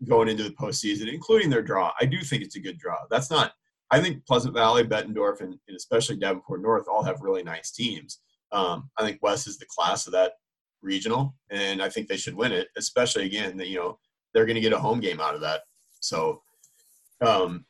going 0.09 0.29
into 0.29 0.45
the 0.45 0.51
postseason, 0.51 1.13
including 1.13 1.51
their 1.51 1.63
draw. 1.63 1.93
I 2.01 2.07
do 2.07 2.21
think 2.21 2.43
it's 2.43 2.57
a 2.57 2.61
good 2.61 2.79
draw. 2.79 2.97
That's 3.11 3.31
not. 3.31 3.53
I 3.91 4.01
think 4.01 4.27
Pleasant 4.27 4.55
Valley, 4.55 4.85
Bettendorf, 4.85 5.41
and, 5.41 5.55
and 5.67 5.77
especially 5.77 6.17
Davenport 6.17 6.61
North 6.61 6.87
all 6.89 7.03
have 7.03 7.23
really 7.23 7.43
nice 7.43 7.71
teams. 7.71 8.21
Um, 8.53 8.91
I 8.99 9.03
think 9.03 9.19
West 9.23 9.47
is 9.47 9.59
the 9.59 9.67
class 9.67 10.07
of 10.07 10.13
that 10.13 10.33
regional, 10.83 11.35
and 11.51 11.83
I 11.83 11.89
think 11.89 12.09
they 12.09 12.17
should 12.17 12.35
win 12.35 12.53
it. 12.53 12.69
Especially 12.77 13.27
again, 13.27 13.57
that 13.57 13.69
you 13.69 13.79
know 13.79 13.99
they're 14.33 14.47
going 14.47 14.57
to 14.57 14.61
get 14.61 14.73
a 14.73 14.79
home 14.79 15.01
game 15.01 15.21
out 15.21 15.35
of 15.35 15.41
that. 15.41 15.63
So, 16.01 16.43
um, 17.21 17.65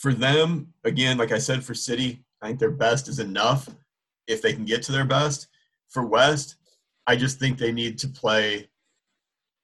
for 0.00 0.12
them, 0.12 0.72
again, 0.84 1.18
like 1.18 1.32
I 1.32 1.38
said, 1.38 1.64
for 1.64 1.74
City, 1.74 2.24
I 2.42 2.48
think 2.48 2.60
their 2.60 2.70
best 2.70 3.08
is 3.08 3.18
enough 3.18 3.68
if 4.26 4.42
they 4.42 4.52
can 4.52 4.64
get 4.64 4.82
to 4.84 4.92
their 4.92 5.04
best. 5.04 5.48
For 5.88 6.04
West, 6.04 6.56
I 7.06 7.16
just 7.16 7.38
think 7.38 7.58
they 7.58 7.72
need 7.72 7.98
to 7.98 8.08
play 8.08 8.68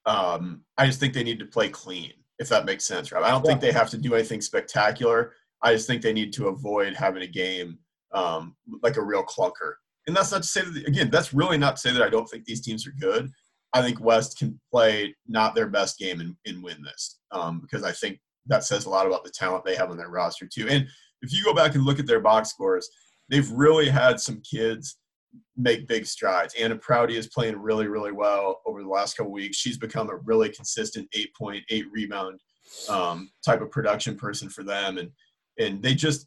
um, 0.06 0.64
I 0.78 0.86
just 0.86 1.00
think 1.00 1.14
they 1.14 1.24
need 1.24 1.38
to 1.38 1.46
play 1.46 1.68
clean, 1.68 2.12
if 2.38 2.48
that 2.48 2.64
makes 2.64 2.84
sense, 2.84 3.12
right? 3.12 3.22
I 3.22 3.30
don't 3.30 3.44
yeah. 3.44 3.50
think 3.50 3.60
they 3.60 3.72
have 3.72 3.90
to 3.90 3.98
do 3.98 4.14
anything 4.14 4.40
spectacular. 4.40 5.34
I 5.62 5.72
just 5.74 5.86
think 5.86 6.02
they 6.02 6.12
need 6.12 6.32
to 6.34 6.48
avoid 6.48 6.94
having 6.94 7.22
a 7.22 7.26
game 7.26 7.78
um, 8.12 8.56
like 8.82 8.96
a 8.96 9.02
real 9.02 9.22
clunker. 9.22 9.74
And 10.06 10.16
that's 10.16 10.32
not 10.32 10.42
to 10.42 10.48
say 10.48 10.62
that, 10.62 10.86
again, 10.86 11.10
that's 11.10 11.32
really 11.32 11.58
not 11.58 11.76
to 11.76 11.80
say 11.80 11.92
that 11.92 12.02
I 12.02 12.08
don't 12.08 12.26
think 12.26 12.44
these 12.44 12.60
teams 12.62 12.86
are 12.86 12.94
good. 12.98 13.30
I 13.72 13.82
think 13.82 14.00
West 14.00 14.38
can 14.38 14.60
play 14.70 15.14
not 15.26 15.54
their 15.54 15.68
best 15.68 15.98
game 15.98 16.20
and, 16.20 16.36
and 16.46 16.62
win 16.62 16.82
this 16.82 17.18
um, 17.30 17.60
because 17.60 17.84
I 17.84 17.92
think 17.92 18.20
that 18.46 18.64
says 18.64 18.84
a 18.84 18.90
lot 18.90 19.06
about 19.06 19.24
the 19.24 19.30
talent 19.30 19.64
they 19.64 19.76
have 19.76 19.90
on 19.90 19.96
their 19.96 20.10
roster, 20.10 20.48
too. 20.52 20.68
And 20.68 20.86
if 21.22 21.32
you 21.32 21.44
go 21.44 21.54
back 21.54 21.74
and 21.74 21.84
look 21.84 21.98
at 21.98 22.06
their 22.06 22.20
box 22.20 22.50
scores, 22.50 22.88
they've 23.28 23.50
really 23.50 23.88
had 23.88 24.20
some 24.20 24.42
kids 24.42 24.98
make 25.56 25.88
big 25.88 26.04
strides. 26.04 26.54
Anna 26.58 26.76
Prouty 26.76 27.16
is 27.16 27.28
playing 27.28 27.56
really, 27.56 27.86
really 27.86 28.12
well 28.12 28.60
over 28.66 28.82
the 28.82 28.88
last 28.88 29.16
couple 29.16 29.32
weeks. 29.32 29.56
She's 29.56 29.78
become 29.78 30.10
a 30.10 30.16
really 30.16 30.50
consistent 30.50 31.08
eight 31.14 31.34
point 31.34 31.64
eight 31.70 31.86
rebound 31.92 32.40
um, 32.88 33.30
type 33.44 33.62
of 33.62 33.70
production 33.70 34.16
person 34.16 34.48
for 34.48 34.62
them, 34.64 34.98
and 34.98 35.10
and 35.58 35.82
they 35.82 35.94
just 35.94 36.26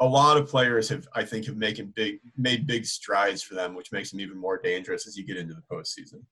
a 0.00 0.06
lot 0.06 0.36
of 0.36 0.48
players 0.48 0.88
have 0.88 1.06
I 1.14 1.24
think 1.24 1.46
have 1.46 1.56
making 1.56 1.92
big 1.94 2.20
made 2.36 2.66
big 2.66 2.84
strides 2.84 3.42
for 3.42 3.54
them, 3.54 3.74
which 3.74 3.92
makes 3.92 4.10
them 4.10 4.20
even 4.20 4.38
more 4.38 4.58
dangerous 4.58 5.06
as 5.06 5.16
you 5.16 5.24
get 5.24 5.36
into 5.36 5.54
the 5.54 5.62
postseason. 5.62 6.22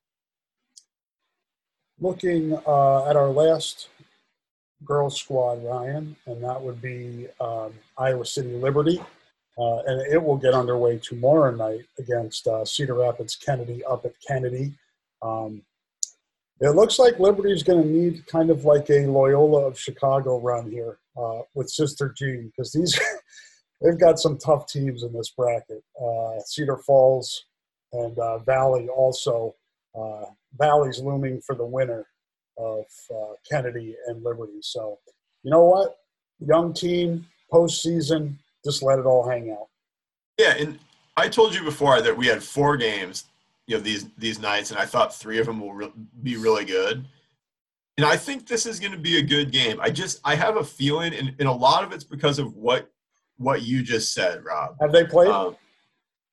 Looking 2.01 2.55
uh, 2.67 3.09
at 3.09 3.17
our 3.17 3.29
last 3.29 3.89
girls 4.85 5.17
squad, 5.19 5.65
Ryan, 5.65 6.17
and 6.27 6.43
that 6.43 6.61
would 6.61 6.83
be 6.83 7.29
um, 7.41 7.73
Iowa 7.97 8.25
City 8.25 8.55
Liberty. 8.55 9.01
Uh, 9.59 9.83
and 9.87 10.01
it 10.11 10.21
will 10.21 10.39
get 10.39 10.55
underway 10.55 10.99
tomorrow 10.99 11.55
night 11.55 11.85
against 11.99 12.47
uh, 12.47 12.65
Cedar 12.65 12.95
Rapids 12.95 13.37
Kennedy 13.37 13.85
up 13.85 14.07
at 14.07 14.15
Kennedy. 14.27 14.73
Um, 15.21 15.63
it 16.61 16.71
looks 16.71 16.99
like 16.99 17.19
Liberty 17.19 17.53
is 17.53 17.63
going 17.63 17.83
to 17.83 17.89
need 17.89 18.27
kind 18.27 18.49
of 18.49 18.65
like 18.65 18.89
a 18.89 19.07
Loyola 19.07 19.67
of 19.67 19.79
Chicago 19.79 20.41
run 20.41 20.71
here 20.71 20.99
uh, 21.17 21.41
with 21.55 21.69
Sister 21.69 22.15
Jean 22.17 22.47
because 22.47 22.73
these 22.73 22.99
they've 23.83 23.99
got 23.99 24.19
some 24.19 24.39
tough 24.39 24.67
teams 24.67 25.03
in 25.03 25.13
this 25.13 25.31
bracket. 25.31 25.83
Uh, 26.01 26.41
Cedar 26.47 26.79
Falls 26.79 27.45
and 27.93 28.19
uh, 28.19 28.39
Valley 28.39 28.89
also. 28.89 29.55
Uh, 29.99 30.25
Valley's 30.59 31.01
looming 31.01 31.41
for 31.41 31.55
the 31.55 31.67
winner 31.67 32.07
of 32.59 32.85
Kennedy 33.51 33.97
and 34.07 34.23
Liberty. 34.23 34.61
So, 34.61 34.99
you 35.43 35.51
know 35.51 35.65
what? 35.65 35.97
Young 36.39 36.73
team, 36.73 37.27
postseason, 37.53 38.37
just 38.65 38.83
let 38.83 38.99
it 38.99 39.07
all 39.07 39.29
hang 39.29 39.51
out. 39.51 39.69
Yeah, 40.39 40.55
and 40.59 40.79
I 41.17 41.29
told 41.29 41.55
you 41.55 41.63
before 41.63 42.01
that 42.01 42.17
we 42.17 42.27
had 42.27 42.43
four 42.43 42.77
games, 42.77 43.25
you 43.67 43.77
know, 43.77 43.83
these 43.83 44.09
these 44.19 44.39
nights, 44.39 44.71
and 44.71 44.81
I 44.81 44.87
thought 44.87 45.15
three 45.15 45.39
of 45.39 45.47
them 45.47 45.61
will 45.61 45.75
re- 45.75 45.93
be 46.23 46.37
really 46.37 46.65
good. 46.65 47.07
And 47.99 48.07
I 48.07 48.17
think 48.17 48.47
this 48.47 48.65
is 48.65 48.81
going 48.81 48.93
to 48.93 48.99
be 48.99 49.19
a 49.19 49.23
good 49.23 49.53
game. 49.53 49.79
I 49.81 49.91
just 49.91 50.21
I 50.25 50.35
have 50.35 50.57
a 50.57 50.65
feeling, 50.65 51.15
and, 51.15 51.35
and 51.39 51.49
a 51.49 51.53
lot 51.53 51.85
of 51.85 51.93
it's 51.93 52.05
because 52.05 52.39
of 52.39 52.55
what 52.55 52.91
what 53.43 53.63
you 53.63 53.83
just 53.83 54.13
said, 54.15 54.45
Rob. 54.45 54.77
Have 54.81 54.93
they 54.93 55.05
played? 55.05 55.29
Um, 55.29 55.57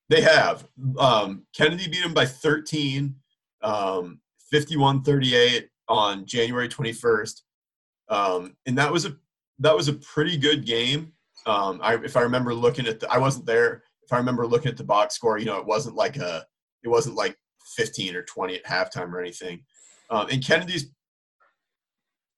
they 0.10 0.22
have. 0.22 0.68
Um, 0.97 1.45
Kennedy 1.55 1.88
beat 1.88 2.01
them 2.01 2.14
by 2.14 2.26
13, 2.26 3.16
um, 3.62 4.20
51-38 4.53 5.66
on 5.88 6.26
January 6.26 6.68
21st. 6.68 7.41
Um, 8.10 8.55
and 8.66 8.78
that 8.78 8.91
was 8.91 9.05
a 9.05 9.16
that 9.60 9.76
was 9.76 9.88
a 9.88 9.93
pretty 9.93 10.38
good 10.38 10.66
game. 10.66 11.14
Um, 11.45 11.80
I, 11.84 11.95
if 11.95 12.16
I 12.18 12.22
remember 12.22 12.53
looking 12.53 12.88
at 12.88 12.99
the, 12.99 13.12
I 13.12 13.18
wasn't 13.18 13.45
there. 13.45 13.84
If 14.03 14.14
I 14.14 14.18
remember 14.18 14.47
looking 14.47 14.72
at 14.72 14.78
the 14.78 14.84
box 14.84 15.16
score, 15.16 15.38
you 15.38 15.45
know, 15.45 15.57
it 15.57 15.66
wasn't 15.66 15.95
like 15.95 16.18
a, 16.18 16.45
it 16.84 16.88
wasn't 16.88 17.16
like 17.16 17.38
15 17.76 18.16
or 18.16 18.24
20 18.24 18.55
at 18.55 18.66
halftime 18.66 19.12
or 19.12 19.20
anything. 19.20 19.64
Um, 20.10 20.28
and 20.32 20.43
Kennedy's, 20.43 20.91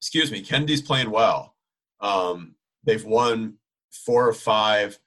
excuse 0.02 0.32
me, 0.32 0.42
Kennedy's 0.42 0.82
playing 0.82 1.12
well. 1.12 1.56
Um, 2.02 2.56
they've 2.84 3.06
won 3.06 3.58
four 3.92 4.28
or 4.28 4.34
five. 4.34 5.00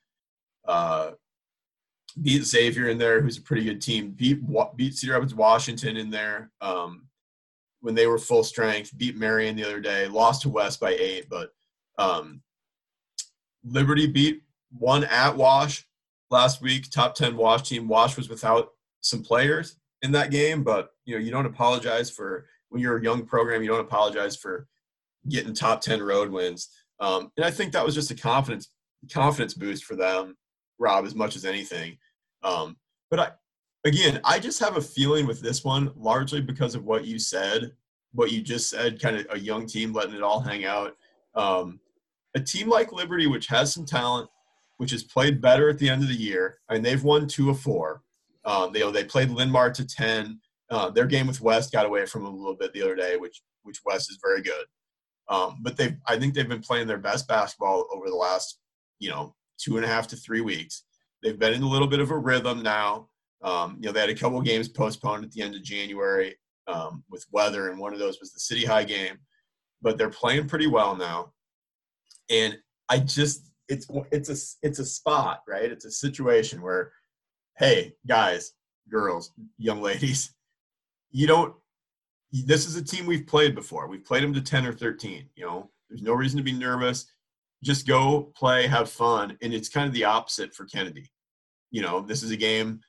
Uh, 0.66 1.12
beat 2.20 2.44
Xavier 2.44 2.88
in 2.88 2.98
there, 2.98 3.20
who's 3.20 3.38
a 3.38 3.42
pretty 3.42 3.64
good 3.64 3.80
team. 3.80 4.10
Beat 4.10 4.40
beat 4.76 4.94
Cedar 4.94 5.14
Rapids 5.14 5.34
Washington 5.34 5.96
in 5.96 6.10
there 6.10 6.50
um, 6.60 7.06
when 7.80 7.94
they 7.94 8.06
were 8.06 8.18
full 8.18 8.44
strength. 8.44 8.96
Beat 8.96 9.16
Marion 9.16 9.56
the 9.56 9.64
other 9.64 9.80
day. 9.80 10.06
Lost 10.06 10.42
to 10.42 10.48
West 10.48 10.80
by 10.80 10.90
eight, 10.92 11.28
but 11.28 11.52
um, 11.98 12.40
Liberty 13.64 14.06
beat 14.06 14.42
one 14.78 15.04
at 15.04 15.36
Wash 15.36 15.86
last 16.30 16.60
week, 16.60 16.90
top 16.90 17.14
10 17.14 17.36
Wash 17.36 17.68
team. 17.68 17.88
Wash 17.88 18.16
was 18.16 18.28
without 18.28 18.70
some 19.00 19.22
players 19.22 19.76
in 20.02 20.12
that 20.12 20.30
game, 20.30 20.62
but 20.62 20.90
you 21.04 21.14
know, 21.14 21.20
you 21.20 21.30
don't 21.30 21.46
apologize 21.46 22.10
for 22.10 22.46
when 22.68 22.82
you're 22.82 22.98
a 22.98 23.02
young 23.02 23.24
program, 23.24 23.62
you 23.62 23.68
don't 23.68 23.80
apologize 23.80 24.36
for 24.36 24.66
getting 25.28 25.54
top 25.54 25.80
10 25.80 26.02
road 26.02 26.30
wins. 26.30 26.68
Um, 27.00 27.30
and 27.36 27.44
I 27.44 27.50
think 27.50 27.72
that 27.72 27.84
was 27.84 27.94
just 27.94 28.10
a 28.10 28.14
confidence 28.14 28.70
confidence 29.12 29.54
boost 29.54 29.84
for 29.84 29.96
them, 29.96 30.36
Rob, 30.78 31.04
as 31.04 31.14
much 31.14 31.36
as 31.36 31.44
anything. 31.44 31.98
Um, 32.42 32.76
but 33.10 33.20
I, 33.20 33.30
again, 33.84 34.20
I 34.24 34.38
just 34.38 34.60
have 34.60 34.76
a 34.76 34.82
feeling 34.82 35.26
with 35.26 35.40
this 35.40 35.64
one, 35.64 35.92
largely 35.96 36.40
because 36.40 36.74
of 36.74 36.84
what 36.84 37.04
you 37.04 37.18
said, 37.18 37.72
what 38.12 38.32
you 38.32 38.40
just 38.40 38.70
said, 38.70 39.00
kind 39.00 39.16
of 39.16 39.26
a 39.30 39.38
young 39.38 39.66
team 39.66 39.92
letting 39.92 40.14
it 40.14 40.22
all 40.22 40.40
hang 40.40 40.64
out. 40.64 40.96
Um, 41.34 41.80
a 42.34 42.40
team 42.40 42.68
like 42.68 42.92
Liberty, 42.92 43.26
which 43.26 43.46
has 43.48 43.72
some 43.72 43.84
talent, 43.84 44.28
which 44.78 44.90
has 44.90 45.02
played 45.02 45.40
better 45.40 45.68
at 45.68 45.78
the 45.78 45.88
end 45.88 46.02
of 46.02 46.08
the 46.08 46.14
year, 46.14 46.58
I 46.68 46.74
and 46.74 46.82
mean, 46.82 46.90
they've 46.90 47.04
won 47.04 47.28
two 47.28 47.50
of 47.50 47.60
four. 47.60 48.02
Um, 48.44 48.72
they, 48.72 48.80
you 48.80 48.84
know, 48.86 48.90
they 48.90 49.04
played 49.04 49.30
Linn-Mar 49.30 49.70
to 49.72 49.86
ten. 49.86 50.40
Uh, 50.70 50.90
their 50.90 51.06
game 51.06 51.26
with 51.26 51.40
West 51.40 51.72
got 51.72 51.86
away 51.86 52.06
from 52.06 52.24
a 52.24 52.30
little 52.30 52.56
bit 52.56 52.72
the 52.72 52.82
other 52.82 52.96
day, 52.96 53.16
which 53.16 53.42
which 53.62 53.80
West 53.84 54.10
is 54.10 54.18
very 54.22 54.42
good. 54.42 54.66
Um, 55.28 55.58
but 55.62 55.76
they, 55.76 55.96
I 56.06 56.18
think 56.18 56.34
they've 56.34 56.48
been 56.48 56.60
playing 56.60 56.86
their 56.86 56.98
best 56.98 57.26
basketball 57.26 57.86
over 57.92 58.08
the 58.08 58.16
last, 58.16 58.58
you 58.98 59.10
know, 59.10 59.34
two 59.58 59.76
and 59.76 59.84
a 59.84 59.88
half 59.88 60.06
to 60.08 60.16
three 60.16 60.40
weeks. 60.40 60.84
They've 61.22 61.38
been 61.38 61.54
in 61.54 61.62
a 61.62 61.68
little 61.68 61.88
bit 61.88 62.00
of 62.00 62.10
a 62.10 62.18
rhythm 62.18 62.62
now. 62.62 63.08
Um, 63.42 63.78
you 63.80 63.86
know, 63.86 63.92
they 63.92 64.00
had 64.00 64.10
a 64.10 64.14
couple 64.14 64.40
games 64.42 64.68
postponed 64.68 65.24
at 65.24 65.32
the 65.32 65.42
end 65.42 65.54
of 65.54 65.62
January 65.62 66.36
um, 66.66 67.04
with 67.10 67.26
weather, 67.30 67.70
and 67.70 67.78
one 67.78 67.92
of 67.92 67.98
those 67.98 68.20
was 68.20 68.32
the 68.32 68.40
City 68.40 68.64
High 68.64 68.84
game. 68.84 69.18
But 69.82 69.98
they're 69.98 70.10
playing 70.10 70.48
pretty 70.48 70.66
well 70.66 70.96
now 70.96 71.34
and 72.30 72.58
I 72.88 72.98
just 72.98 73.50
it's 73.68 73.86
it's 74.12 74.28
a 74.28 74.66
it's 74.66 74.78
a 74.78 74.84
spot, 74.84 75.42
right? 75.48 75.70
It's 75.70 75.84
a 75.84 75.90
situation 75.90 76.60
where, 76.62 76.92
hey, 77.58 77.94
guys, 78.06 78.52
girls, 78.90 79.32
young 79.58 79.80
ladies, 79.82 80.34
you 81.10 81.26
don't. 81.26 81.54
This 82.42 82.66
is 82.66 82.74
a 82.74 82.84
team 82.84 83.06
we've 83.06 83.26
played 83.26 83.54
before. 83.54 83.86
We've 83.86 84.04
played 84.04 84.24
them 84.24 84.34
to 84.34 84.40
ten 84.40 84.66
or 84.66 84.72
thirteen. 84.72 85.28
You 85.36 85.46
know, 85.46 85.70
there's 85.88 86.02
no 86.02 86.14
reason 86.14 86.36
to 86.38 86.42
be 86.42 86.52
nervous. 86.52 87.06
Just 87.62 87.86
go 87.86 88.32
play, 88.36 88.66
have 88.66 88.90
fun, 88.90 89.38
and 89.40 89.54
it's 89.54 89.68
kind 89.68 89.86
of 89.86 89.94
the 89.94 90.04
opposite 90.04 90.52
for 90.52 90.64
Kennedy. 90.64 91.10
You 91.70 91.82
know, 91.82 92.00
this 92.00 92.22
is 92.22 92.30
a 92.30 92.36
game 92.36 92.80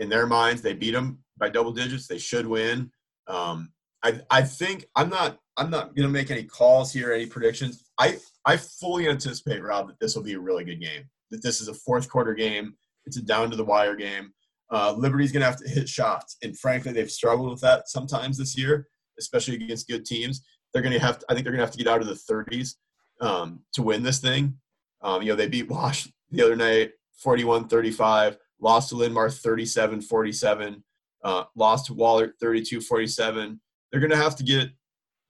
in 0.00 0.08
their 0.08 0.26
minds. 0.26 0.62
They 0.62 0.74
beat 0.74 0.92
them 0.92 1.18
by 1.38 1.48
double 1.48 1.72
digits. 1.72 2.06
They 2.06 2.18
should 2.18 2.46
win. 2.46 2.90
Um, 3.28 3.72
I 4.02 4.20
I 4.30 4.42
think 4.42 4.86
I'm 4.96 5.08
not 5.08 5.38
I'm 5.56 5.70
not 5.70 5.94
gonna 5.94 6.08
make 6.08 6.30
any 6.30 6.44
calls 6.44 6.92
here, 6.92 7.12
any 7.12 7.26
predictions. 7.26 7.84
I 7.98 8.18
I 8.44 8.56
fully 8.56 9.08
anticipate 9.08 9.62
Rob 9.62 9.88
that 9.88 10.00
this 10.00 10.16
will 10.16 10.22
be 10.22 10.34
a 10.34 10.40
really 10.40 10.64
good 10.64 10.80
game. 10.80 11.04
That 11.30 11.42
this 11.42 11.60
is 11.60 11.68
a 11.68 11.74
fourth 11.74 12.08
quarter 12.10 12.34
game. 12.34 12.74
It's 13.06 13.16
a 13.16 13.22
down 13.22 13.50
to 13.50 13.56
the 13.56 13.64
wire 13.64 13.96
game. 13.96 14.32
Uh, 14.70 14.92
Liberty's 14.96 15.32
gonna 15.32 15.44
have 15.44 15.56
to 15.56 15.68
hit 15.68 15.88
shots, 15.88 16.36
and 16.42 16.58
frankly, 16.58 16.92
they've 16.92 17.10
struggled 17.10 17.50
with 17.50 17.60
that 17.60 17.88
sometimes 17.88 18.38
this 18.38 18.56
year, 18.56 18.88
especially 19.18 19.54
against 19.54 19.88
good 19.88 20.04
teams. 20.04 20.42
They're 20.72 20.82
gonna 20.82 20.98
have. 20.98 21.18
To, 21.18 21.26
I 21.28 21.34
think 21.34 21.44
they're 21.44 21.52
gonna 21.52 21.64
have 21.64 21.72
to 21.72 21.78
get 21.78 21.88
out 21.88 22.02
of 22.02 22.06
the 22.06 22.14
30s 22.14 22.74
um, 23.20 23.60
to 23.74 23.82
win 23.82 24.02
this 24.02 24.18
thing. 24.18 24.58
Um, 25.02 25.22
you 25.22 25.28
know, 25.28 25.36
they 25.36 25.48
beat 25.48 25.68
Wash 25.70 26.08
the 26.30 26.42
other 26.42 26.56
night, 26.56 26.92
41-35. 27.24 28.36
Lost 28.60 28.88
to 28.90 28.96
Linn-Mar 28.96 29.28
37-47. 29.28 30.82
Uh, 31.24 31.44
lost 31.54 31.86
to 31.86 31.94
Wahlert 31.94 32.32
32-47 32.42 33.58
they're 33.90 34.00
going 34.00 34.10
to 34.10 34.16
have 34.16 34.36
to 34.36 34.44
get 34.44 34.70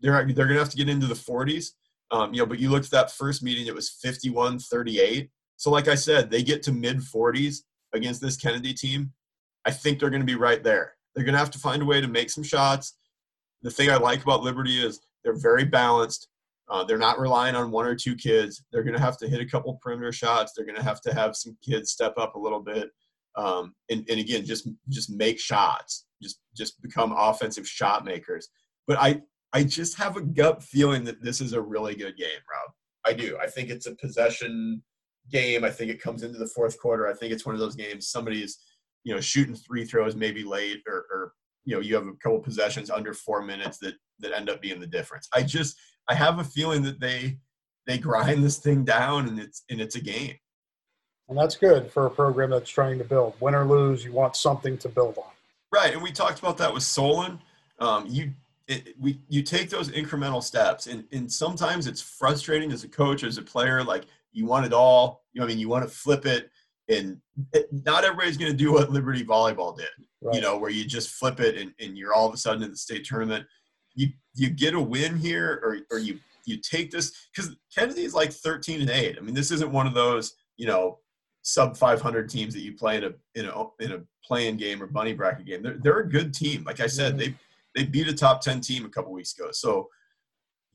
they're 0.01 0.13
they're 0.13 0.47
going 0.47 0.55
to 0.55 0.59
have 0.59 0.71
to 0.71 0.77
get 0.77 0.89
into 0.89 1.07
the 1.07 1.15
40s. 1.15 1.71
Um, 2.11 2.33
you 2.33 2.41
know, 2.41 2.47
but 2.47 2.59
you 2.59 2.71
looked 2.71 2.87
at 2.87 2.93
that 2.93 3.11
first 3.11 3.43
meeting; 3.43 3.67
it 3.67 3.75
was 3.75 3.99
51-38. 4.05 5.29
So, 5.57 5.71
like 5.71 5.89
I 5.89 5.95
said, 5.95 6.31
they 6.31 6.43
get 6.43 6.63
to 6.65 6.73
mid 6.73 6.99
40s 6.99 7.59
against 7.93 8.21
this 8.21 8.37
Kennedy 8.37 8.73
team. 8.73 9.13
I 9.69 9.71
think 9.71 9.99
they're 9.99 10.11
going 10.11 10.23
to 10.23 10.27
be 10.27 10.35
right 10.35 10.63
there. 10.63 10.95
They're 11.15 11.25
going 11.25 11.35
to 11.35 11.39
have 11.39 11.51
to 11.53 11.59
find 11.59 11.83
a 11.83 11.85
way 11.85 12.01
to 12.01 12.09
make 12.09 12.31
some 12.31 12.45
shots. 12.45 12.97
The 13.63 13.71
thing 13.71 13.91
I 13.91 13.97
like 13.97 14.23
about 14.23 14.43
Liberty 14.43 14.83
is 14.83 15.01
they're 15.23 15.39
very 15.39 15.65
balanced. 15.65 16.29
Uh, 16.71 16.85
they're 16.85 16.99
not 16.99 17.19
relying 17.19 17.55
on 17.55 17.71
one 17.71 17.87
or 17.87 17.95
two 17.95 18.15
kids. 18.15 18.65
They're 18.73 18.83
going 18.83 18.97
to 18.97 19.03
have 19.03 19.19
to 19.19 19.29
hit 19.29 19.41
a 19.41 19.47
couple 19.47 19.79
perimeter 19.83 20.13
shots. 20.13 20.53
They're 20.55 20.67
going 20.67 20.77
to 20.79 20.83
have 20.83 21.01
to 21.03 21.15
have 21.15 21.37
some 21.37 21.57
kids 21.63 21.91
step 21.91 22.15
up 22.19 22.35
a 22.35 22.39
little 22.39 22.61
bit, 22.61 22.91
um, 23.37 23.75
and, 23.91 24.05
and 24.09 24.19
again, 24.19 24.45
just 24.45 24.69
just 24.89 25.11
make 25.11 25.39
shots 25.39 26.07
just 26.23 26.41
just 26.57 26.81
become 26.83 27.15
offensive 27.17 27.67
shot 27.67 28.05
makers. 28.05 28.49
But 28.87 28.99
I 28.99 29.23
I 29.53 29.65
just 29.65 29.97
have 29.99 30.17
a 30.17 30.23
gut 30.23 30.63
feeling 30.63 31.05
that 31.05 31.23
this 31.23 31.41
is 31.41 31.53
a 31.53 31.61
really 31.61 31.95
good 31.95 32.17
game, 32.17 32.29
Rob. 32.51 32.75
I 33.07 33.13
do. 33.13 33.39
I 33.41 33.47
think 33.47 33.71
it's 33.71 33.87
a 33.87 33.95
possession 33.95 34.83
game. 35.31 35.65
I 35.65 35.71
think 35.71 35.91
it 35.91 36.03
comes 36.03 36.23
into 36.23 36.39
the 36.39 36.51
fourth 36.55 36.79
quarter. 36.79 37.07
I 37.09 37.15
think 37.15 37.33
it's 37.33 37.47
one 37.47 37.55
of 37.55 37.61
those 37.61 37.77
games 37.77 38.09
somebody's 38.09 38.59
you 39.05 39.15
know 39.15 39.21
shooting 39.21 39.55
three 39.55 39.85
throws 39.85 40.17
maybe 40.17 40.45
late 40.45 40.83
or, 40.87 41.07
or 41.11 41.33
you 41.65 41.75
know 41.75 41.81
you 41.81 41.95
have 41.95 42.07
a 42.07 42.13
couple 42.15 42.39
possessions 42.41 42.91
under 42.91 43.13
four 43.13 43.43
minutes 43.43 43.79
that 43.79 43.95
that 44.21 44.33
end 44.33 44.51
up 44.51 44.61
being 44.61 44.81
the 44.81 44.87
difference. 44.87 45.29
I 45.35 45.43
just 45.43 45.77
I 46.09 46.15
have 46.15 46.39
a 46.39 46.45
feeling 46.45 46.83
that 46.83 47.01
they 47.01 47.39
they 47.87 47.99
grind 47.99 48.45
this 48.45 48.59
thing 48.59 48.85
down 48.85 49.29
and 49.29 49.39
it's 49.39 49.65
and 49.71 49.81
it's 49.81 49.97
a 49.97 50.01
game. 50.01 50.35
And 51.29 51.37
that's 51.37 51.57
good 51.57 51.91
for 51.91 52.07
a 52.07 52.11
program 52.11 52.51
that's 52.51 52.71
trying 52.71 52.99
to 52.99 53.05
build. 53.05 53.35
Win 53.41 53.55
or 53.55 53.67
lose, 53.67 54.03
you 54.03 54.13
want 54.13 54.35
something 54.35 54.79
to 54.79 54.89
build 54.89 55.19
on. 55.19 55.25
Right, 55.71 55.93
and 55.93 56.03
we 56.03 56.11
talked 56.11 56.39
about 56.39 56.57
that 56.59 56.73
with 56.73 56.83
Solon. 56.83 57.39
Um, 57.79 58.07
you 58.09 58.33
it, 58.67 58.95
we 58.99 59.19
you 59.29 59.43
take 59.43 59.71
those 59.71 59.91
incremental 59.91 60.43
steps, 60.43 60.87
and 60.87 61.05
and 61.13 61.31
sometimes 61.31 61.87
it's 61.87 62.01
frustrating 62.01 62.73
as 62.73 62.85
a 62.85 62.89
coach, 62.89 63.25
as 63.25 63.39
a 63.39 63.43
player. 63.43 63.85
Like 63.85 64.05
you 64.33 64.47
want 64.47 64.67
it 64.67 64.73
all. 64.73 65.25
You 65.33 65.41
know, 65.41 65.47
I 65.47 65.49
mean, 65.49 65.59
you 65.59 65.69
want 65.69 65.85
to 65.85 65.91
flip 65.91 66.27
it, 66.27 66.51
and 66.89 67.19
it, 67.53 67.69
not 67.85 68.05
everybody's 68.05 68.37
going 68.37 68.51
to 68.51 68.57
do 68.57 68.73
what 68.73 68.91
Liberty 68.91 69.25
volleyball 69.25 69.77
did. 69.77 69.89
Right. 70.21 70.35
You 70.35 70.41
know, 70.41 70.59
where 70.59 70.71
you 70.71 70.85
just 70.85 71.11
flip 71.11 71.39
it, 71.41 71.57
and, 71.57 71.73
and 71.81 71.97
you're 71.97 72.15
all 72.15 72.27
of 72.27 72.35
a 72.35 72.37
sudden 72.37 72.63
in 72.63 72.71
the 72.71 72.77
state 72.77 73.05
tournament. 73.05 73.47
You 73.95 74.09
you 74.35 74.51
get 74.51 74.75
a 74.75 74.81
win 74.81 75.17
here, 75.17 75.61
or 75.63 75.79
or 75.91 75.99
you 75.99 76.19
you 76.45 76.57
take 76.57 76.91
this 76.91 77.29
because 77.35 77.55
Kennedy 77.75 78.03
is 78.03 78.15
like 78.15 78.33
13 78.33 78.81
and 78.81 78.91
8. 78.91 79.17
I 79.17 79.21
mean, 79.21 79.35
this 79.35 79.51
isn't 79.51 79.71
one 79.71 79.87
of 79.87 79.95
those, 79.95 80.35
you 80.57 80.67
know, 80.67 80.99
sub 81.43 81.77
500 81.77 82.29
teams 82.29 82.53
that 82.55 82.61
you 82.61 82.75
play 82.75 82.97
in 82.97 83.05
a 83.05 83.11
in 83.35 83.47
a 83.47 83.65
in 83.81 83.93
a 83.93 84.01
playing 84.25 84.57
game 84.57 84.83
or 84.83 84.87
bunny 84.87 85.13
bracket 85.13 85.47
game. 85.47 85.63
They're 85.63 85.79
they're 85.79 86.01
a 86.01 86.09
good 86.09 86.35
team. 86.35 86.65
Like 86.65 86.81
I 86.81 86.87
said, 86.87 87.17
mm-hmm. 87.17 87.35
they 87.75 87.83
they 87.83 87.85
beat 87.85 88.09
a 88.09 88.15
top 88.15 88.41
10 88.41 88.61
team 88.61 88.85
a 88.85 88.89
couple 88.89 89.13
weeks 89.13 89.39
ago. 89.39 89.51
So 89.53 89.89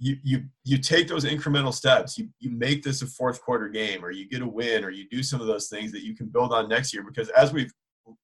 you 0.03 0.17
you 0.21 0.43
you 0.65 0.77
take 0.77 1.07
those 1.07 1.23
incremental 1.23 1.73
steps. 1.73 2.17
You 2.17 2.27
you 2.39 2.51
make 2.51 2.83
this 2.83 3.01
a 3.01 3.07
fourth 3.07 3.41
quarter 3.41 3.69
game, 3.69 4.03
or 4.03 4.11
you 4.11 4.27
get 4.27 4.41
a 4.41 4.47
win, 4.47 4.83
or 4.83 4.89
you 4.89 5.07
do 5.09 5.23
some 5.23 5.39
of 5.39 5.47
those 5.47 5.69
things 5.69 5.93
that 5.93 6.03
you 6.03 6.13
can 6.13 6.27
build 6.27 6.51
on 6.51 6.67
next 6.67 6.93
year. 6.93 7.03
Because 7.03 7.29
as 7.29 7.53
we've 7.53 7.71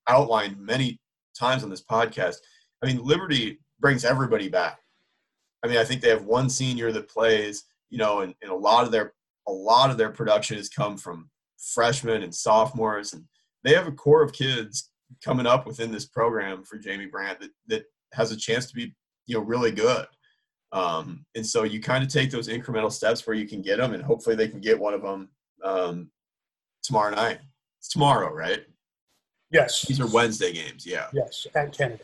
outlined 0.10 0.60
many 0.60 1.00
times 1.38 1.64
on 1.64 1.70
this 1.70 1.84
podcast, 1.84 2.36
I 2.84 2.88
mean 2.88 3.02
Liberty 3.02 3.60
brings 3.80 4.04
everybody 4.04 4.50
back. 4.50 4.80
I 5.64 5.68
mean, 5.68 5.78
I 5.78 5.86
think 5.86 6.02
they 6.02 6.10
have 6.10 6.26
one 6.26 6.50
senior 6.50 6.92
that 6.92 7.08
plays, 7.08 7.64
you 7.90 7.98
know, 7.98 8.22
and, 8.22 8.36
and 8.42 8.52
a 8.52 8.56
lot 8.56 8.84
of 8.84 8.92
their 8.92 9.14
a 9.48 9.52
lot 9.52 9.90
of 9.90 9.98
their 9.98 10.12
production 10.12 10.58
has 10.58 10.68
come 10.68 10.98
from 10.98 11.30
freshmen 11.58 12.24
and 12.24 12.36
sophomores, 12.36 13.14
and 13.14 13.24
they 13.64 13.74
have 13.74 13.88
a 13.88 13.94
core 13.94 14.22
of 14.22 14.34
kids 14.34 14.92
coming 15.24 15.48
up 15.48 15.66
within 15.66 15.92
this 15.94 16.06
program 16.06 16.66
for 16.66 16.78
Jamie 16.78 17.06
Brandt 17.06 17.40
that 17.40 17.52
that 17.68 17.84
has 18.12 18.34
a 18.34 18.38
chance 18.38 18.66
to 18.66 18.76
be 18.76 18.94
you 19.28 19.38
know 19.38 19.44
really 19.46 19.72
good. 19.72 20.08
Um, 20.72 21.26
and 21.36 21.46
so 21.46 21.64
you 21.64 21.82
kind 21.82 22.04
of 22.04 22.10
take 22.10 22.32
those 22.32 22.48
incremental 22.48 22.91
steps 22.91 23.26
where 23.26 23.36
you 23.36 23.48
can 23.48 23.62
get 23.62 23.78
them, 23.78 23.94
and 23.94 24.04
hopefully 24.04 24.36
they 24.36 24.48
can 24.48 24.60
get 24.60 24.80
one 24.80 24.94
of 24.94 25.02
them 25.02 25.30
um, 25.64 26.12
tomorrow 26.84 27.14
night. 27.14 27.40
It's 27.80 27.90
tomorrow, 27.90 28.34
right? 28.34 28.66
Yes. 29.52 29.86
These 29.88 30.00
are 30.00 30.08
Wednesday 30.08 30.54
games. 30.54 30.86
Yeah. 30.86 31.08
Yes, 31.14 31.48
at 31.56 31.76
Kennedy. 31.76 32.04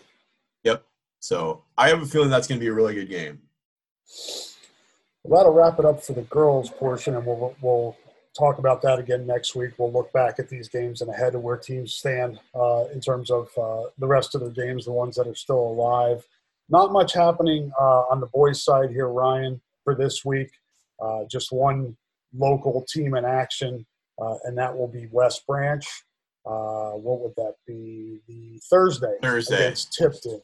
Yep. 0.63 0.83
So 1.19 1.63
I 1.77 1.89
have 1.89 2.01
a 2.01 2.05
feeling 2.05 2.29
that's 2.29 2.47
going 2.47 2.59
to 2.59 2.63
be 2.63 2.69
a 2.69 2.73
really 2.73 2.95
good 2.95 3.09
game. 3.09 3.41
Well, 5.23 5.39
that'll 5.39 5.53
wrap 5.53 5.79
it 5.79 5.85
up 5.85 6.03
for 6.03 6.13
the 6.13 6.21
girls 6.23 6.69
portion, 6.69 7.15
and 7.15 7.25
we'll 7.25 7.55
we'll 7.61 7.97
talk 8.37 8.59
about 8.59 8.81
that 8.81 8.99
again 8.99 9.25
next 9.25 9.55
week. 9.55 9.71
We'll 9.77 9.91
look 9.91 10.11
back 10.13 10.39
at 10.39 10.49
these 10.49 10.67
games 10.67 11.01
and 11.01 11.09
ahead 11.09 11.35
of 11.35 11.41
where 11.41 11.57
teams 11.57 11.93
stand 11.93 12.39
uh, 12.53 12.85
in 12.93 12.99
terms 12.99 13.31
of 13.31 13.49
uh, 13.57 13.89
the 13.97 14.07
rest 14.07 14.35
of 14.35 14.41
their 14.41 14.49
games, 14.65 14.85
the 14.85 14.91
ones 14.91 15.15
that 15.15 15.27
are 15.27 15.35
still 15.35 15.59
alive. 15.59 16.25
Not 16.69 16.91
much 16.91 17.13
happening 17.13 17.71
uh, 17.79 18.03
on 18.09 18.19
the 18.19 18.27
boys' 18.27 18.63
side 18.63 18.89
here, 18.89 19.07
Ryan, 19.07 19.61
for 19.83 19.95
this 19.95 20.25
week. 20.25 20.49
Uh, 20.99 21.25
just 21.29 21.51
one 21.51 21.95
local 22.33 22.85
team 22.89 23.15
in 23.15 23.25
action, 23.25 23.85
uh, 24.19 24.35
and 24.45 24.57
that 24.57 24.75
will 24.75 24.87
be 24.87 25.07
West 25.11 25.45
Branch. 25.45 25.85
Uh, 26.45 26.91
what 26.91 27.21
would 27.21 27.35
that 27.35 27.55
be? 27.67 28.19
The 28.27 28.59
Thursday, 28.69 29.15
Thursday 29.21 29.55
against 29.55 29.93
Tipton. 29.93 30.41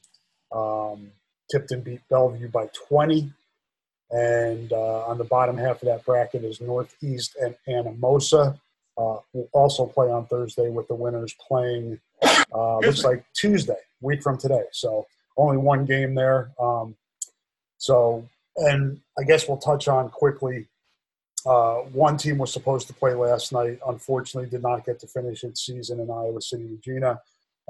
Um, 0.51 1.11
Tipton 1.51 1.81
beat 1.81 2.01
Bellevue 2.09 2.49
by 2.49 2.69
20. 2.87 3.31
And 4.11 4.73
uh, 4.73 5.05
on 5.05 5.17
the 5.17 5.23
bottom 5.23 5.57
half 5.57 5.81
of 5.81 5.87
that 5.87 6.05
bracket 6.05 6.43
is 6.43 6.59
Northeast 6.59 7.37
and 7.39 7.55
Anamosa. 7.67 8.59
Uh, 8.97 9.17
will 9.33 9.49
also 9.53 9.85
play 9.85 10.11
on 10.11 10.25
Thursday 10.27 10.69
with 10.69 10.87
the 10.87 10.93
winners 10.93 11.33
playing, 11.47 11.97
uh, 12.53 12.77
looks 12.79 13.05
like 13.05 13.23
Tuesday, 13.33 13.77
week 14.01 14.21
from 14.21 14.37
today. 14.37 14.63
So 14.73 15.07
only 15.37 15.57
one 15.57 15.85
game 15.85 16.15
there. 16.15 16.51
Um, 16.59 16.95
so, 17.77 18.27
and 18.57 18.99
I 19.17 19.23
guess 19.23 19.47
we'll 19.47 19.57
touch 19.57 19.87
on 19.87 20.09
quickly. 20.09 20.67
Uh, 21.45 21.77
one 21.93 22.17
team 22.17 22.37
was 22.37 22.53
supposed 22.53 22.87
to 22.87 22.93
play 22.93 23.13
last 23.13 23.51
night. 23.51 23.79
Unfortunately, 23.87 24.49
did 24.49 24.61
not 24.61 24.85
get 24.85 24.99
to 24.99 25.07
finish 25.07 25.43
its 25.43 25.65
season 25.65 25.99
in 25.99 26.11
Iowa 26.11 26.41
City, 26.41 26.65
Regina. 26.65 27.19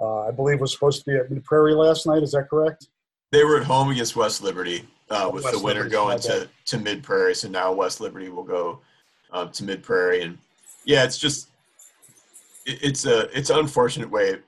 Uh, 0.02 0.28
I 0.28 0.32
believe 0.32 0.60
was 0.60 0.74
supposed 0.74 1.04
to 1.04 1.12
be 1.12 1.18
at 1.18 1.32
Mid 1.32 1.44
Prairie 1.44 1.74
last 1.74 2.06
night. 2.06 2.24
Is 2.24 2.32
that 2.32 2.50
correct? 2.50 2.88
They 3.32 3.44
were 3.44 3.58
at 3.58 3.64
home 3.64 3.90
against 3.90 4.16
West 4.16 4.42
Liberty 4.42 4.86
uh, 5.10 5.30
with 5.32 5.46
West 5.46 5.56
the 5.56 5.64
winner 5.64 5.88
going 5.88 6.20
to, 6.20 6.50
to 6.66 6.78
Mid 6.78 7.04
Prairie. 7.04 7.36
So 7.36 7.48
now 7.48 7.72
West 7.72 8.02
Liberty 8.02 8.30
will 8.30 8.44
go 8.44 8.82
um, 9.32 9.52
to 9.52 9.64
Mid 9.64 9.84
Prairie, 9.84 10.22
and 10.22 10.38
yeah, 10.86 11.04
it's 11.04 11.18
just 11.18 11.50
it, 12.66 12.80
it's 12.82 13.06
a 13.06 13.30
it's 13.38 13.50
an 13.50 13.60
unfortunate 13.60 14.10
way 14.10 14.40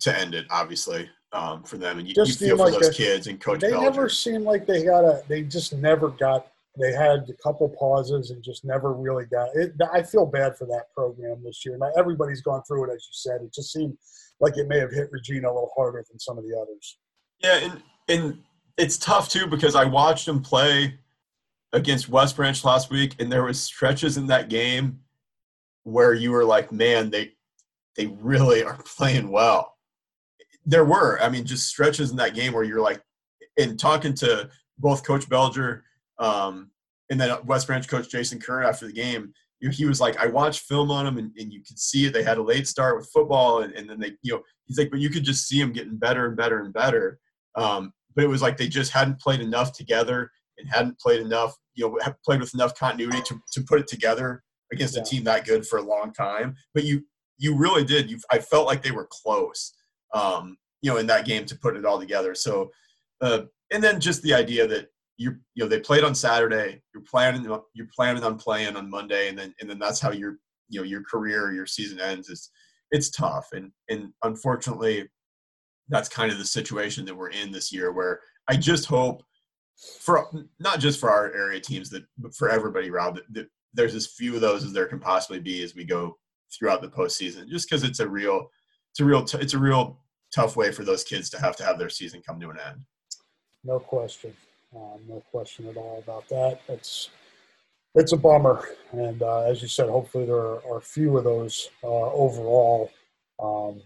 to 0.00 0.18
end 0.18 0.34
it, 0.34 0.46
obviously. 0.50 1.08
Um, 1.34 1.62
for 1.62 1.78
them, 1.78 1.98
and 1.98 2.06
you, 2.06 2.14
you 2.14 2.32
feel 2.34 2.58
for 2.58 2.64
like 2.64 2.74
those 2.74 2.90
a, 2.90 2.92
kids 2.92 3.26
and 3.26 3.40
Coach. 3.40 3.60
They 3.60 3.70
never 3.70 4.10
seemed 4.10 4.44
like 4.44 4.66
they 4.66 4.84
got 4.84 5.04
a. 5.04 5.22
They 5.28 5.42
just 5.42 5.72
never 5.72 6.08
got. 6.08 6.48
They 6.78 6.92
had 6.92 7.26
a 7.28 7.42
couple 7.42 7.70
pauses 7.70 8.30
and 8.30 8.42
just 8.42 8.66
never 8.66 8.92
really 8.92 9.24
got 9.26 9.48
it. 9.54 9.72
I 9.92 10.02
feel 10.02 10.26
bad 10.26 10.58
for 10.58 10.66
that 10.66 10.92
program 10.94 11.42
this 11.42 11.64
year. 11.64 11.78
Now 11.78 11.90
everybody's 11.96 12.42
gone 12.42 12.62
through 12.68 12.90
it, 12.90 12.94
as 12.94 13.06
you 13.06 13.12
said. 13.12 13.40
It 13.42 13.52
just 13.52 13.72
seemed 13.72 13.96
like 14.40 14.58
it 14.58 14.68
may 14.68 14.78
have 14.78 14.90
hit 14.90 15.08
Regina 15.10 15.48
a 15.48 15.52
little 15.54 15.70
harder 15.74 16.04
than 16.10 16.18
some 16.18 16.36
of 16.36 16.44
the 16.44 16.54
others. 16.54 16.98
Yeah, 17.40 17.60
and 17.62 17.82
and 18.08 18.42
it's 18.76 18.98
tough 18.98 19.28
too 19.30 19.46
because 19.46 19.74
I 19.74 19.84
watched 19.84 20.26
them 20.26 20.42
play 20.42 20.98
against 21.72 22.08
West 22.08 22.36
Branch 22.36 22.62
last 22.64 22.90
week, 22.90 23.16
and 23.18 23.32
there 23.32 23.44
was 23.44 23.60
stretches 23.60 24.16
in 24.16 24.26
that 24.26 24.48
game 24.48 25.00
where 25.84 26.12
you 26.12 26.30
were 26.30 26.44
like, 26.44 26.72
man, 26.72 27.10
they 27.10 27.32
they 27.96 28.06
really 28.06 28.62
are 28.62 28.78
playing 28.96 29.30
well. 29.30 29.71
There 30.64 30.84
were, 30.84 31.20
I 31.20 31.28
mean, 31.28 31.44
just 31.44 31.66
stretches 31.66 32.10
in 32.10 32.16
that 32.18 32.34
game 32.34 32.52
where 32.52 32.64
you're 32.64 32.80
like, 32.80 33.02
in 33.56 33.76
talking 33.76 34.14
to 34.14 34.48
both 34.78 35.04
Coach 35.04 35.28
Belger 35.28 35.82
um, 36.18 36.70
and 37.10 37.20
then 37.20 37.36
West 37.44 37.66
Branch 37.66 37.86
coach 37.86 38.08
Jason 38.08 38.40
Kern 38.40 38.64
after 38.64 38.86
the 38.86 38.92
game, 38.92 39.32
he 39.70 39.84
was 39.84 40.00
like, 40.00 40.16
I 40.16 40.26
watched 40.26 40.62
film 40.62 40.90
on 40.90 41.04
them, 41.04 41.18
and, 41.18 41.30
and 41.38 41.52
you 41.52 41.60
could 41.60 41.78
see 41.78 42.06
it. 42.06 42.12
They 42.12 42.24
had 42.24 42.38
a 42.38 42.42
late 42.42 42.66
start 42.66 42.96
with 42.96 43.10
football, 43.12 43.62
and, 43.62 43.72
and 43.74 43.88
then 43.88 44.00
they, 44.00 44.12
you 44.22 44.32
know, 44.32 44.42
he's 44.66 44.78
like, 44.78 44.90
but 44.90 44.98
you 44.98 45.10
could 45.10 45.22
just 45.22 45.46
see 45.46 45.60
them 45.60 45.72
getting 45.72 45.96
better 45.96 46.26
and 46.26 46.36
better 46.36 46.60
and 46.60 46.72
better. 46.72 47.18
Um, 47.54 47.92
but 48.14 48.24
it 48.24 48.28
was 48.28 48.42
like 48.42 48.56
they 48.56 48.68
just 48.68 48.90
hadn't 48.90 49.20
played 49.20 49.40
enough 49.40 49.72
together 49.72 50.30
and 50.58 50.68
hadn't 50.68 50.98
played 50.98 51.20
enough, 51.20 51.54
you 51.74 51.86
know, 51.86 52.12
played 52.24 52.40
with 52.40 52.54
enough 52.54 52.74
continuity 52.74 53.22
to, 53.22 53.40
to 53.52 53.62
put 53.62 53.78
it 53.78 53.86
together 53.86 54.42
against 54.72 54.96
yeah. 54.96 55.02
a 55.02 55.04
team 55.04 55.24
that 55.24 55.44
good 55.44 55.66
for 55.66 55.78
a 55.78 55.82
long 55.82 56.12
time. 56.12 56.56
But 56.74 56.84
you 56.84 57.04
you 57.38 57.56
really 57.56 57.84
did. 57.84 58.10
You 58.10 58.18
I 58.30 58.38
felt 58.38 58.66
like 58.66 58.82
they 58.82 58.90
were 58.90 59.08
close. 59.10 59.74
Um, 60.12 60.56
you 60.82 60.90
know, 60.90 60.98
in 60.98 61.06
that 61.06 61.24
game 61.24 61.44
to 61.46 61.56
put 61.56 61.76
it 61.76 61.84
all 61.84 61.98
together. 61.98 62.34
So, 62.34 62.70
uh, 63.20 63.42
and 63.72 63.82
then 63.82 64.00
just 64.00 64.22
the 64.22 64.34
idea 64.34 64.66
that 64.66 64.88
you 65.16 65.36
you 65.54 65.64
know 65.64 65.68
they 65.68 65.80
played 65.80 66.04
on 66.04 66.14
Saturday, 66.14 66.82
you're 66.92 67.04
planning 67.04 67.44
you're 67.74 67.88
planning 67.94 68.24
on 68.24 68.36
playing 68.36 68.76
on 68.76 68.90
Monday, 68.90 69.28
and 69.28 69.38
then 69.38 69.54
and 69.60 69.70
then 69.70 69.78
that's 69.78 70.00
how 70.00 70.10
your 70.10 70.38
you 70.68 70.80
know 70.80 70.84
your 70.84 71.02
career 71.02 71.52
your 71.52 71.66
season 71.66 72.00
ends. 72.00 72.28
Is 72.28 72.50
it's 72.90 73.10
tough, 73.10 73.48
and 73.52 73.70
and 73.88 74.12
unfortunately, 74.24 75.08
that's 75.88 76.08
kind 76.08 76.32
of 76.32 76.38
the 76.38 76.44
situation 76.44 77.04
that 77.06 77.16
we're 77.16 77.30
in 77.30 77.52
this 77.52 77.72
year. 77.72 77.92
Where 77.92 78.20
I 78.48 78.56
just 78.56 78.86
hope 78.86 79.22
for 80.00 80.28
not 80.58 80.80
just 80.80 81.00
for 81.00 81.10
our 81.10 81.32
area 81.34 81.60
teams 81.60 81.90
that 81.90 82.04
but 82.18 82.34
for 82.34 82.48
everybody, 82.48 82.90
Rob, 82.90 83.16
that, 83.16 83.24
that 83.32 83.48
there's 83.74 83.94
as 83.94 84.06
few 84.06 84.34
of 84.34 84.40
those 84.40 84.64
as 84.64 84.72
there 84.72 84.86
can 84.86 85.00
possibly 85.00 85.40
be 85.40 85.62
as 85.62 85.74
we 85.74 85.84
go 85.84 86.16
throughout 86.52 86.82
the 86.82 86.88
postseason. 86.88 87.48
Just 87.48 87.68
because 87.68 87.84
it's 87.84 88.00
a 88.00 88.08
real, 88.08 88.48
it's 88.92 89.00
a 89.00 89.04
real, 89.04 89.24
t- 89.24 89.38
it's 89.38 89.54
a 89.54 89.58
real 89.58 89.98
tough 90.34 90.54
way 90.54 90.70
for 90.70 90.84
those 90.84 91.02
kids 91.02 91.30
to 91.30 91.40
have 91.40 91.56
to 91.56 91.64
have 91.64 91.78
their 91.78 91.88
season 91.88 92.22
come 92.24 92.38
to 92.40 92.50
an 92.50 92.58
end. 92.66 92.84
No 93.64 93.78
question, 93.78 94.34
um, 94.76 95.00
no 95.08 95.22
question 95.30 95.68
at 95.68 95.76
all 95.76 95.98
about 95.98 96.28
that. 96.28 96.60
It's 96.68 97.10
it's 97.94 98.12
a 98.12 98.16
bummer, 98.16 98.68
and 98.92 99.22
uh, 99.22 99.42
as 99.42 99.60
you 99.60 99.68
said, 99.68 99.88
hopefully 99.88 100.24
there 100.24 100.36
are, 100.36 100.62
are 100.66 100.80
few 100.80 101.16
of 101.18 101.24
those 101.24 101.68
uh, 101.84 101.86
overall. 101.86 102.90
Um, 103.38 103.82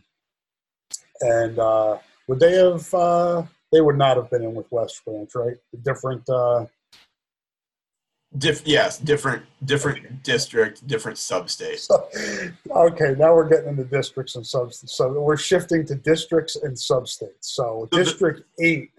and 1.21 1.59
uh, 1.59 1.99
would 2.29 2.39
they 2.41 2.53
have? 2.55 2.93
Uh, 2.95 3.43
they 3.73 3.81
would 3.81 3.99
not 3.99 4.17
have 4.17 4.31
been 4.31 4.45
in 4.45 4.55
with 4.55 4.71
West 4.71 5.05
Branch, 5.05 5.29
right? 5.35 5.57
Different 5.83 6.29
uh, 6.29 6.67
Diff, 8.39 8.67
yes, 8.67 8.99
different 8.99 9.45
different 9.65 10.23
district, 10.23 10.87
different 10.87 11.17
sub-state. 11.17 11.79
So, 11.79 12.09
okay, 12.71 13.15
now 13.17 13.35
we're 13.35 13.49
getting 13.49 13.69
into 13.69 13.85
districts 13.85 14.37
and 14.37 14.47
sub. 14.47 14.75
So 14.75 15.09
we're 15.13 15.37
shifting 15.37 15.87
to 15.87 15.95
districts 15.95 16.57
and 16.57 16.79
sub-states. 16.79 17.55
So 17.55 17.89
District 17.93 18.43
Eight 18.61 18.91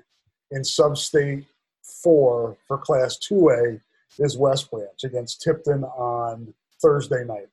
in 0.52 0.64
Sub-State 0.64 1.46
Four 1.84 2.58
for 2.68 2.78
Class 2.78 3.18
Two 3.18 3.50
A 3.50 3.80
is 4.18 4.38
West 4.38 4.72
Branch 4.72 5.04
against 5.04 5.42
Tipton 5.42 5.84
on 5.84 6.54
Thursday 6.82 7.24
night. 7.26 7.50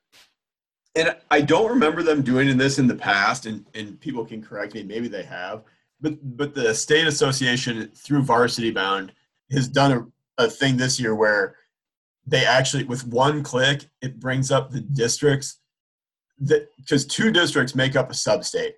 And 0.95 1.17
I 1.31 1.41
don't 1.41 1.69
remember 1.69 2.03
them 2.03 2.23
doing 2.23 2.57
this 2.57 2.79
in 2.79 2.87
the 2.87 2.95
past, 2.95 3.47
and, 3.47 3.67
and 3.75 4.01
people 4.01 4.25
can 4.25 4.41
correct 4.41 4.75
me. 4.75 4.85
Maybe 4.85 5.09
they 5.09 5.25
have, 5.25 5.65
but 6.01 6.15
but 6.37 6.55
the 6.55 6.73
state 6.75 7.09
association 7.09 7.91
through 7.95 8.23
Varsity 8.23 8.71
Bound 8.71 9.13
has 9.51 9.69
done 9.69 9.93
a, 10.39 10.45
a 10.45 10.49
thing 10.49 10.77
this 10.77 11.01
year 11.01 11.15
where 11.15 11.57
they 12.27 12.45
actually 12.45 12.85
with 12.85 13.07
one 13.07 13.43
click 13.43 13.87
it 14.01 14.19
brings 14.19 14.51
up 14.51 14.71
the 14.71 14.81
districts 14.81 15.61
that 16.39 16.69
because 16.79 17.07
two 17.07 17.31
districts 17.31 17.75
make 17.75 17.97
up 17.97 18.11
a 18.11 18.15
sub-state 18.15 18.75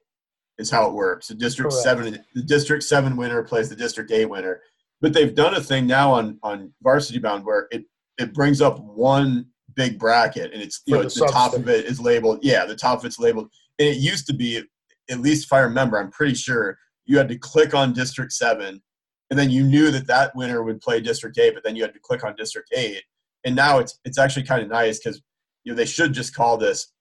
is 0.59 0.71
how 0.71 0.89
it 0.89 0.95
works. 0.95 1.29
The 1.29 1.35
district 1.35 1.71
Correct. 1.71 1.85
seven, 1.85 2.25
the 2.35 2.43
district 2.43 2.85
seven 2.85 3.17
winner 3.17 3.43
plays 3.43 3.69
the 3.69 3.77
district 3.77 4.11
eight 4.11 4.27
winner. 4.27 4.63
But 5.01 5.13
they've 5.13 5.35
done 5.35 5.55
a 5.55 5.61
thing 5.61 5.87
now 5.87 6.13
on 6.13 6.39
on 6.43 6.73
Varsity 6.83 7.19
Bound 7.19 7.45
where 7.45 7.69
it 7.71 7.85
it 8.19 8.33
brings 8.33 8.63
up 8.63 8.81
one 8.81 9.47
big 9.75 9.99
bracket 9.99 10.55
and 10.55 10.63
it's 10.63 10.81
you 10.87 10.97
For 10.97 11.03
know 11.03 11.09
the, 11.09 11.21
the 11.21 11.27
top 11.27 11.53
of 11.53 11.69
it 11.69 11.85
is 11.85 12.01
labeled 12.01 12.39
yeah 12.43 12.65
the 12.65 12.75
top 12.75 13.01
of 13.01 13.05
it's 13.05 13.19
labeled 13.19 13.51
and 13.79 13.87
it 13.87 13.99
used 13.99 14.27
to 14.29 14.33
be 14.33 14.63
at 15.11 15.21
least 15.21 15.45
if 15.45 15.53
I 15.53 15.59
remember 15.59 15.99
I'm 15.99 16.11
pretty 16.11 16.35
sure 16.35 16.79
you 17.05 17.19
had 17.19 17.29
to 17.29 17.37
click 17.37 17.75
on 17.75 17.93
district 17.93 18.33
seven 18.33 18.83
and 19.29 19.39
then 19.39 19.51
you 19.51 19.63
knew 19.63 19.91
that 19.91 20.07
that 20.07 20.35
winner 20.35 20.63
would 20.63 20.81
play 20.81 20.99
district 21.01 21.39
eight 21.39 21.53
but 21.53 21.63
then 21.63 21.77
you 21.77 21.83
had 21.83 21.93
to 21.93 22.01
click 22.01 22.25
on 22.25 22.35
district 22.37 22.71
eight 22.75 23.03
and 23.47 23.57
now 23.57 23.79
it's 23.79 23.99
it's 24.05 24.19
actually 24.19 24.43
kind 24.43 24.63
of 24.63 24.69
nice 24.69 24.99
because 24.99 25.23
you 25.65 25.73
know 25.73 25.77
they 25.77 25.87
should 25.87 26.13
just 26.13 26.35
call 26.35 26.59
this 26.59 26.93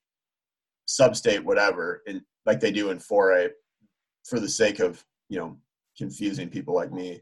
substate 0.88 1.44
whatever 1.44 2.04
and 2.08 2.22
like 2.46 2.60
they 2.60 2.72
do 2.72 2.92
in 2.92 3.00
4A 3.00 3.50
for 4.24 4.40
the 4.40 4.48
sake 4.48 4.80
of 4.80 5.04
you 5.28 5.38
know 5.38 5.58
confusing 5.98 6.48
people 6.50 6.76
like 6.76 6.94
me. 6.94 7.22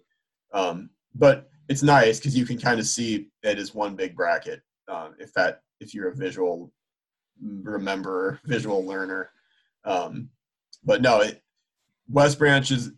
Um, 0.53 0.89
but 1.15 1.49
it's 1.69 1.83
nice 1.83 2.19
because 2.19 2.37
you 2.37 2.45
can 2.45 2.59
kind 2.59 2.79
of 2.79 2.85
see 2.85 3.29
it 3.43 3.57
as 3.57 3.73
one 3.73 3.95
big 3.95 4.15
bracket 4.15 4.61
uh, 4.91 5.09
if 5.17 5.33
that 5.33 5.61
if 5.79 5.93
you're 5.93 6.09
a 6.09 6.15
visual 6.15 6.71
remember 7.41 8.39
visual 8.45 8.85
learner. 8.85 9.31
Um, 9.85 10.29
but 10.83 11.01
no 11.01 11.21
it, 11.21 11.41
west 12.09 12.37
branch 12.37 12.71
is 12.71 12.91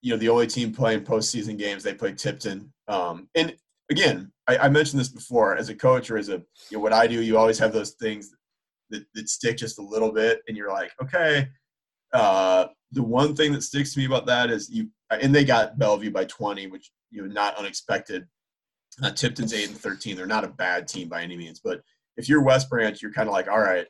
you 0.00 0.12
know 0.12 0.16
the 0.16 0.30
only 0.30 0.46
team 0.46 0.72
playing 0.72 1.04
postseason 1.04 1.58
games. 1.58 1.82
They 1.82 1.92
play 1.92 2.14
tipton 2.14 2.72
um, 2.88 3.28
and 3.34 3.54
again, 3.90 4.32
I, 4.46 4.58
I, 4.58 4.68
mentioned 4.68 5.00
this 5.00 5.08
before 5.08 5.56
as 5.56 5.68
a 5.68 5.74
coach 5.74 6.10
or 6.10 6.18
as 6.18 6.28
a 6.28 6.42
you 6.70 6.76
know, 6.76 6.80
what 6.80 6.92
I 6.92 7.06
do. 7.06 7.22
You 7.22 7.38
always 7.38 7.58
have 7.58 7.72
those 7.72 7.92
things 7.92 8.30
that, 8.90 9.04
that 9.14 9.28
stick 9.28 9.56
just 9.56 9.78
a 9.78 9.82
little 9.82 10.12
bit, 10.12 10.42
and 10.48 10.56
you're 10.56 10.72
like, 10.72 10.92
okay. 11.02 11.48
Uh, 12.12 12.66
the 12.92 13.02
one 13.02 13.34
thing 13.34 13.52
that 13.52 13.62
sticks 13.62 13.92
to 13.92 13.98
me 13.98 14.06
about 14.06 14.26
that 14.26 14.50
is 14.50 14.70
you, 14.70 14.88
and 15.10 15.34
they 15.34 15.44
got 15.44 15.78
Bellevue 15.78 16.10
by 16.10 16.24
20, 16.24 16.68
which 16.68 16.90
you 17.10 17.22
know 17.22 17.32
not 17.32 17.56
unexpected. 17.56 18.26
Uh, 19.02 19.10
Tipton's 19.10 19.52
eight 19.52 19.68
and 19.68 19.76
13. 19.76 20.16
They're 20.16 20.26
not 20.26 20.44
a 20.44 20.48
bad 20.48 20.88
team 20.88 21.08
by 21.08 21.22
any 21.22 21.36
means, 21.36 21.60
but 21.62 21.82
if 22.16 22.28
you're 22.28 22.42
West 22.42 22.70
Branch, 22.70 23.00
you're 23.02 23.12
kind 23.12 23.28
of 23.28 23.34
like, 23.34 23.48
all 23.48 23.60
right, 23.60 23.86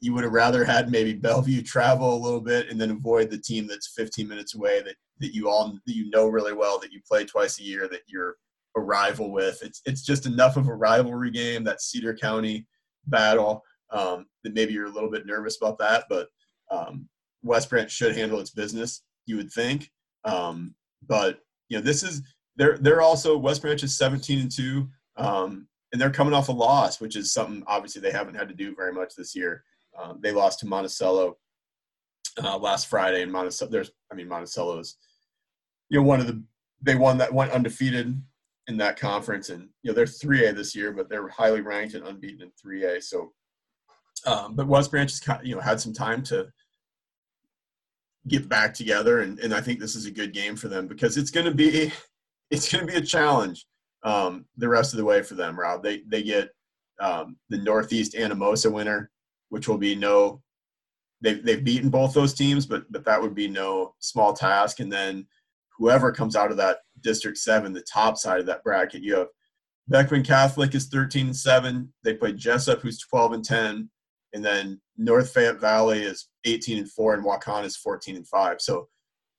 you 0.00 0.12
would 0.12 0.24
have 0.24 0.32
rather 0.32 0.64
had 0.64 0.90
maybe 0.90 1.14
Bellevue 1.14 1.62
travel 1.62 2.14
a 2.14 2.22
little 2.22 2.40
bit 2.40 2.68
and 2.68 2.78
then 2.78 2.90
avoid 2.90 3.30
the 3.30 3.38
team 3.38 3.66
that's 3.66 3.94
15 3.96 4.28
minutes 4.28 4.54
away 4.54 4.82
that 4.82 4.96
that 5.20 5.34
you 5.34 5.48
all 5.48 5.78
that 5.86 5.94
you 5.94 6.10
know 6.10 6.26
really 6.26 6.52
well 6.52 6.78
that 6.78 6.92
you 6.92 7.00
play 7.08 7.24
twice 7.24 7.58
a 7.58 7.62
year 7.62 7.88
that 7.88 8.02
you're 8.06 8.36
a 8.76 8.80
rival 8.80 9.30
with. 9.30 9.62
It's 9.62 9.80
it's 9.86 10.02
just 10.02 10.26
enough 10.26 10.56
of 10.56 10.68
a 10.68 10.74
rivalry 10.74 11.30
game 11.30 11.64
that 11.64 11.82
Cedar 11.82 12.14
County 12.14 12.66
battle 13.06 13.62
um, 13.90 14.26
that 14.42 14.54
maybe 14.54 14.72
you're 14.72 14.86
a 14.86 14.92
little 14.92 15.10
bit 15.10 15.26
nervous 15.26 15.56
about 15.56 15.78
that, 15.78 16.04
but 16.08 16.28
um, 16.70 17.08
West 17.42 17.70
Branch 17.70 17.90
should 17.90 18.16
handle 18.16 18.40
its 18.40 18.50
business. 18.50 19.02
You 19.26 19.36
would 19.36 19.52
think, 19.52 19.90
um, 20.24 20.74
but 21.06 21.40
you 21.68 21.78
know 21.78 21.82
this 21.82 22.02
is 22.02 22.22
they're 22.56 22.78
they're 22.78 23.02
also 23.02 23.38
West 23.38 23.62
Branch 23.62 23.82
is 23.82 23.96
17 23.96 24.40
and 24.40 24.50
two, 24.50 24.88
um, 25.16 25.68
and 25.92 26.00
they're 26.00 26.10
coming 26.10 26.34
off 26.34 26.48
a 26.48 26.52
loss, 26.52 27.00
which 27.00 27.16
is 27.16 27.32
something 27.32 27.62
obviously 27.66 28.02
they 28.02 28.10
haven't 28.10 28.34
had 28.34 28.48
to 28.48 28.54
do 28.54 28.74
very 28.74 28.92
much 28.92 29.14
this 29.14 29.34
year. 29.34 29.64
Um, 30.00 30.18
they 30.22 30.32
lost 30.32 30.58
to 30.60 30.66
Monticello 30.66 31.36
uh, 32.42 32.58
last 32.58 32.88
Friday, 32.88 33.22
and 33.22 33.32
Monticello. 33.32 33.70
There's 33.70 33.90
I 34.10 34.14
mean 34.14 34.28
Monticello's 34.28 34.96
you 35.88 36.00
know 36.00 36.06
one 36.06 36.20
of 36.20 36.26
the 36.26 36.42
they 36.82 36.96
won 36.96 37.18
that 37.18 37.32
went 37.32 37.52
undefeated 37.52 38.20
in 38.68 38.76
that 38.78 38.98
conference, 38.98 39.50
and 39.50 39.68
you 39.82 39.90
know 39.90 39.94
they're 39.94 40.04
3A 40.04 40.54
this 40.54 40.74
year, 40.74 40.92
but 40.92 41.08
they're 41.08 41.28
highly 41.28 41.60
ranked 41.60 41.94
and 41.94 42.06
unbeaten 42.06 42.42
in 42.42 42.50
3A. 42.64 43.02
So, 43.02 43.32
um, 44.26 44.54
but 44.54 44.66
West 44.66 44.90
Branch 44.90 45.10
has 45.10 45.38
you 45.42 45.54
know 45.54 45.60
had 45.60 45.80
some 45.80 45.92
time 45.92 46.22
to 46.24 46.48
get 48.26 48.48
back 48.48 48.72
together, 48.72 49.20
and, 49.20 49.38
and 49.40 49.54
I 49.54 49.60
think 49.60 49.80
this 49.80 49.94
is 49.94 50.06
a 50.06 50.10
good 50.10 50.32
game 50.32 50.56
for 50.56 50.68
them 50.68 50.86
because 50.86 51.16
it's 51.16 51.30
going 51.30 51.46
to 51.46 51.54
be 51.54 51.92
it's 52.50 52.70
going 52.72 52.86
to 52.86 52.92
be 52.92 52.98
a 52.98 53.02
challenge 53.02 53.66
um, 54.02 54.46
the 54.56 54.68
rest 54.68 54.92
of 54.92 54.98
the 54.98 55.04
way 55.04 55.22
for 55.22 55.34
them. 55.34 55.58
Rob, 55.58 55.82
they 55.82 56.02
they 56.06 56.22
get 56.22 56.50
um, 57.00 57.36
the 57.48 57.58
Northeast 57.58 58.14
Anamosa 58.14 58.72
winner, 58.72 59.10
which 59.48 59.68
will 59.68 59.78
be 59.78 59.94
no. 59.94 60.40
They've, 61.20 61.42
they've 61.42 61.64
beaten 61.64 61.88
both 61.88 62.12
those 62.12 62.34
teams, 62.34 62.66
but 62.66 62.90
but 62.92 63.04
that 63.06 63.20
would 63.20 63.34
be 63.34 63.48
no 63.48 63.94
small 63.98 64.34
task. 64.34 64.80
And 64.80 64.92
then 64.92 65.26
whoever 65.78 66.12
comes 66.12 66.36
out 66.36 66.50
of 66.50 66.58
that 66.58 66.78
District 67.04 67.38
7, 67.38 67.72
the 67.72 67.82
top 67.82 68.18
side 68.18 68.40
of 68.40 68.46
that 68.46 68.64
bracket, 68.64 69.02
you 69.02 69.16
have 69.16 69.28
Beckman 69.86 70.24
Catholic 70.24 70.74
is 70.74 70.86
13 70.86 71.26
and 71.26 71.36
7. 71.36 71.92
They 72.02 72.14
play 72.14 72.32
Jesup, 72.32 72.80
who's 72.80 72.98
12 72.98 73.32
and 73.34 73.44
10. 73.44 73.90
And 74.32 74.44
then 74.44 74.80
North 74.96 75.32
Fayette 75.32 75.60
Valley 75.60 76.02
is 76.02 76.28
18 76.44 76.78
and 76.78 76.90
4, 76.90 77.14
and 77.14 77.24
Waukon 77.24 77.64
is 77.64 77.76
14 77.76 78.16
and 78.16 78.26
5. 78.26 78.60
So 78.60 78.88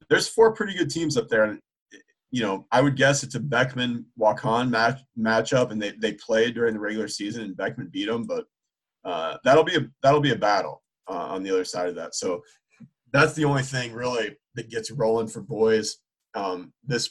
there's 0.10 0.28
four 0.28 0.54
pretty 0.54 0.78
good 0.78 0.90
teams 0.90 1.18
up 1.18 1.28
there. 1.28 1.44
And, 1.44 1.60
you 2.32 2.42
know, 2.42 2.66
I 2.72 2.82
would 2.82 2.96
guess 2.96 3.24
it's 3.24 3.36
a 3.36 3.40
Beckman 3.40 4.06
Waukon 4.20 4.70
match 4.70 5.02
matchup, 5.18 5.72
and 5.72 5.82
they, 5.82 5.92
they 6.00 6.14
played 6.14 6.54
during 6.54 6.76
the 6.76 6.80
regular 6.80 7.08
season, 7.08 7.44
and 7.44 7.58
Beckman 7.58 7.90
beat 7.92 8.06
them. 8.06 8.24
But 8.24 8.46
uh, 9.04 9.38
that'll 9.44 9.64
be 9.64 9.76
a 9.76 9.88
that'll 10.02 10.22
be 10.22 10.32
a 10.32 10.38
battle 10.38 10.84
uh, 11.10 11.28
on 11.28 11.44
the 11.44 11.52
other 11.52 11.66
side 11.66 11.90
of 11.90 11.96
that. 11.96 12.16
So 12.16 12.42
that's 13.12 13.34
the 13.34 13.46
only 13.46 13.64
thing 13.64 13.94
really 13.94 14.36
that 14.56 14.70
gets 14.70 14.92
rolling 14.92 15.28
for 15.28 15.42
boys 15.42 15.98
um, 16.36 16.74
this 16.84 17.10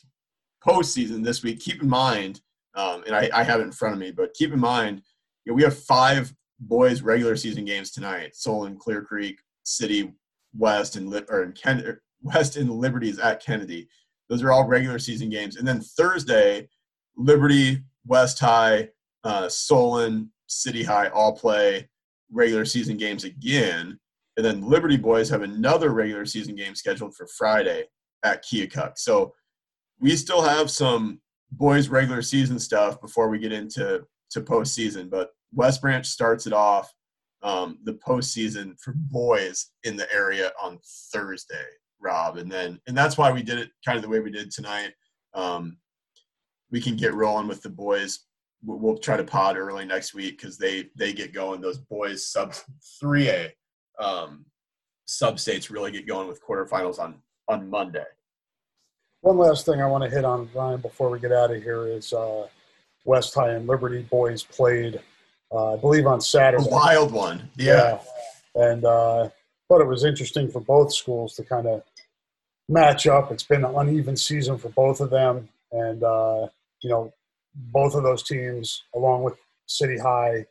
postseason 0.66 1.24
this 1.24 1.42
week. 1.42 1.60
Keep 1.60 1.82
in 1.82 1.88
mind, 1.88 2.40
um, 2.74 3.02
and 3.06 3.14
I, 3.14 3.28
I, 3.32 3.42
have 3.42 3.60
it 3.60 3.64
in 3.64 3.72
front 3.72 3.94
of 3.94 4.00
me, 4.00 4.10
but 4.10 4.34
keep 4.34 4.52
in 4.52 4.60
mind, 4.60 5.02
you 5.44 5.52
know, 5.52 5.56
we 5.56 5.62
have 5.62 5.78
five 5.78 6.34
boys 6.60 7.02
regular 7.02 7.36
season 7.36 7.64
games 7.64 7.90
tonight: 7.90 8.34
Solon, 8.34 8.76
Clear 8.76 9.02
Creek, 9.02 9.38
City, 9.64 10.12
West, 10.56 10.96
and 10.96 11.12
or 11.28 11.44
in 11.44 11.52
Ken, 11.52 11.98
West 12.22 12.56
and 12.56 12.70
Liberties 12.70 13.18
at 13.18 13.42
Kennedy. 13.42 13.88
Those 14.28 14.42
are 14.42 14.52
all 14.52 14.66
regular 14.66 14.98
season 14.98 15.28
games, 15.28 15.56
and 15.56 15.66
then 15.66 15.80
Thursday, 15.80 16.68
Liberty, 17.16 17.82
West 18.06 18.38
High, 18.38 18.88
uh, 19.24 19.48
Solon, 19.48 20.30
City 20.46 20.82
High 20.82 21.08
all 21.08 21.36
play 21.36 21.88
regular 22.32 22.64
season 22.64 22.96
games 22.96 23.24
again. 23.24 23.98
And 24.36 24.44
then 24.44 24.68
Liberty 24.68 24.96
boys 24.96 25.28
have 25.28 25.42
another 25.42 25.90
regular 25.90 26.26
season 26.26 26.56
game 26.56 26.74
scheduled 26.74 27.14
for 27.14 27.26
Friday 27.38 27.84
at 28.24 28.44
Keokuk. 28.44 28.94
So 28.96 29.32
we 30.04 30.14
still 30.16 30.42
have 30.42 30.70
some 30.70 31.18
boys 31.52 31.88
regular 31.88 32.20
season 32.20 32.58
stuff 32.58 33.00
before 33.00 33.30
we 33.30 33.38
get 33.38 33.52
into 33.52 34.04
to 34.30 34.40
postseason. 34.42 35.08
But 35.08 35.30
West 35.54 35.80
Branch 35.80 36.04
starts 36.06 36.46
it 36.46 36.52
off 36.52 36.92
um, 37.42 37.78
the 37.84 37.94
postseason 37.94 38.78
for 38.78 38.92
boys 38.94 39.70
in 39.84 39.96
the 39.96 40.06
area 40.12 40.52
on 40.62 40.78
Thursday, 41.10 41.64
Rob, 42.02 42.36
and 42.36 42.52
then 42.52 42.78
and 42.86 42.94
that's 42.94 43.16
why 43.16 43.32
we 43.32 43.42
did 43.42 43.58
it 43.58 43.70
kind 43.82 43.96
of 43.96 44.02
the 44.02 44.08
way 44.10 44.20
we 44.20 44.30
did 44.30 44.50
tonight. 44.50 44.92
Um, 45.32 45.78
we 46.70 46.82
can 46.82 46.96
get 46.96 47.14
rolling 47.14 47.48
with 47.48 47.62
the 47.62 47.70
boys. 47.70 48.26
We'll, 48.62 48.98
try 48.98 49.16
to 49.16 49.24
pod 49.24 49.56
early 49.56 49.86
next 49.86 50.12
week 50.12 50.38
because 50.38 50.58
they 50.58 50.90
they 50.96 51.14
get 51.14 51.32
going. 51.32 51.62
Those 51.62 51.78
boys 51.78 52.26
sub 52.26 52.52
three 53.00 53.30
A 53.30 53.54
um, 53.98 54.44
sub 55.06 55.40
states 55.40 55.70
really 55.70 55.92
get 55.92 56.06
going 56.06 56.28
with 56.28 56.44
quarterfinals 56.46 56.98
on 56.98 57.22
on 57.48 57.70
Monday. 57.70 58.04
One 59.24 59.38
last 59.38 59.64
thing 59.64 59.80
I 59.80 59.86
want 59.86 60.04
to 60.04 60.10
hit 60.10 60.22
on, 60.22 60.50
Ryan, 60.54 60.82
before 60.82 61.08
we 61.08 61.18
get 61.18 61.32
out 61.32 61.50
of 61.50 61.62
here 61.62 61.86
is 61.86 62.12
uh, 62.12 62.46
West 63.06 63.34
High 63.34 63.52
and 63.52 63.66
Liberty 63.66 64.02
boys 64.02 64.42
played, 64.42 65.00
uh, 65.50 65.72
I 65.72 65.76
believe, 65.78 66.06
on 66.06 66.20
Saturday. 66.20 66.62
A 66.62 66.68
wild 66.68 67.10
one, 67.10 67.48
yeah. 67.56 68.00
yeah. 68.54 68.62
And 68.62 68.84
uh, 68.84 69.30
thought 69.66 69.80
it 69.80 69.86
was 69.86 70.04
interesting 70.04 70.50
for 70.50 70.60
both 70.60 70.92
schools 70.92 71.32
to 71.36 71.42
kind 71.42 71.66
of 71.66 71.82
match 72.68 73.06
up. 73.06 73.32
It's 73.32 73.44
been 73.44 73.64
an 73.64 73.74
uneven 73.74 74.14
season 74.18 74.58
for 74.58 74.68
both 74.68 75.00
of 75.00 75.08
them, 75.08 75.48
and 75.72 76.04
uh, 76.04 76.48
you 76.82 76.90
know, 76.90 77.10
both 77.54 77.94
of 77.94 78.02
those 78.02 78.24
teams, 78.24 78.82
along 78.94 79.22
with 79.22 79.38
City 79.64 79.96
High, 79.96 80.44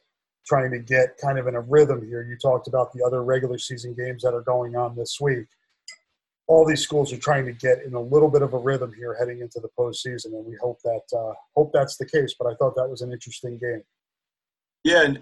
trying 0.47 0.71
to 0.71 0.79
get 0.79 1.19
kind 1.19 1.37
of 1.37 1.45
in 1.45 1.53
a 1.53 1.61
rhythm 1.61 2.03
here. 2.07 2.23
You 2.23 2.37
talked 2.37 2.67
about 2.67 2.91
the 2.91 3.05
other 3.05 3.23
regular 3.23 3.59
season 3.59 3.93
games 3.93 4.23
that 4.23 4.33
are 4.33 4.41
going 4.41 4.75
on 4.75 4.95
this 4.95 5.21
week 5.21 5.45
all 6.47 6.65
these 6.65 6.81
schools 6.81 7.13
are 7.13 7.17
trying 7.17 7.45
to 7.45 7.53
get 7.53 7.83
in 7.83 7.93
a 7.93 8.01
little 8.01 8.29
bit 8.29 8.41
of 8.41 8.53
a 8.53 8.57
rhythm 8.57 8.93
here 8.93 9.15
heading 9.17 9.39
into 9.39 9.59
the 9.59 9.69
postseason, 9.77 10.27
and 10.27 10.45
we 10.45 10.57
hope 10.61 10.79
that 10.83 11.01
uh, 11.17 11.33
hope 11.55 11.71
that's 11.73 11.97
the 11.97 12.05
case. 12.05 12.35
But 12.37 12.47
I 12.47 12.55
thought 12.55 12.75
that 12.75 12.89
was 12.89 13.01
an 13.01 13.11
interesting 13.11 13.57
game. 13.57 13.81
Yeah, 14.83 15.03
and 15.03 15.19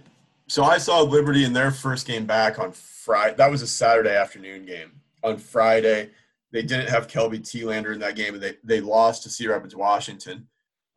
so 0.47 0.63
I 0.63 0.77
saw 0.77 1.01
Liberty 1.01 1.43
in 1.43 1.53
their 1.53 1.71
first 1.71 2.07
game 2.07 2.25
back 2.25 2.59
on 2.59 2.71
Friday. 2.71 3.35
That 3.35 3.51
was 3.51 3.61
a 3.61 3.67
Saturday 3.67 4.15
afternoon 4.15 4.65
game. 4.65 4.91
On 5.23 5.37
Friday, 5.37 6.09
they 6.51 6.63
didn't 6.63 6.89
have 6.89 7.07
Kelby 7.07 7.39
Telander 7.39 7.93
in 7.93 7.99
that 7.99 8.15
game, 8.15 8.33
and 8.33 8.41
they 8.41 8.57
they 8.63 8.81
lost 8.81 9.23
to 9.23 9.29
Cedar 9.29 9.51
Rapids, 9.51 9.75
Washington, 9.75 10.47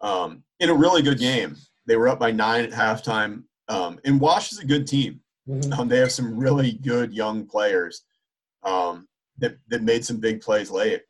um, 0.00 0.42
in 0.60 0.70
a 0.70 0.74
really 0.74 1.02
good 1.02 1.18
game. 1.18 1.56
They 1.86 1.96
were 1.96 2.08
up 2.08 2.18
by 2.18 2.30
nine 2.30 2.64
at 2.64 2.70
halftime. 2.70 3.44
Um, 3.68 3.98
and 4.04 4.20
Wash 4.20 4.52
is 4.52 4.58
a 4.58 4.66
good 4.66 4.86
team. 4.86 5.20
Mm-hmm. 5.48 5.72
Um, 5.72 5.88
they 5.88 5.98
have 5.98 6.12
some 6.12 6.36
really 6.38 6.72
good 6.72 7.12
young 7.12 7.46
players. 7.46 8.02
Um, 8.62 9.06
that, 9.38 9.56
that 9.68 9.82
made 9.82 10.04
some 10.04 10.18
big 10.18 10.40
plays 10.40 10.70
late. 10.70 11.02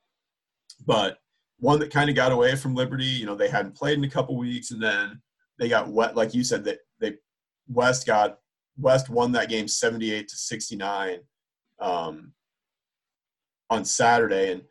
But 0.87 1.19
one 1.59 1.79
that 1.81 1.93
kind 1.93 2.11
of 2.11 2.17
got 2.17 2.33
away 2.33 2.57
from 2.57 2.75
Liberty, 2.75 3.05
you 3.05 3.27
know, 3.27 3.35
they 3.35 3.49
hadn't 3.49 3.77
played 3.77 3.99
in 3.99 4.05
a 4.05 4.11
couple 4.11 4.37
weeks, 4.37 4.71
and 4.71 4.83
then 4.83 5.21
they 5.59 5.69
got 5.69 5.89
wet, 5.89 6.17
like 6.17 6.35
you 6.35 6.45
said, 6.45 6.65
that 6.65 6.79
they 7.01 7.15
West 7.69 8.07
got 8.07 8.39
West 8.77 9.09
won 9.09 9.33
that 9.33 9.49
game 9.49 9.69
78 9.69 10.29
to 10.29 10.37
69 10.37 11.21
um, 11.81 12.33
on 13.71 13.85
Saturday, 13.85 14.53
and 14.53 14.63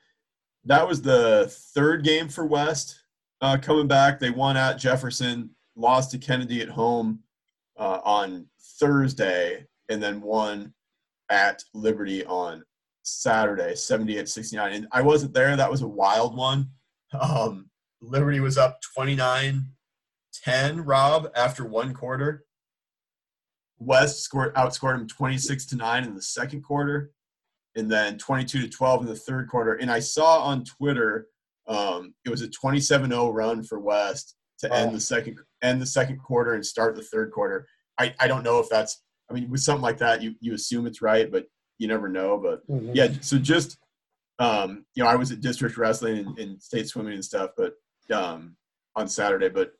that 0.65 0.87
was 0.87 1.01
the 1.01 1.51
third 1.73 2.03
game 2.03 2.29
for 2.29 2.45
West 2.45 3.03
uh, 3.41 3.57
coming 3.61 3.87
back. 3.87 4.19
They 4.19 4.29
won 4.29 4.57
at 4.57 4.77
Jefferson, 4.77 5.49
lost 5.75 6.11
to 6.11 6.17
Kennedy 6.17 6.61
at 6.61 6.69
home 6.69 7.19
uh, 7.77 7.99
on 8.03 8.45
Thursday, 8.79 9.65
and 9.89 10.01
then 10.01 10.21
won 10.21 10.73
at 11.29 11.63
Liberty 11.73 12.25
on 12.25 12.63
Saturday, 13.03 13.75
78 13.75 14.27
69. 14.27 14.73
And 14.73 14.87
I 14.91 15.01
wasn't 15.01 15.33
there. 15.33 15.55
That 15.55 15.71
was 15.71 15.81
a 15.81 15.87
wild 15.87 16.35
one. 16.35 16.69
Um, 17.19 17.69
Liberty 18.01 18.39
was 18.39 18.57
up 18.57 18.79
29 18.95 19.67
10, 20.43 20.83
Rob, 20.83 21.29
after 21.35 21.63
one 21.65 21.93
quarter. 21.93 22.45
West 23.79 24.23
scored 24.23 24.53
outscored 24.55 24.95
him 24.95 25.07
26 25.07 25.65
to 25.67 25.75
9 25.75 26.03
in 26.03 26.15
the 26.15 26.21
second 26.21 26.63
quarter, 26.63 27.11
and 27.75 27.91
then 27.91 28.17
22 28.17 28.61
to 28.61 28.69
12 28.69 29.01
in 29.01 29.07
the 29.07 29.15
third 29.15 29.47
quarter. 29.47 29.73
And 29.73 29.91
I 29.91 29.99
saw 29.99 30.39
on 30.39 30.63
Twitter 30.63 31.27
um, 31.67 32.13
it 32.25 32.29
was 32.29 32.41
a 32.41 32.47
27-0 32.47 33.33
run 33.33 33.63
for 33.63 33.79
West 33.79 34.35
to 34.59 34.69
oh. 34.69 34.73
end 34.73 34.95
the 34.95 34.99
second 34.99 35.37
end 35.61 35.81
the 35.81 35.85
second 35.85 36.17
quarter 36.17 36.53
and 36.53 36.65
start 36.65 36.95
the 36.95 37.03
third 37.03 37.31
quarter. 37.31 37.67
I, 37.99 38.13
I 38.19 38.27
don't 38.27 38.43
know 38.43 38.59
if 38.59 38.69
that's 38.69 39.01
I 39.29 39.33
mean 39.33 39.49
with 39.49 39.61
something 39.61 39.81
like 39.81 39.97
that 39.99 40.21
you 40.21 40.35
you 40.39 40.53
assume 40.53 40.85
it's 40.85 41.01
right, 41.01 41.31
but 41.31 41.45
you 41.77 41.87
never 41.87 42.09
know. 42.09 42.37
But 42.37 42.67
mm-hmm. 42.67 42.91
yeah, 42.93 43.09
so 43.21 43.37
just 43.37 43.77
um, 44.39 44.85
you 44.95 45.03
know, 45.03 45.09
I 45.09 45.15
was 45.15 45.31
at 45.31 45.41
district 45.41 45.77
wrestling 45.77 46.19
and, 46.19 46.39
and 46.39 46.61
state 46.61 46.87
swimming 46.87 47.13
and 47.13 47.25
stuff, 47.25 47.51
but 47.55 47.73
um, 48.11 48.55
on 48.95 49.07
Saturday, 49.07 49.49
but 49.49 49.73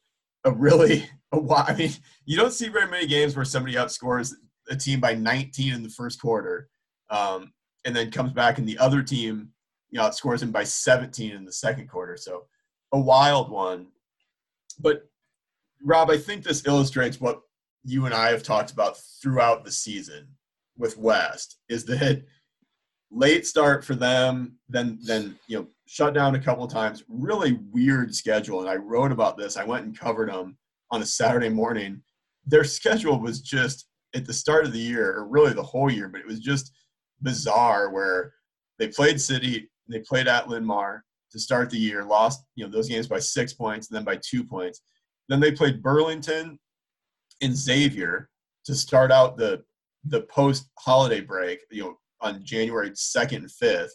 a 0.45 0.51
really 0.51 1.09
a 1.33 1.53
I 1.55 1.75
mean, 1.75 1.91
you 2.25 2.37
don't 2.37 2.53
see 2.53 2.69
very 2.69 2.89
many 2.89 3.07
games 3.07 3.35
where 3.35 3.45
somebody 3.45 3.75
outscores 3.75 4.33
a 4.69 4.75
team 4.75 4.99
by 4.99 5.13
19 5.13 5.73
in 5.73 5.83
the 5.83 5.89
first 5.89 6.21
quarter, 6.21 6.69
um, 7.09 7.51
and 7.85 7.95
then 7.95 8.11
comes 8.11 8.31
back 8.31 8.57
and 8.57 8.67
the 8.67 8.77
other 8.77 9.01
team 9.01 9.49
you 9.89 9.99
know 9.99 10.07
outscores 10.07 10.39
them 10.39 10.51
by 10.51 10.63
17 10.63 11.31
in 11.31 11.45
the 11.45 11.51
second 11.51 11.87
quarter. 11.87 12.17
So 12.17 12.45
a 12.91 12.99
wild 12.99 13.49
one. 13.49 13.87
But 14.79 15.03
Rob, 15.83 16.09
I 16.09 16.17
think 16.17 16.43
this 16.43 16.65
illustrates 16.65 17.19
what 17.19 17.41
you 17.83 18.05
and 18.05 18.13
I 18.13 18.29
have 18.29 18.43
talked 18.43 18.71
about 18.71 18.97
throughout 19.21 19.65
the 19.65 19.71
season 19.71 20.27
with 20.77 20.97
West 20.97 21.59
is 21.69 21.85
that 21.85 22.23
late 23.11 23.45
start 23.45 23.85
for 23.85 23.95
them, 23.95 24.57
then 24.69 24.97
then 25.03 25.37
you 25.47 25.57
know 25.57 25.67
shut 25.87 26.13
down 26.13 26.35
a 26.35 26.39
couple 26.39 26.63
of 26.63 26.71
times. 26.71 27.03
Really 27.07 27.59
weird 27.71 28.13
schedule, 28.13 28.61
and 28.61 28.69
I 28.69 28.75
wrote 28.75 29.11
about 29.11 29.37
this. 29.37 29.57
I 29.57 29.63
went 29.63 29.85
and 29.85 29.97
covered 29.97 30.29
them 30.29 30.57
on 30.91 31.01
a 31.01 31.05
Saturday 31.05 31.49
morning. 31.49 32.01
Their 32.45 32.63
schedule 32.63 33.19
was 33.19 33.41
just 33.41 33.87
at 34.15 34.25
the 34.25 34.33
start 34.33 34.65
of 34.65 34.73
the 34.73 34.79
year, 34.79 35.15
or 35.15 35.27
really 35.27 35.53
the 35.53 35.63
whole 35.63 35.91
year, 35.91 36.09
but 36.09 36.21
it 36.21 36.27
was 36.27 36.39
just 36.39 36.71
bizarre. 37.21 37.91
Where 37.91 38.33
they 38.79 38.87
played 38.87 39.21
City, 39.21 39.69
they 39.87 39.99
played 39.99 40.27
at 40.27 40.49
Linn-Mar 40.49 41.03
to 41.31 41.39
start 41.39 41.69
the 41.69 41.77
year, 41.77 42.03
lost 42.03 42.43
you 42.55 42.65
know 42.65 42.71
those 42.71 42.89
games 42.89 43.07
by 43.07 43.19
six 43.19 43.53
points, 43.53 43.89
and 43.89 43.95
then 43.95 44.03
by 44.03 44.19
two 44.23 44.43
points. 44.43 44.81
Then 45.29 45.39
they 45.39 45.51
played 45.51 45.83
Burlington 45.83 46.59
and 47.41 47.55
Xavier 47.55 48.29
to 48.65 48.75
start 48.75 49.11
out 49.11 49.37
the 49.37 49.63
the 50.05 50.21
post 50.21 50.69
holiday 50.79 51.21
break, 51.21 51.61
you 51.71 51.83
know, 51.83 51.97
on 52.21 52.43
January 52.43 52.91
2nd 52.91 53.35
and 53.37 53.49
5th, 53.49 53.91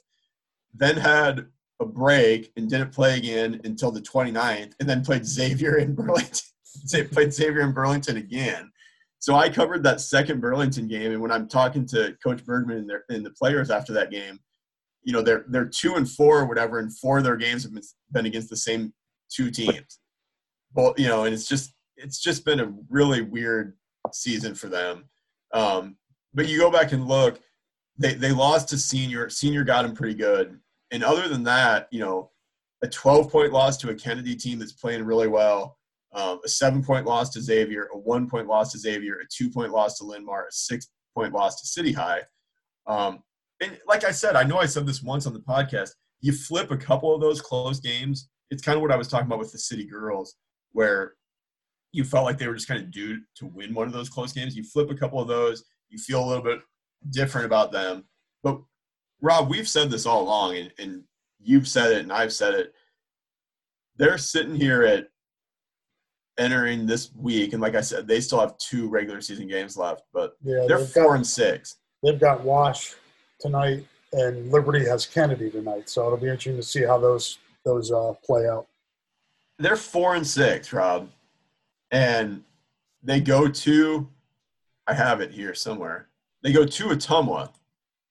then 0.75 0.97
had 0.97 1.47
a 1.81 1.87
break 1.87 2.53
and 2.57 2.69
didn't 2.69 2.93
play 2.93 3.17
again 3.17 3.61
until 3.65 3.91
the 3.91 4.01
29th, 4.01 4.73
and 4.81 4.89
then 4.89 5.05
played 5.05 5.25
Xavier 5.25 5.77
in 5.77 5.95
Burlington. 5.95 6.47
played 7.13 7.33
Xavier 7.33 7.61
in 7.61 7.73
Burlington 7.73 8.17
again. 8.17 8.71
So 9.21 9.35
I 9.35 9.49
covered 9.49 9.83
that 9.83 10.01
second 10.01 10.41
Burlington 10.41 10.87
game, 10.87 11.13
and 11.13 11.21
when 11.21 11.33
I'm 11.33 11.49
talking 11.49 11.87
to 11.87 12.17
Coach 12.23 12.45
Bergman 12.45 12.79
and, 12.79 12.91
their, 12.91 13.05
and 13.09 13.25
the 13.25 13.31
players 13.31 13.71
after 13.71 13.93
that 13.95 14.11
game, 14.11 14.39
you 15.03 15.13
know 15.13 15.23
they're 15.23 15.45
they're 15.49 15.65
two 15.65 15.95
and 15.95 16.09
four 16.09 16.39
or 16.39 16.47
whatever, 16.47 16.79
and 16.79 16.97
four 16.99 17.19
of 17.19 17.25
their 17.25 17.37
games 17.37 17.63
have 17.63 17.73
been, 17.73 17.83
been 18.13 18.27
against 18.27 18.51
the 18.51 18.57
same 18.57 18.93
two 19.31 19.51
teams. 19.51 20.01
Well, 20.75 20.95
you 20.97 21.09
know, 21.09 21.25
and 21.25 21.35
it's 21.35 21.49
just 21.49 21.73
it's 21.97 22.21
just 22.21 22.45
been 22.45 22.61
a 22.61 22.73
really 22.91 23.23
weird 23.23 23.77
season 24.13 24.55
for 24.55 24.69
them. 24.69 25.09
Um, 25.53 25.97
but 26.35 26.49
you 26.49 26.59
go 26.59 26.71
back 26.71 26.93
and 26.93 27.07
look, 27.07 27.41
they, 27.97 28.15
they 28.15 28.33
lost 28.33 28.69
to 28.69 28.79
senior. 28.79 29.29
Senior 29.29 29.65
got 29.65 29.83
them 29.83 29.95
pretty 29.95 30.15
good. 30.15 30.59
And 30.91 31.03
other 31.03 31.29
than 31.29 31.43
that, 31.45 31.89
you 31.91 32.01
know, 32.01 32.31
a 32.83 32.89
12 32.89 33.31
point 33.31 33.53
loss 33.53 33.77
to 33.79 33.91
a 33.91 33.95
Kennedy 33.95 34.37
team 34.37 34.59
that's 34.59 34.73
playing 34.73 35.05
really 35.05 35.29
well, 35.29 35.79
um, 36.15 36.41
a 36.45 36.49
seven 36.49 36.83
point 36.83 37.07
loss 37.07 37.31
to 37.31 37.41
Xavier, 37.41 37.89
a 37.93 37.99
one 37.99 38.29
point 38.29 38.47
loss 38.47 38.73
to 38.73 38.79
Xavier, 38.79 39.17
a 39.17 39.27
two 39.31 39.51
point 39.51 39.73
loss 39.73 39.99
to 39.99 40.05
Linn-Mar, 40.05 40.47
a 40.49 40.53
six 40.53 40.89
point 41.15 41.35
loss 41.35 41.61
to 41.61 41.67
City 41.67 41.93
High. 41.93 42.23
Um, 42.87 43.23
and 43.61 43.79
like 43.87 44.05
I 44.05 44.13
said, 44.13 44.37
I 44.37 44.45
know 44.45 44.59
I 44.59 44.67
said 44.67 44.87
this 44.87 45.03
once 45.03 45.27
on 45.27 45.35
the 45.35 45.41
podcast. 45.41 45.91
You 46.21 46.33
flip 46.33 46.71
a 46.71 46.77
couple 46.77 47.15
of 47.15 47.21
those 47.21 47.41
close 47.41 47.81
games. 47.81 48.29
It's 48.51 48.63
kind 48.63 48.77
of 48.77 48.83
what 48.83 48.93
I 48.93 48.97
was 48.97 49.09
talking 49.09 49.27
about 49.27 49.39
with 49.39 49.53
the 49.53 49.59
City 49.59 49.85
Girls, 49.85 50.37
where 50.73 51.15
you 51.93 52.05
felt 52.05 52.25
like 52.25 52.39
they 52.39 52.49
were 52.49 52.55
just 52.55 52.69
kind 52.69 52.83
of 52.83 52.91
due 52.91 53.21
to 53.37 53.47
win 53.47 53.75
one 53.75 53.87
of 53.87 53.93
those 53.93 54.09
close 54.09 54.33
games. 54.33 54.57
You 54.57 54.65
flip 54.65 54.91
a 54.91 54.95
couple 54.95 55.21
of 55.21 55.29
those, 55.29 55.65
you 55.89 55.99
feel 55.99 56.23
a 56.23 56.27
little 56.27 56.45
bit 56.45 56.61
different 57.11 57.47
about 57.47 57.73
them. 57.73 58.05
But 58.43 58.61
Rob, 59.21 59.49
we've 59.49 59.69
said 59.69 59.91
this 59.91 60.07
all 60.07 60.23
along, 60.23 60.57
and, 60.57 60.73
and 60.79 61.03
you've 61.41 61.69
said 61.69 61.93
it, 61.93 62.03
and 62.03 62.13
I've 62.13 62.33
said 62.33 62.55
it. 62.55 62.73
They're 63.97 64.19
sitting 64.19 64.55
here 64.55 64.83
at 64.83 65.09
entering 66.39 66.87
this 66.87 67.11
week, 67.17 67.53
and 67.53 67.63
like 67.63 67.75
I 67.75 67.81
said, 67.81 68.07
they 68.07 68.21
still 68.21 68.41
have 68.41 68.57
two 68.59 68.89
regular 68.89 69.21
season 69.21 69.49
games 69.49 69.77
left, 69.77 70.03
but 70.13 70.35
yeah, 70.43 70.67
they're 70.69 70.79
four 70.79 71.09
got, 71.09 71.17
and 71.17 71.27
six. 71.27 71.79
They've 72.03 72.21
got 72.21 72.45
Wash 72.45 72.95
tonight, 73.41 73.85
and 74.13 74.53
Liberty 74.53 74.85
has 74.85 75.05
Kennedy 75.05 75.51
tonight, 75.51 75.89
so 75.89 76.07
it'll 76.07 76.19
be 76.19 76.27
interesting 76.27 76.57
to 76.57 76.63
see 76.63 76.83
how 76.83 76.99
those 76.99 77.39
those 77.65 77.91
uh, 77.91 78.13
play 78.25 78.47
out. 78.49 78.69
They're 79.59 79.75
four 79.75 80.15
and 80.15 80.25
six, 80.25 80.73
Rob 80.73 81.09
and 81.91 82.43
they 83.03 83.21
go 83.21 83.49
to 83.49 84.09
I 84.87 84.95
have 84.95 85.21
it 85.21 85.31
here 85.31 85.55
somewhere. 85.55 86.09
They 86.43 86.51
go 86.51 86.65
to 86.65 86.85
Ottumwa 86.85 87.53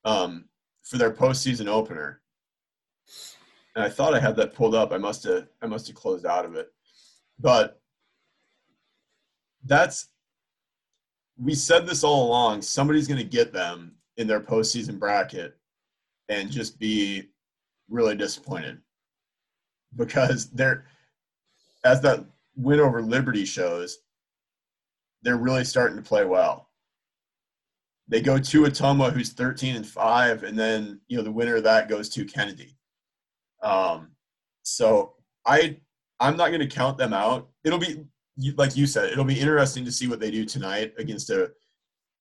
um, 0.06 0.46
for 0.84 0.98
their 0.98 1.12
postseason 1.12 1.68
opener. 1.68 2.22
And 3.76 3.84
I 3.84 3.90
thought 3.90 4.14
I 4.14 4.20
had 4.20 4.36
that 4.36 4.54
pulled 4.54 4.76
up. 4.76 4.92
I 4.92 4.98
must 4.98 5.24
have 5.24 5.48
I 5.62 5.66
must 5.66 5.88
have 5.88 5.96
closed 5.96 6.26
out 6.26 6.46
of 6.46 6.56
it. 6.56 6.72
But 7.40 7.82
that's 9.66 10.10
we 11.40 11.56
said 11.56 11.88
this 11.88 12.04
all 12.04 12.28
along. 12.28 12.62
Somebody's 12.62 13.08
going 13.08 13.20
to 13.20 13.24
get 13.24 13.54
them 13.54 13.96
in 14.18 14.28
their 14.28 14.40
postseason 14.40 15.00
bracket 15.00 15.58
and 16.30 16.52
just 16.52 16.80
be 16.80 17.30
really 17.90 18.16
disappointed 18.16 18.80
because 19.96 20.50
they're 20.52 20.86
as 21.84 22.02
that 22.02 22.24
win 22.58 22.80
over 22.80 23.02
Liberty 23.02 23.46
shows, 23.46 24.00
they're 25.22 25.38
really 25.38 25.64
starting 25.64 25.98
to 25.98 26.04
play 26.04 26.26
well. 26.26 26.70
They 28.10 28.22
go 28.22 28.38
to 28.38 28.62
Ottumwa, 28.64 29.12
who's 29.12 29.34
13 29.34 29.76
and 29.76 29.86
five, 29.88 30.44
and 30.44 30.58
then 30.58 31.02
you 31.08 31.18
know 31.18 31.24
the 31.24 31.32
winner 31.32 31.58
of 31.58 31.64
that 31.64 31.90
goes 31.90 32.10
to 32.10 32.26
Kennedy. 32.26 32.78
Um, 33.62 34.12
so 34.64 35.16
I 35.46 35.78
I'm 36.20 36.38
not 36.38 36.50
going 36.50 36.62
to 36.62 36.68
count 36.68 36.98
them 36.98 37.14
out. 37.14 37.50
It'll 37.64 37.80
be 37.80 38.06
like 38.56 38.78
you 38.78 38.86
said, 38.86 39.12
it'll 39.12 39.26
be 39.26 39.40
interesting 39.40 39.84
to 39.86 39.92
see 39.92 40.08
what 40.08 40.20
they 40.20 40.32
do 40.32 40.46
tonight 40.46 40.94
against 40.98 41.30
a, 41.30 41.52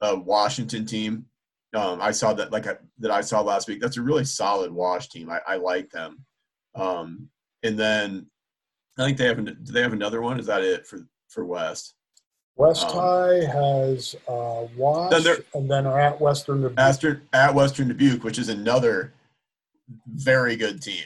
a 0.00 0.16
Washington 0.16 0.86
team. 0.86 1.26
Um, 1.74 2.00
I 2.00 2.10
saw 2.10 2.32
that 2.34 2.52
like 2.52 2.66
I, 2.66 2.76
that 2.98 3.10
I 3.10 3.20
saw 3.20 3.40
last 3.40 3.68
week. 3.68 3.80
That's 3.80 3.98
a 3.98 4.02
really 4.02 4.24
solid 4.24 4.72
Wash 4.72 5.08
team. 5.08 5.30
I, 5.30 5.40
I 5.46 5.56
like 5.56 5.90
them. 5.90 6.24
Um, 6.74 7.28
and 7.62 7.78
then 7.78 8.26
I 8.98 9.04
think 9.04 9.18
they 9.18 9.26
have 9.26 9.44
do 9.44 9.72
they 9.72 9.82
have 9.82 9.92
another 9.92 10.22
one. 10.22 10.40
Is 10.40 10.46
that 10.46 10.62
it 10.62 10.86
for 10.86 11.06
for 11.28 11.44
West? 11.44 11.94
West 12.56 12.86
um, 12.86 12.92
High 12.92 13.44
has 13.44 14.16
uh, 14.26 14.66
Wash, 14.76 15.22
then 15.22 15.36
and 15.54 15.70
then 15.70 15.86
are 15.86 16.00
at 16.00 16.20
Western 16.20 16.62
Dubuque. 16.62 16.78
At, 16.78 17.04
at 17.32 17.54
Western 17.54 17.88
Dubuque, 17.88 18.24
which 18.24 18.38
is 18.38 18.48
another 18.48 19.12
very 20.08 20.56
good 20.56 20.82
team. 20.82 21.04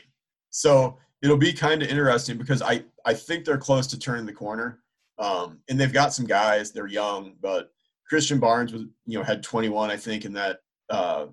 So 0.50 0.96
it'll 1.22 1.36
be 1.36 1.52
kind 1.52 1.82
of 1.82 1.88
interesting 1.88 2.38
because 2.38 2.62
I 2.62 2.84
I 3.04 3.14
think 3.14 3.44
they're 3.44 3.58
close 3.58 3.86
to 3.88 3.98
turning 3.98 4.26
the 4.26 4.32
corner. 4.32 4.78
Um, 5.18 5.58
and 5.68 5.78
they've 5.78 5.92
got 5.92 6.14
some 6.14 6.26
guys. 6.26 6.72
They're 6.72 6.86
young, 6.86 7.34
but 7.42 7.70
Christian 8.08 8.38
Barnes 8.38 8.72
was 8.72 8.82
you 9.06 9.18
know 9.18 9.24
had 9.24 9.42
21 9.42 9.90
I 9.90 9.96
think 9.96 10.24
in 10.24 10.32
that 10.34 10.60
uh, 10.88 11.26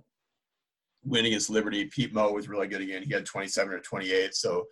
win 1.06 1.26
against 1.26 1.50
Liberty. 1.50 1.86
Pete 1.86 2.14
Moe 2.14 2.34
was 2.34 2.50
really 2.50 2.68
good 2.68 2.82
again. 2.82 3.04
He 3.04 3.14
had 3.14 3.26
27 3.26 3.74
or 3.74 3.80
28. 3.80 4.36
So 4.36 4.66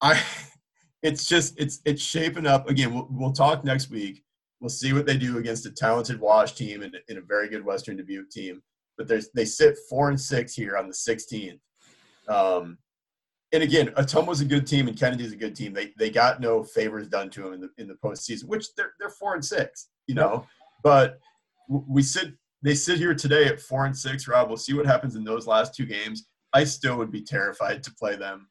I, 0.00 0.20
it's 1.02 1.26
just 1.26 1.58
it's 1.58 1.80
it's 1.84 2.02
shaping 2.02 2.46
up 2.46 2.68
again. 2.68 2.94
We'll, 2.94 3.08
we'll 3.10 3.32
talk 3.32 3.64
next 3.64 3.90
week. 3.90 4.22
We'll 4.60 4.68
see 4.68 4.92
what 4.92 5.06
they 5.06 5.16
do 5.16 5.38
against 5.38 5.66
a 5.66 5.70
talented 5.70 6.20
Wash 6.20 6.52
team 6.52 6.82
and, 6.82 6.96
and 7.08 7.18
a 7.18 7.22
very 7.22 7.48
good 7.48 7.64
Western 7.64 7.96
Dubuque 7.96 8.30
team. 8.30 8.62
But 8.96 9.06
there's 9.06 9.30
they 9.34 9.44
sit 9.44 9.76
four 9.88 10.08
and 10.08 10.20
six 10.20 10.54
here 10.54 10.76
on 10.76 10.88
the 10.88 10.94
16th. 10.94 11.60
Um, 12.28 12.78
and 13.52 13.62
again, 13.62 13.94
was 14.26 14.40
a 14.40 14.44
good 14.44 14.66
team 14.66 14.88
and 14.88 14.98
Kennedy's 14.98 15.32
a 15.32 15.36
good 15.36 15.54
team. 15.54 15.72
They 15.72 15.92
they 15.96 16.10
got 16.10 16.40
no 16.40 16.64
favors 16.64 17.08
done 17.08 17.30
to 17.30 17.42
them 17.42 17.52
in 17.54 17.60
the 17.60 17.70
in 17.78 17.88
the 17.88 17.94
postseason, 17.94 18.44
which 18.44 18.74
they're 18.76 18.92
they're 18.98 19.10
four 19.10 19.34
and 19.34 19.44
six, 19.44 19.88
you 20.06 20.14
know. 20.14 20.46
But 20.82 21.20
we 21.68 22.02
sit 22.02 22.34
they 22.62 22.74
sit 22.74 22.98
here 22.98 23.14
today 23.14 23.46
at 23.46 23.60
four 23.60 23.86
and 23.86 23.96
six. 23.96 24.26
Rob, 24.26 24.48
we'll 24.48 24.56
see 24.56 24.74
what 24.74 24.86
happens 24.86 25.14
in 25.14 25.24
those 25.24 25.46
last 25.46 25.74
two 25.74 25.86
games. 25.86 26.26
I 26.52 26.64
still 26.64 26.96
would 26.96 27.12
be 27.12 27.22
terrified 27.22 27.82
to 27.84 27.94
play 27.94 28.16
them 28.16 28.48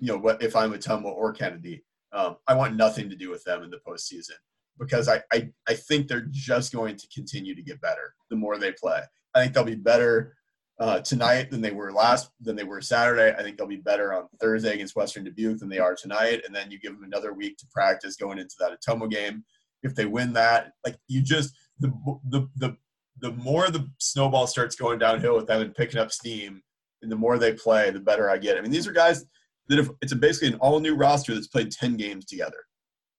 you 0.00 0.08
know, 0.08 0.18
what 0.18 0.42
if 0.42 0.56
I'm 0.56 0.72
a 0.72 0.78
Ottumwa 0.78 1.12
or 1.12 1.32
Kennedy, 1.32 1.84
um, 2.12 2.36
I 2.48 2.54
want 2.54 2.76
nothing 2.76 3.08
to 3.10 3.16
do 3.16 3.30
with 3.30 3.44
them 3.44 3.62
in 3.62 3.70
the 3.70 3.80
postseason 3.86 4.36
because 4.78 5.08
I, 5.08 5.22
I, 5.32 5.50
I 5.68 5.74
think 5.74 6.08
they're 6.08 6.26
just 6.30 6.72
going 6.72 6.96
to 6.96 7.06
continue 7.14 7.54
to 7.54 7.62
get 7.62 7.80
better 7.80 8.14
the 8.30 8.36
more 8.36 8.58
they 8.58 8.72
play. 8.72 9.02
I 9.34 9.42
think 9.42 9.54
they'll 9.54 9.64
be 9.64 9.74
better 9.74 10.34
uh, 10.80 11.00
tonight 11.00 11.50
than 11.50 11.60
they 11.60 11.70
were 11.70 11.92
last 11.92 12.30
than 12.40 12.56
they 12.56 12.64
were 12.64 12.80
Saturday. 12.80 13.36
I 13.38 13.42
think 13.42 13.58
they'll 13.58 13.66
be 13.66 13.76
better 13.76 14.14
on 14.14 14.28
Thursday 14.40 14.72
against 14.72 14.96
Western 14.96 15.24
Dubuque 15.24 15.58
than 15.58 15.68
they 15.68 15.78
are 15.78 15.94
tonight. 15.94 16.40
And 16.46 16.54
then 16.54 16.70
you 16.70 16.80
give 16.80 16.94
them 16.94 17.04
another 17.04 17.34
week 17.34 17.58
to 17.58 17.66
practice 17.70 18.16
going 18.16 18.38
into 18.38 18.56
that 18.58 18.72
Ottumwa 18.80 19.10
game. 19.10 19.44
If 19.82 19.94
they 19.94 20.06
win 20.06 20.32
that, 20.32 20.72
like 20.84 20.96
you 21.06 21.20
just 21.20 21.54
the 21.78 21.92
the 22.30 22.48
the 22.56 22.76
the 23.20 23.32
more 23.32 23.70
the 23.70 23.86
snowball 23.98 24.46
starts 24.46 24.74
going 24.74 24.98
downhill 24.98 25.36
with 25.36 25.46
them 25.46 25.60
and 25.60 25.74
picking 25.74 26.00
up 26.00 26.10
steam, 26.10 26.62
and 27.02 27.12
the 27.12 27.16
more 27.16 27.38
they 27.38 27.52
play, 27.52 27.90
the 27.90 28.00
better 28.00 28.30
I 28.30 28.38
get. 28.38 28.56
I 28.56 28.62
mean, 28.62 28.70
these 28.70 28.86
are 28.86 28.92
guys 28.92 29.24
that 29.70 29.78
if 29.78 29.88
it's 30.02 30.12
a 30.12 30.16
basically 30.16 30.48
an 30.48 30.54
all 30.56 30.78
new 30.80 30.94
roster 30.94 31.32
that's 31.32 31.46
played 31.46 31.70
10 31.70 31.96
games 31.96 32.26
together 32.26 32.58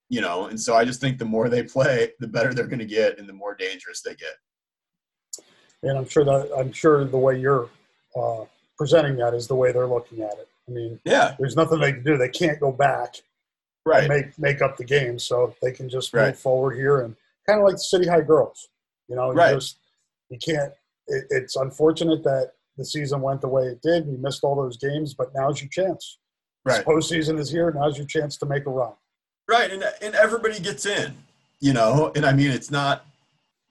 you 0.10 0.22
know 0.22 0.46
and 0.46 0.60
so 0.60 0.76
i 0.76 0.86
just 0.86 1.02
think 1.02 1.18
the 1.18 1.26
more 1.26 1.50
they 1.50 1.64
play 1.64 2.12
the 2.20 2.28
better 2.28 2.54
they're 2.54 2.68
going 2.68 2.78
to 2.78 2.86
get 2.86 3.18
and 3.18 3.28
the 3.28 3.34
more 3.34 3.56
dangerous 3.56 4.02
they 4.02 4.14
get. 4.14 4.36
And 5.82 5.98
i'm 5.98 6.08
sure 6.08 6.24
that 6.26 6.52
i'm 6.56 6.72
sure 6.72 7.06
the 7.06 7.18
way 7.18 7.40
you're 7.40 7.70
uh, 8.16 8.44
presenting 8.78 9.16
that 9.18 9.34
is 9.34 9.48
the 9.48 9.56
way 9.56 9.72
they're 9.72 9.88
looking 9.88 10.22
at 10.22 10.34
it. 10.34 10.48
I 10.68 10.72
mean 10.72 11.00
yeah. 11.06 11.36
there's 11.40 11.56
nothing 11.56 11.80
they 11.80 11.94
can 11.94 12.04
do. 12.04 12.18
They 12.18 12.30
can't 12.30 12.60
go 12.60 12.72
back 12.72 13.16
right. 13.86 14.08
make 14.10 14.38
make 14.38 14.62
up 14.62 14.78
the 14.78 14.84
game. 14.84 15.18
So 15.18 15.56
they 15.62 15.72
can 15.72 15.90
just 15.90 16.14
move 16.14 16.24
right. 16.24 16.38
forward 16.38 16.76
here 16.76 17.02
and 17.02 17.16
kind 17.48 17.60
of 17.60 17.66
like 17.66 17.76
the 17.76 17.80
city 17.80 18.08
high 18.08 18.22
girls 18.22 18.68
you 19.08 19.16
know 19.16 19.32
you 19.32 19.38
right. 19.38 19.56
just 19.56 19.80
you 20.30 20.38
can't 20.38 20.74
it, 21.08 21.26
it's 21.30 21.56
unfortunate 21.56 22.24
that 22.24 22.52
the 22.78 22.86
season 22.86 23.22
went 23.22 23.42
the 23.42 23.48
way 23.48 23.64
it 23.64 23.82
did. 23.82 24.06
You 24.06 24.18
missed 24.18 24.44
all 24.44 24.56
those 24.56 24.78
games 24.78 25.14
but 25.14 25.34
now's 25.34 25.62
your 25.62 25.70
chance 25.70 26.18
Right. 26.64 26.86
Postseason 26.86 27.40
is 27.40 27.50
here. 27.50 27.72
Now's 27.72 27.98
your 27.98 28.06
chance 28.08 28.38
to 28.38 28.46
make 28.46 28.66
a 28.66 28.70
run. 28.70 28.94
Right, 29.48 29.72
and 29.72 29.84
and 30.02 30.16
everybody 30.16 30.60
gets 30.60 30.86
in, 30.86 31.14
you 31.60 31.74
know. 31.74 32.12
And 32.16 32.26
I 32.26 32.34
mean, 32.34 32.52
it's 32.52 32.72
not 32.72 33.06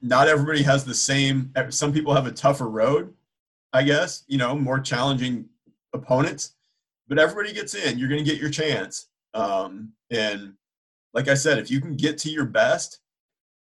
not 0.02 0.28
everybody 0.28 0.62
has 0.62 0.84
the 0.84 0.94
same. 0.94 1.52
Some 1.70 1.92
people 1.92 2.14
have 2.14 2.26
a 2.26 2.32
tougher 2.32 2.68
road, 2.68 3.14
I 3.72 3.82
guess. 3.84 4.24
You 4.26 4.38
know, 4.38 4.56
more 4.56 4.80
challenging 4.80 5.48
opponents, 5.94 6.54
but 7.08 7.18
everybody 7.18 7.52
gets 7.52 7.74
in. 7.74 7.98
You're 7.98 8.08
going 8.08 8.22
to 8.22 8.30
get 8.30 8.40
your 8.40 8.50
chance. 8.50 9.08
Um, 9.34 9.92
and 10.10 10.54
like 11.14 11.28
I 11.28 11.34
said, 11.34 11.58
if 11.58 11.70
you 11.70 11.80
can 11.80 11.96
get 11.96 12.18
to 12.18 12.30
your 12.30 12.44
best, 12.44 13.00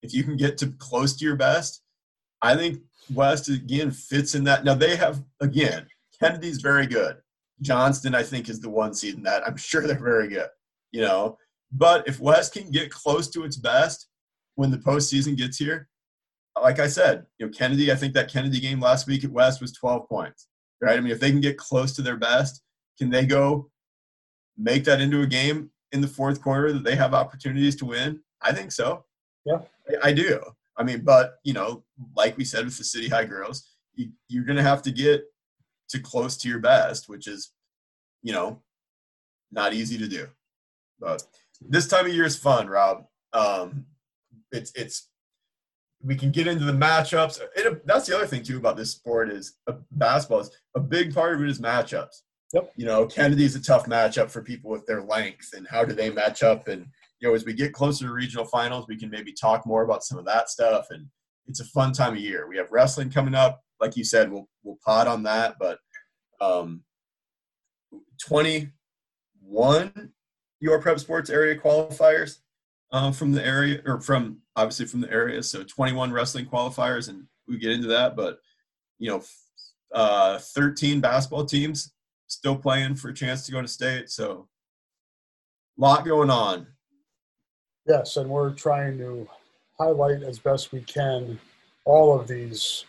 if 0.02 0.14
you 0.14 0.24
can 0.24 0.38
get 0.38 0.58
to 0.60 0.68
close 0.78 1.16
to 1.18 1.26
your 1.26 1.36
best, 1.36 1.82
I 2.42 2.56
think 2.56 2.82
West 3.14 3.50
again 3.50 3.92
fits 3.92 4.36
in 4.36 4.44
that. 4.44 4.64
Now 4.64 4.76
they 4.76 4.96
have 4.96 5.24
again, 5.40 5.88
Kennedy's 6.20 6.62
very 6.62 6.86
good. 6.86 7.18
Johnston, 7.62 8.16
I 8.16 8.24
think, 8.24 8.50
is 8.50 8.60
the 8.60 8.70
one 8.70 8.94
seed 8.94 9.16
in 9.16 9.24
that. 9.24 9.48
I'm 9.48 9.58
sure 9.58 9.86
they're 9.86 9.98
very 9.98 10.28
good, 10.28 10.50
you 10.92 11.02
know. 11.02 11.38
But 11.72 12.08
if 12.08 12.20
West 12.20 12.54
can 12.54 12.72
get 12.72 12.92
close 12.92 13.30
to 13.32 13.44
its 13.44 13.58
best 13.58 14.08
when 14.56 14.72
the 14.72 14.78
postseason 14.78 15.36
gets 15.36 15.58
here, 15.58 15.88
like 16.62 16.80
I 16.80 16.88
said, 16.88 17.26
you 17.38 17.46
know, 17.46 17.52
Kennedy, 17.52 17.92
I 17.92 17.96
think 17.96 18.14
that 18.14 18.32
Kennedy 18.32 18.60
game 18.60 18.80
last 18.80 19.08
week 19.08 19.24
at 19.24 19.32
West 19.32 19.62
was 19.62 19.74
12 19.74 20.08
points, 20.08 20.48
right? 20.82 20.98
I 20.98 21.02
mean, 21.02 21.12
if 21.12 21.20
they 21.20 21.32
can 21.32 21.42
get 21.42 21.58
close 21.58 21.94
to 21.94 22.02
their 22.02 22.18
best, 22.18 22.62
can 22.98 23.10
they 23.10 23.26
go 23.26 23.70
make 24.58 24.86
that 24.86 25.02
into 25.02 25.22
a 25.22 25.28
game 25.28 25.70
in 25.92 26.02
the 26.02 26.08
fourth 26.08 26.42
quarter 26.42 26.72
that 26.72 26.84
they 26.84 26.96
have 26.96 27.14
opportunities 27.14 27.76
to 27.78 27.86
win? 27.86 28.22
I 28.42 28.54
think 28.54 28.72
so. 28.72 29.04
Yeah, 29.46 29.60
I, 30.04 30.10
I 30.10 30.14
do. 30.14 30.42
I 30.78 30.84
mean, 30.84 31.02
but 31.02 31.36
you 31.44 31.54
know, 31.54 31.84
like 32.16 32.38
we 32.38 32.46
said 32.46 32.66
with 32.66 32.78
the 32.78 32.84
City 32.84 33.10
High 33.10 33.26
girls, 33.26 33.70
you, 33.96 34.10
you're 34.28 34.46
going 34.46 34.58
to 34.58 34.64
have 34.64 34.82
to 34.84 34.92
get 34.92 35.24
to 35.90 36.00
close 36.00 36.38
to 36.38 36.50
your 36.50 36.60
best, 36.60 37.08
which 37.08 37.28
is, 37.28 37.52
you 38.24 38.34
know, 38.34 38.62
not 39.52 39.74
easy 39.74 39.98
to 39.98 40.08
do. 40.08 40.28
But 41.00 41.24
this 41.62 41.88
time 41.88 42.06
of 42.06 42.14
year 42.14 42.26
is 42.26 42.38
fun, 42.38 42.68
Rob. 42.68 43.06
Um, 43.34 43.86
it's 44.52 44.72
it's 44.76 45.10
we 46.04 46.16
can 46.16 46.32
get 46.32 46.48
into 46.48 46.66
the 46.66 46.72
matchups. 46.72 47.40
It, 47.56 47.86
that's 47.86 48.08
the 48.08 48.16
other 48.16 48.28
thing 48.28 48.44
too 48.44 48.58
about 48.58 48.78
this 48.78 48.92
sport 48.92 49.32
is 49.32 49.58
uh, 49.68 49.74
basketball 49.92 50.42
is 50.42 50.52
a 50.76 50.80
big 50.80 51.14
part 51.14 51.34
of 51.34 51.42
it 51.42 51.50
is 51.50 51.60
matchups. 51.60 52.22
Yep. 52.54 52.72
You 52.78 52.86
know, 52.86 53.06
Kennedy's 53.06 53.56
a 53.56 53.62
tough 53.62 53.86
matchup 53.86 54.30
for 54.30 54.42
people 54.42 54.72
with 54.72 54.86
their 54.86 55.02
length 55.02 55.50
and 55.56 55.68
how 55.68 55.84
do 55.84 55.94
they 55.94 56.10
match 56.10 56.44
up. 56.44 56.68
And 56.68 56.86
you 57.20 57.28
know, 57.28 57.34
as 57.34 57.44
we 57.44 57.54
get 57.54 57.74
closer 57.74 58.06
to 58.06 58.14
regional 58.14 58.46
finals, 58.46 58.86
we 58.88 58.98
can 58.98 59.10
maybe 59.10 59.34
talk 59.34 59.66
more 59.66 59.84
about 59.84 60.04
some 60.04 60.18
of 60.18 60.26
that 60.26 60.50
stuff. 60.50 60.88
And 60.92 61.08
it's 61.48 61.60
a 61.60 61.66
fun 61.66 61.92
time 61.92 62.14
of 62.14 62.20
year. 62.20 62.48
We 62.48 62.58
have 62.58 62.72
wrestling 62.72 63.10
coming 63.10 63.36
up 63.36 63.62
like 63.80 63.96
you 63.98 64.04
said, 64.04 64.32
we'll 64.32 64.48
we'll 64.64 64.80
pod 64.86 65.08
on 65.08 65.24
that. 65.24 65.56
But 65.60 65.80
um, 66.42 66.84
21 68.28 70.12
your 70.62 70.82
prep 70.82 71.00
sports 71.00 71.30
area 71.30 71.56
qualifiers 71.60 72.40
uh, 72.92 73.12
from 73.12 73.32
the 73.32 73.46
area 73.46 73.82
or 73.86 74.00
from 74.00 74.40
obviously 74.56 74.86
from 74.86 75.02
the 75.02 75.12
area. 75.12 75.44
So 75.44 75.64
21 75.64 76.12
wrestling 76.12 76.46
qualifiers, 76.46 77.10
and 77.10 77.26
we 77.48 77.58
get 77.58 77.72
into 77.72 77.88
that. 77.88 78.16
But 78.16 78.40
you 78.98 79.10
know, 79.12 79.24
uh, 79.94 80.40
13 80.40 81.02
basketball 81.02 81.46
teams 81.46 81.94
still 82.28 82.56
playing 82.56 82.96
for 82.96 83.10
a 83.10 83.14
chance 83.14 83.46
to 83.46 83.52
go 83.52 83.62
to 83.62 83.68
state. 83.68 84.10
So 84.10 84.48
a 85.78 85.82
lot 85.82 86.06
going 86.06 86.30
on. 86.30 86.68
Yes, 87.88 88.18
and 88.18 88.30
we're 88.30 88.54
trying 88.54 88.98
to 88.98 89.28
highlight 89.78 90.24
as 90.24 90.40
best 90.40 90.72
we 90.72 90.82
can 90.82 91.40
all 91.86 92.20
of 92.20 92.28
these 92.28 92.86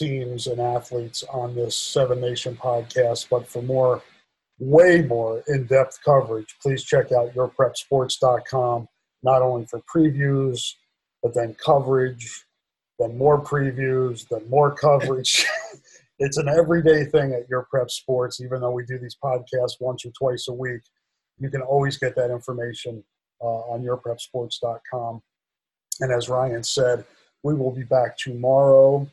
teams 0.00 0.46
and 0.46 0.60
athletes 0.60 1.22
on 1.30 1.54
this 1.54 1.78
Seven 1.78 2.20
Nation 2.20 2.56
podcast. 2.56 3.28
But 3.28 3.46
for 3.46 3.60
more, 3.62 4.02
way 4.58 5.02
more 5.02 5.42
in 5.46 5.66
depth 5.66 5.98
coverage, 6.02 6.56
please 6.62 6.82
check 6.82 7.12
out 7.12 7.34
yourprepsports.com, 7.34 8.88
not 9.22 9.42
only 9.42 9.66
for 9.66 9.80
previews, 9.94 10.74
but 11.22 11.34
then 11.34 11.54
coverage, 11.54 12.46
then 12.98 13.18
more 13.18 13.42
previews, 13.42 14.26
then 14.28 14.48
more 14.48 14.74
coverage. 14.74 15.46
it's 16.18 16.38
an 16.38 16.48
everyday 16.48 17.04
thing 17.04 17.34
at 17.34 17.48
Your 17.50 17.66
Prep 17.70 17.90
Sports, 17.90 18.40
even 18.40 18.62
though 18.62 18.70
we 18.70 18.86
do 18.86 18.98
these 18.98 19.16
podcasts 19.22 19.80
once 19.80 20.06
or 20.06 20.12
twice 20.18 20.48
a 20.48 20.54
week. 20.54 20.80
You 21.38 21.50
can 21.50 21.60
always 21.60 21.98
get 21.98 22.16
that 22.16 22.30
information 22.30 23.04
uh, 23.42 23.44
on 23.44 23.82
yourprepsports.com. 23.82 25.22
And 26.00 26.12
as 26.12 26.30
Ryan 26.30 26.62
said, 26.62 27.04
we 27.42 27.54
will 27.54 27.70
be 27.70 27.84
back 27.84 28.16
tomorrow 28.16 29.06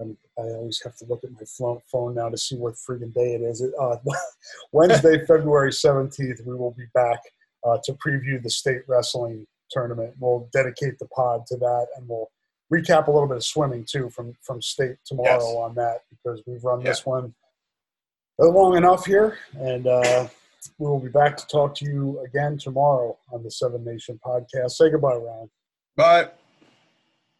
I'm, 0.00 0.16
i 0.38 0.42
always 0.42 0.80
have 0.82 0.96
to 0.96 1.04
look 1.06 1.22
at 1.24 1.30
my 1.30 1.76
phone 1.90 2.14
now 2.14 2.28
to 2.28 2.36
see 2.36 2.56
what 2.56 2.74
freaking 2.74 3.12
day 3.12 3.34
it 3.34 3.42
is. 3.42 3.62
Uh, 3.80 3.96
Wednesday, 4.72 5.24
February 5.24 5.70
17th, 5.70 6.44
we 6.44 6.56
will 6.56 6.72
be 6.72 6.86
back 6.94 7.20
uh, 7.64 7.78
to 7.84 7.92
preview 7.94 8.42
the 8.42 8.50
state 8.50 8.82
wrestling 8.88 9.46
tournament. 9.70 10.14
We'll 10.18 10.48
dedicate 10.52 10.98
the 10.98 11.06
pod 11.06 11.46
to 11.46 11.56
that, 11.56 11.86
and 11.96 12.08
we'll 12.08 12.30
recap 12.72 13.06
a 13.06 13.10
little 13.10 13.28
bit 13.28 13.36
of 13.36 13.44
swimming 13.44 13.84
too 13.84 14.10
from 14.10 14.34
from 14.42 14.60
state 14.60 14.96
tomorrow 15.04 15.38
yes. 15.38 15.56
on 15.56 15.74
that 15.74 16.00
because 16.10 16.42
we've 16.46 16.64
run 16.64 16.80
yeah. 16.80 16.88
this 16.88 17.06
one 17.06 17.34
long 18.38 18.76
enough 18.76 19.06
here, 19.06 19.38
and 19.58 19.86
uh, 19.86 20.28
we 20.78 20.86
will 20.86 21.00
be 21.00 21.08
back 21.08 21.36
to 21.36 21.46
talk 21.46 21.74
to 21.76 21.84
you 21.84 22.20
again 22.24 22.58
tomorrow 22.58 23.16
on 23.32 23.42
the 23.42 23.50
Seven 23.50 23.84
Nation 23.84 24.18
podcast. 24.24 24.72
Say 24.72 24.90
goodbye, 24.90 25.14
Ryan. 25.14 25.50
Bye. 25.96 26.28